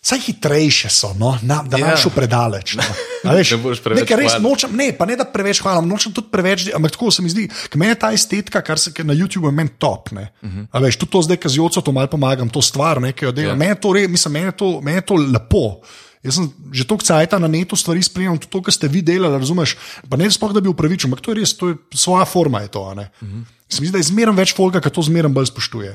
Saj 0.01 0.19
hitrejše 0.19 0.87
so, 0.89 1.09
no? 1.19 1.33
Na, 1.43 1.57
da 1.63 1.75
Ja. 1.77 1.87
imaš 1.89 2.05
ja. 2.05 2.11
predaleč. 2.15 2.75
No? 2.79 2.83
A 3.27 3.33
Veš, 3.35 3.51
Ne 3.55 3.57
boš 3.57 3.81
preveč 3.83 3.99
nekaj 4.01 4.17
res 4.17 4.31
hvalil. 4.31 4.45
nočem, 4.47 4.75
ne, 4.75 4.85
pa 4.95 5.03
ne 5.05 5.15
da 5.15 5.25
preveč 5.27 5.59
hvalim, 5.59 5.89
nočem 5.91 6.13
tudi 6.15 6.31
preveč, 6.31 6.69
ampak 6.71 6.91
tako 6.91 7.11
se 7.11 7.21
mi 7.21 7.29
zdi, 7.29 7.47
ker 7.67 7.75
meni 7.77 7.91
je 7.91 7.99
ta 7.99 8.11
estetika, 8.15 8.61
kar 8.61 8.79
se 8.79 8.93
na 9.03 9.11
YouTubu 9.13 9.51
meni 9.51 9.69
top. 9.77 10.11
Uh 10.11 10.19
Mhm. 10.41 10.63
-huh. 10.71 10.81
Veš, 10.81 10.95
tudi 10.97 11.11
to 11.11 11.21
zdaj, 11.21 11.37
ki 11.37 11.49
z 11.49 11.55
Joco 11.57 11.81
to 11.81 11.91
malo 11.91 12.07
pomagam, 12.07 12.49
to 12.49 12.61
stvar, 12.61 13.01
ne, 13.01 13.11
ki 13.11 13.25
jo 13.25 13.31
delam. 13.31 13.49
Ja. 13.49 13.53
Yeah. 13.55 13.59
Meni 13.59 13.71
je 13.71 13.81
to, 13.81 13.93
re, 13.93 14.07
mislim, 14.07 14.31
meni 14.33 14.45
je 14.45 14.51
to, 14.51 14.81
meni 14.81 14.97
je 14.97 15.01
to 15.01 15.15
lepo. 15.15 15.81
Jaz 16.29 16.37
sem 16.37 16.49
že 16.71 16.85
toliko 16.85 17.07
cajta 17.09 17.39
na 17.41 17.49
netu 17.49 17.75
stvari 17.79 18.03
spremljal, 18.05 18.37
tudi 18.37 18.53
to, 18.53 18.61
kar 18.61 18.73
ste 18.75 18.87
vi 18.87 19.01
delali, 19.01 19.41
razumeš. 19.41 19.75
Pa 20.09 20.19
ne 20.21 20.29
sploh, 20.29 20.53
da 20.53 20.61
bi 20.61 20.69
upravičil, 20.69 21.09
ampak 21.09 21.25
to 21.25 21.33
je 21.33 21.39
res, 21.41 21.55
to 21.57 21.73
je 21.73 21.79
svoja 21.97 22.27
forma. 22.29 22.61
Je 22.61 22.69
to, 22.69 22.85
uh 22.85 22.93
-huh. 22.93 23.43
Se 23.69 23.81
mi 23.81 23.87
zdi, 23.87 23.91
da 23.91 24.01
je 24.01 24.09
zmeraj 24.09 24.35
več 24.35 24.55
folka, 24.57 24.81
ki 24.81 24.89
to 24.89 25.01
zmeraj 25.01 25.31
bolj 25.33 25.45
spoštuje. 25.45 25.91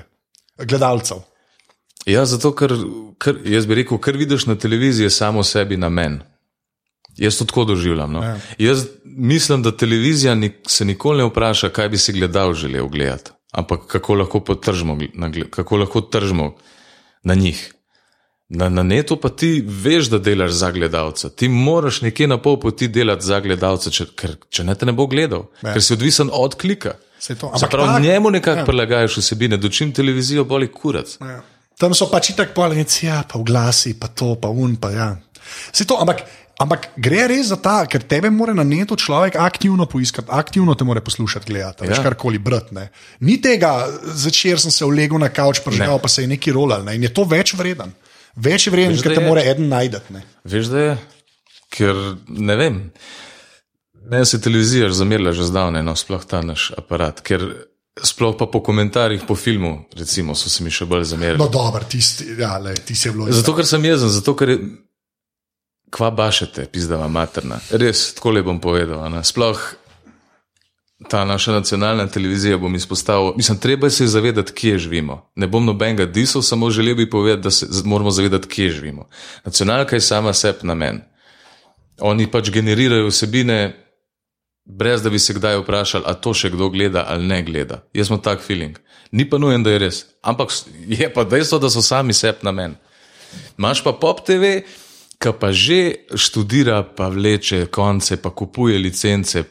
Gledalcev. 0.58 1.22
Ja, 2.06 2.24
zato 2.24 2.52
ker, 2.54 2.74
ker 3.18 3.40
jaz 3.48 3.66
bi 3.66 3.74
rekel, 3.74 3.98
kar 3.98 4.16
vidiš 4.16 4.46
na 4.46 4.54
televiziji, 4.54 5.06
je 5.06 5.10
samo 5.10 5.42
sebi 5.44 5.76
namen. 5.76 6.20
Jaz 7.16 7.38
to 7.38 7.44
tako 7.44 7.64
doživljam. 7.64 8.12
No? 8.12 8.22
Ja. 8.22 8.38
Jaz 8.58 8.86
mislim, 9.04 9.62
da 9.62 9.76
televizija 9.76 10.34
ni, 10.34 10.52
se 10.66 10.84
nikoli 10.84 11.18
ne 11.18 11.24
vpraša, 11.24 11.68
kaj 11.68 11.88
bi 11.88 11.98
si 11.98 12.12
gledal 12.12 12.54
želel 12.54 12.88
gledati, 12.88 13.30
ampak 13.52 13.86
kako 13.86 14.14
lahko 14.14 14.42
na, 15.14 15.30
gle- 15.30 15.50
kako 15.50 15.76
lahko 15.76 16.00
tržimo 16.00 16.54
na 17.22 17.34
njih. 17.34 17.73
Na, 18.48 18.68
na 18.68 18.82
netu 18.82 19.16
pa 19.16 19.28
ti 19.32 19.64
veš, 19.66 20.10
da 20.12 20.18
delaš 20.18 20.50
za 20.52 20.68
gledalca. 20.70 21.30
Ti 21.32 21.48
moraš 21.48 22.02
nekje 22.04 22.26
na 22.28 22.36
pol 22.38 22.58
poti 22.60 22.88
delati 22.88 23.24
za 23.24 23.40
gledalca, 23.40 23.90
če, 23.90 24.06
ker, 24.16 24.36
če 24.52 24.64
ne 24.68 24.74
te 24.76 24.86
ne 24.86 24.92
bo 24.92 25.06
gledal, 25.06 25.46
Ja. 25.62 25.72
ker 25.72 25.82
si 25.82 25.94
odvisen 25.96 26.28
od 26.32 26.54
klika. 26.60 26.94
Pravi, 27.24 27.88
tak- 27.88 28.02
njemu 28.02 28.30
nekako 28.30 28.56
ja. 28.56 28.60
ja. 28.60 28.64
prilagajaš 28.68 29.16
vsebine, 29.16 29.56
dočim 29.56 29.92
televizijo 29.92 30.44
boli 30.44 30.68
kurac. 30.68 31.16
Ja. 31.20 31.40
Tam 31.78 31.94
so 31.96 32.06
pač 32.10 32.34
tako 32.36 32.52
polnici, 32.54 33.06
ja, 33.06 33.22
pa 33.24 33.38
v 33.40 33.48
glasi, 33.48 33.94
pa 33.98 34.08
to, 34.12 34.34
pa 34.36 34.48
un, 34.52 34.76
pa 34.76 34.90
ja. 34.92 35.08
Se 35.72 35.86
to, 35.88 35.96
ampak, 36.00 36.20
ampak 36.60 36.90
gre 37.00 37.24
res 37.32 37.48
za 37.48 37.56
ta, 37.56 37.86
ker 37.88 38.04
tebe 38.04 38.30
mora 38.30 38.52
na 38.54 38.62
netu 38.62 38.96
človek 38.96 39.40
aktivno 39.40 39.88
poiskati, 39.88 40.28
aktivno 40.30 40.76
te 40.76 40.84
mora 40.84 41.00
poslušati, 41.00 41.48
gledati, 41.48 41.84
ja. 41.84 41.90
veš 41.90 42.04
karkoli 42.04 42.38
brati. 42.38 42.76
Ni 43.20 43.40
tega, 43.40 43.88
začer 44.04 44.60
sem 44.60 44.70
se 44.70 44.84
ulegel 44.84 45.18
na 45.18 45.32
kavč, 45.32 45.64
preživel, 45.64 45.98
pa 45.98 46.08
se 46.12 46.22
je 46.22 46.28
neki 46.28 46.52
rolal. 46.52 46.84
Ne? 46.84 46.94
In 47.00 47.08
je 47.08 47.14
to 47.14 47.24
več 47.24 47.56
vreden. 47.56 47.90
Več 48.36 48.66
vreden, 48.72 48.96
da 48.96 49.02
te 49.02 49.20
je. 49.20 49.26
mora 49.28 49.42
eden 49.46 49.68
najdete. 49.70 50.12
ne. 50.14 50.24
Veš, 50.44 50.70
da 50.72 50.80
je, 50.80 50.96
ker 51.74 52.00
ne 52.28 52.56
vem. 52.56 52.80
Meni 54.04 54.26
se 54.26 54.40
televizija 54.40 54.90
zamerila 54.92 55.32
že 55.32 55.46
zdavnaj, 55.48 55.82
no, 55.82 55.94
sploh 55.96 56.24
ta 56.28 56.42
naš 56.44 56.72
aparat, 56.76 57.22
ker 57.24 57.46
sploh 58.02 58.34
pa 58.36 58.46
po 58.50 58.60
komentarjih 58.62 59.22
po 59.28 59.36
filmu, 59.38 59.84
recimo, 59.96 60.34
so 60.34 60.50
se 60.50 60.64
mi 60.64 60.70
še 60.74 60.84
bolj 60.84 61.06
zamerili. 61.14 61.38
No, 61.38 61.48
dobro, 61.48 61.84
tisti, 61.88 62.26
ja, 62.38 62.58
le, 62.58 62.74
ti 62.74 62.96
se 62.98 63.12
bilo. 63.14 63.30
Zato, 63.32 63.54
ker 63.54 63.66
sem 63.66 63.84
jezen, 63.84 64.10
zato, 64.12 64.34
ker 64.36 64.56
je. 64.56 64.58
Kva 65.94 66.08
bašete, 66.10 66.64
pizdava 66.74 67.06
materna. 67.06 67.60
Res, 67.70 68.08
tako 68.16 68.32
le 68.34 68.40
bom 68.42 68.56
povedal. 68.58 68.98
Ne? 69.14 69.20
Sploh 69.22 69.60
ta 71.08 71.24
naša 71.24 71.52
nacionalna 71.52 72.06
televizija 72.06 72.58
bom 72.58 72.74
izpostavil. 72.74 73.32
Mislim, 73.36 73.58
treba 73.58 73.90
se 73.90 74.06
zavedati, 74.06 74.52
kje 74.52 74.78
živimo. 74.78 75.30
Ne 75.34 75.46
bom 75.46 75.64
nobenega 75.64 76.06
disal, 76.06 76.42
samo 76.42 76.70
želel 76.70 76.94
bi 76.94 77.10
povedati, 77.10 77.42
da 77.42 77.50
se 77.50 77.66
moramo 77.84 78.10
zavedati, 78.10 78.48
kje 78.48 78.70
živimo. 78.70 79.08
Nacionalka 79.44 79.96
je 79.96 80.00
sama 80.00 80.32
sebi 80.32 80.58
namen. 80.62 81.00
Oni 82.00 82.30
pač 82.30 82.50
generirajo 82.50 83.06
vsebine, 83.06 83.84
brez 84.64 85.02
da 85.02 85.10
bi 85.10 85.18
se 85.18 85.34
kdaj 85.34 85.56
vprašali, 85.56 86.04
a 86.06 86.14
to 86.14 86.34
še 86.34 86.50
kdo 86.50 86.68
gleda 86.68 87.04
ali 87.08 87.26
ne 87.26 87.42
gleda. 87.42 87.84
Jaz 87.94 88.08
imam 88.08 88.22
tak 88.22 88.40
feeling. 88.40 88.78
Ni 89.12 89.28
pa 89.30 89.38
nujen, 89.38 89.62
da 89.62 89.70
je 89.70 89.78
res. 89.78 90.04
Ampak 90.22 90.50
je 90.88 91.12
pa 91.12 91.24
dejstvo, 91.24 91.58
da 91.58 91.70
so 91.70 91.82
sami 91.82 92.12
sebi 92.12 92.42
namen. 92.42 92.74
Imaš 93.58 93.84
pa 93.84 93.92
pop 93.92 94.24
TV, 94.26 94.64
ki 95.22 95.32
pa 95.40 95.52
že 95.52 96.06
študira, 96.16 96.82
pa 96.82 97.08
vleče 97.08 97.66
konce, 97.66 98.16
pa 98.16 98.30
kupuje 98.30 98.78
licence. 98.78 99.44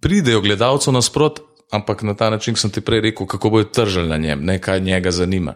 Pridejo 0.00 0.40
gledalcev 0.40 0.94
nasprot, 0.94 1.40
ampak 1.70 2.02
na 2.02 2.14
ta 2.14 2.30
način, 2.30 2.56
sem 2.56 2.70
ti 2.70 2.80
prej 2.80 3.00
rekel, 3.00 3.26
kako 3.26 3.50
bojo 3.50 3.64
tržili 3.64 4.08
na 4.08 4.16
njem, 4.16 4.44
ne 4.44 4.58
kaj 4.60 4.80
njega 4.80 5.10
zanima. 5.10 5.54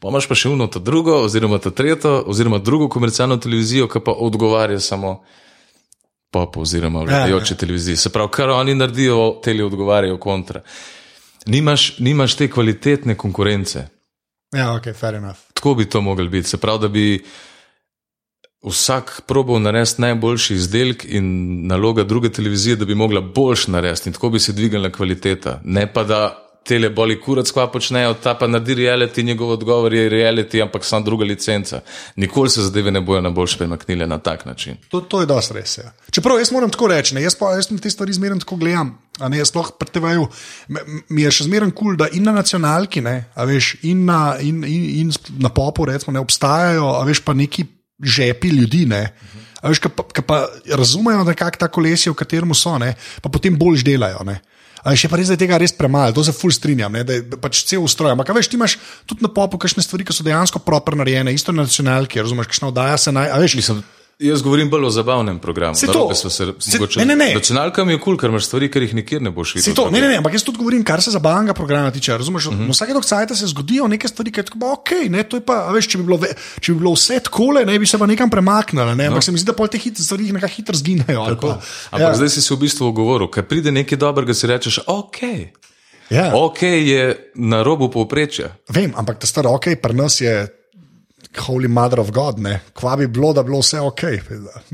Pa 0.00 0.08
imaš 0.08 0.28
pa 0.28 0.34
še 0.34 0.48
uno, 0.48 0.66
to 0.66 0.78
drugo, 0.78 1.16
oziroma 1.24 1.58
to 1.58 1.70
tretjo, 1.70 2.22
oziroma 2.26 2.58
drugo 2.58 2.88
komercialno 2.88 3.36
televizijo, 3.36 3.88
ki 3.88 4.02
pa 4.04 4.12
odgovarja 4.12 4.80
samo 4.80 5.22
popu 6.30 6.60
oziroma 6.60 7.04
vladajoče 7.06 7.54
televiziji. 7.56 7.96
Se 7.96 8.10
pravi, 8.12 8.30
kar 8.34 8.50
oni 8.50 8.74
naredijo, 8.74 9.40
teli 9.44 9.62
odgovarjajo 9.62 10.18
kontra. 10.18 10.62
Nimaš, 11.46 11.98
nimaš 11.98 12.34
te 12.36 12.50
kvalitetne 12.50 13.14
konkurence. 13.14 13.86
Ja, 14.54 14.72
ok, 14.74 14.92
fair 14.94 15.14
enough. 15.14 15.38
Tako 15.54 15.74
bi 15.74 15.88
to 15.90 16.00
mogli 16.00 16.28
biti. 16.28 16.48
Se 16.48 16.56
pravi, 16.56 16.80
da 16.80 16.88
bi 16.88 17.24
vsak 18.64 19.20
probal 19.26 19.60
narediti 19.62 20.02
najboljši 20.02 20.54
izdelek 20.54 21.04
in 21.08 21.26
naloga 21.66 22.04
druge 22.04 22.32
televizije, 22.32 22.76
da 22.76 22.84
bi 22.84 22.94
mogla 22.94 23.20
boljš 23.20 23.66
narediti 23.66 24.08
in 24.08 24.12
tako 24.12 24.30
bi 24.30 24.40
se 24.40 24.52
dvignila 24.52 24.90
kvaliteta. 24.92 25.60
Ne 25.64 25.92
pa 25.92 26.04
da 26.04 26.44
tele 26.64 26.88
boli 26.90 27.18
kurac, 27.20 27.50
kva 27.52 27.66
počnejo, 27.72 28.14
ta 28.22 28.34
pa 28.38 28.46
naredi 28.48 28.74
reality, 28.74 29.22
njegov 29.24 29.50
odgovor 29.58 29.94
je 29.94 30.08
reality, 30.10 30.62
ampak 30.62 30.84
sam 30.84 31.04
druga 31.04 31.24
licenca. 31.24 31.80
Nikoli 32.16 32.50
se 32.50 32.62
zadeve 32.62 32.90
ne 32.90 33.00
bojo 33.00 33.20
na 33.20 33.30
boljš 33.30 33.58
premaknile 33.58 34.06
na 34.06 34.18
tak 34.18 34.44
način. 34.44 34.76
To, 34.88 35.00
to 35.00 35.20
je 35.20 35.26
dosti 35.26 35.54
res. 35.54 35.78
Ja. 35.78 35.92
Čeprav 36.10 36.38
jaz 36.38 36.52
moram 36.52 36.70
tako 36.70 36.88
reči, 36.88 37.14
ne, 37.14 37.22
jaz 37.22 37.36
pa 37.38 37.52
jaz 37.54 37.68
te 37.82 37.90
stvari 37.90 38.12
zmeraj 38.12 38.38
tako 38.38 38.56
gledam. 38.56 38.98
Ne, 39.28 39.38
jaz 39.38 39.52
sploh 39.52 39.70
pri 39.78 39.92
TV-ju 39.94 40.26
mi 41.08 41.22
je 41.22 41.30
še 41.30 41.44
zmeraj 41.46 41.70
kul, 41.70 41.92
cool, 41.92 42.00
da 42.00 42.08
in 42.12 42.24
na 42.26 42.32
nacionalki, 42.34 43.04
ne, 43.04 43.28
veš, 43.36 43.76
in 43.86 44.04
na, 44.08 44.38
in, 44.40 44.64
in, 44.64 44.88
in 45.04 45.12
na 45.38 45.52
popu 45.54 45.84
recimo, 45.86 46.16
ne 46.16 46.24
obstajajo, 46.24 46.88
a 46.96 47.04
veš 47.06 47.20
pa 47.22 47.36
neki 47.36 47.66
žepi 48.02 48.50
ljudi. 48.54 48.84
Ne, 48.90 49.06
a 49.62 49.70
veš, 49.72 49.80
ki 49.84 49.92
pa, 49.94 50.04
ki 50.04 50.24
pa 50.26 50.44
razumejo 50.76 51.24
nekako 51.24 51.62
ta 51.62 51.68
kolesje, 51.72 52.12
v 52.12 52.18
katerem 52.18 52.52
so, 52.56 52.76
ne, 52.78 52.94
pa 53.22 53.32
potem 53.32 53.56
boljš 53.56 53.86
delajo. 53.86 54.24
Ne. 54.28 54.40
A 54.84 54.92
še 54.92 55.08
pa 55.08 55.16
res, 55.16 55.30
da 55.30 55.38
je 55.38 55.40
tega 55.40 55.56
res 55.56 55.72
premalo, 55.72 56.12
to 56.12 56.20
se 56.26 56.34
ful 56.36 56.52
strinjam, 56.52 56.92
ne, 56.92 57.04
da 57.08 57.16
je 57.16 57.38
pač 57.40 57.62
cel 57.64 57.80
ustroj. 57.80 58.12
Ampak, 58.12 58.34
veš, 58.36 58.50
ti 58.52 58.58
imaš 58.58 58.76
tudi 59.08 59.24
na 59.24 59.30
popu 59.32 59.56
kakšne 59.60 59.80
stvari, 59.80 60.04
ki 60.04 60.12
so 60.12 60.26
dejansko 60.26 60.60
proper 60.60 60.98
narejene, 61.00 61.32
isto 61.32 61.54
na 61.56 61.64
nacionalki, 61.64 62.20
razumeš, 62.20 62.50
kakšna 62.52 62.68
oddaja 62.68 62.98
se 63.00 63.14
naj. 63.16 63.32
Veš, 63.40 63.56
Mislim, 63.62 63.80
Jaz 64.18 64.42
govorim 64.42 64.70
bolj 64.70 64.84
o 64.86 64.90
zabavnem 64.90 65.38
programu. 65.38 65.74
Saj 65.74 65.88
to. 65.88 66.14
Se, 66.14 66.28
Saj- 66.30 66.52
mogoče, 66.72 67.00
ne, 67.00 67.04
ne, 67.06 67.16
ne. 67.16 67.34
Nacionalkam 67.34 67.90
je 67.90 67.96
kul, 67.98 68.04
cool, 68.04 68.16
ker 68.16 68.30
imaš 68.30 68.46
stvari, 68.46 68.68
ker 68.70 68.82
jih 68.82 68.94
nikjer 68.94 69.22
ne 69.22 69.30
boš 69.30 69.54
videl. 69.54 69.74
To, 69.74 69.90
ne, 69.90 70.00
ne, 70.00 70.08
ne, 70.08 70.16
ampak 70.16 70.32
jaz 70.32 70.44
tudi 70.46 70.58
govorim, 70.58 70.84
kar 70.84 71.02
se 71.02 71.10
zabavnega 71.10 71.54
programa 71.54 71.90
tiče. 71.90 72.14
Razumeš, 72.14 72.46
uh 72.46 72.52
Mhm. 72.54 72.62
-huh. 72.62 72.70
vsake 72.70 72.92
dok 72.92 73.04
cajta 73.04 73.34
se 73.34 73.46
zgodijo 73.46 73.88
neke 73.88 74.08
stvari, 74.08 74.32
ki 74.32 74.42
tako, 74.42 74.58
ok, 74.72 74.90
ne, 75.10 75.22
to 75.22 75.36
je 75.36 75.40
pa, 75.40 75.70
veš, 75.72 75.88
če 75.88 75.98
bi 75.98 76.04
bilo, 76.04 76.16
ve, 76.16 76.28
če 76.60 76.72
bi 76.72 76.78
bilo 76.78 76.92
vse 76.92 77.20
takole, 77.20 77.64
ne 77.64 77.78
bi 77.78 77.86
se 77.86 77.98
pa 77.98 78.06
nekam 78.06 78.30
premaknili, 78.30 78.94
ne, 78.96 79.06
ampak 79.06 79.18
no. 79.18 79.22
se 79.22 79.32
mi 79.32 79.38
zdi, 79.38 79.46
da 79.46 79.52
pol 79.52 79.68
te 79.68 79.78
hit, 79.78 79.98
stvari 79.98 80.32
nekako 80.32 80.52
hitro 80.54 80.76
zginejo. 80.76 81.22
Ampak 81.24 81.60
ja. 81.98 82.14
zdaj 82.14 82.28
si 82.28 82.42
se 82.42 82.54
v 82.54 82.58
bistvu 82.58 82.86
ogovoril, 82.86 83.28
ker 83.28 83.42
pride 83.42 83.70
nekaj 83.72 83.98
dobrega, 83.98 84.34
si 84.34 84.46
rečeš, 84.46 84.78
ok. 84.86 85.18
ja. 86.10 86.30
Ok 86.34 86.62
je 86.62 87.30
na 87.34 87.62
robu 87.62 87.90
povprečja. 87.90 88.56
Vem, 88.68 88.92
ampak 88.96 89.18
ta 89.18 89.26
stara, 89.26 89.50
ok, 89.50 89.74
pri 89.82 89.94
nas 89.94 90.20
je. 90.20 90.48
Holy 91.38 91.68
Mother 91.68 92.00
of 92.00 92.10
God, 92.14 92.38
ne, 92.38 92.60
kva 92.74 92.96
bi 92.96 93.06
bilo, 93.06 93.32
da 93.32 93.42
bi 93.42 93.50
bilo 93.50 93.60
vse 93.60 93.80
ok, 93.80 94.02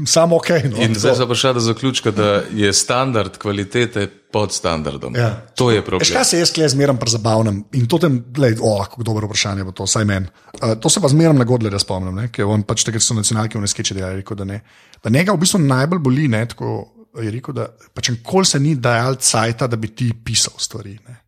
samo 0.06 0.36
ok. 0.36 0.50
No, 0.70 0.82
In 0.84 0.94
zdaj 0.94 1.16
se 1.16 1.26
pa 1.28 1.36
še 1.38 1.52
do 1.56 1.62
zaključka, 1.64 2.12
da 2.14 2.42
je 2.54 2.72
standard 2.76 3.38
kvalitete 3.40 4.06
pod 4.30 4.52
standardom. 4.52 5.16
Ja. 5.16 5.30
To 5.58 5.70
je 5.70 5.82
problem. 5.84 6.06
kaj 6.12 6.24
se 6.24 6.38
jaz 6.38 6.52
klej 6.54 6.68
zmeram 6.74 6.98
pri 7.00 7.10
zabavnem 7.10 7.64
in 7.74 7.88
to 7.90 7.98
tem, 7.98 8.20
gled, 8.34 8.60
o, 8.62 8.76
kako 8.84 9.02
dobro 9.06 9.30
vprašanje 9.30 9.64
bo 9.66 9.74
to, 9.74 9.86
saj 9.90 10.06
meni. 10.06 10.30
Uh, 10.60 10.76
to 10.80 10.90
se 10.90 11.02
pa 11.02 11.08
zmeram 11.10 11.38
na 11.38 11.44
Godlerja 11.48 11.80
spomnim, 11.82 12.14
ne, 12.14 12.28
ker 12.30 12.46
on 12.46 12.62
pač 12.62 12.84
takrat 12.86 13.02
so 13.02 13.16
nacionalke 13.18 13.58
v 13.58 13.64
neskeče 13.66 13.96
delali, 13.98 14.22
rekel, 14.22 14.38
da 14.38 14.46
ne. 14.46 14.60
Da 15.02 15.10
njega 15.10 15.34
v 15.34 15.42
bistvu 15.42 15.62
najbolj 15.64 16.04
boli, 16.04 16.28
ne, 16.30 16.44
tako 16.46 16.76
je 17.18 17.30
rekel, 17.34 17.56
da 17.56 17.66
pač 17.94 18.12
nikoli 18.14 18.46
se 18.46 18.60
ni 18.62 18.76
dajal 18.78 19.18
cajta, 19.18 19.66
da 19.66 19.76
bi 19.80 19.90
ti 19.94 20.12
pisal 20.24 20.54
stvari. 20.58 20.94
Ne. 21.08 21.18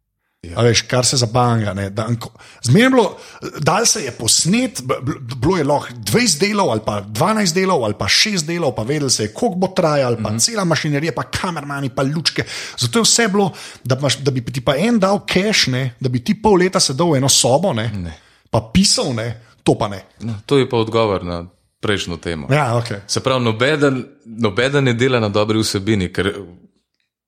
Ja. 0.42 0.58
A 0.58 0.62
veš, 0.66 0.80
kar 0.90 1.06
se 1.06 1.16
zabanga. 1.16 1.70
Zmerno 2.62 2.96
bilo, 2.96 3.16
dal 3.58 3.86
se 3.86 4.00
je 4.02 4.10
posnet, 4.10 4.80
bilo 5.36 5.56
je 5.56 5.64
lahko 5.64 5.94
20 5.94 6.40
delov, 6.40 6.70
ali 6.70 6.80
pa 6.86 7.02
12 7.02 7.54
delov, 7.54 7.84
ali 7.84 7.94
pa 7.98 8.08
6 8.10 8.46
delov, 8.46 8.74
pa 8.74 8.82
vedel 8.82 9.10
se 9.10 9.22
je, 9.22 9.32
koliko 9.32 9.58
bo 9.58 9.68
trajalo, 9.68 10.16
pa 10.16 10.30
mm 10.30 10.34
-hmm. 10.34 10.44
cela 10.44 10.64
mašinerija, 10.64 11.12
pa 11.12 11.22
kamermani, 11.22 11.88
pa 11.94 12.02
lučke. 12.02 12.44
Zato 12.78 12.98
je 12.98 13.02
vse 13.02 13.28
bilo, 13.28 13.52
da, 13.84 13.96
imaš, 13.98 14.18
da 14.18 14.30
bi 14.30 14.44
ti 14.44 14.60
pa 14.60 14.76
en 14.76 14.98
dal 14.98 15.20
cache, 15.26 15.70
ne, 15.70 15.94
da 16.00 16.08
bi 16.08 16.24
ti 16.24 16.42
pol 16.42 16.58
leta 16.58 16.80
sedel 16.80 17.10
v 17.10 17.16
eno 17.16 17.28
sobo, 17.28 17.72
ne, 17.72 17.88
ne. 17.88 18.18
pa 18.50 18.70
pisal, 18.74 19.14
ne, 19.14 19.40
to 19.62 19.78
pa 19.78 19.88
ne. 19.88 20.04
No, 20.20 20.34
to 20.46 20.58
je 20.58 20.68
pa 20.68 20.76
odgovor 20.76 21.24
na 21.24 21.46
prejšnjo 21.80 22.16
temo. 22.16 22.46
Ja, 22.50 22.82
okay. 22.82 22.98
Se 23.06 23.20
pravi, 23.20 23.44
nobeden, 23.44 24.04
nobeden 24.24 24.84
ne 24.84 24.94
dela 24.94 25.20
na 25.20 25.28
dobri 25.28 25.58
vsebini, 25.58 26.12
ker 26.12 26.34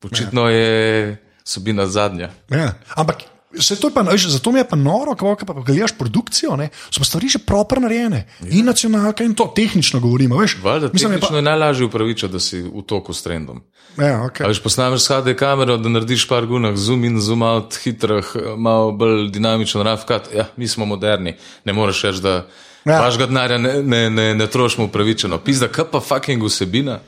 očitno 0.02 0.48
je 0.48 1.23
vsebina 1.44 1.86
zadnja. 1.86 2.30
Ja. 2.50 2.72
Ampak. 2.96 3.16
Se 3.54 3.76
to 3.76 3.86
je 3.86 3.94
pa, 3.94 4.02
veš, 4.02 4.26
zato 4.28 4.50
mi 4.52 4.58
je 4.58 4.66
pa 4.66 4.76
noro, 4.76 5.14
ko 5.14 5.36
pa 5.38 5.54
gledaš 5.54 5.92
produkcijo, 5.94 6.56
ne, 6.56 6.68
so 6.90 6.98
pa 6.98 7.04
stvari 7.04 7.28
že 7.28 7.38
proper 7.38 7.78
narejene. 7.78 8.26
Ja. 8.40 8.48
In 8.50 8.66
nacionalka, 8.66 9.22
in 9.22 9.34
to 9.34 9.46
tehnično 9.46 10.00
govorimo. 10.00 10.36
Veš, 10.36 10.56
Valjda, 10.58 10.90
Mislim, 10.92 11.12
je 11.12 11.16
tehnično 11.16 11.36
je 11.36 11.42
najlažje 11.42 11.86
upravičiti, 11.86 12.32
da 12.32 12.40
si 12.40 12.62
v 12.62 12.82
toku 12.82 13.12
s 13.12 13.22
trendom. 13.22 13.62
pa, 13.96 14.02
ja, 14.02 14.18
okay. 14.20 14.48
Veš, 14.48 14.58
posnameš 14.58 15.00
s 15.00 15.08
HD 15.08 15.36
kamero, 15.36 15.76
da 15.76 15.88
narediš 15.88 16.26
par 16.28 16.46
gunah, 16.46 16.74
zoom 16.74 17.04
in 17.04 17.20
zoom 17.20 17.42
out, 17.42 17.76
hitrih, 17.76 18.26
malo 18.56 18.90
bolj 18.92 19.30
dinamičen, 19.30 19.82
rafkat. 19.82 20.34
Ja, 20.34 20.48
mi 20.56 20.66
smo 20.68 20.82
moderni, 20.84 21.36
ne 21.64 21.72
moreš 21.72 22.02
reči, 22.02 22.20
da 22.20 22.46
Ja. 22.84 22.92
ja. 22.92 23.00
vašega 23.00 23.26
denarja 23.26 23.58
ne, 23.58 23.82
ne, 23.82 24.10
ne, 24.10 24.34
ne 24.34 24.46
trošimo 24.46 24.86
upravičeno. 24.86 25.38
Pizda, 25.38 25.68
kaj 25.68 25.84
pa 25.84 26.00
fucking 26.00 26.42
vsebina, 26.42 26.98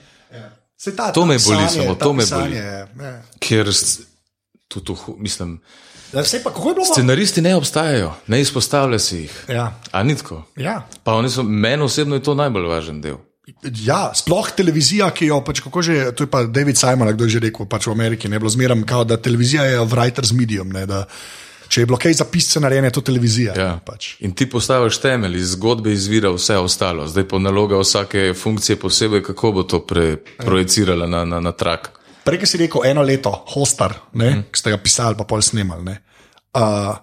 Saj 0.76 0.96
ta, 0.96 1.12
To 1.12 1.26
me 1.26 1.36
boli 1.40 1.68
samo, 1.68 1.94
to 1.94 2.12
me 2.12 2.24
boli. 2.28 2.54
je, 2.54 2.62
Ja. 2.96 3.22
ker 3.38 3.66
tudi, 4.68 4.92
mislim, 5.18 5.60
Ja, 6.14 6.24
saj 6.24 6.42
pa, 6.42 6.50
kako 6.50 6.68
je 6.68 6.74
bilo? 6.74 6.86
scenaristi 6.86 7.42
ne 7.42 7.56
obstajajo, 7.56 8.12
ne 8.26 8.40
izpostavlja 8.40 8.98
se 8.98 9.20
jih. 9.20 9.44
Ja. 9.48 9.80
A 9.90 10.02
ni 10.02 10.16
tako? 10.16 10.42
Ja. 10.56 10.88
Pa 11.04 11.14
oni 11.14 11.30
so, 11.30 11.42
meni 11.42 11.82
osebno 11.82 12.14
je 12.14 12.22
to 12.22 12.34
najbolj 12.34 12.66
važen 12.66 13.00
del. 13.00 13.16
Ja, 13.84 14.10
sploh 14.14 14.48
televizija, 14.56 15.10
ki 15.14 15.26
jo 15.26 15.40
pač 15.44 15.60
kako 15.62 15.82
že, 15.82 16.12
to 16.18 16.24
je 16.24 16.30
pa 16.30 16.42
David 16.50 16.78
Simon, 16.78 17.12
kdo 17.14 17.24
je 17.24 17.36
že 17.36 17.40
rekel, 17.46 17.66
pač 17.66 17.86
v 17.86 17.92
Ameriki 17.94 18.28
ne 18.28 18.38
bilo 18.38 18.50
zmeram, 18.50 18.82
kao, 18.82 19.04
da 19.04 19.16
televizija 19.22 19.64
je 19.64 19.82
writer's 19.86 20.32
medium. 20.34 20.68
Ne, 20.74 20.86
da, 20.86 21.04
če 21.68 21.82
je 21.82 21.86
bilo 21.86 21.98
kaj 21.98 22.12
za 22.22 22.24
pisce 22.24 22.60
narejeno, 22.60 22.86
je 22.86 22.96
to 22.98 23.00
televizija. 23.06 23.54
Ja. 23.58 23.78
Pač. 23.86 24.16
In 24.20 24.34
ti 24.34 24.48
postaviš 24.50 24.98
temelj, 24.98 25.38
iz 25.38 25.54
zgodbe 25.54 25.92
izvira 25.92 26.30
vse 26.34 26.58
ostalo. 26.58 27.06
Zdaj 27.06 27.28
pa 27.28 27.38
naloga 27.38 27.78
vsake 27.78 28.32
funkcije 28.34 28.80
posebej, 28.82 29.22
kako 29.22 29.52
bo 29.52 29.62
to 29.62 29.82
pre, 29.86 30.16
projicirala 30.38 31.06
na, 31.06 31.24
na, 31.24 31.40
na 31.40 31.52
trak. 31.52 31.92
Prej 32.26 32.42
si 32.50 32.58
rekel 32.58 32.82
eno 32.90 33.04
leto, 33.06 33.30
hostar, 33.54 33.94
ne, 34.18 34.30
mm. 34.30 34.42
ki 34.50 34.58
ste 34.58 34.72
ga 34.74 34.80
pisali, 34.82 35.14
pa 35.14 35.22
pol 35.28 35.44
snemali. 35.46 35.84
ne. 35.86 35.96
Uh, 36.56 36.96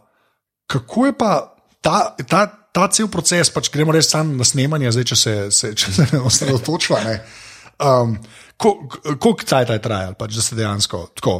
kako 0.67 1.05
je 1.07 1.13
pa 1.15 1.31
ta, 1.79 2.11
ta, 2.27 2.41
ta 2.75 2.87
cel 2.91 3.07
proces, 3.07 3.47
pač 3.53 3.71
gremo 3.71 3.95
res 3.95 4.09
sam 4.11 4.35
na 4.35 4.43
snemanje, 4.43 4.91
zdaj, 4.91 5.07
če 5.13 5.15
se, 5.15 5.33
se, 5.51 5.71
če 5.79 5.91
se 5.95 6.07
osredotočva. 6.19 6.99
ne. 7.07 7.15
Um, 7.79 8.17
ko- 8.57 8.77
Koliko 9.15 9.47
časa 9.47 9.77
je 9.77 9.81
trajalo, 9.81 10.17
pač, 10.19 10.35
da 10.35 10.43
se 10.43 10.59
dejansko 10.59 11.07
tako. 11.15 11.39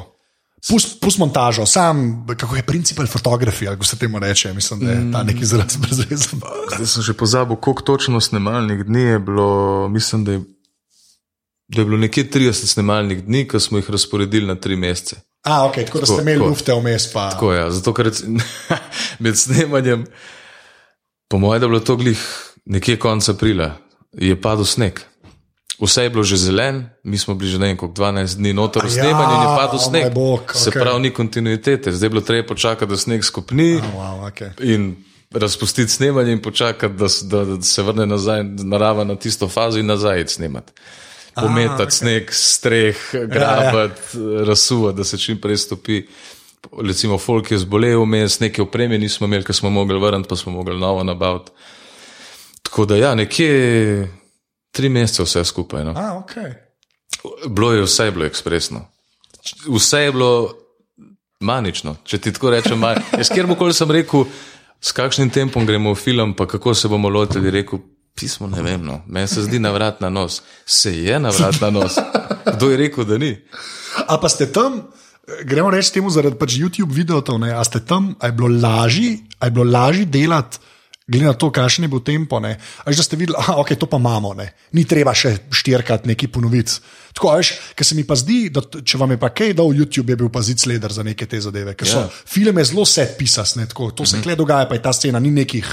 Pust, 0.63 1.01
pust 1.03 1.19
montažo, 1.19 1.65
sam, 1.67 2.23
kako 2.39 2.55
je 2.55 2.63
principal 2.63 3.07
fotografije, 3.07 3.67
ali 3.67 3.75
kako 3.75 3.85
se 3.85 3.97
temu 3.99 4.19
reče, 4.19 4.53
mislim, 4.55 4.79
da 4.79 4.91
je 4.91 5.01
ta 5.11 5.23
neki 5.27 5.43
izraz 5.43 5.75
brezvezen. 5.75 6.39
Zdaj 6.75 6.87
sem 6.87 7.03
že 7.03 7.13
pozabil, 7.19 7.59
koliko 7.59 7.83
točno 7.83 8.21
snemalnih 8.23 8.85
dni 8.87 9.01
je 9.01 9.19
bilo. 9.19 9.89
Mislim, 9.91 10.23
da 10.23 10.31
je, 10.31 10.41
da 11.75 11.81
je 11.81 11.85
bilo 11.85 11.97
nekje 11.97 12.29
30 12.29 12.53
snemalnih 12.65 13.23
dni, 13.23 13.47
ki 13.47 13.59
smo 13.59 13.77
jih 13.77 13.89
razporedili 13.89 14.47
na 14.47 14.55
tri 14.55 14.75
mesece. 14.75 15.15
A, 15.43 15.65
ok, 15.65 15.75
tako 15.75 15.99
da 15.99 16.05
ste 16.05 16.15
Tako, 16.15 16.21
imeli 16.21 16.39
lufte 16.39 16.73
vmes. 16.73 17.13
Pa... 17.13 17.29
Tako 17.29 17.53
je, 17.53 17.71
zato 17.71 17.93
ker 17.93 18.11
med 19.19 19.37
snemanjem, 19.37 20.05
po 21.27 21.37
mojem, 21.37 21.59
da 21.59 21.65
je 21.65 21.69
bilo 21.69 21.79
to 21.79 21.95
glih 21.95 22.19
nekje 22.65 22.95
konec 22.97 23.29
aprila, 23.29 23.71
je 24.13 24.41
padel 24.41 24.65
sneg. 24.65 24.99
Vse 25.79 26.03
je 26.03 26.09
bilo 26.09 26.23
že 26.23 26.37
zelen, 26.37 26.89
mi 27.03 27.17
smo 27.17 27.35
bili 27.35 27.51
že 27.51 27.59
ne 27.59 27.67
vem, 27.67 27.77
koliko 27.77 28.01
12 28.01 28.37
dni 28.37 28.53
noter 28.53 28.83
v 28.83 28.87
Ja, 28.87 28.91
snemanju 28.93 29.35
in 29.35 29.41
je 29.41 29.57
padel 29.57 29.75
o 29.75 29.79
sneg. 29.79 30.13
bog, 30.13 30.51
Se 30.55 30.69
okej. 30.69 30.81
pravi, 30.81 31.01
ni 31.01 31.11
kontinuitete, 31.11 31.91
zdaj 31.91 32.05
je 32.05 32.09
bilo 32.09 32.21
treba 32.21 32.47
počakati, 32.47 32.89
da 32.89 32.97
sneg 32.97 33.23
skopni 33.23 33.81
Wow, 33.97 34.23
okay. 34.23 34.51
in 34.61 34.95
razpustiti 35.31 35.91
snemanje 35.91 36.31
in 36.31 36.41
počakati, 36.41 36.93
da, 36.93 37.07
da, 37.23 37.45
da 37.45 37.61
se 37.61 37.83
vrne 37.83 38.05
nazaj 38.05 38.43
narava 38.43 39.03
na 39.03 39.15
tisto 39.15 39.47
fazo 39.47 39.79
in 39.79 39.85
nazaj 39.85 40.27
snemati. 40.27 40.71
Pometati 41.35 41.83
okay. 41.83 41.97
sneg, 41.97 42.31
streh, 42.31 42.97
grabati, 43.27 44.01
ja, 44.13 44.39
ja. 44.39 44.45
razsuvati, 44.45 44.97
da 44.97 45.03
se 45.03 45.17
čim 45.17 45.41
prej 45.41 45.57
stopi. 45.57 46.03
Recimo, 46.81 47.17
folk 47.17 47.51
je 47.51 47.57
zbolel, 47.57 48.01
vmes 48.03 48.39
neke 48.39 48.61
opreme 48.61 48.97
nismo 48.97 49.27
imeli, 49.27 49.43
ker 49.43 49.55
smo 49.55 49.69
mogli 49.69 49.99
vrniti, 49.99 50.29
pa 50.29 50.35
smo 50.35 50.51
mogli 50.51 50.79
novo 50.79 51.03
nabaviti. 51.03 51.51
Tako 52.61 52.85
da, 52.85 52.95
ja, 52.95 53.15
nekje 53.15 54.07
tri 54.71 54.89
mesece 54.89 55.23
vse 55.23 55.43
skupaj. 55.45 55.83
No. 55.83 55.91
A, 55.91 56.23
okay. 56.23 56.53
Bilo 57.47 57.73
je 57.73 57.81
vse 57.81 58.05
je 58.05 58.11
bilo 58.11 58.25
ekspresno. 58.25 58.85
Vse 59.67 59.99
je 59.99 60.11
bilo 60.11 60.53
manično, 61.39 61.95
če 62.03 62.17
ti 62.17 62.33
tako 62.33 62.49
rečem. 62.49 62.81
Jaz 63.17 63.29
kjerkoli 63.33 63.73
sem 63.73 63.91
rekel, 63.91 64.25
s 64.83 64.91
kakšnim 64.91 65.29
tempom 65.29 65.65
gremo 65.65 65.93
v 65.93 65.99
film, 65.99 66.33
pa 66.35 66.47
kako 66.47 66.73
se 66.73 66.87
bomo 66.87 67.09
lotili, 67.09 67.51
rekel, 67.51 67.79
pismo 68.15 68.47
ne 68.47 68.61
vem. 68.61 68.81
No. 68.85 69.01
Meni 69.07 69.27
se 69.27 69.43
zdi 69.43 69.59
navrat 69.59 70.01
na 70.01 70.09
nos. 70.09 70.41
Se 70.65 70.93
je 70.93 71.19
navrat 71.19 71.61
na 71.61 71.69
nos. 71.69 71.97
Kdo 72.55 72.69
je 72.71 72.77
rekel, 72.77 73.05
da 73.05 73.17
ni? 73.17 73.37
A 74.07 74.17
pa 74.21 74.29
ste 74.29 74.49
tam, 74.51 74.81
gremo 75.45 75.69
reči 75.73 75.93
temu 75.93 76.09
zaradi 76.09 76.37
pač 76.37 76.57
YouTube 76.59 76.93
videov, 76.93 77.25
ne, 77.39 77.53
a 77.53 77.63
ste 77.63 77.79
tam, 77.79 78.13
a 78.19 78.29
je 78.29 78.35
bilo 78.37 78.49
lažje, 78.51 79.17
a 79.39 79.49
je 79.49 79.51
bilo 79.51 79.65
lažje 79.65 80.05
delati. 80.05 80.59
Glede 81.03 81.27
na 81.27 81.33
to, 81.35 81.49
kakšen 81.51 81.83
je 81.83 81.91
bil 81.91 81.99
tempo. 81.99 82.39
Až 82.39 82.95
da 82.95 83.03
ste 83.03 83.19
videli, 83.19 83.35
da 83.35 83.59
okay, 83.59 83.75
to 83.75 83.91
pa 83.91 83.99
imamo, 83.99 84.31
ne. 84.39 84.53
ni 84.71 84.85
treba 84.87 85.11
še 85.11 85.51
štirikrat 85.51 86.07
neki 86.07 86.31
ponoviti. 86.31 86.79
Tako, 87.11 87.33
veš, 87.35 87.49
ker 87.75 87.85
se 87.85 87.95
mi 87.95 88.05
pa 88.07 88.15
zdi, 88.15 88.47
da 88.47 88.63
če 88.63 88.97
vam 88.97 89.11
je 89.11 89.19
pa 89.19 89.27
kaj 89.35 89.51
dal 89.53 89.75
YouTube, 89.75 90.15
je 90.15 90.15
bil 90.15 90.31
pa 90.31 90.39
zid 90.41 90.63
sleder 90.63 90.95
za 90.95 91.03
neke 91.03 91.27
te 91.27 91.41
zadeve. 91.43 91.75
Ker 91.75 91.87
so 91.91 91.99
Ja. 91.99 92.09
filme 92.09 92.63
zelo 92.63 92.85
set 92.87 93.17
pisas, 93.19 93.55
ne, 93.59 93.67
tako, 93.67 93.91
to 93.91 94.07
se 94.07 94.23
kle 94.23 94.35
dogaja, 94.39 94.63
pa 94.65 94.79
je 94.79 94.81
ta 94.81 94.93
scena, 94.95 95.19
ni 95.19 95.29
nekih, 95.31 95.67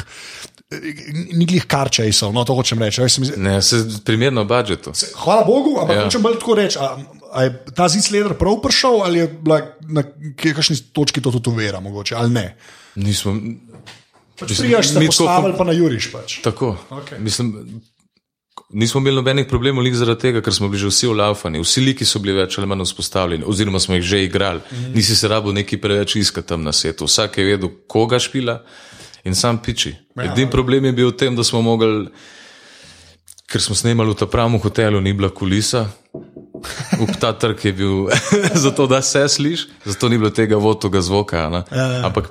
ni 1.35 1.47
glih 1.47 1.65
karčejsov, 1.67 2.31
no 2.35 2.45
to 2.47 2.55
hočem 2.55 2.79
reči. 2.79 3.03
Se 3.09 3.21
mi 3.21 3.31
Ne, 3.37 3.63
se 3.63 3.83
primerno 4.05 4.45
budžetu. 4.45 4.93
Hvala 5.19 5.45
Bogu, 5.45 5.81
ampak 5.83 5.97
ja. 5.97 6.05
Hočem 6.05 6.23
bolj 6.23 6.39
tako 6.39 6.55
reči. 6.55 6.79
A, 6.79 6.95
a 7.33 7.43
je 7.43 7.57
ta 7.75 7.89
zid 7.89 8.05
sleder 8.07 8.37
prav 8.39 8.61
prišel 8.63 9.03
ali 9.03 9.19
je 9.19 9.29
bila 9.29 9.61
na 9.89 10.05
kakšni 10.37 10.77
točki 10.95 11.23
to 11.23 11.31
tudi 11.31 11.51
uvera, 11.51 11.81
mogoče 11.81 12.15
ali 12.15 12.31
ne? 12.31 12.47
Nismo, 12.95 13.35
Pač 14.41 14.59
Prijaš 14.59 14.89
se 14.89 14.99
mi 14.99 15.07
tako 15.07 15.25
postavili, 15.27 15.55
pa 15.59 15.65
na 15.65 15.73
juriš. 15.73 16.13
Pač. 16.13 16.39
Tako. 16.43 16.77
Okej. 16.91 17.19
Mislim, 17.19 17.81
nismo 18.71 19.01
imeli 19.01 19.17
nobenih 19.17 19.47
problemov 19.49 19.85
zaradi 19.93 20.21
tega, 20.21 20.41
ker 20.41 20.55
smo 20.55 20.69
bili 20.69 20.81
že 20.81 20.89
vsi 20.89 21.11
ulafani. 21.11 21.61
Vsi 21.61 21.81
liki 21.81 22.07
so 22.09 22.23
bili 22.23 22.39
več 22.39 22.59
ali 22.59 22.71
manj 22.71 22.87
vzpostavljeni, 22.87 23.45
oziroma 23.47 23.81
smo 23.81 23.99
jih 23.99 24.05
že 24.05 24.25
igrali. 24.25 24.61
Mm 24.61 24.77
-hmm. 24.77 24.95
Nisi 24.95 25.17
se 25.17 25.29
rabo 25.29 25.53
neki 25.53 25.77
preveč 25.77 26.17
iskati 26.17 26.49
tam 26.49 26.63
na 26.63 26.73
svetu. 26.73 27.05
Vsak 27.05 27.39
je 27.39 27.45
vedel, 27.45 27.69
koga 27.87 28.19
špila 28.19 28.63
in 29.25 29.35
sam 29.35 29.59
piči. 29.63 29.95
Ja. 30.17 30.33
Edini 30.33 30.51
problem 30.51 30.85
je 30.85 30.93
bil 30.93 31.11
v 31.11 31.17
tem, 31.17 31.37
da 31.37 31.45
smo 31.45 31.63
mogli, 31.63 32.09
ker 33.51 33.63
smo 33.63 33.75
snemali 33.75 34.15
v 34.15 34.21
ta 34.21 34.29
pravem 34.31 34.61
hotelu, 34.61 35.01
ni 35.01 35.13
bila 35.13 35.31
kulisa. 35.31 35.89
Up 37.01 37.15
ta 37.21 37.33
trg 37.33 37.65
je 37.65 37.73
bil 37.73 38.11
zato, 38.65 38.87
da 38.87 39.03
se 39.03 39.29
sliši, 39.29 39.69
zato 39.85 40.09
ni 40.09 40.19
bilo 40.19 40.31
tega 40.31 40.57
votoga 40.57 41.01
zvoka. 41.01 41.37
Ja, 41.39 41.65
ja. 41.71 42.07
Ampak 42.07 42.31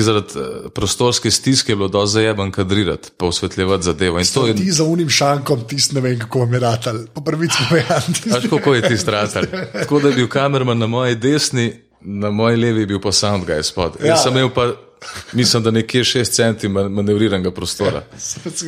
zaradi 0.00 0.38
eh, 0.38 0.68
prostorske 0.74 1.30
stiske 1.30 1.72
je 1.72 1.76
bilo 1.76 1.88
do 1.88 2.06
zajeban 2.06 2.50
kadrirati, 2.50 3.10
pa 3.16 3.26
osvetljevati 3.26 3.82
zadevo. 3.82 4.20
To 4.34 4.46
je 4.46 4.54
Ti 4.56 4.72
za 4.72 4.84
unim 4.84 5.08
šankom, 5.08 5.66
tisti 5.68 5.94
ne 5.94 6.00
vem, 6.00 6.18
kako 6.18 6.38
vam 6.38 6.54
je 6.54 6.60
ratal. 6.60 6.98
Po 7.14 7.20
prvič 7.20 7.52
povedal. 7.68 8.00
Pač 8.32 8.48
kako 8.50 8.74
je 8.74 8.88
ti 8.88 8.96
stratar. 8.98 9.46
Tako 9.72 10.00
da 10.00 10.08
je 10.08 10.14
bil 10.14 10.28
kamerman 10.28 10.78
na 10.78 10.86
moji 10.86 11.14
desni, 11.14 11.72
na 12.00 12.30
moji 12.30 12.56
levi 12.56 12.80
je 12.80 12.86
bil 12.86 13.00
pa 13.00 13.12
sound 13.12 13.44
guy 13.44 13.62
spod. 13.62 14.00
Ja. 14.00 14.06
Jaz 14.06 14.22
sem 14.22 14.32
imel 14.32 14.50
pa, 14.54 14.72
mislim, 15.32 15.62
da 15.62 15.70
nekje 15.70 16.04
6 16.04 16.30
centi 16.30 16.68
ma- 16.68 16.88
manevriranega 16.88 17.50
prostora. 17.50 18.02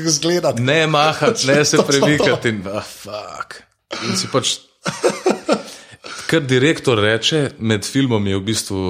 Zgledati. 0.06 0.62
Ne 0.62 0.86
mahati, 0.86 1.46
ne 1.46 1.64
se 1.64 1.78
premikati. 1.86 2.48
In, 2.48 2.62
ah, 2.74 2.82
fuck. 2.82 3.62
In 4.08 4.16
si 4.16 4.26
pač, 4.32 4.56
kar 6.26 6.40
direktor 6.40 7.00
reče 7.00 7.50
med 7.58 7.84
filmom, 7.84 8.26
je 8.26 8.36
v 8.36 8.44
bistvu 8.44 8.82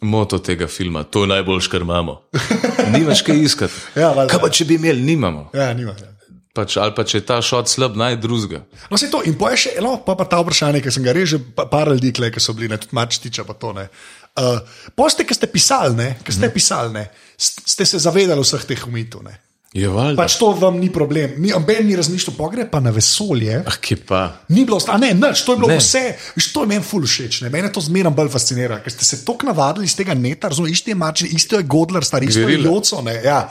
moto 0.00 0.38
tega 0.38 0.66
filma. 0.66 1.02
To 1.02 1.24
je 1.24 1.26
najboljš, 1.34 1.68
kar 1.68 1.80
imamo. 1.80 2.22
Nimaš 2.94 3.22
kaj 3.22 3.42
iskati. 3.42 3.74
Ja, 3.96 4.12
valjda. 4.12 4.30
kaj 4.32 4.40
pa 4.40 4.50
če 4.50 4.64
bi 4.64 4.74
imeli, 4.74 5.02
nimamo. 5.02 5.50
Ja, 5.54 5.74
nima. 5.74 5.94
Ja. 6.00 6.10
Pač, 6.54 6.74
ali 6.82 6.90
pa 6.96 7.04
če 7.06 7.20
je 7.20 7.24
ta 7.26 7.36
šot 7.42 7.70
slab, 7.70 7.94
naj 7.94 8.16
drugega. 8.18 8.64
No, 8.90 8.98
se 8.98 9.06
to 9.10 9.20
in 9.22 9.36
poje 9.38 9.56
še 9.56 9.74
eno, 9.78 10.00
pa, 10.02 10.16
pa 10.18 10.26
ta 10.26 10.40
vprašanje, 10.42 10.80
ki 10.82 10.90
sem 10.90 11.04
ga 11.06 11.14
reže, 11.14 11.38
pa, 11.54 11.68
par 11.70 11.92
ljudi, 11.92 12.10
ki 12.10 12.42
so 12.42 12.56
bili, 12.58 12.66
ne, 12.72 12.78
tudi 12.80 12.96
mačtiča, 12.98 13.44
pa 13.46 13.54
to 13.54 13.70
ne. 13.76 13.86
Uh, 13.86 14.19
Poste, 14.94 15.24
ki 15.24 15.34
ste 15.34 15.46
pisali, 15.46 15.96
ne, 15.96 16.08
ki 16.24 16.32
ste 16.32 16.50
pisali, 16.50 16.92
ne, 16.92 17.10
st- 17.36 17.66
ste 17.66 17.86
se 17.86 17.98
zavedali 17.98 18.40
vseh 18.40 18.64
teh 18.64 18.86
umitov. 18.86 19.22
Ne. 19.22 19.36
Je 19.70 19.86
valjda. 19.86 20.18
Pač 20.18 20.34
to 20.34 20.50
vam 20.50 20.80
ni 20.80 20.90
problem. 20.90 21.36
Ni, 21.38 21.52
Ben 21.62 21.86
ni 21.86 21.94
razmišljal, 21.94 22.34
pogre 22.34 22.64
pa 22.66 22.80
na 22.80 22.90
vesolje. 22.90 23.62
Ah, 23.62 23.76
ki 23.78 23.96
pa. 23.96 24.42
Ni 24.48 24.64
bilo, 24.64 24.80
a 24.82 24.98
ne, 24.98 25.12
nič, 25.14 25.44
to 25.46 25.54
je 25.54 25.56
bilo 25.56 25.68
Ne. 25.70 25.78
vse, 25.78 26.02
viš, 26.34 26.48
to 26.52 26.62
je 26.62 26.66
meni 26.66 26.82
ful 26.82 27.06
všeč, 27.06 27.42
ne. 27.42 27.50
mene 27.50 27.70
to 27.70 27.78
zmeraj 27.80 28.10
bolj 28.10 28.28
fascinira, 28.28 28.80
ker 28.82 28.90
ste 28.90 29.04
se 29.04 29.20
tako 29.24 29.46
navadili 29.46 29.86
iz 29.86 29.94
tega 29.94 30.14
neta, 30.14 30.48
razumete, 30.48 30.72
isto 30.72 30.90
je 30.90 30.94
mačni, 30.94 31.28
isto 31.28 31.54
je 31.54 31.62
Godler, 31.62 32.02
star, 32.02 32.22
isto 32.22 32.42
je. 32.42 32.58
Joco, 32.58 32.98
ne, 33.02 33.14
ja. 33.22 33.46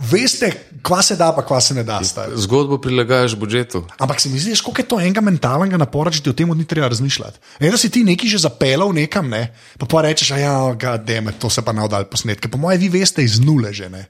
Veste, 0.00 0.48
kva 0.82 1.02
se 1.02 1.16
da, 1.16 1.28
pa 1.36 1.42
kva 1.44 1.60
se 1.60 1.74
ne 1.74 1.82
da. 1.84 2.00
Zgodbo 2.34 2.78
prilagajaš 2.80 3.34
budžetu. 3.36 3.84
Ampak 3.98 4.20
se 4.20 4.28
mi 4.28 4.38
zdi, 4.38 4.54
koliko 4.64 4.80
je 4.80 4.88
to 4.88 5.00
enega 5.00 5.20
mentalnega 5.20 5.76
napora, 5.76 6.10
če 6.10 6.22
ti 6.24 6.30
o 6.30 6.32
tem 6.32 6.48
ni 6.56 6.64
treba 6.64 6.88
razmišljati. 6.88 7.38
Da 7.60 7.76
si 7.76 7.90
ti 7.90 8.04
neki 8.04 8.28
že 8.28 8.38
zapeljal 8.38 8.94
nekam, 8.96 9.28
ne, 9.28 9.52
pa 9.78 9.86
pa 9.86 10.02
rečeš, 10.02 10.30
ja, 10.30 10.72
gademe, 10.74 11.32
to 11.32 11.50
se 11.50 11.62
pa 11.62 11.72
navdal 11.72 12.08
posnetke. 12.08 12.48
Po 12.48 12.58
mojem, 12.58 12.80
vi 12.80 12.88
veste 13.00 13.24
iz 13.24 13.36
nule 13.40 13.72
že. 13.76 13.90
Ne. 13.92 14.06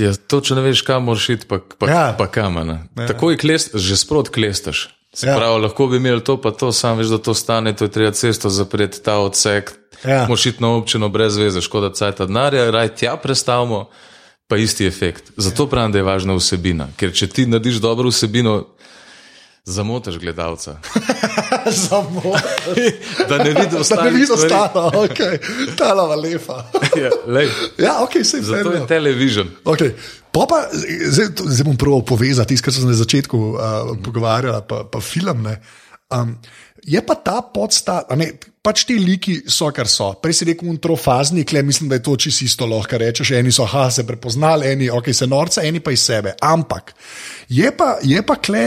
Ja, 0.00 0.14
to, 0.16 0.40
če 0.40 0.56
ne 0.56 0.64
veš, 0.64 0.80
kam 0.82 1.04
moraš 1.06 1.28
iti, 1.28 1.46
pa, 1.46 1.60
pa, 1.78 1.86
Ja. 1.90 2.04
pa 2.18 2.26
kam. 2.26 2.56
Ja. 2.56 3.06
Takoj 3.06 3.36
klest, 3.36 3.76
že 3.76 3.96
sprot 3.96 4.32
klestaš. 4.32 4.88
Se 5.14 5.28
Ja. 5.28 5.36
lahko 5.38 5.86
bi 5.86 5.96
imeli 6.00 6.24
to, 6.24 6.40
pa 6.40 6.50
to, 6.50 6.72
sam 6.72 6.98
veš, 6.98 7.06
da 7.06 7.18
to 7.18 7.34
stane, 7.34 7.76
to 7.76 7.84
je 7.84 7.90
treba 7.92 8.10
cesto 8.10 8.50
zapreti, 8.50 8.98
ta 9.02 9.20
odsek. 9.22 9.70
Ja. 10.04 10.26
Moš 10.28 10.46
iti 10.46 10.62
na 10.62 10.68
občino 10.74 11.08
brez 11.08 11.36
veze, 11.36 11.60
škoda 11.60 11.92
cajta 11.94 12.26
denarja, 12.26 12.70
raj 12.70 12.88
tja 12.98 13.16
prestavimo, 13.16 13.88
pa 14.48 14.56
isti 14.56 14.86
efekt. 14.86 15.32
Zato 15.36 15.66
pravim, 15.66 15.92
da 15.92 15.98
je 15.98 16.06
važna 16.06 16.34
vsebina. 16.34 16.88
Ker 16.96 17.12
če 17.12 17.28
ti 17.32 17.46
narediš 17.46 17.80
dobro 17.84 18.08
vsebino, 18.12 18.64
zamotaš 19.64 20.18
gledalca. 20.18 20.78
Samo, 21.88 22.22
Da 23.28 23.38
ne 23.38 23.50
vidi 23.50 23.76
da 23.90 24.04
ne 24.04 24.10
vidi 24.10 24.26
ostalo, 24.32 24.90
ok, 25.04 25.20
ta 25.76 25.94
lava 25.94 26.14
lepa. 26.14 26.70
Ja, 27.02 27.10
lej, 27.26 27.48
Ja, 27.78 28.02
ok, 28.02 28.12
se 28.24 28.42
zato 28.42 28.72
je 28.72 28.86
televizion. 28.86 29.48
Okay. 29.64 29.90
Pa 30.32 30.46
pa, 30.50 30.66
zdaj, 31.06 31.26
zdaj 31.44 31.64
bom 31.64 31.76
proval 31.76 32.02
povezati 32.04 32.56
kar 32.58 32.74
sem 32.74 32.86
na 32.86 32.94
začetku 32.94 33.38
uh, 33.38 33.58
pogovarjal, 34.04 34.64
pa, 34.68 34.84
pa 34.84 35.00
film. 35.00 35.42
Ne. 35.42 35.60
Um, 36.10 36.36
je 36.86 37.00
pa 37.06 37.14
ta 37.14 37.40
podsta, 37.42 38.02
ne, 38.16 38.28
pač 38.64 38.84
ti 38.88 38.96
liki 39.00 39.38
so, 39.48 39.70
kar 39.74 39.88
so. 39.88 40.10
Prej 40.20 40.40
si 40.40 40.48
rekel, 40.48 40.68
untrofazni, 40.68 41.44
kle 41.48 41.62
mislim, 41.64 41.88
da 41.88 41.98
je 41.98 42.04
to 42.04 42.16
čisto 42.16 42.44
isto, 42.44 42.68
lahko 42.68 42.98
rečeš. 43.00 43.32
Eni 43.38 43.52
so, 43.52 43.66
ha, 43.68 43.88
se 43.90 44.06
prepoznali, 44.06 44.68
eni, 44.72 44.90
ok, 44.92 45.12
se 45.16 45.28
norca, 45.30 45.64
eni 45.64 45.80
pa 45.80 45.94
iz 45.94 46.04
sebe. 46.04 46.34
Ampak 46.44 46.94
je 47.48 47.70
pa, 47.76 47.96
je 48.04 48.22
pa 48.26 48.36
kle, 48.36 48.64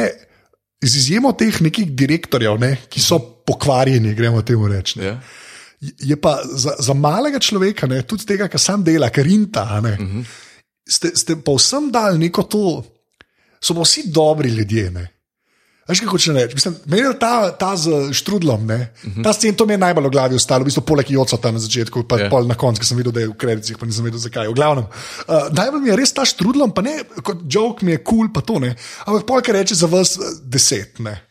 z 0.82 1.02
izjemo 1.02 1.34
teh 1.38 1.62
nekih 1.62 1.92
direktorjev, 1.98 2.58
ne, 2.62 2.72
ki 2.90 3.02
so 3.02 3.20
pokvarjeni, 3.48 4.16
gremo 4.18 4.42
temu 4.46 4.70
reči. 4.70 5.00
ne. 5.00 5.06
Ja. 5.06 5.20
Je 5.82 6.16
pa 6.18 6.40
za, 6.42 6.74
za 6.82 6.94
malega 6.98 7.40
človeka, 7.40 7.86
ne, 7.88 8.02
tudi 8.02 8.26
tega, 8.26 8.48
kar 8.50 8.62
sam 8.62 8.84
dela, 8.84 9.10
kar 9.14 9.28
inta, 9.28 9.62
uh 9.62 9.86
-huh. 9.86 10.26
ste, 10.90 11.14
ste 11.14 11.36
pa 11.36 11.54
vsem 11.54 11.92
dali 11.92 12.18
neko 12.18 12.44
to, 12.44 12.84
so 13.62 13.74
pa 13.74 13.82
vsi 13.82 14.10
dobri 14.10 14.50
ljudje. 14.50 14.92
Ne. 14.92 15.17
Veš, 15.88 16.02
kako 16.04 16.18
če 16.20 16.34
reči? 16.36 16.58
Mislim, 16.58 16.74
Meni 16.92 17.06
je 17.06 17.14
ta, 17.20 17.52
ta 17.56 17.70
z 17.80 18.12
štrudlom, 18.12 18.66
ne, 18.68 18.80
uh 18.92 19.12
-huh. 19.12 19.24
ta 19.24 19.32
scen, 19.34 19.56
to 19.56 19.66
mi 19.66 19.74
je 19.74 19.78
najbolj 19.78 20.08
v 20.08 20.12
glavi 20.12 20.36
ostalo, 20.36 20.66
v 20.66 20.68
bistvu 20.68 20.84
poleg 20.84 21.12
Joca 21.12 21.38
tam 21.38 21.54
na 21.54 21.60
začetku, 21.64 22.04
pa 22.04 22.18
Ja. 22.18 22.26
yeah. 22.26 22.30
pol 22.30 22.48
na 22.48 22.56
koncu, 22.56 22.80
ker 22.80 22.88
sem 22.88 22.98
videl, 22.98 23.12
da 23.12 23.20
je 23.20 23.28
v 23.28 23.38
kreditih, 23.38 23.78
pa 23.78 23.86
nisem 23.86 24.04
vedel 24.04 24.20
zakaj. 24.20 24.48
V 24.48 24.54
glavnem, 24.54 24.84
uh, 24.84 25.48
najbolj 25.52 25.82
mi 25.82 25.90
je 25.90 25.96
res 25.96 26.12
ta 26.14 26.26
štrudlom, 26.26 26.74
pa 26.76 26.82
ne, 26.82 27.04
kot 27.24 27.38
joke 27.48 27.86
mi 27.86 27.92
je 27.92 28.04
kul, 28.04 28.18
cool, 28.18 28.34
pa 28.34 28.42
to 28.42 28.60
ne, 28.60 28.76
ampak 29.06 29.26
pol, 29.26 29.42
kar 29.42 29.56
reče 29.56 29.76
za 29.76 29.88
vas 29.88 30.18
eh, 30.18 30.36
deset. 30.44 31.00
Ne. 31.00 31.24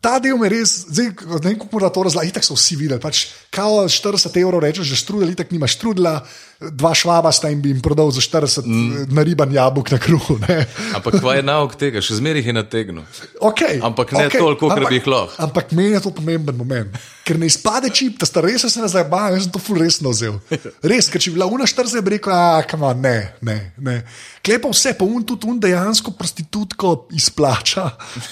Ta 0.00 0.18
del 0.18 0.38
me 0.38 0.48
res, 0.48 0.86
zdaj, 0.88 1.12
ne 1.38 1.38
vem, 1.44 1.58
kako 1.58 1.68
mora 1.72 1.90
to 1.92 2.02
razlagati, 2.02 2.34
tako 2.34 2.46
so 2.46 2.54
vsi 2.54 2.76
videli. 2.76 3.00
Pač, 3.00 3.26
kao 3.50 3.84
40 3.86 4.40
evrov 4.40 4.60
rečeš, 4.60 4.88
že 4.88 4.96
štrudel, 4.96 5.34
tako 5.38 5.54
nima 5.54 5.68
štrudla, 5.70 6.26
dva 6.70 6.94
švaba 6.94 7.32
sta 7.32 7.50
in 7.50 7.62
bi 7.62 7.72
jim 7.72 7.80
prodal 7.82 8.10
za 8.10 8.20
40 8.20 8.66
mm. 8.66 9.14
nariban 9.14 9.52
jabolk 9.52 9.90
na 9.90 9.98
kruhu. 9.98 10.38
Ne. 10.48 10.66
Ampak 10.94 11.20
kva 11.20 11.36
je 11.38 11.42
nauk 11.46 11.76
tega, 11.80 12.02
še 12.04 12.18
zmeraj 12.20 12.46
je 12.46 12.54
nategnil. 12.56 13.04
Okay, 13.40 13.80
Ampak 13.82 14.12
ne 14.12 14.28
toliko, 14.30 14.68
kolikor 14.68 14.88
bi 14.88 15.00
jih 15.00 15.08
lahko. 15.10 15.36
Ampak 15.42 15.72
meni 15.72 15.96
je 15.96 16.04
to 16.04 16.14
pomemben 16.14 16.56
moment. 16.56 17.00
Ker 17.22 17.38
ne 17.38 17.46
izpade 17.46 17.90
čip, 17.94 18.16
da 18.18 18.26
sta 18.26 18.42
res 18.42 18.64
se 18.66 18.80
ne 18.82 18.88
zabavaj, 18.90 19.36
jaz 19.36 19.44
sem 19.46 19.52
to 19.54 19.60
ful 19.62 19.78
resno 19.78 20.10
vzel. 20.10 20.40
Res, 20.82 21.06
ker 21.10 21.22
če 21.22 21.30
bi 21.30 21.38
bila 21.38 21.46
una 21.46 21.68
40, 21.70 22.02
bi 22.02 22.16
rekel, 22.16 22.34
a 22.34 22.62
kama, 22.66 22.90
ne, 22.98 23.16
ne. 23.46 23.58
ne. 23.78 24.00
Klepa 24.42 24.72
vse, 24.72 24.96
pa 24.98 25.06
un 25.06 25.22
tudi 25.26 25.46
un 25.46 25.60
dejansko 25.62 26.16
prostitutko 26.18 27.06
izplača, 27.14 27.84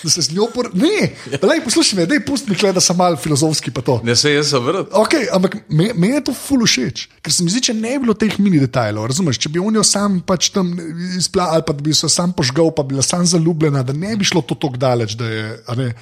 da 0.02 0.10
se 0.10 0.24
z 0.26 0.34
njo 0.34 0.48
por... 0.50 0.72
Ne, 0.74 1.12
lej, 1.38 1.62
poslušaj 1.62 2.00
me, 2.00 2.06
dej 2.10 2.24
pusti 2.26 2.50
mi, 2.50 2.58
kle, 2.58 2.72
da 2.74 2.82
sem 2.82 2.98
mal 2.98 3.14
filozofski 3.20 3.70
pa 3.74 3.84
to. 3.86 4.00
Ne 4.06 4.16
se 4.18 4.34
jaz 4.34 4.50
zavrt. 4.56 4.90
Okay, 5.04 5.28
ampak 5.30 5.60
me- 5.68 5.92
meni 5.94 6.16
je 6.18 6.24
to 6.26 6.34
ful 6.34 6.66
všeč, 6.66 7.06
ker 7.22 7.34
se 7.34 7.46
mi 7.46 7.54
zdi, 7.54 7.62
če 7.70 7.76
ne 7.78 7.94
bi 7.94 8.08
bilo 8.08 8.18
teh 8.20 8.38
mini 8.38 8.60
detajlov, 8.60 9.06
razumeš, 9.06 9.38
če 9.38 9.48
bi 9.48 9.58
unijo 9.60 9.82
sam 9.84 10.20
pač 10.20 10.50
tam 10.50 10.74
izplačal, 11.16 11.54
ali 11.54 11.64
pa 11.66 11.72
bi 11.74 11.94
se 11.94 12.08
sam 12.08 12.32
požgal, 12.32 12.70
pa 12.70 12.82
bi 12.82 12.88
bila 12.90 13.02
sam 13.02 13.24
zaljubljena, 13.26 13.82
da 13.82 13.92
ne 13.94 14.12
bi 14.16 14.24
šlo 14.24 14.42
to 14.42 14.54
tako 14.56 14.76
daleč, 14.78 15.14
da 15.14 15.26
je. 15.26 15.46
Ne, 15.76 15.92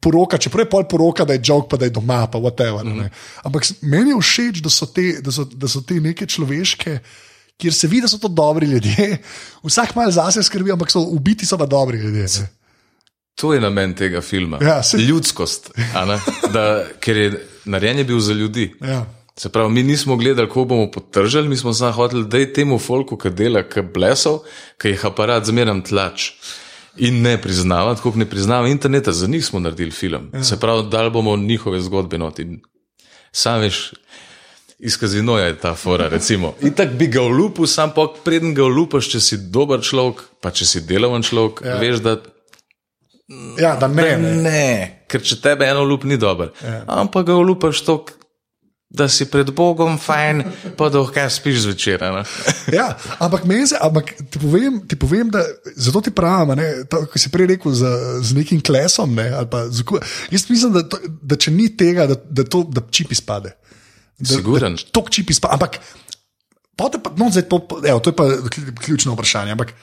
Poroka, 0.00 0.38
čeprav 0.38 0.64
je 0.64 0.70
pol 0.70 0.84
poroka, 0.84 1.24
da 1.24 1.32
je 1.32 1.40
jok, 1.44 1.66
pa 1.68 1.76
da 1.76 1.84
je 1.84 1.90
doma, 1.90 2.26
pa 2.26 2.38
whatever. 2.38 2.84
Mm 2.84 2.92
-hmm. 2.94 3.08
Ampak 3.42 3.64
s- 3.64 3.74
meni 3.82 4.10
je 4.10 4.16
všeč, 4.18 4.58
da 4.58 4.70
so, 4.70 4.86
te, 4.86 5.20
da, 5.20 5.32
so, 5.32 5.44
da 5.46 5.68
so 5.68 5.80
te 5.80 5.94
neke 5.94 6.26
človeške, 6.26 6.98
kjer 7.56 7.74
se 7.74 7.86
vidi, 7.86 8.00
da 8.00 8.08
so 8.08 8.18
to 8.18 8.28
dobri 8.28 8.66
ljudje. 8.66 9.18
Vsak 9.64 9.94
malo 9.94 10.10
zase 10.10 10.42
skrbi, 10.42 10.72
ampak 10.72 10.90
so 10.90 11.00
ubiti 11.00 11.46
so 11.46 11.58
pa 11.58 11.66
dobri 11.66 11.98
ljudje. 11.98 12.22
Ne? 12.22 12.46
To 13.34 13.54
je 13.54 13.60
namen 13.60 13.94
tega 13.94 14.20
filma. 14.20 14.58
Ja, 14.62 14.82
saj- 14.82 15.00
Ljudskost. 15.00 15.70
ne? 15.76 16.18
Da, 16.52 16.84
ker 17.00 17.16
je 17.16 17.32
narejen 17.64 17.98
je 17.98 18.04
bil 18.04 18.20
za 18.20 18.32
ljudi. 18.32 18.74
Ja. 18.80 19.06
Se 19.36 19.48
pravi, 19.48 19.72
mi 19.72 19.82
nismo 19.82 20.16
gledali, 20.16 20.48
kako 20.48 20.64
bomo 20.64 20.90
potržili, 20.90 21.48
mi 21.48 21.56
smo 21.56 21.72
samo 21.72 21.92
hoteli, 21.92 22.24
da 22.24 22.38
je 22.38 22.52
temu 22.52 22.78
folku, 22.78 23.16
ki 23.18 23.30
dela, 23.30 23.64
ki 23.66 23.82
blesov, 23.94 24.44
ki 24.78 24.94
jih 24.94 25.06
aparat 25.10 25.50
zmeraj 25.50 25.82
tlač. 25.88 26.30
In 27.02 27.22
ne 27.22 27.34
priznava, 27.42 27.96
tako 27.98 28.12
kot 28.12 28.20
ne 28.22 28.28
priznava 28.30 28.68
interneta, 28.70 29.12
za 29.12 29.26
njih 29.26 29.46
smo 29.46 29.58
naredili 29.60 29.90
film. 29.90 30.30
Ja. 30.34 30.44
Se 30.44 30.60
pravi, 30.60 30.86
dal 30.90 31.10
bomo 31.10 31.36
njihove 31.36 31.80
zgodbe 31.82 32.18
noti. 32.18 32.46
Sam 33.32 33.60
veš, 33.60 33.92
iz 34.78 34.98
kazinoja 34.98 35.46
je 35.46 35.58
ta 35.58 35.74
fora, 35.74 36.08
recimo. 36.08 36.54
In 36.62 36.72
tako 36.72 36.94
bi 36.94 37.06
ga 37.06 37.26
vlupil, 37.26 37.66
sam 37.66 37.90
pa 37.94 38.06
preden 38.24 38.54
ga 38.54 38.62
vlupaš, 38.62 39.10
če 39.10 39.20
si 39.20 39.38
dober 39.50 39.82
človek, 39.82 40.22
pa 40.40 40.54
če 40.54 40.66
si 40.66 40.86
delaven 40.86 41.26
človek, 41.26 41.64
ja. 41.66 41.80
veš, 41.82 42.04
da 42.06 42.16
ja, 43.58 43.74
da 43.80 43.88
ne. 43.88 44.16
ne. 44.18 44.34
ne, 44.42 44.66
ker 45.10 45.22
če 45.24 45.40
tebe 45.42 45.66
eno 45.66 45.82
lup 45.82 46.04
ni 46.04 46.18
dober. 46.20 46.52
Ja. 46.62 46.84
Ampak 47.00 47.26
ga 47.26 47.40
lupaš 47.40 47.82
to, 47.82 48.04
da 48.94 49.08
si 49.10 49.26
pred 49.26 49.50
Bogom 49.50 49.96
fajn, 49.98 50.44
pa 50.78 50.88
da 50.88 51.02
lahko 51.02 51.26
spiš 51.30 51.66
zvečer. 51.66 52.02
Ja, 52.76 52.94
ampak, 53.18 53.44
meni 53.44 53.66
se, 53.66 53.78
ampak 53.80 54.14
ti, 54.30 54.38
povem, 54.38 54.78
ti 54.88 54.96
povem, 54.96 55.30
da 55.30 55.42
zato 55.76 56.00
ti 56.00 56.12
pravim, 56.14 56.54
a 56.54 56.58
ne, 56.58 56.68
to, 56.90 57.02
ko 57.10 57.18
si 57.18 57.32
prej 57.32 57.50
rekel 57.54 57.74
z, 57.74 57.90
z 58.22 58.38
nekim 58.38 58.62
klesom. 58.62 59.16
Ne, 59.18 59.26
z, 59.70 59.84
jaz 60.30 60.46
mislim, 60.50 60.72
da, 60.78 60.84
to, 60.86 61.00
da 61.22 61.36
če 61.36 61.52
ni 61.54 61.68
tega, 61.76 62.06
da, 62.10 62.16
da, 62.16 62.46
to, 62.46 62.62
da 62.70 62.84
čip 62.90 63.12
izpade. 63.12 63.56
Da, 64.18 64.30
Siguren. 64.36 64.78
Da, 64.78 64.90
tok 64.94 65.10
čip 65.14 65.34
izpade. 65.34 65.58
Ampak, 65.58 65.80
pa, 66.78 67.14
no, 67.18 67.28
zdaj, 67.34 67.48
to, 67.50 67.60
evo, 67.82 67.98
to 67.98 68.14
je 68.14 68.18
pa 68.18 68.30
ključno 68.86 69.18
vprašanje. 69.18 69.58
Ampak, 69.58 69.74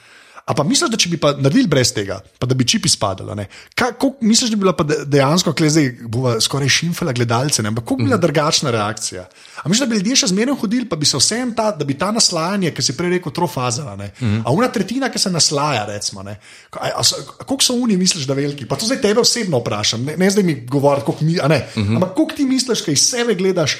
A 0.42 0.54
pa 0.58 0.64
misliš, 0.66 0.90
da 0.90 0.98
če 0.98 1.10
bi 1.12 1.18
pa 1.22 1.30
naredili 1.38 1.68
brez 1.70 1.92
tega, 1.94 2.16
pa 2.42 2.48
da 2.50 2.56
bi 2.58 2.66
čip 2.66 2.86
izpadel? 2.88 3.28
a 3.30 3.34
ne? 3.38 3.44
Kaj, 3.78 3.92
koliko, 4.00 4.26
misliš, 4.26 4.50
da 4.50 4.56
bi 4.56 4.64
bila 4.64 5.04
dejansko, 5.06 5.54
zdaj 5.54 5.86
bova 6.10 6.32
skoraj 6.42 6.68
šimfala 6.68 7.14
gledalce, 7.14 7.62
ne? 7.62 7.70
ampak 7.70 7.84
koliko 7.86 8.02
bi 8.02 8.10
bila 8.10 8.18
drugačna 8.18 8.72
reakcija? 8.74 9.28
A 9.62 9.68
misliš, 9.70 9.84
da 9.86 9.86
bi 9.86 10.00
ljudje 10.00 10.16
še 10.24 10.30
zmeraj 10.32 10.58
hodili, 10.58 10.88
pa 10.90 10.98
bi 10.98 11.06
se 11.06 11.20
vsem 11.20 11.54
ta, 11.54 11.70
da 11.70 11.86
bi 11.86 11.94
ta 11.98 12.10
naslajanje, 12.10 12.72
ki 12.74 12.82
si 12.82 12.96
prej 12.98 13.14
rekel, 13.16 13.32
trofaza, 13.32 13.94
ne? 13.96 14.10
A 14.42 14.50
una 14.50 14.66
tretjina, 14.72 15.12
ki 15.14 15.22
se 15.22 15.30
naslaja, 15.30 15.86
recimo, 15.86 16.26
ne? 16.26 16.36
A, 16.74 16.90
a, 16.90 17.06
so- 17.06 17.22
a 17.22 17.46
koliko 17.46 17.62
so 17.62 17.78
oni, 17.78 17.96
misliš, 17.96 18.26
da 18.26 18.34
veliki? 18.34 18.66
Pa 18.66 18.76
to 18.76 18.90
zdaj 18.90 18.98
tebe 19.04 19.22
osebno 19.22 19.62
vprašam, 19.62 20.02
ne, 20.10 20.18
ne 20.18 20.30
zdaj 20.30 20.42
mi 20.44 20.58
govoriti, 20.66 21.06
koliko 21.06 21.24
mi, 21.24 21.38
a 21.38 21.48
ne. 21.48 21.62
Ampak 21.78 22.16
koliko 22.18 22.40
ti 22.42 22.50
misliš, 22.50 22.82
kaj 22.82 22.98
iz 22.98 23.06
sebe 23.14 23.38
gledaš? 23.38 23.78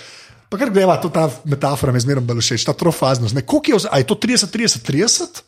Pa 0.52 0.60
kar 0.60 0.70
greva, 0.70 0.98
to 1.00 1.08
ta 1.08 1.26
metafora 1.48 1.92
mi 1.92 2.00
zmeraj 2.00 2.22
bolj 2.28 2.44
všeč, 2.44 2.68
ta 2.68 2.74
trofaznost. 2.76 3.34
Ne? 3.34 3.42
Je, 3.42 3.78
a 3.90 3.98
je 3.98 4.06
to 4.06 4.14
30, 4.14 4.52
30, 4.52 4.84
30? 4.84 5.42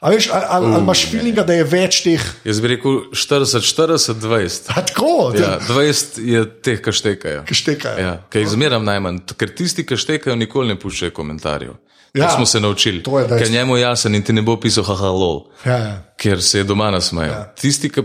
A 0.00 0.10
veš, 0.10 0.30
ali, 0.32 0.44
ali, 0.48 0.66
ali 0.66 0.80
imaš 0.80 1.02
feelinga, 1.10 1.42
da 1.42 1.52
je 1.52 1.64
več 1.66 1.98
teh? 2.00 2.22
Jaz 2.44 2.60
bi 2.60 2.68
rekel 2.68 2.90
40, 3.12 3.66
40, 3.66 4.14
20. 4.16 4.70
A 4.70 4.80
tako, 4.82 5.32
Ja, 5.34 5.58
20 5.60 6.20
je 6.24 6.44
teh, 6.62 6.80
ki 6.80 6.92
štekajo. 6.92 7.42
ki 7.44 7.54
štekajo. 7.54 7.98
Ja, 7.98 8.14
ki 8.26 8.38
jih 8.38 8.48
zmeram 8.48 8.84
najmanj, 8.84 9.18
ker 9.36 9.52
tisti, 9.52 9.84
ki 9.84 9.96
štekajo, 9.96 10.36
nikoli 10.36 10.68
ne 10.68 10.76
puščajo 10.76 11.12
komentarjev. 11.12 11.76
Ja, 12.12 12.24
Ja, 12.24 12.30
smo 12.30 12.46
se 12.46 12.58
naučili. 12.58 13.02
to 13.02 13.18
je. 13.18 13.28
Ker 13.28 13.50
njemu 13.50 13.76
je 13.76 13.82
jasen 13.82 14.14
in 14.14 14.22
ti 14.22 14.32
ne 14.32 14.42
bo 14.42 14.56
pisal 14.56 14.84
haha 14.84 15.06
lol, 15.08 15.44
Ja, 15.64 15.76
ja. 15.78 15.92
ker 16.16 16.42
se 16.42 16.58
je 16.58 16.64
doma 16.64 16.90
nasmejal. 16.90 17.30
Ja. 17.30 17.52
Tisti, 17.54 17.88
ki 17.88 18.02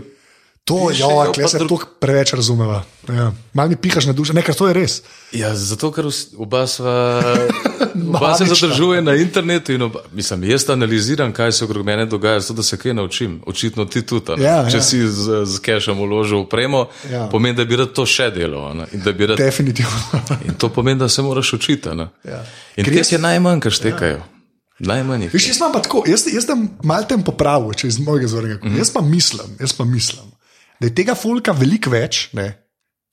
To 0.66 0.90
je, 0.90 0.98
ja, 0.98 1.06
kle 1.30 1.46
se 1.46 1.58
drug- 1.58 1.84
preveč 2.00 2.32
razumeva. 2.32 2.82
Ja. 3.08 3.32
Mal 3.54 3.68
mi 3.68 3.76
pihaš 3.76 4.06
na 4.06 4.12
dušo, 4.12 4.32
nekaj 4.32 4.54
to 4.54 4.66
je 4.66 4.74
res. 4.74 4.96
Ja, 5.30 5.54
zato, 5.54 5.92
ker 5.92 6.08
oba 6.36 6.66
sva, 6.66 7.22
oba 8.08 8.34
se 8.34 8.44
zadržuje 8.46 8.98
na 9.00 9.14
internetu 9.14 9.72
in 9.72 9.82
oba, 9.82 10.02
mislim, 10.10 10.42
jaz 10.44 10.66
analiziram, 10.68 11.30
kaj 11.32 11.52
se 11.52 11.64
okrog 11.64 11.86
mene 11.86 12.06
dogaja, 12.06 12.40
zato 12.40 12.54
da 12.54 12.62
se 12.64 12.76
kaj 12.76 12.94
naučim. 12.94 13.42
Očitno 13.46 13.84
ti 13.84 14.02
tudi. 14.02 14.26
a 14.28 14.36
ne. 14.36 14.42
Ja, 14.42 14.56
Če 14.66 14.76
ja. 14.76 14.82
si 14.82 15.06
z, 15.06 15.44
z 15.44 15.58
cashom 15.60 16.00
uložil 16.00 16.38
v 16.38 16.48
premo, 16.48 16.88
Ja. 17.04 17.16
ja. 17.16 17.28
pomeni, 17.28 17.56
da 17.56 17.64
bi 17.64 17.76
rad 17.76 17.92
to 17.92 18.02
še 18.04 18.30
delal. 18.32 18.74
rad, 18.74 19.38
Definitivno. 19.38 20.02
in 20.44 20.54
to 20.54 20.68
pomeni, 20.68 20.98
da 20.98 21.08
se 21.08 21.22
moraš 21.22 21.52
učiti. 21.52 21.88
ne. 21.90 22.08
Ja. 22.24 22.42
In 22.76 22.84
Ker 22.84 22.90
teh 22.92 23.12
je 23.12 23.18
najmanj, 23.20 23.60
kar 23.60 23.72
štekajo. 23.72 24.18
Najmanj 24.78 25.22
jih. 25.22 25.34
Veš, 25.34 25.46
jaz 25.46 25.56
imam 25.56 25.72
pa 25.72 25.80
tako, 25.80 26.02
jaz, 26.06 26.26
jaz 26.28 26.44
tam 26.44 26.68
malo 26.82 27.04
tem 27.04 27.22
popravil, 27.22 27.70
če 27.72 27.86
iz 27.86 27.98
mojega 27.98 28.26
zornega 28.28 28.58
kota. 28.58 28.68
Mhm. 28.68 28.78
Jaz 28.78 28.90
pa 28.90 29.00
mislim, 29.00 29.54
jaz 29.60 29.72
pa 29.72 29.84
mislim, 29.84 30.26
da 30.80 30.88
je 30.88 30.94
tega 30.94 31.14
folka 31.18 31.54
veliko 31.56 31.92
več. 31.92 32.28
Ne? 32.36 32.46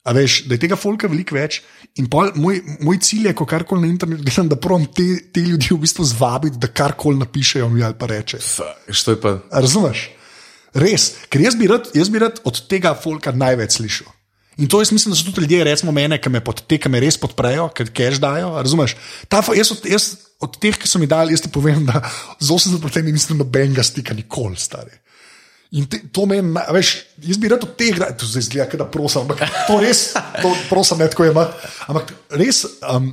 A 0.04 0.12
veš, 0.12 0.42
da 0.50 0.58
je 0.58 0.64
tega 0.66 0.76
folka 0.80 1.08
veliko 1.08 1.38
več. 1.38 1.62
In 2.02 2.10
pol, 2.12 2.34
moj, 2.36 2.60
moj 2.84 3.00
cilj 3.04 3.30
je, 3.30 3.36
ko 3.40 3.48
karkoli 3.48 3.86
na 3.86 3.92
internetu 3.92 4.26
gledam, 4.26 4.50
da 4.52 4.60
provam 4.60 4.88
te, 4.92 5.06
te 5.32 5.44
ljudi 5.46 5.72
v 5.72 5.80
bistvu 5.86 6.06
zvabiti, 6.10 6.60
da 6.60 6.68
karkoli 6.68 7.22
napišejo 7.22 7.70
mi 7.72 7.86
ali 7.86 7.96
pa 8.00 8.10
rečejo. 8.12 8.68
Je 8.90 9.16
pa 9.22 9.38
Razumeš? 9.52 10.10
Res, 10.74 11.08
ker 11.30 11.44
jaz 11.46 11.56
bi, 11.56 11.70
rad, 11.70 11.88
jaz 11.96 12.10
bi 12.10 12.20
rad 12.20 12.42
od 12.50 12.60
tega 12.68 12.96
folka 12.98 13.32
največ 13.32 13.78
slišal. 13.78 14.10
In 14.58 14.68
to 14.70 14.82
jaz 14.82 14.92
mislim, 14.94 15.14
da 15.14 15.18
so 15.18 15.26
tudi 15.26 15.42
ljudje, 15.42 15.64
recimo 15.66 15.92
mene, 15.92 16.20
ki 16.22 16.30
me, 16.30 16.42
pod, 16.44 16.62
te, 16.68 16.78
ki 16.78 16.90
me 16.90 17.00
res 17.02 17.18
podprejo, 17.18 17.70
ki 17.74 17.88
cash 17.96 18.20
dajo. 18.22 18.52
Razumeš? 18.62 18.96
Ta, 19.30 19.42
jaz, 19.56 19.72
od, 19.74 19.88
jaz 19.90 20.10
od 20.44 20.60
teh, 20.62 20.78
ki 20.78 20.90
so 20.90 21.02
mi 21.02 21.08
dali, 21.10 21.34
jaz 21.34 21.42
ti 21.46 21.50
povem, 21.54 21.86
da 21.88 22.04
z 22.40 22.54
80% 22.54 23.10
nisem 23.14 23.40
nobenega 23.40 23.86
stika 23.86 24.14
nikoli, 24.14 24.60
stari. 24.60 24.94
In 25.74 25.88
te, 25.90 26.04
to 26.14 26.28
a 26.30 26.70
veš, 26.76 26.90
jaz 27.26 27.38
bi 27.42 27.50
rad 27.50 27.64
od 27.66 27.72
teh, 27.80 27.98
da 27.98 28.12
to 28.14 28.28
zdaj 28.30 28.46
zgleda, 28.46 28.78
da 28.78 28.86
prosim, 28.86 29.24
ampak 29.26 29.42
to 29.66 29.80
res, 29.82 30.12
to 30.14 30.52
prosim, 30.70 31.00
ne 31.02 31.08
tako 31.10 31.26
je. 31.26 31.34
Ampak 31.90 32.12
res, 32.38 32.60
um, 32.86 33.08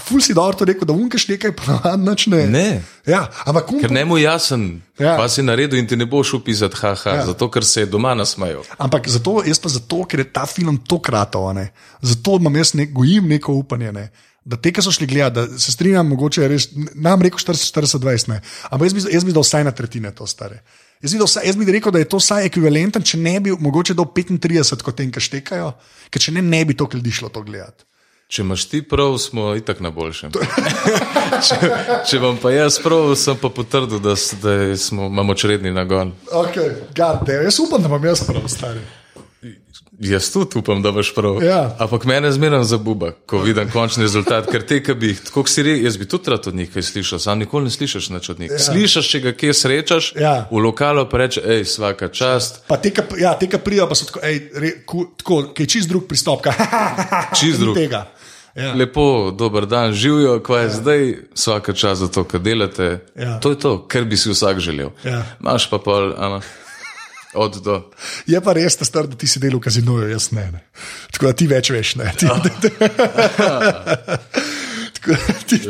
ful 0.00 0.22
si 0.24 0.32
dobro 0.32 0.64
rekel, 0.64 0.88
da 0.88 0.96
unkeš 0.96 1.26
nekaj, 1.28 1.52
pa 1.58 1.92
nič 2.00 2.24
ne. 2.32 2.46
Ne. 2.48 2.64
Ja, 3.04 3.26
ampak 3.44 3.68
um, 3.74 3.82
Ker 3.84 3.92
ne 3.92 4.06
mu 4.08 4.16
jasen, 4.16 4.80
Ja. 4.96 5.16
pa 5.20 5.28
si 5.28 5.44
naredil 5.44 5.76
in 5.80 5.86
ti 5.88 5.96
ne 5.96 6.08
boš 6.08 6.32
upisati, 6.40 6.76
haha, 6.80 7.20
Ja. 7.20 7.26
zato 7.26 7.50
ker 7.52 7.64
se 7.64 7.84
je 7.84 7.92
doma 7.92 8.14
nasmejal. 8.16 8.64
Ampak 8.80 9.08
zato, 9.08 9.42
jaz 9.44 9.60
pa 9.60 9.68
zato, 9.68 10.04
ker 10.08 10.24
je 10.24 10.32
ta 10.32 10.46
film 10.48 10.80
to 10.80 11.00
kratov, 11.04 11.52
ne? 11.52 11.68
zato 12.00 12.40
imam 12.40 12.56
jaz 12.56 12.72
nek, 12.80 12.92
gojim 12.96 13.28
neko 13.28 13.52
upanje. 13.60 13.92
Ne? 13.92 14.08
Da 14.44 14.56
te, 14.56 14.72
ki 14.72 14.80
so 14.80 14.88
šli 14.92 15.04
gledati, 15.04 15.36
da 15.52 15.58
se 15.60 15.72
strinjam, 15.72 16.08
mogoče 16.08 16.42
je 16.42 16.48
res, 16.48 16.68
nam 16.96 17.20
rekel 17.20 17.36
40-40-20, 17.44 18.40
ampak 18.72 18.88
jaz 18.88 18.94
bi, 18.96 19.04
jaz 19.12 19.24
bi 19.28 19.36
dal 19.36 19.44
vsaj 19.44 19.64
na 19.68 19.72
tretjine 19.76 20.12
to 20.16 20.24
stare. 20.26 20.62
Jaz 21.00 21.14
vsaj, 21.16 21.46
jaz 21.48 21.56
bi 21.56 21.64
rekel, 21.72 21.92
da 21.92 21.98
je 21.98 22.08
to 22.12 22.18
vsaj 22.20 22.46
ekvivalenten, 22.50 23.02
če 23.02 23.18
ne 23.18 23.38
bi 23.40 23.54
mogoče 23.56 23.94
do 23.96 24.04
35, 24.04 24.82
kot 24.84 24.98
tem, 24.98 25.08
ki 25.12 25.22
štekajo, 25.24 25.70
ker 26.12 26.22
če 26.22 26.34
ne, 26.36 26.42
ne 26.44 26.60
bi 26.68 26.76
to 26.76 26.88
ljudi 26.92 27.12
šlo 27.14 27.30
to 27.32 27.40
gledati. 27.46 27.86
Če 28.30 28.44
imaš 28.44 28.66
ti 28.70 28.78
prav, 28.86 29.16
smo 29.18 29.48
itak 29.58 29.80
na 29.82 29.90
boljšem. 29.90 30.36
če, 31.48 31.70
če 32.06 32.20
vam 32.22 32.36
pa 32.38 32.52
jaz 32.54 32.76
prav, 32.78 33.08
sem 33.18 33.38
pa 33.40 33.48
potrdil, 33.50 33.98
da, 33.98 34.14
da 34.44 34.54
smo, 34.78 35.08
imamo 35.10 35.34
čredni 35.34 35.72
nagon. 35.74 36.12
Okay, 36.28 36.76
God, 36.94 37.26
jaz 37.26 37.58
upam, 37.64 37.82
da 37.82 37.90
imam 37.90 38.06
jaz 38.06 38.22
prav, 38.28 38.44
stari. 38.52 38.84
Jaz 40.00 40.30
tudi 40.32 40.58
upam, 40.58 40.82
da 40.82 40.92
boš 40.96 41.10
prav. 41.14 41.42
Ja. 41.44 41.76
Ampak 41.78 42.04
mene 42.08 42.30
zmeraj 42.32 42.62
zabuba, 42.64 43.10
ko 43.28 43.38
vidim 43.44 43.68
končni 43.70 44.06
rezultat, 44.06 44.46
ker 44.48 44.62
te, 44.64 44.78
ki 44.80 44.94
bi 44.96 45.10
jih, 45.10 45.18
tako 45.26 45.42
kot 45.42 45.52
si 45.52 45.60
rekel, 45.62 45.84
jaz 45.84 45.98
bi 46.00 46.06
tudi 46.08 46.30
rad 46.32 46.46
od 46.48 46.54
njih 46.56 46.70
kaj 46.72 46.82
slišal, 46.88 47.20
sam 47.20 47.38
nikoli 47.38 47.68
ne 47.68 47.70
slišiš 47.70 48.08
nič 48.14 48.28
od 48.32 48.40
njih. 48.40 48.50
Ja. 48.54 48.58
Slišiš, 48.64 49.10
če 49.12 49.20
ga 49.20 49.32
kje 49.36 49.54
srečaš, 49.54 50.12
Ja. 50.16 50.46
v 50.50 50.62
lokalu 50.64 51.04
pa 51.10 51.20
reče, 51.20 51.42
hej, 51.44 51.64
svaka 51.68 52.08
čast, 52.08 52.62
Pa 52.68 52.76
te, 52.80 52.94
ki 52.96 53.20
ja, 53.20 53.34
te, 53.36 53.44
ki 53.48 53.60
prijo, 53.60 53.84
pa 53.88 53.94
so 53.94 54.08
tako, 54.08 54.22
ej, 54.24 54.40
re, 54.54 54.70
ku, 54.88 55.04
tako 55.20 55.42
ki 55.52 55.68
je 55.68 55.72
čist 55.76 55.88
drug 55.92 56.08
pristop. 56.08 56.48
Čist 57.40 57.60
drug. 57.60 57.76
Tega. 57.76 58.06
Ja. 58.56 58.72
lepo, 58.74 59.30
dober 59.30 59.66
dan, 59.66 59.92
živijo, 59.92 60.40
kva 60.42 60.58
je 60.58 60.64
ja. 60.64 60.70
zdaj, 60.74 61.14
svaka 61.34 61.72
čast 61.72 62.00
za 62.00 62.08
to, 62.08 62.24
kar 62.24 62.40
delate. 62.40 63.04
Ja. 63.14 63.36
To 63.40 63.50
je 63.52 63.58
to, 63.58 63.76
kar 63.88 64.04
bi 64.04 64.16
si 64.16 64.32
vsak 64.32 64.58
želel. 64.58 64.90
Ja. 65.04 65.22
Imaš 65.40 65.68
pa 65.70 65.78
pol, 65.78 66.14
ana, 66.18 66.40
od 67.34 67.60
do. 67.64 67.76
Je 68.26 68.40
pa 68.40 68.52
res, 68.56 68.76
ta 68.76 68.84
star, 68.84 69.06
da 69.06 69.16
ti 69.16 69.26
si 69.30 69.38
delal 69.42 69.60
v 69.60 69.66
kazinoju, 69.68 70.08
jaz 70.10 70.30
ne. 70.36 70.46
ne. 70.52 70.64
Tako 71.14 71.30
da 71.30 71.32
ti 71.36 71.46
več 71.50 71.70
veš. 71.70 71.94
Ne. 72.00 72.10
Ti, 72.18 72.26
Tako 74.96 75.16
da 75.16 75.38
ti, 75.46 75.60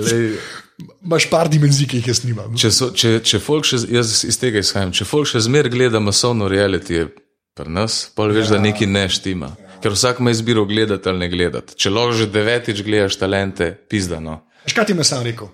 imaš 1.05 1.29
par 1.31 1.49
dimenzij, 1.53 1.89
ki 1.91 2.01
jih 2.01 2.11
jaz 2.13 2.23
nimam. 2.25 2.55
Če, 2.59 2.71
so, 2.75 2.91
če, 2.97 3.19
če 3.27 3.41
folk 3.43 3.69
še, 3.69 3.83
jaz 3.93 4.23
iz 4.29 4.39
tega 4.41 4.63
izhajam, 4.63 4.95
če 4.97 5.07
folk 5.09 5.29
še 5.29 5.43
zmer 5.45 5.69
gleda 5.73 6.01
masovno 6.03 6.49
reality, 6.51 7.03
je 7.03 7.11
pri 7.57 7.73
nas, 7.73 8.07
pol 8.17 8.33
veš, 8.35 8.49
ja. 8.49 8.57
da 8.57 8.65
nekaj 8.65 8.89
ne 8.89 9.05
štima. 9.13 9.51
Ker 9.81 9.95
vsak 9.97 10.21
ima 10.21 10.33
izbiro 10.33 10.67
gledati 10.69 11.09
ali 11.09 11.25
ne 11.25 11.29
gledati. 11.33 11.77
Če 11.81 11.93
lahko 11.93 12.17
že 12.19 12.29
devetič 12.33 12.83
gledaš 12.85 13.17
talente, 13.21 13.73
pizdano. 13.89 14.43
Veš, 14.67 14.77
kaj 14.77 14.91
ti 14.91 14.97
me 14.97 15.05
sam 15.09 15.25
rekel? 15.25 15.49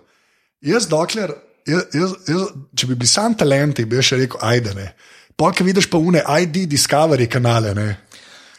Jaz, 0.67 0.89
dokler, 0.91 1.35
jaz, 1.69 1.85
jaz, 1.95 2.15
jaz, 2.27 2.49
če 2.75 2.89
bi 2.91 2.99
bili 2.99 3.11
sam 3.11 3.37
talenti, 3.39 3.87
bi 3.87 4.03
še 4.03 4.19
rekel, 4.23 4.43
ajde 4.43 4.75
ne. 4.79 4.89
Polk 5.37 5.61
vidiš 5.61 5.91
pa 5.91 5.99
une 6.01 6.22
ID 6.41 6.64
Discovery 6.70 7.28
kanale. 7.28 7.74
Ne. 7.74 7.97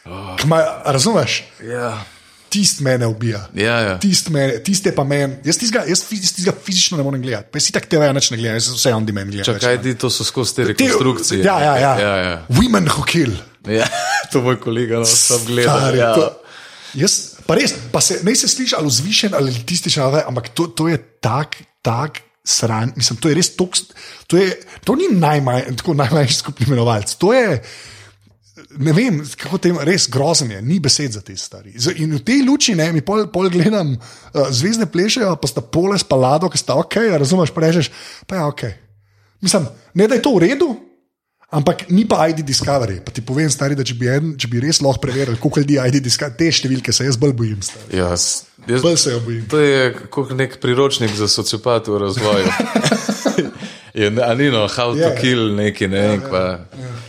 Oh. 0.06 0.36
Kma, 0.38 0.82
razumeš? 0.84 1.42
Ja, 1.66 2.04
Tist 2.48 2.80
mene 2.80 3.06
ubija. 3.06 3.42
ja. 3.54 3.74
ja. 3.80 3.98
Tist, 4.00 4.28
mene, 4.32 4.62
tist 4.64 4.86
je 4.86 4.94
pa 4.94 5.04
meni. 5.04 5.36
Jaz 5.44 5.58
tistega, 5.60 5.82
jaz 5.84 6.00
tistega 6.08 6.54
fizično 6.64 6.96
ne 6.96 7.04
morem 7.04 7.20
gledati. 7.22 7.50
Pa 7.52 7.60
si 7.60 7.72
tako 7.72 7.90
TV 7.92 8.08
nič 8.14 8.30
ne 8.30 8.38
gledam, 8.40 8.56
jaz 8.56 8.70
vse 8.72 8.94
on 8.94 9.04
demand 9.06 9.30
gledam. 9.30 9.44
Čakaj, 9.58 9.82
ti 9.82 9.92
to 10.00 10.08
so 10.10 10.24
skozi 10.24 10.54
te 10.56 10.64
rekonstrukcije. 10.70 11.42
Ja, 11.44 11.58
ja, 11.60 11.74
ja. 11.76 11.92
ja, 12.00 12.14
ja. 12.16 12.36
Women 12.48 12.88
who 12.88 13.04
kill. 13.04 13.34
ja. 13.68 13.84
to 14.32 14.40
moj 14.40 14.56
kolega 14.60 15.02
no, 15.02 15.04
sam 15.04 15.44
gleda. 15.44 15.76
Stari, 15.76 15.98
Ja. 15.98 16.14
to- 16.14 16.32
Jaz, 16.94 17.36
pa 17.44 17.54
res, 17.54 17.74
pa 17.92 18.00
se 18.00 18.20
ne 18.24 18.32
se 18.36 18.48
sliši 18.48 18.74
ali 18.78 18.88
vzvišen 18.88 19.34
ali 19.36 19.50
elitističen, 19.52 20.02
ampak 20.26 20.48
to, 20.56 20.66
to 20.72 20.88
je 20.88 20.96
tak, 21.20 21.56
tak 21.82 22.22
sran. 22.48 22.92
Mislim, 22.96 23.18
to 23.20 23.28
je 23.30 23.36
res 23.36 23.52
tok, 23.56 23.76
to, 24.26 24.40
je, 24.40 24.56
to 24.84 24.96
ni 24.96 25.10
najmanj, 25.12 25.76
tako 25.80 25.94
najmanjši 25.98 26.40
skupni 26.40 26.66
imenovalec. 26.68 27.12
To 27.20 27.32
je, 27.36 27.60
ne 28.80 28.94
vem, 28.96 29.20
kako 29.40 29.60
te 29.62 29.72
res 29.86 30.08
grozen 30.12 30.56
je, 30.56 30.62
ni 30.64 30.80
besed 30.82 31.16
za 31.18 31.22
te 31.24 31.36
stvari. 31.36 31.76
In 32.00 32.16
v 32.16 32.22
tej 32.24 32.42
luči, 32.46 32.74
ne, 32.78 32.88
mi 32.96 33.04
pol, 33.04 33.26
pol 33.32 33.50
gledam, 33.52 33.94
uh, 33.94 34.48
zvezdne 34.54 34.88
plešejo, 34.90 35.34
pa 35.40 35.50
sta 35.50 35.64
pole 35.64 35.98
spalado, 36.00 36.48
ki 36.48 36.60
sta 36.60 36.78
ok, 36.80 37.00
razumeš, 37.20 37.52
pa 37.54 37.66
rečeš, 37.66 37.92
pa 38.26 38.40
je 38.40 38.50
ok. 38.52 38.66
Mislim, 39.44 39.68
ne 39.94 40.08
da 40.08 40.16
je 40.16 40.24
to 40.24 40.34
v 40.34 40.44
redu, 40.48 40.72
Ampak 41.48 41.88
ni 41.88 42.04
pa 42.04 42.28
ID 42.28 42.44
Discovery. 42.44 43.00
Pa 43.00 43.08
ti 43.08 43.24
povem, 43.24 43.48
stari, 43.48 43.72
da 43.72 43.80
če 43.80 43.94
bi, 43.96 44.04
en, 44.06 44.36
če 44.36 44.48
bi 44.48 44.60
res 44.60 44.82
lahko 44.84 45.00
preverili, 45.00 45.38
koliko 45.40 45.60
ljudi 45.60 45.80
ID 45.80 45.98
Discovery, 45.98 46.36
te 46.36 46.52
številke 46.52 46.92
se 46.92 47.06
jaz 47.06 47.16
bolj 47.16 47.32
bojim. 47.32 47.62
stari. 47.62 47.88
Ja, 47.94 48.12
s- 48.12 48.44
jaz, 48.66 48.82
Bolj 48.82 48.96
se 48.98 49.10
jo 49.10 49.20
bojim. 49.20 49.48
to 49.48 49.58
je 49.58 49.94
kot 50.10 50.30
nek 50.32 50.60
priročnik 50.60 51.10
za 51.10 51.26
sociopate 51.26 51.88
v 51.88 51.98
razvoju. 51.98 52.46
Je, 53.94 54.10
ne- 54.10 54.22
a 54.22 54.34
ni 54.34 54.46
no, 54.46 54.68
how 54.68 54.92
to 54.92 55.00
Je. 55.00 55.16
kill 55.16 55.56
neki, 55.56 55.88
ne 55.88 56.00
vem. 56.00 56.22
pa- 56.22 56.58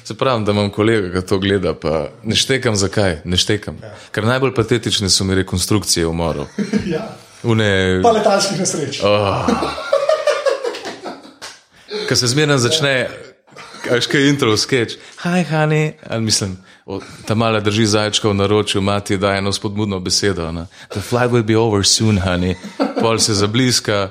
Se 0.04 0.16
pravi, 0.16 0.42
da 0.42 0.52
imam 0.52 0.72
kolega, 0.72 1.12
ki 1.12 1.22
to 1.22 1.38
gleda, 1.38 1.76
pa 1.76 2.10
ne 2.24 2.34
štekam 2.34 2.74
zakaj, 2.74 3.22
ne 3.26 3.36
štekam. 3.36 3.78
Ker 4.10 4.24
najbolj 4.24 4.56
patetične 4.56 5.08
so 5.08 5.24
mi 5.24 5.36
rekonstrukcije 5.36 6.08
umorov. 6.08 6.48
Ja. 6.88 7.14
Une, 7.44 8.02
Pa 8.02 8.12
letalskih 8.12 8.58
nesreč. 8.58 9.02
Ko 12.06 12.16
se 12.16 12.26
zmeraj 12.26 12.60
začne, 12.60 13.10
kaj 13.84 14.22
je 14.22 14.30
intro, 14.30 14.58
sketch. 14.58 14.96
Hi, 15.24 15.44
honey. 15.52 15.92
Ali 16.10 16.22
mislim, 16.22 16.58
o, 16.86 17.00
ta 17.26 17.36
mala 17.36 17.60
drži 17.60 17.86
zajčka 17.86 18.30
v 18.30 18.34
naročju, 18.34 18.82
mati 18.82 19.18
da 19.18 19.36
eno 19.36 19.54
spodbudno 19.54 20.00
besedo. 20.00 20.52
Ne? 20.52 20.66
The 20.90 21.02
flight 21.02 21.32
will 21.32 21.44
be 21.44 21.58
over 21.58 21.86
soon, 21.86 22.20
honey. 22.20 22.56
Pol 23.02 23.20
se 23.20 23.34
zabliska. 23.34 24.10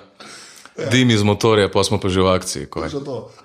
dim 0.91 1.11
iz 1.11 1.23
motorja, 1.23 1.69
pa 1.69 1.85
smo 1.85 2.01
pa 2.01 2.09
že 2.09 2.21
v 2.21 2.29
akciji. 2.31 2.67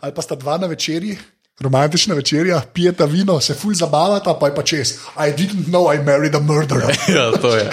Ali 0.02 0.14
pa 0.14 0.22
sta 0.22 0.36
dva 0.36 0.58
na 0.58 0.68
večerji, 0.68 1.18
romantična 1.60 2.16
večerja, 2.16 2.62
pijeta 2.74 3.06
vino, 3.06 3.40
se 3.42 3.54
ful 3.54 3.74
zabavata, 3.74 4.34
pa 4.34 4.48
je 4.48 4.56
pa 4.56 4.64
čez. 4.64 4.94
I 5.18 5.34
didn't 5.34 5.66
know 5.66 5.94
I 5.94 5.98
married 5.98 6.36
a 6.36 6.40
murderer. 6.40 6.94
Ja, 7.16 7.32
to 7.32 7.56
je. 7.56 7.70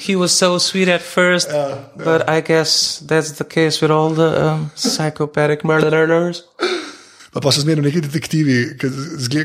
He 0.00 0.16
was 0.16 0.32
so 0.32 0.58
sweet 0.58 0.88
at 0.88 1.02
first, 1.02 1.48
but 1.96 2.28
I 2.28 2.40
guess 2.40 2.98
that's 3.06 3.32
the 3.32 3.44
case 3.44 3.80
with 3.82 3.92
all 3.92 4.14
the 4.14 4.46
um, 4.46 4.70
psychopathic 4.74 5.62
murderers. 5.62 6.42
Pa, 7.30 7.40
pa 7.40 7.52
so 7.52 7.60
zmerno 7.62 7.82
neki 7.82 8.00
detektivi, 8.02 8.54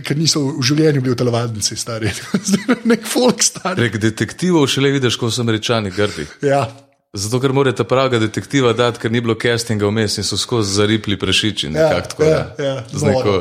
ki 0.01 0.15
niso 0.17 0.41
v 0.57 0.63
življenju 0.65 1.01
bili 1.01 1.13
v 1.13 1.19
telovadnici, 1.19 1.75
stari. 1.77 2.09
Zmerno 2.51 2.79
nek 2.85 3.05
folk 3.05 3.43
stari. 3.45 3.77
Prek 3.77 3.99
detektivov 4.01 4.65
šele 4.67 4.89
vidiš, 4.95 5.19
ko 5.21 5.29
so 5.29 5.43
američani 5.43 5.91
grdi. 5.93 6.25
Ja. 6.41 6.63
Zato, 7.15 7.39
ker 7.39 7.53
morate 7.55 7.85
pravega 7.87 8.19
detektiva 8.19 8.73
dati, 8.75 8.99
ker 8.99 9.07
ni 9.09 9.21
bilo 9.23 9.37
castinga 9.39 9.87
vmes 9.87 10.17
in 10.19 10.25
so 10.27 10.35
skozi 10.35 10.73
zaripli 10.75 11.15
prešiči. 11.15 11.69
Ja, 11.69 11.71
nekako 11.71 12.09
tako, 12.09 12.23
ja, 12.23 12.41
da. 12.57 12.63
ja, 12.63 12.73
Z 12.91 13.03
neko- 13.03 13.35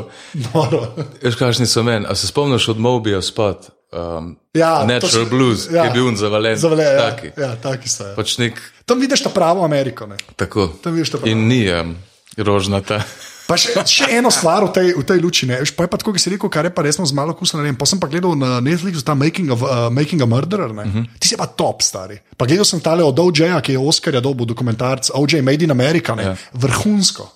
noro. 0.53 0.79
Veš, 1.19 1.35
kakšni 1.35 1.67
so 1.67 1.83
meni? 1.83 2.05
A 2.07 2.15
se 2.15 2.27
spomniš 2.27 2.69
od 2.69 2.79
Mobija 2.79 3.19
spot? 3.21 3.67
Um, 3.91 4.37
Ja, 4.53 4.85
Natural 4.87 5.25
so- 5.25 5.29
Blues, 5.29 5.65
ja. 5.67 5.83
ki 5.83 5.87
je 5.89 5.93
bil 5.93 6.15
zavalen. 6.15 6.55
Zavale, 6.57 6.83
ja, 6.85 7.09
taki. 7.09 7.33
ja, 7.35 7.55
taki 7.57 7.89
so. 7.89 8.05
Ja. 8.05 8.15
Pač 8.15 8.37
nek 8.37 8.61
Tam 8.85 8.99
vidiš 8.99 9.25
ta 9.25 9.29
pravo 9.29 9.65
Ameriko. 9.65 10.05
Ne. 10.07 10.15
tako. 10.35 10.69
Tam 10.79 10.93
vidiš 10.93 11.09
to 11.09 11.17
pravo. 11.17 11.31
In 11.31 11.47
ni 11.47 11.65
um, 11.67 11.95
rožnata. 12.37 13.01
Pa 13.45 13.57
še, 13.57 13.77
še 13.97 14.05
eno 14.17 14.31
stvar 14.33 14.65
v 14.65 14.71
tej, 14.73 14.87
v 14.97 15.03
tej 15.05 15.19
luči. 15.21 15.45
Ne. 15.45 15.61
Pa 15.77 15.85
je 15.85 15.89
pa 15.89 15.97
tako, 16.01 16.13
ki 16.13 16.19
si 16.19 16.33
rekel, 16.33 16.49
kar 16.49 16.65
je 16.65 16.73
pa 16.73 16.81
res 16.81 16.97
z 16.97 17.13
malo 17.13 17.33
kusa. 17.37 17.61
Pa 17.77 17.85
sem 17.85 18.01
pa 18.01 18.09
gledal 18.09 18.33
na 18.33 18.57
Netflixu 18.59 19.05
ta 19.05 19.13
Making, 19.13 19.53
of, 19.53 19.61
uh, 19.61 19.89
Making 19.93 20.21
a 20.21 20.27
Murderer. 20.29 20.71
Uh 20.73 20.81
-huh. 20.81 21.05
Ti 21.19 21.27
si 21.27 21.35
pa 21.37 21.45
top, 21.45 21.81
stari. 21.81 22.17
Pa 22.37 22.45
gledal 22.45 22.65
sem 22.65 22.79
tale 22.81 23.03
od 23.03 23.19
OJ-a, 23.19 23.61
ki 23.61 23.71
je 23.71 23.79
Oscarja 23.79 24.19
dobil 24.19 24.45
dokumentarc 24.45 25.09
OJ 25.13 25.41
Made 25.41 25.63
in 25.63 25.71
America. 25.71 26.15
Ja. 26.17 26.21
Ja. 26.23 26.35
Vrhunsko. 26.53 27.31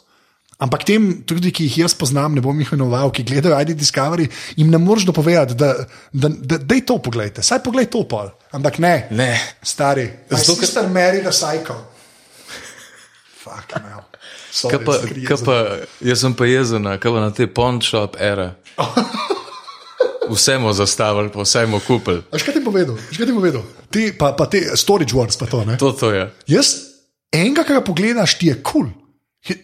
Ampak 0.59 0.83
tem, 0.83 1.23
tudi 1.23 1.51
ki 1.55 1.63
jih 1.63 1.77
jaz 1.77 1.93
poznam, 1.95 2.35
ne 2.35 2.41
bom 2.41 2.59
jih 2.59 2.67
imenoval, 2.73 3.11
ki 3.15 3.23
gledajo 3.23 3.55
ID 3.61 3.79
Discovery, 3.79 4.27
jim 4.59 4.67
ne 4.67 4.77
moreš 4.77 5.05
dopovedati, 5.07 5.55
da, 5.55 5.87
da, 6.11 6.27
da, 6.27 6.57
da 6.57 6.75
je 6.75 6.83
to 6.85 6.97
pogledajte. 6.99 7.39
Saj 7.41 7.63
poglej 7.63 7.87
to 7.87 8.03
pol. 8.03 8.27
Ampak 8.51 8.79
ne, 8.79 9.07
Ne. 9.11 9.39
stari. 9.63 10.09
Zato, 10.29 10.53
ker- 10.53 10.59
ker 10.59 10.67
ste 10.67 10.87
married 10.91 11.27
a 11.27 11.31
cycle. 11.31 11.79
Fuck, 13.39 13.71
man. 13.79 14.08
Kaj 14.49 14.79
pa, 14.85 14.95
kaj 15.27 15.37
jaz 16.01 16.23
sem 16.23 16.33
pa 16.33 16.47
jezen, 16.49 16.87
kaj 16.99 17.13
pa 17.13 17.21
na 17.21 17.33
te 17.35 17.47
pawn 17.47 17.81
shop 17.85 18.17
era. 18.19 18.53
Vse 20.29 20.59
smo 20.59 20.73
zastavili, 20.77 21.31
pa 21.33 21.41
vse 21.41 21.63
smo 21.65 21.79
kupili. 21.81 22.21
A 22.29 22.37
še 22.37 22.45
kaj 22.45 22.59
ti 22.59 22.61
povedal? 22.61 22.97
Kaj 23.17 23.25
ti 23.25 23.33
povedal? 23.33 23.63
Ti, 23.89 24.03
pa, 24.13 24.27
pa 24.37 24.45
te 24.45 24.61
storage 24.77 25.17
wars, 25.17 25.39
pa 25.41 25.47
to 25.49 25.63
ne. 25.65 25.77
To, 25.81 25.89
to 25.97 26.11
je. 26.13 26.27
Jaz, 26.53 26.69
enega, 27.33 27.65
ki 27.65 27.73
ga 27.73 27.81
pogledaš, 27.81 28.35
ti 28.37 28.51
je 28.51 28.59
kul. 28.61 28.91
Cool. 28.91 29.08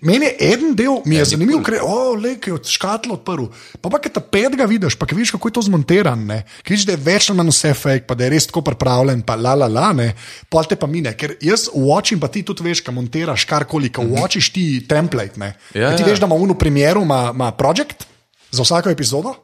Meni 0.02 0.26
je 0.26 0.36
en 0.54 0.72
del, 0.76 1.02
mi 1.06 1.18
je 1.18 1.26
zanimiv, 1.34 1.60
ker 1.66 1.76
je 1.76 1.82
oh, 1.84 2.14
le, 2.16 2.38
je 2.40 2.54
od 2.56 2.64
škatla 2.64 3.18
odprl. 3.18 3.50
Pa 3.84 3.92
pa, 3.92 4.00
ki 4.00 4.10
ta 4.16 4.22
petega 4.24 4.64
vidiš, 4.70 4.96
pa 4.96 5.04
ki 5.06 5.18
vidiš, 5.18 5.34
kako 5.36 5.52
je 5.52 5.56
to 5.58 5.64
zmontirano, 5.68 6.38
ki 6.64 6.74
vidiš, 6.74 6.86
da 6.88 6.96
je 6.96 7.02
več 7.04 7.28
ali 7.30 7.38
manj 7.42 7.52
vse 7.52 7.74
fake, 7.76 8.06
pa 8.08 8.16
da 8.16 8.24
je 8.24 8.32
res 8.34 8.48
tako 8.48 8.64
pripravljen, 8.70 9.26
pa 9.28 9.36
la 9.36 9.52
la 9.60 9.68
la, 9.68 9.90
ne, 9.98 10.08
pa 10.50 10.64
te 10.64 10.80
pa 10.80 10.88
mine. 10.88 11.12
Ker 11.20 11.36
jaz 11.44 11.68
watchim, 11.76 12.24
pa 12.24 12.32
ti 12.32 12.46
tudi 12.48 12.64
veš, 12.66 12.86
kaj 12.88 12.96
montiraš 12.96 13.46
karkoli, 13.52 13.92
kaj 13.94 14.08
watchiš 14.16 14.50
ti 14.56 14.66
template. 14.88 15.42
Ne. 15.44 15.52
Ja, 15.76 15.92
Ker 15.92 16.00
ti 16.00 16.08
ja. 16.08 16.14
veš, 16.14 16.24
da 16.24 16.32
ima 16.32 16.40
v 16.40 16.58
primeru 16.58 17.04
ima, 17.04 17.22
ima 17.36 17.52
projekt 17.52 18.08
za 18.56 18.64
vsako 18.64 18.96
epizodo. 18.96 19.36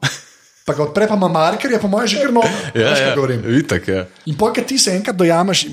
Pa 0.62 0.76
ga 0.78 0.84
odpre, 0.84 1.08
pa 1.10 1.16
ima 1.18 1.26
marker, 1.26 1.72
je 1.74 1.78
po 1.82 1.88
mojem 1.90 2.06
že 2.06 2.20
kar 2.22 2.30
noč. 2.30 2.46
Ja, 2.78 2.92
ja, 2.94 3.14
govorim. 3.16 3.42
itak 3.58 3.88
je. 3.88 4.04
In 4.30 4.36
pojka 4.38 4.62
ti 4.62 4.78
se 4.78 4.92
enkrat 4.94 5.16
dojameš, 5.18 5.64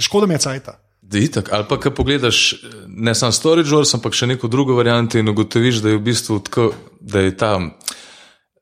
škoda 0.00 0.26
mi 0.26 0.38
je 0.38 0.38
cajta. 0.40 0.78
Itak, 1.12 1.48
ali 1.52 1.64
pa 1.68 1.78
če 1.80 1.90
pogledaš 1.96 2.38
ne 2.86 3.14
samo 3.16 3.32
Storage 3.32 3.72
Wars, 3.72 3.94
ampak 3.96 4.12
še 4.12 4.26
neko 4.28 4.48
drugo 4.52 4.76
varianto 4.76 5.18
in 5.18 5.28
ugotoviš, 5.28 5.80
da 5.80 5.92
je 5.92 5.96
v 5.96 6.04
bistvu 6.04 6.40
tako, 6.44 6.72
da 7.00 7.24
je 7.24 7.36
tam, 7.36 7.70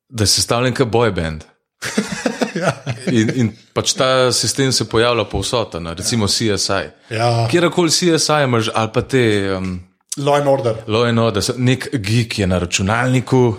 da 0.08 0.22
je 0.22 0.30
sestavljen 0.30 0.76
kot 0.76 0.92
boy 0.92 1.14
band. 1.14 1.46
Ja. 2.56 2.70
In, 3.12 3.30
in 3.36 3.48
pač 3.76 3.90
ta 3.92 4.30
sistem 4.32 4.70
se 4.72 4.86
pojavlja 4.88 5.26
povsod, 5.28 5.74
ne, 5.84 5.92
recimo 5.92 6.24
CSI. 6.24 6.86
Ja. 7.12 7.26
Kjerkoli 7.50 7.92
CSI 7.92 8.46
imaš, 8.46 8.70
ali 8.72 8.90
pa 8.94 9.02
te 9.04 9.24
um, 9.58 9.74
Law 10.16 10.38
and 10.38 10.48
order. 10.48 10.78
Law 10.88 11.04
and 11.04 11.20
Order, 11.20 11.44
nek 11.60 11.90
geek 11.92 12.38
je 12.38 12.46
na 12.48 12.58
računalniku, 12.58 13.58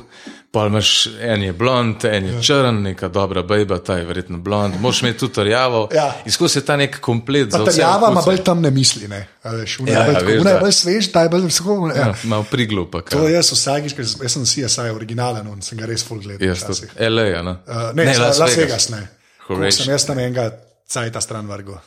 pa 0.58 0.68
imaš 0.68 0.90
en 1.22 1.44
je 1.44 1.54
blond, 1.54 2.06
en 2.06 2.26
je 2.26 2.42
črn, 2.44 2.82
neka 2.82 3.08
dobra 3.08 3.44
bejba, 3.44 3.78
ta 3.80 3.98
je 3.98 4.06
verjetno 4.06 4.38
blond, 4.38 4.76
moš 4.82 5.02
imeti 5.02 5.20
tudi 5.20 5.44
rjavo. 5.44 5.90
Ja. 5.94 6.08
Skozi 6.30 6.60
je 6.60 6.66
ta 6.66 6.76
nek 6.76 7.00
komplet 7.00 7.52
za 7.52 7.58
vse. 7.58 7.72
Taljava 7.72 8.10
ima 8.12 8.20
okuse. 8.20 8.42
bolj 8.44 8.72
misli. 8.72 9.08
Ne? 9.08 9.28
Veš, 9.44 9.80
una 9.80 9.92
Ja, 9.92 10.00
je 10.00 10.06
bolj 10.06 10.16
ja, 10.16 10.26
veš, 10.28 10.42
una 10.42 10.50
je 10.50 10.54
da. 10.54 10.60
bolj 10.60 10.72
svež, 10.72 11.12
ta 11.12 11.22
je 11.24 11.30
bolj 11.30 11.50
tako. 11.58 11.92
Ja. 11.96 12.08
Ja, 12.08 12.14
malo 12.24 12.46
priglu 12.52 12.88
pa 12.92 13.02
To 13.02 13.22
kaj. 13.22 13.34
jaz 13.34 13.52
vsakič, 13.52 13.94
ker 13.94 14.06
jaz 14.06 14.34
sem 14.34 14.46
CSI 14.46 14.90
originalen 14.96 15.48
in 15.48 15.62
sem 15.62 15.78
ga 15.78 15.86
res 15.86 16.04
full 16.04 16.20
gledal. 16.20 16.48
Jaz 16.48 16.64
tudi. 16.66 16.90
LA, 17.00 17.42
ne? 17.42 17.56
Uh, 17.68 17.92
ne, 17.94 18.06
ne 18.06 18.18
Las, 18.18 18.40
Las 18.40 18.58
Vegas, 18.58 18.90
ne. 18.90 19.04
Ko 19.48 19.54
Horatio. 19.56 19.84
sem 19.84 19.94
jaz 19.94 20.06
tam 20.06 20.20
enega 20.20 20.50
cajta 20.90 21.22
stran 21.22 21.48
vrgel. 21.48 21.78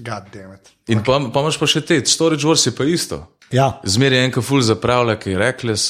God 0.00 0.32
damn 0.32 0.54
it. 0.54 0.72
In 0.90 1.04
pa, 1.06 1.20
pa 1.30 1.44
imaš 1.44 1.58
pa 1.60 1.68
še 1.70 1.84
te, 1.86 2.00
Storage 2.06 2.42
Wars 2.46 2.66
je 2.66 2.74
pa 2.74 2.86
isto. 2.88 3.20
Ja. 3.54 3.80
Zmeraj 3.86 4.18
je 4.18 4.24
enka 4.26 4.42
ful 4.42 4.62
zapravlja, 4.64 5.14
ki 5.20 5.34
je 5.34 5.38
rekles, 5.38 5.82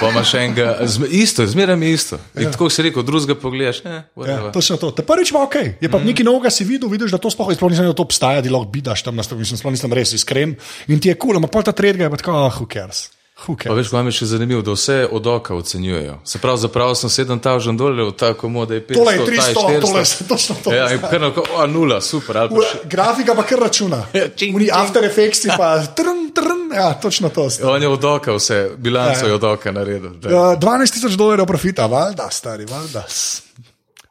pa 0.00 0.08
imaš 0.08 0.30
enega, 0.40 0.68
zme, 0.88 1.08
isto, 1.12 1.44
zmeraj 1.46 1.76
je 1.82 1.90
isto. 1.92 2.18
In 2.40 2.48
tako 2.54 2.70
si 2.72 2.84
rekel, 2.86 3.04
drugega 3.04 3.36
pogledaš, 3.40 3.82
eh, 3.84 4.06
Ja, 4.24 4.38
točno 4.54 4.78
to. 4.80 4.90
Te 4.96 5.04
prvič 5.04 5.34
pa 5.34 5.42
ok, 5.44 5.56
je 5.82 5.90
pa 5.90 5.98
mm. 5.98 6.08
nekaj 6.08 6.24
novega 6.24 6.52
si 6.54 6.64
videl, 6.64 6.88
vidiš, 6.88 7.12
da 7.12 7.20
to 7.20 7.28
sploh, 7.28 7.52
sploh 7.52 7.74
nisem 7.74 7.84
vedel, 7.84 7.92
da 7.92 8.00
to 8.00 8.06
obstaja, 8.08 8.40
da 8.40 8.54
lahko 8.54 8.70
bidaš 8.72 9.04
tam, 9.04 9.18
na 9.20 9.26
sto- 9.26 9.36
mislim, 9.36 9.60
sploh 9.60 9.74
nisem 9.74 9.92
res 9.92 10.14
iskren 10.16 10.56
in 10.88 11.02
ti 11.02 11.12
je 11.12 11.18
kul, 11.18 11.34
cool, 11.34 11.42
ampak 11.42 11.52
pol 11.52 11.66
ta 11.66 11.76
tretjega 11.76 12.08
je 12.08 12.14
pa 12.14 12.22
tako, 12.22 12.38
oh, 12.46 12.56
who 12.62 12.70
cares. 12.70 13.10
Who 13.36 13.56
Pa 13.58 13.74
veš, 13.74 13.88
kaj 13.88 14.02
mi 14.02 14.08
je 14.08 14.14
še 14.14 14.26
zanimivo, 14.26 14.62
da 14.62 14.70
vse 14.72 15.08
od 15.10 15.26
oka 15.26 15.54
ocenjujejo. 15.54 16.20
Se 16.24 16.38
pravi, 16.38 16.58
zapravil 16.58 16.94
sem 16.94 17.10
7000 17.10 17.76
dolarjev, 17.76 18.12
tako 18.12 18.48
moda 18.48 18.74
je 18.74 18.82
500, 18.82 18.94
Tole 18.94 19.12
je 19.12 19.18
ta 19.18 19.24
300, 19.24 19.54
400. 19.54 19.80
tole 19.80 20.00
je 20.00 20.28
točno 20.28 20.54
to. 20.64 20.72
Ja, 20.72 20.84
in 20.92 21.00
kar 21.00 21.20
na 21.20 21.30
a 21.56 21.66
nula, 21.66 22.00
super. 22.00 22.34
Pa 22.46 22.62
še, 22.62 22.78
Grafika 22.86 23.34
pa 23.34 23.42
kar 23.42 23.58
računa. 23.58 24.06
čing, 24.36 24.54
Uni 24.54 24.66
čing. 24.66 24.76
After 24.76 25.04
Effects 25.04 25.42
pa 25.58 25.82
trn, 25.82 26.30
trn, 26.30 26.70
ja, 26.72 26.94
točno 26.94 27.28
to. 27.28 27.50
sta. 27.50 27.66
on 27.68 27.82
je 27.82 27.88
od 27.88 28.04
oka 28.04 28.32
vse, 28.32 28.70
bilanco 28.76 29.20
Ja. 29.20 29.26
je 29.26 29.34
od 29.34 29.44
oka 29.44 29.72
naredil. 29.72 30.14
da. 30.14 30.28
Uh, 30.30 30.54
12 30.54 30.92
tisoč 30.92 31.12
dolarjev 31.12 31.46
profita, 31.46 31.86
valjda, 31.86 32.30
stari, 32.30 32.64
valjda. 32.64 33.02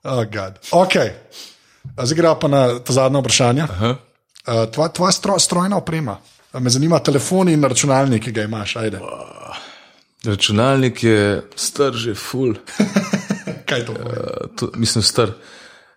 Oh, 0.04 0.26
God. 0.26 0.60
ok. 0.70 0.94
Zdaj 1.96 2.16
gremo 2.16 2.36
pa 2.36 2.48
na 2.48 2.80
to 2.80 2.94
zadnje 2.94 3.20
vprašanje. 3.20 3.64
Uh, 3.64 3.96
tvoja 4.68 4.90
tvoja 4.90 5.12
stro, 5.12 5.40
strojna 5.40 5.78
oprema. 5.78 6.20
Me 6.54 6.70
zanima 6.70 7.00
telefon 7.00 7.50
in 7.50 7.64
računalnik, 7.64 8.24
ki 8.24 8.32
ga 8.32 8.44
imaš. 8.44 8.76
Ajde. 8.76 9.00
Računalnik 10.24 11.04
je 11.04 11.42
star 11.56 11.94
že 11.94 12.16
full. 12.16 12.54
Kaj 13.70 13.86
to 13.86 13.94
pomeni? 13.94 14.20
Uh, 14.20 14.56
to, 14.60 14.70
mislim, 14.76 15.04
star. 15.04 15.32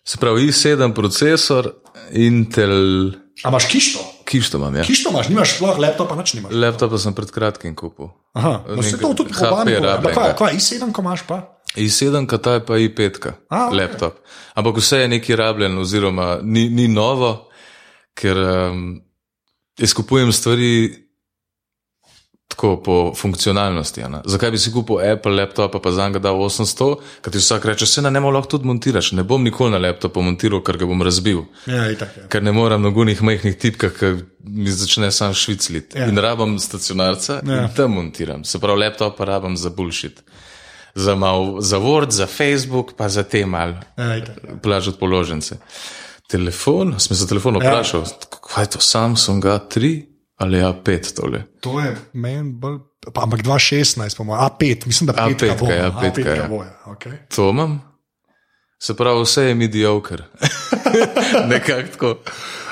Se 0.05 0.19
pravi, 0.19 0.47
i7 0.49 0.95
procesor, 0.95 1.73
Intel, 2.13 3.09
A 3.45 3.49
imaš 3.49 3.65
kišto? 3.65 4.01
kišto 4.25 4.59
imam, 4.59 4.77
ja. 4.77 4.83
Kišto 4.83 5.11
imaš, 5.11 5.29
nimaš 5.29 5.57
sploh 5.57 5.79
laptopa, 5.79 6.15
nič 6.17 6.35
nimaš. 6.35 6.53
Laptop 6.55 6.91
pa 6.91 6.99
sem 6.99 7.15
pred 7.15 7.31
kratkim 7.31 7.75
kupil. 7.75 8.09
Aha, 8.33 8.65
no, 8.69 8.83
se 8.83 8.99
to 8.99 9.15
tudi 9.15 9.35
povabim. 9.35 9.83
rabljenega. 9.83 10.15
Kaj, 10.15 10.33
kaj, 10.39 10.55
i7, 10.57 10.93
ko 10.93 11.03
imaš 11.03 11.23
pa? 11.27 11.41
I7, 11.77 12.39
ta 12.39 12.53
je 12.57 12.65
pa 12.67 12.79
i5, 12.79 13.29
A, 13.51 13.67
ok. 13.67 13.75
laptop. 13.75 14.15
Ampak 14.55 14.77
vse 14.77 14.99
je 15.05 15.09
neki 15.09 15.37
rabljen, 15.37 15.79
oziroma 15.79 16.39
ni, 16.43 16.69
ni 16.71 16.89
novo, 16.89 17.49
ker 18.15 18.39
um, 18.39 19.03
jaz 19.79 19.95
kupujem 19.95 20.33
stvari 20.33 20.95
tako 22.49 22.77
po 22.77 23.15
funkcionalnosti. 23.15 24.03
ne. 24.03 24.21
Zakaj 24.25 24.51
bi 24.51 24.59
si 24.59 24.73
kupil 24.73 24.97
Apple 25.03 25.33
laptop, 25.33 25.83
pa 25.83 25.93
za 25.93 26.07
njega 26.07 26.19
dal 26.19 26.35
800, 26.37 26.87
ker 27.21 27.33
ti 27.33 27.39
vsak 27.39 27.65
reče, 27.65 27.87
se 27.87 28.03
na 28.03 28.11
njemu 28.11 28.31
lahko 28.31 28.49
tudi 28.49 28.65
montiraš. 28.65 29.13
Ne 29.13 29.23
bom 29.23 29.43
nikoli 29.43 29.71
na 29.71 29.79
laptopu 29.79 30.23
montiral, 30.23 30.63
ker 30.63 30.79
ga 30.79 30.87
bom 30.87 31.03
razbil. 31.03 31.43
Ja, 31.67 31.91
itak. 31.91 32.09
Ja. 32.17 32.29
Ker 32.29 32.43
ne 32.43 32.53
morem 32.53 32.83
na 32.83 32.91
gunih 32.91 33.23
majhnih 33.23 33.57
tipkah, 33.57 33.93
ki 33.93 34.13
mi 34.41 34.71
začne 34.71 35.11
sam 35.13 35.35
švicliti. 35.35 35.99
Ja. 35.99 36.07
In 36.07 36.19
rabam 36.19 36.59
stacionarca 36.59 37.41
Ja. 37.45 37.63
in 37.63 37.69
tam 37.77 37.93
montiram. 37.93 38.45
Se 38.45 38.59
pravi, 38.59 38.81
laptop 38.81 39.17
pa 39.19 39.25
rabam 39.25 39.57
za 39.57 39.71
bullshit. 39.71 40.23
Za, 40.95 41.15
mal, 41.15 41.61
za 41.61 41.77
Word, 41.79 42.11
za 42.11 42.27
Facebook, 42.27 42.95
pa 42.97 43.09
za 43.09 43.23
te 43.23 43.47
mal, 43.47 43.75
Ja, 43.99 44.17
itak. 44.17 44.37
Ja. 44.45 44.57
plažati 44.63 44.99
položnice. 44.99 45.59
Telefon, 46.27 46.97
sem 46.99 47.17
za 47.17 47.27
telefon 47.27 47.61
vprašal, 47.61 48.03
ja. 48.03 48.39
kaj 48.43 48.65
je 48.65 48.71
to 48.75 48.81
Samsung 48.83 49.45
A3 49.45 50.03
ali 50.37 50.59
A5 50.59 51.15
tole. 51.17 51.43
To 51.61 51.81
je 51.81 51.97
meni 52.13 52.53
bolj. 52.53 52.79
Pa, 53.15 53.23
ampak 53.23 53.47
2,16, 53.47 54.17
po 54.17 54.25
mojem, 54.25 54.43
A5, 54.43 54.87
mislim, 54.87 55.07
da 55.07 55.13
A5, 55.13 55.39
5 55.39 55.59
bo. 55.61 55.71
ja, 55.71 55.89
no, 55.89 56.01
petka, 56.01 56.31
A5 56.31 56.37
ja. 56.37 56.49
bo, 56.49 56.63
ja. 56.63 56.75
Okay. 56.87 57.17
To 57.37 57.51
imam. 57.51 57.81
Se 58.83 58.97
pravi, 58.97 59.23
vse 59.23 59.43
je 59.43 59.55
mediocre. 59.55 60.25
Nekako 61.51 61.89
tako. 61.93 62.11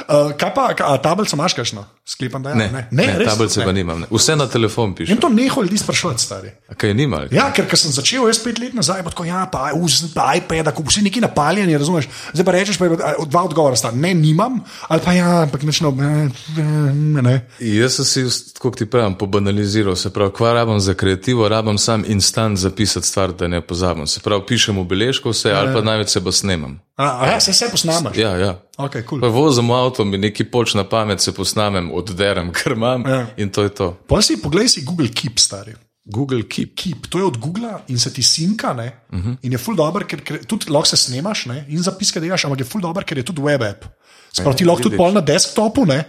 Uh, 0.08 0.32
kaj 0.36 0.54
pa, 0.54 0.74
a 0.78 0.98
tablico 0.98 1.36
imaš 1.36 1.54
kašno? 1.54 1.86
Sklepam, 2.06 2.42
da 2.42 2.50
je. 2.50 2.56
Ne, 2.56 2.68
ne, 2.68 2.88
ne, 2.90 3.04
res, 3.18 3.28
tablice 3.32 3.60
ne. 3.60 3.64
pa 3.66 3.72
nimam. 3.72 4.00
Ne. 4.00 4.06
Vse 4.12 4.34
na 4.36 4.44
telefon 4.46 4.90
In 4.90 4.94
pišem. 4.94 5.20
to 5.20 5.28
neho 5.32 5.62
ljudi 5.62 5.78
sprašovati, 5.78 6.22
stari. 6.22 6.50
A 6.68 6.74
Kaj 6.74 6.94
nima? 6.94 7.16
ali? 7.16 7.32
Ja, 7.32 7.46
ker 7.52 7.64
ko 7.70 7.76
sem 7.80 7.94
začel, 7.96 8.26
jaz 8.28 8.42
pet 8.44 8.58
let 8.60 8.74
nazaj, 8.76 9.00
tako, 9.08 9.24
ja, 9.24 9.46
pa, 9.52 9.70
uz, 9.72 10.12
pa 10.12 10.34
iPad, 10.36 10.68
ko 10.76 10.84
vsi 10.84 11.00
neki 11.06 11.22
napaljeni, 11.24 11.78
razumeš. 11.78 12.08
Zdaj 12.32 12.44
pa 12.44 12.52
rečeš, 12.52 12.78
pa 12.78 12.90
dva 13.24 13.44
odgovora 13.48 13.76
sta, 13.76 13.88
ne, 13.90 14.12
nimam, 14.14 14.60
ali 14.88 15.00
pa 15.00 15.16
ja, 15.16 15.30
ampak 15.46 15.64
nečno, 15.64 15.94
ne, 15.96 16.28
ne, 16.60 17.22
ne. 17.24 17.34
Jaz 17.64 17.96
sem 17.96 18.04
si, 18.04 18.52
kot 18.60 18.76
ti 18.76 18.84
pravim, 18.86 19.16
pobanaliziral. 19.16 19.96
Se 19.96 20.12
pravi, 20.12 20.34
kva 20.36 20.52
rabim 20.60 20.80
za 20.84 20.92
kreativo, 20.94 21.48
rabim 21.48 21.78
sam 21.80 22.04
instant 22.06 22.60
zapisati 22.60 23.06
stvar, 23.06 23.32
da 23.32 23.48
ne 23.48 23.64
pozabim. 23.64 24.04
Se 24.06 24.20
pravi, 24.20 24.44
pišem 24.48 24.76
v 24.76 24.84
beležko 24.92 25.32
vse, 25.32 25.56
ali 25.56 25.72
pa 25.72 25.80
največ 25.80 26.08
se 26.08 26.24
pa 26.24 26.32
snemam. 26.32 26.80
A, 26.96 27.24
a 27.24 27.26
ja, 27.32 27.40
se 27.40 27.50
vse 27.50 27.72
posnamaš. 27.72 28.16
Ja, 28.16 28.36
ja. 28.36 28.52
Okay, 28.78 29.02
cool. 29.08 29.20
Pa 29.22 29.26
vozim 29.30 29.70
avto, 29.70 30.04
mi 30.04 30.18
neki 30.18 30.44
poč 30.44 30.74
na 30.74 30.84
pamet 30.84 31.20
se 31.20 31.32
posnamem, 31.34 31.90
odderem, 31.94 32.52
kar 32.52 32.72
imam 32.72 33.06
Ja. 33.06 33.26
in 33.36 33.50
to 33.50 33.62
je 33.62 33.68
to. 33.74 33.92
Pa 34.06 34.22
si 34.22 34.36
poglej 34.42 34.68
si 34.68 34.84
Google 34.84 35.08
Keep, 35.08 35.38
stari. 35.38 35.74
Google 36.04 36.42
Keep. 36.42 36.74
Keep, 36.76 37.06
to 37.08 37.18
je 37.18 37.24
od 37.24 37.36
Google 37.38 37.80
in 37.88 37.98
se 37.98 38.12
ti 38.12 38.22
sinka, 38.22 38.72
ne? 38.72 38.92
Uh 39.12 39.18
-huh. 39.18 39.36
in 39.42 39.52
je 39.52 39.58
full 39.58 39.76
dobro, 39.76 40.06
ker, 40.06 40.20
ker 40.20 40.44
tudi 40.44 40.70
lahko 40.70 40.86
se 40.86 40.96
snemaš 40.96 41.46
ne? 41.46 41.64
in 41.68 41.82
zapiske 41.82 42.20
delaš, 42.20 42.44
ampak 42.44 42.60
je 42.60 42.64
full 42.64 42.82
dobro, 42.82 43.04
ker 43.06 43.18
je 43.18 43.24
tudi 43.24 43.42
web 43.42 43.62
app. 43.62 43.84
Sprav 44.32 44.54
ti 44.56 44.64
lahko 44.64 44.82
tudi 44.82 44.96
pol 44.96 45.12
na 45.12 45.20
desktopu, 45.20 45.86
ne? 45.86 46.04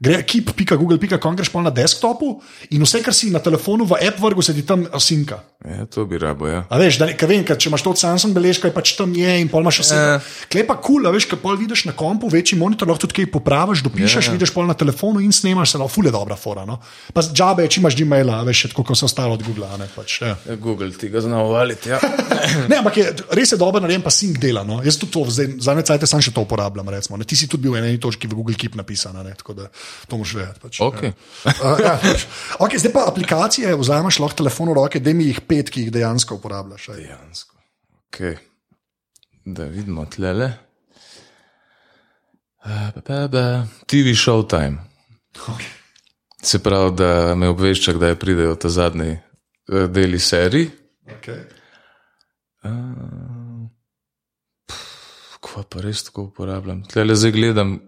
Gre 0.00 0.22
keep.google.com, 0.24 1.36
greš 1.36 1.50
pol 1.52 1.60
na 1.60 1.68
desktopu 1.68 2.38
in 2.72 2.80
vse, 2.80 3.02
kar 3.04 3.12
si 3.12 3.28
na 3.28 3.36
telefonu 3.36 3.84
v 3.84 3.98
app 4.00 4.16
vrgu, 4.16 4.40
se 4.40 4.54
ti 4.56 4.62
tam 4.64 4.86
sinka. 4.96 5.42
Ja, 5.60 5.84
to 5.84 6.06
bi 6.08 6.16
rabo, 6.16 6.48
ja. 6.48 6.62
A 6.72 6.78
veš, 6.80 6.96
da 6.96 7.04
ne, 7.10 7.12
ka 7.20 7.28
vem, 7.28 7.42
ker 7.44 7.58
če 7.60 7.68
imaš 7.68 7.84
to 7.84 7.92
od 7.92 8.00
Samsung 8.00 8.32
beležka, 8.32 8.70
je 8.70 8.72
pač 8.72 8.94
tam 8.96 9.12
je 9.12 9.28
in 9.42 9.50
pol 9.52 9.60
imaš 9.60 9.82
vse. 9.84 9.98
Ja. 9.98 10.14
Klepa 10.48 10.78
kul, 10.80 11.02
cool, 11.04 11.10
veš, 11.12 11.26
kaj 11.28 11.40
pol 11.42 11.58
vidiš 11.60 11.82
na 11.84 11.92
kompu, 11.92 12.30
večji 12.32 12.56
monitor, 12.56 12.88
lahko 12.88 13.04
tudi 13.04 13.18
kaj 13.20 13.28
popraviš, 13.34 13.82
dopišeš, 13.84 14.30
Ja. 14.30 14.32
vidiš 14.38 14.54
pol 14.56 14.64
na 14.64 14.72
telefonu 14.72 15.20
in 15.20 15.36
snemaš 15.36 15.76
se, 15.76 15.82
no, 15.82 15.84
fule 15.84 16.08
dobra 16.08 16.32
fora. 16.40 16.64
No. 16.64 16.78
Pa 17.12 17.20
džabe, 17.20 17.68
če 17.68 17.82
imaš 17.84 17.98
Gmaila, 18.00 18.40
veš, 18.48 18.72
tako 18.72 18.86
kot 18.88 18.96
se 18.96 19.04
ostalo 19.04 19.36
od 19.36 19.44
Google. 19.44 19.68
a 19.68 19.76
Ne, 19.76 19.90
pač, 19.92 20.22
ja. 20.24 20.32
Google 20.56 20.88
ti 20.96 21.12
ga 21.12 21.20
zna 21.20 21.44
uvaliti. 21.44 21.92
Ja. 21.92 22.00
ne, 22.72 22.80
ampak 22.80 22.96
je, 22.96 23.04
res 23.36 23.52
je 23.52 23.60
dobro 23.60 23.84
narejen, 23.84 24.00
pa 24.00 24.08
sync 24.08 24.40
dela. 24.40 24.64
No. 24.64 24.80
Jaz 24.80 24.96
tudi 24.96 25.12
to, 25.12 25.28
zdaj, 25.28 25.60
zadnje 25.60 25.84
cajt 25.92 26.08
sam 26.08 26.24
še 26.24 26.32
to 26.32 26.40
uporabljam. 26.40 26.88
Recimo, 26.88 27.20
ne. 27.20 27.28
Ti 27.28 27.36
si 27.36 27.44
tudi 27.52 27.68
bil 27.68 27.76
v 27.76 27.84
eni 27.84 28.00
točki 28.00 28.24
v 28.24 28.32
Google 28.40 28.56
Keep 28.56 28.80
napisan, 28.80 29.12
a 29.20 29.28
ne, 29.28 29.36
tako 29.36 29.60
da 29.60 29.68
to 30.08 30.18
moš 30.20 30.34
vedeti. 30.34 30.60
Pač, 30.60 30.80
Okay. 30.80 31.12
Uh, 31.64 31.80
ja, 31.80 31.96
pač. 32.02 32.26
okay, 32.58 32.78
zdaj 32.78 32.92
pa 32.92 33.06
aplikacije, 33.08 33.74
vzameš 33.76 34.18
lahko 34.22 34.42
telefon 34.42 34.72
v 34.72 34.78
roke, 34.78 35.00
da 35.00 35.12
mi 35.14 35.30
jih 35.30 35.40
pet, 35.40 35.70
ki 35.70 35.86
jih 35.86 35.92
dejansko 35.92 36.40
uporabljaš. 36.40 36.88
aj. 36.88 36.96
Dejansko. 36.96 37.56
Okay. 38.10 38.36
Da 39.44 39.64
vidimo 39.64 40.04
tlele. 40.06 40.52
TV 43.86 44.12
Showtime. 44.14 44.76
Okay. 45.32 45.70
Se 46.42 46.58
pravi, 46.58 46.92
da 46.96 47.34
me 47.34 47.48
obvešča, 47.48 47.92
kdaj 47.92 48.14
pridejo 48.20 48.54
ta 48.56 48.68
zadnji 48.68 49.10
eh, 49.16 49.86
deli 49.88 50.18
seriji. 50.18 50.70
Okay. 51.18 51.40
Kva 55.40 55.62
pa 55.68 55.80
res 55.80 56.04
tako 56.04 56.28
uporabljam? 56.28 56.82
Tlele 56.84 57.16
zdaj 57.16 57.32
gledam 57.32 57.78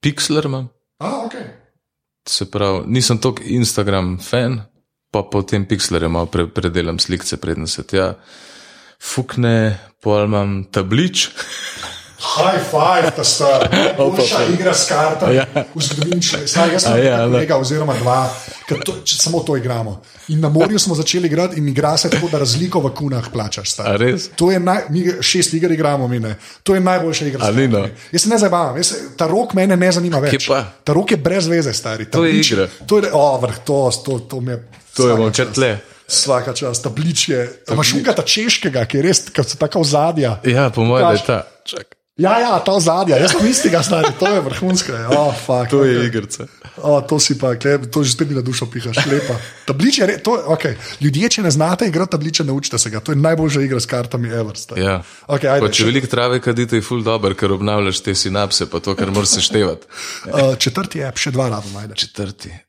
Pixlr 0.00 0.48
imam. 0.48 0.68
Ah, 1.02 1.24
okay. 1.26 1.44
Se 2.26 2.46
pravi, 2.50 2.84
nisem 2.90 3.18
tok 3.22 3.40
Instagram 3.44 4.16
fan, 4.18 4.60
pa 5.12 5.22
potem 5.22 5.66
Pixlerje 5.68 6.08
malo 6.10 6.26
pre, 6.26 6.48
predelam 6.50 6.98
slike, 6.98 7.36
preden 7.40 7.68
se 7.70 7.84
tja 7.86 8.14
fukne, 9.00 9.78
pol 10.02 10.26
imam 10.26 10.64
tablič. 10.72 11.28
High 12.16 12.60
five, 12.70 13.10
ta 13.16 13.24
star. 13.24 13.68
Boljša 13.98 14.38
igra 14.54 14.74
s 14.74 14.88
kartami. 14.88 15.34
Ja. 15.34 15.46
V 15.74 15.82
zgodovini. 15.82 16.22
Saj, 16.22 16.72
jaz 16.72 16.82
sem 16.82 17.04
ja, 17.04 17.26
ne. 17.26 17.32
kolega, 17.32 17.56
oziroma 17.60 17.94
dva, 18.00 18.30
to, 18.68 18.94
če 19.04 19.16
samo 19.20 19.42
to 19.44 19.56
igramo. 19.56 20.00
In 20.32 20.40
na 20.40 20.48
morju 20.48 20.78
smo 20.78 20.94
začeli 20.94 21.28
igrati 21.28 21.60
in 21.60 21.68
igra 21.68 21.96
se 21.96 22.10
tako, 22.10 22.28
da 22.32 22.38
razliko 22.38 22.80
v 22.80 22.90
kunah 22.94 23.28
plačaš. 23.32 23.76
To 24.36 24.50
je 24.50 24.60
naj, 24.60 24.88
mi 24.90 25.04
šest 25.20 25.54
iger 25.54 25.72
igramo, 25.72 26.08
mi 26.08 26.20
ne. 26.20 26.36
To 26.62 26.74
je 26.74 26.80
najboljša 26.80 27.26
igra. 27.26 27.44
s 27.44 27.48
A 27.48 27.52
ni, 27.52 27.68
no? 27.68 27.88
Jaz 28.12 28.22
se 28.22 28.28
ne 28.28 28.38
zabavam, 28.38 28.76
jaz, 28.76 28.94
ta 29.16 29.26
rok 29.26 29.52
mene 29.54 29.76
ne 29.76 29.92
zanima 29.92 30.18
več. 30.18 30.48
Ta 30.84 30.92
rok 30.92 31.10
je 31.10 31.16
brez 31.16 31.46
veze, 31.46 31.72
stari. 31.72 32.08
To 32.10 32.24
je 32.24 32.32
Tablič- 32.32 32.52
igra. 32.52 32.68
To 32.86 32.98
je, 32.98 33.12
oh, 33.12 33.36
vrh, 33.42 33.58
to, 33.64 33.90
to, 34.04 34.18
to 34.18 34.40
mi 34.40 34.56
je. 34.56 34.62
To 34.96 35.08
je 35.08 35.16
bom 35.16 35.32
črtle. 35.32 35.76
Vsaka 36.08 36.52
čas, 36.54 36.80
tablič 36.82 37.28
je. 37.28 37.42
Imaš 37.72 37.92
unga 37.98 38.14
ta 38.14 38.22
češkega, 38.22 38.84
ki 38.86 38.96
je 38.96 39.02
res, 39.02 39.24
kot 39.34 39.48
so 39.50 39.58
tako 39.58 39.82
zadja. 39.84 40.38
Ja, 40.46 40.70
po 40.70 40.84
mojem, 40.86 41.06
da 41.06 41.12
je 41.12 41.22
ta. 41.26 41.38
Čak, 41.66 41.95
Ja, 42.16 42.38
ja, 42.40 42.52
ta 42.64 42.72
zadnja, 42.80 43.18
jaz 43.20 43.34
sem 43.34 43.44
istega 43.44 43.82
stari, 43.84 44.08
to 44.16 44.30
je 44.32 44.40
vrhunsko. 44.40 44.92
je. 44.92 45.08
Oh, 45.12 45.34
fuck, 45.36 45.68
to 45.70 45.84
je 45.84 45.98
okay. 45.98 46.06
igrica. 46.08 46.46
Oh, 46.80 47.02
to 47.04 47.18
si 47.20 47.36
pa, 47.38 47.52
klep, 47.60 47.90
to 47.92 48.00
že 48.04 48.16
spet 48.16 48.32
mi 48.32 48.34
na 48.34 48.40
dušo 48.40 48.70
pihaš, 48.72 48.96
lepa. 49.04 49.36
Tablič 49.68 49.98
je, 49.98 50.06
re- 50.06 50.16
to, 50.24 50.32
okay. 50.48 50.80
ljudje, 51.00 51.28
če 51.28 51.44
ne 51.44 51.52
znate 51.52 51.88
igrati 51.88 52.16
tabliče, 52.16 52.44
naučite 52.44 52.78
se 52.80 52.90
ga. 52.90 53.00
To 53.04 53.12
je 53.12 53.20
najboljša 53.20 53.60
igra 53.68 53.80
s 53.80 53.86
kartami, 53.86 54.32
ever. 54.32 54.56
stari. 54.56 54.80
Ja. 54.80 55.02
Okay, 55.28 55.52
ajde, 55.52 55.66
Pa 55.66 55.72
če 55.72 55.84
veliko 55.84 56.08
trave 56.08 56.40
kadite, 56.40 56.80
je 56.80 56.86
ful 56.88 57.04
dobr, 57.04 57.36
ker 57.36 57.52
obnavljaš 57.52 58.00
te 58.00 58.14
sinapse, 58.16 58.64
pa 58.70 58.80
to, 58.80 58.96
kar 58.96 59.12
moraš 59.12 59.36
seštevati. 59.36 59.86
uh, 60.32 60.56
četrti 60.64 61.04
je, 61.04 61.12
še 61.20 61.36
dva 61.36 61.52
rabim, 61.52 61.76
ajde. 61.76 62.00
Četrti. 62.00 62.65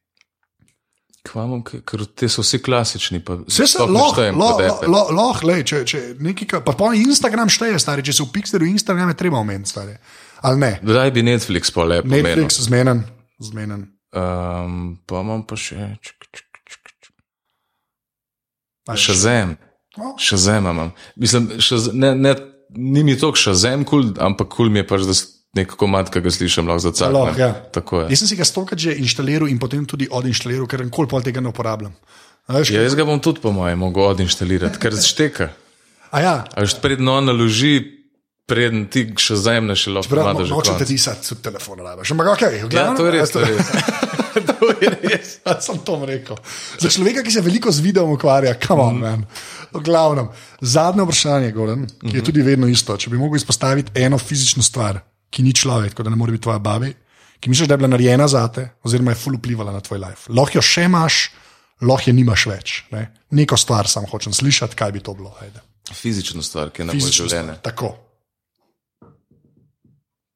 Kvamom, 1.27 1.61
ker 1.63 2.05
te 2.15 2.29
so 2.31 2.41
vsi 2.41 2.59
klasični. 2.63 3.19
Vse 3.47 3.67
se 3.67 3.83
lahko, 3.83 4.23
lahko, 4.31 5.13
lahko, 5.13 5.57
če, 5.67 5.83
če 5.85 6.01
nekaj, 6.23 6.47
ka- 6.47 6.63
pa 6.65 6.73
pa 6.77 6.93
Instagram 6.95 7.51
šteje, 7.51 7.79
stari, 7.79 8.05
če 8.05 8.15
se 8.15 8.23
v 8.23 8.31
Pixelu 8.33 8.69
Instagram 8.71 9.11
je 9.11 9.19
treba 9.19 9.41
omeniti, 9.43 9.69
stari. 9.69 9.97
Ali 10.41 10.59
ne? 10.59 10.71
Kdaj 10.83 11.11
bi 11.11 11.23
Netflix 11.25 11.73
pa 11.73 11.83
lepo 11.83 12.07
menil? 12.07 12.23
Netflix 12.23 12.61
zmenen, 12.67 13.03
zmenen. 13.43 13.87
Um, 14.15 14.97
pa 15.05 15.21
imam 15.21 15.43
pa 15.47 15.57
še. 15.59 15.97
Ček, 16.01 16.29
ček, 16.31 16.45
ček, 16.63 16.83
ček. 17.03 17.13
Ajde, 18.87 19.01
Shazam. 19.01 19.57
No. 19.97 20.13
Shazam 20.21 20.69
imam. 20.71 20.93
Mislim, 21.15 21.57
šaz, 21.59 21.89
ne, 21.93 22.15
ne, 22.15 22.35
ni 22.69 23.03
mi 23.03 23.17
to 23.19 23.33
Shazam 23.35 23.83
kul, 23.85 24.13
cool, 24.13 24.25
ampak 24.25 24.47
kul 24.47 24.67
cool 24.67 24.73
mi 24.73 24.79
je 24.79 24.87
pač, 24.87 25.07
da 25.09 25.15
nek 25.53 25.75
komad, 25.75 26.09
ki 26.09 26.19
ga 26.19 26.29
slišim, 26.29 26.67
lahko 26.67 26.91
Lahko, 26.91 26.97
zacaknem. 26.97 27.37
ja. 27.37 28.09
Jaz 28.09 28.19
sem 28.19 28.27
si 28.27 28.35
ga 28.35 28.45
stokrat 28.45 28.79
že 28.79 28.95
inštaliral 28.95 29.47
in 29.47 29.59
potem 29.59 29.85
tudi 29.85 30.07
odinštaliral, 30.11 30.67
ker 30.67 30.83
nikoli 30.83 31.07
pol 31.07 31.21
tega 31.21 31.41
ne 31.41 31.49
uporabljam. 31.49 31.95
Veš, 32.47 32.71
Ja, 32.71 32.81
jaz 32.81 32.95
ga 32.95 33.03
bom 33.03 33.19
tudi, 33.19 33.39
po 33.39 33.51
mojem, 33.51 33.75
mogel 33.77 34.07
odinštalirati, 34.07 34.79
ker 34.79 34.93
šteka. 34.93 35.49
a 36.11 36.17
ja, 36.19 36.35
A 36.55 36.61
veš, 36.63 36.79
predno 36.79 37.19
naloži, 37.19 37.83
preden 38.47 38.87
ti 38.87 39.11
še 39.11 39.35
zajemne, 39.35 39.75
še 39.75 39.91
lahko 39.91 40.07
prav, 40.09 40.31
pomagaš. 40.31 40.49
no, 40.49 40.55
nočem 40.55 40.77
te 40.77 40.85
disati, 40.85 41.27
tudi 41.27 41.41
telefon 41.41 41.79
rabiš. 41.79 42.11
Ampak 42.11 42.27
ok, 42.27 42.43
Ja, 42.71 42.95
to 42.95 43.03
je 43.03 43.11
res. 43.11 43.31
To 43.31 43.39
je 43.39 43.51
res. 43.51 43.67
to 44.49 44.67
je 44.79 44.89
res. 45.03 45.27
Ja, 45.47 45.55
sem 45.59 45.79
to 45.79 45.95
rekel. 46.03 46.35
Za 46.77 46.87
človeka, 46.87 47.23
ki 47.23 47.31
se 47.31 47.41
veliko 47.41 47.71
z 47.71 47.79
videom 47.79 48.11
ukvarja, 48.11 48.53
kam 48.55 48.79
on, 48.79 48.97
man. 48.99 49.21
V 49.69 49.79
glavnem, 49.81 50.27
zadnje 50.59 51.03
vprašanje, 51.03 51.51
Goran, 51.51 51.87
ki 52.01 52.13
je 52.13 52.23
tudi 52.23 52.39
vedno 52.41 52.67
isto. 52.67 52.91
Če 52.93 53.09
bi 53.09 53.17
mogel 53.17 53.35
izpostaviti 53.35 53.91
eno 53.97 54.15
fizično 54.17 54.63
stvar, 54.63 54.99
ki 55.29 55.43
ni 55.43 55.53
človek, 55.53 55.91
tako 55.93 56.07
da 56.07 56.09
ne 56.09 56.19
more 56.19 56.31
biti 56.31 56.43
tvoja 56.43 56.59
babi, 56.59 56.93
ki 57.39 57.49
misliš, 57.49 57.67
da 57.67 57.73
je 57.73 57.77
bila 57.77 57.91
narejena 57.93 58.27
za 58.27 58.47
te, 58.47 58.69
oziroma 58.83 59.11
je 59.11 59.19
ful 59.21 59.37
vplivala 59.37 59.71
na 59.71 59.81
tvoj 59.81 59.99
life. 59.99 60.31
Lahko 60.33 60.57
jo 60.57 60.61
še 60.65 60.87
imaš, 60.87 61.29
lahko 61.81 62.09
je 62.09 62.13
nimaš 62.17 62.45
več. 62.49 62.83
Ne? 62.91 63.07
Neko 63.31 63.57
stvar 63.57 63.87
sam 63.87 64.07
hočem 64.09 64.33
slišati, 64.33 64.75
kaj 64.75 64.91
bi 64.91 65.03
to 65.05 65.13
bilo. 65.13 65.35
Ajde. 65.41 65.61
Fizična 65.93 66.43
stvar, 66.43 66.71
ki 66.71 66.81
je 66.81 66.85
na 66.85 66.93
moje 66.93 67.01
Fizično 67.03 67.27
življenje. 67.27 67.59
stvar. 67.59 67.63
Tako. 67.71 67.95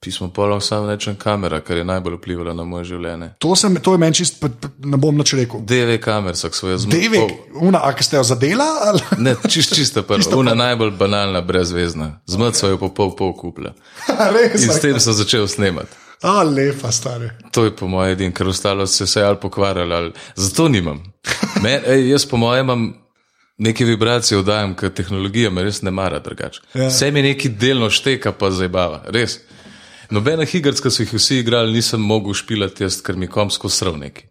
Pismo 0.01 0.31
pa 0.33 0.45
lahko 0.45 0.65
samo 0.65 0.87
rečem 0.89 1.15
kamera, 1.15 1.59
ker 1.61 1.77
je 1.77 1.83
najbolj 1.85 2.15
vplivala 2.17 2.55
na 2.57 2.63
moje 2.65 2.87
življenje. 2.89 3.27
To, 3.37 3.51
sem, 3.55 3.75
to 3.85 3.91
je 3.93 3.99
meni 4.01 4.15
čist, 4.17 4.39
pa- 4.41 4.49
pa 4.49 4.71
ne 4.81 4.97
bom 4.97 5.13
nič 5.13 5.33
rekel. 5.37 5.59
DV 5.61 5.99
kamer, 6.01 6.33
sak 6.33 6.57
svoje 6.57 6.79
zmožnosti. 6.81 7.09
Devek, 7.09 7.35
una, 7.61 7.83
a 7.85 7.91
ki 7.93 8.07
ste 8.07 8.17
jo 8.17 8.23
zadela? 8.25 8.65
Ali? 8.87 9.03
Ne, 9.27 9.35
čist, 9.45 9.75
čista 9.77 10.01
prva, 10.01 10.25
una 10.39 10.55
najbolj 10.57 10.95
banalna, 10.97 11.43
brezvezna. 11.45 12.15
Zmrt 12.25 12.57
so 12.57 12.71
jo 12.71 12.79
po 12.81 12.89
pol 12.89 13.13
pol 13.13 13.35
kupla. 13.37 13.75
Res, 14.33 14.65
In 14.65 14.73
s 14.73 14.81
tem 14.81 14.97
sem 14.97 15.13
začel 15.13 15.45
snemati. 15.45 15.93
A, 16.25 16.41
lepa, 16.49 16.89
stari. 16.89 17.29
To 17.53 17.69
je 17.69 17.75
po 17.77 17.85
mojem 17.85 18.15
edin, 18.17 18.33
ker 18.33 18.49
ostalo 18.49 18.87
se 18.89 19.05
je 19.05 19.25
ali 19.25 19.37
pokvarjalo. 19.37 19.95
Ali... 19.95 20.11
Zato 20.33 20.65
nimam. 20.65 20.97
Men, 21.61 21.85
ej, 21.85 22.09
jaz 22.09 22.25
po 22.25 22.41
mojem 22.41 22.65
imam 22.65 22.89
neke 23.61 23.85
vibracije, 23.85 24.41
oddajam, 24.41 24.73
ker 24.73 24.89
tehnologija 24.89 25.53
me 25.53 25.61
res 25.61 25.81
ne 25.85 25.93
mara 25.93 26.17
drugače. 26.19 26.61
Ja. 26.73 26.89
Vse 26.89 27.11
mi 27.13 27.21
neki 27.21 27.49
delno 27.53 27.89
šteka, 27.93 28.33
pa 28.33 28.49
zabava. 28.49 29.03
Res. 29.13 29.39
Nobena 30.11 30.43
igra, 30.43 30.73
ki 30.75 30.91
so 30.91 31.03
jih 31.03 31.13
vsi 31.15 31.39
igrali, 31.41 31.73
nisem 31.73 32.01
mogel 32.03 32.35
špilati, 32.35 32.83
jaz, 32.83 32.99
ker 33.05 33.15
mi 33.15 33.27
komsko 33.31 33.69
srv 33.71 33.97
neki. 33.97 34.27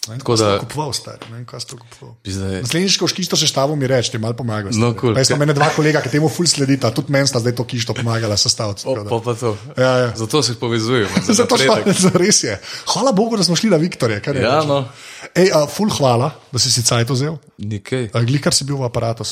Tako 0.00 0.34
da-. 0.36 0.58
Kupoval, 0.58 0.92
stari, 0.96 1.28
ne 1.30 1.42
kaj 1.46 1.60
ste 1.60 1.76
kupoval. 1.76 2.14
Zdaj, 2.24 2.62
Naslednjič, 2.64 2.96
ko 2.98 3.06
škisto 3.06 3.36
seštavo 3.36 3.76
mi 3.76 3.86
reči, 3.86 4.14
ti 4.14 4.18
malo 4.18 4.32
pomaga. 4.34 4.72
No, 4.72 4.94
cool. 4.96 5.12
Jaz 5.14 5.28
imam 5.30 5.44
ene 5.44 5.54
dva 5.54 5.68
kolega, 5.76 6.00
ki 6.00 6.08
temu 6.10 6.30
ful 6.32 6.48
sledita, 6.48 6.88
tudi 6.96 7.12
meni 7.12 7.28
sta 7.28 7.38
zdaj 7.42 7.52
to 7.60 7.66
kišto 7.68 7.94
pomagala 7.94 8.36
sestaviti. 8.40 8.82
o, 8.88 8.96
pa, 9.04 9.20
pa 9.20 9.34
to. 9.36 9.52
Ja, 9.76 9.92
ja. 9.98 10.08
Zato 10.16 10.42
se 10.42 10.56
povezujemo. 10.60 11.20
za 11.26 11.36
Zato 11.44 11.58
što, 11.60 11.76
res 12.16 12.42
je. 12.42 12.56
Hvala 12.88 13.12
Bogu, 13.12 13.36
da 13.36 13.44
smo 13.44 13.56
šli 13.56 13.70
na 13.70 13.76
Viktorje. 13.76 14.22
je 14.26 14.40
Ja, 14.40 14.56
reči. 14.56 14.68
no, 14.68 14.88
Ej, 15.36 15.52
uh, 15.52 15.68
ful 15.68 15.92
hvala, 15.92 16.32
da 16.52 16.58
si 16.58 16.72
si 16.72 16.82
cajt 16.82 17.10
vzel. 17.10 17.36
nikaj. 17.58 18.08
Glikar 18.24 18.54
si 18.56 18.64
bil 18.64 18.80
v 18.80 18.88
aparatu. 18.88 19.24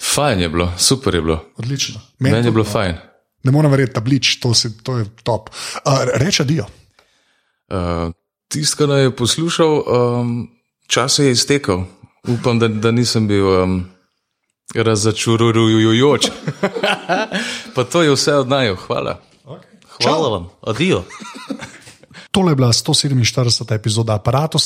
Fajn 0.00 0.40
je 0.40 0.48
bilo, 0.48 0.72
super 0.78 1.14
je 1.14 1.20
bilo. 1.20 1.44
odlično. 1.60 2.00
Meni 2.18 2.36
je 2.36 2.42
tudi, 2.42 2.50
bilo 2.50 2.64
no. 2.64 2.70
fajn. 2.70 3.09
Ne 3.42 3.52
morem 3.52 3.72
verjeti, 3.72 3.94
tablič, 3.96 4.36
to, 4.40 4.54
si, 4.54 4.72
to 4.84 4.98
je 4.98 5.04
top. 5.22 5.50
Uh, 5.84 6.04
Reče 6.20 6.44
dio. 6.44 6.66
Uh, 7.70 8.12
Tisti, 8.50 8.76
ki 8.76 8.90
je 8.98 9.16
poslušal, 9.16 9.82
um, 9.86 10.50
čas 10.86 11.18
je 11.18 11.30
iztekel. 11.30 11.84
Upam, 12.28 12.58
da, 12.58 12.68
da 12.68 12.90
nisem 12.90 13.28
bil 13.28 13.46
um, 13.46 13.84
razočarujoč. 14.74 16.30
pa 17.74 17.84
to 17.84 18.02
je 18.02 18.12
vse 18.14 18.34
od 18.34 18.48
naju. 18.48 18.76
Hvala. 18.86 19.20
Hvala 20.02 20.28
vam, 20.28 20.48
adijo. 20.66 21.04
Tole 22.32 22.52
je 22.52 22.56
bila 22.56 22.72
147. 22.72 23.74
epizoda 23.74 24.14
aparata. 24.14 24.58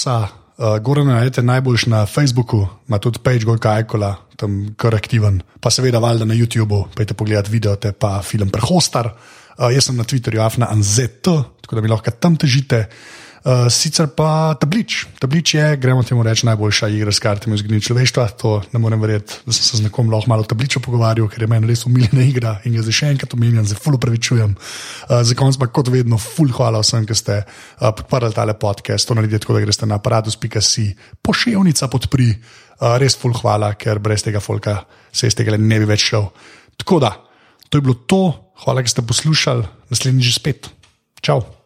Uh, 0.54 0.78
Goran 0.78 1.08
najdete 1.10 1.42
najboljš 1.42 1.86
na 1.90 2.04
Facebooku, 2.06 2.66
ima 2.88 2.98
tudi 2.98 3.18
page 3.18 3.44
Gorka 3.44 3.72
Ajkola, 3.74 4.14
tam 4.36 4.74
kar 4.78 4.94
aktiven, 4.94 5.40
pa 5.60 5.70
seveda 5.70 5.98
valjda 5.98 6.28
na 6.30 6.34
YouTubu, 6.34 6.84
pejte 6.94 7.14
pogledat 7.14 7.48
video, 7.50 7.74
te 7.76 7.92
pa 7.92 8.20
film 8.22 8.50
Prehostar. 8.54 9.10
Uh, 9.58 9.72
jaz 9.74 9.88
sem 9.90 9.96
na 9.96 10.06
Twitterju 10.06 10.42
Afna 10.44 10.70
Anzet, 10.70 11.22
tako 11.22 11.74
da 11.74 11.82
mi 11.82 11.90
lahko 11.90 12.10
tam 12.10 12.36
težite. 12.38 12.86
Uh, 12.86 13.23
sicer 13.68 14.08
pa 14.16 14.56
tablič. 14.56 15.04
Tablič 15.20 15.54
je, 15.54 15.64
gremo 15.76 16.02
temu 16.02 16.22
reči, 16.24 16.46
najboljša 16.48 16.88
igra 16.88 17.12
s 17.12 17.20
kartami 17.20 17.52
v 17.52 17.60
zgodovini 17.60 17.84
človeštva. 17.84 18.24
To 18.40 18.62
ne 18.72 18.80
morem 18.80 19.00
verjeti, 19.00 19.36
da 19.44 19.52
sem 19.52 19.66
se 19.66 19.76
z 19.76 19.84
nekom 19.84 20.08
lahko 20.08 20.30
malo 20.32 20.46
tabličo 20.48 20.80
pogovarjal, 20.80 21.28
ker 21.28 21.44
je 21.44 21.48
meni 21.52 21.68
res 21.68 21.84
umiljena 21.84 22.24
igra 22.24 22.54
in 22.64 22.72
ga 22.72 22.84
zdaj 22.84 22.96
še 22.96 23.10
enkrat 23.12 23.36
omenjam, 23.36 23.66
zelo 23.68 23.82
ful 23.84 23.98
upravičujem. 23.98 24.54
Uh, 24.56 25.20
za 25.20 25.36
konec 25.36 25.58
pa 25.60 25.68
kot 25.68 25.92
vedno, 25.92 26.16
ful 26.16 26.48
hvala 26.56 26.80
vsem, 26.80 27.04
ki 27.04 27.16
ste 27.18 27.40
uh, 27.44 27.90
podprli 27.92 28.32
tale 28.32 28.54
podcast. 28.56 29.08
To 29.08 29.16
naredite 29.18 29.44
tako, 29.44 29.58
da 29.58 29.64
greste 29.66 29.88
na 29.90 30.00
aparatus.si, 30.00 30.86
pošiljnica 31.20 31.90
podpri. 31.92 32.30
Uh, 32.80 32.96
res 32.98 33.18
ful 33.20 33.36
hvala, 33.36 33.74
ker 33.76 34.00
brez 34.00 34.24
tega 34.24 34.40
folka 34.40 34.80
se 35.12 35.28
iz 35.28 35.36
tega 35.36 35.58
ne 35.60 35.82
bi 35.82 35.90
več 35.90 36.08
šel. 36.08 36.30
Tako 36.80 37.02
da, 37.04 37.12
to 37.68 37.78
je 37.78 37.84
bilo 37.84 38.00
to. 38.08 38.22
Hvala, 38.64 38.80
da 38.86 38.88
ste 38.88 39.04
poslušali, 39.04 39.68
naslednjič 39.92 40.32
spet. 40.38 40.70
Čau! 41.20 41.63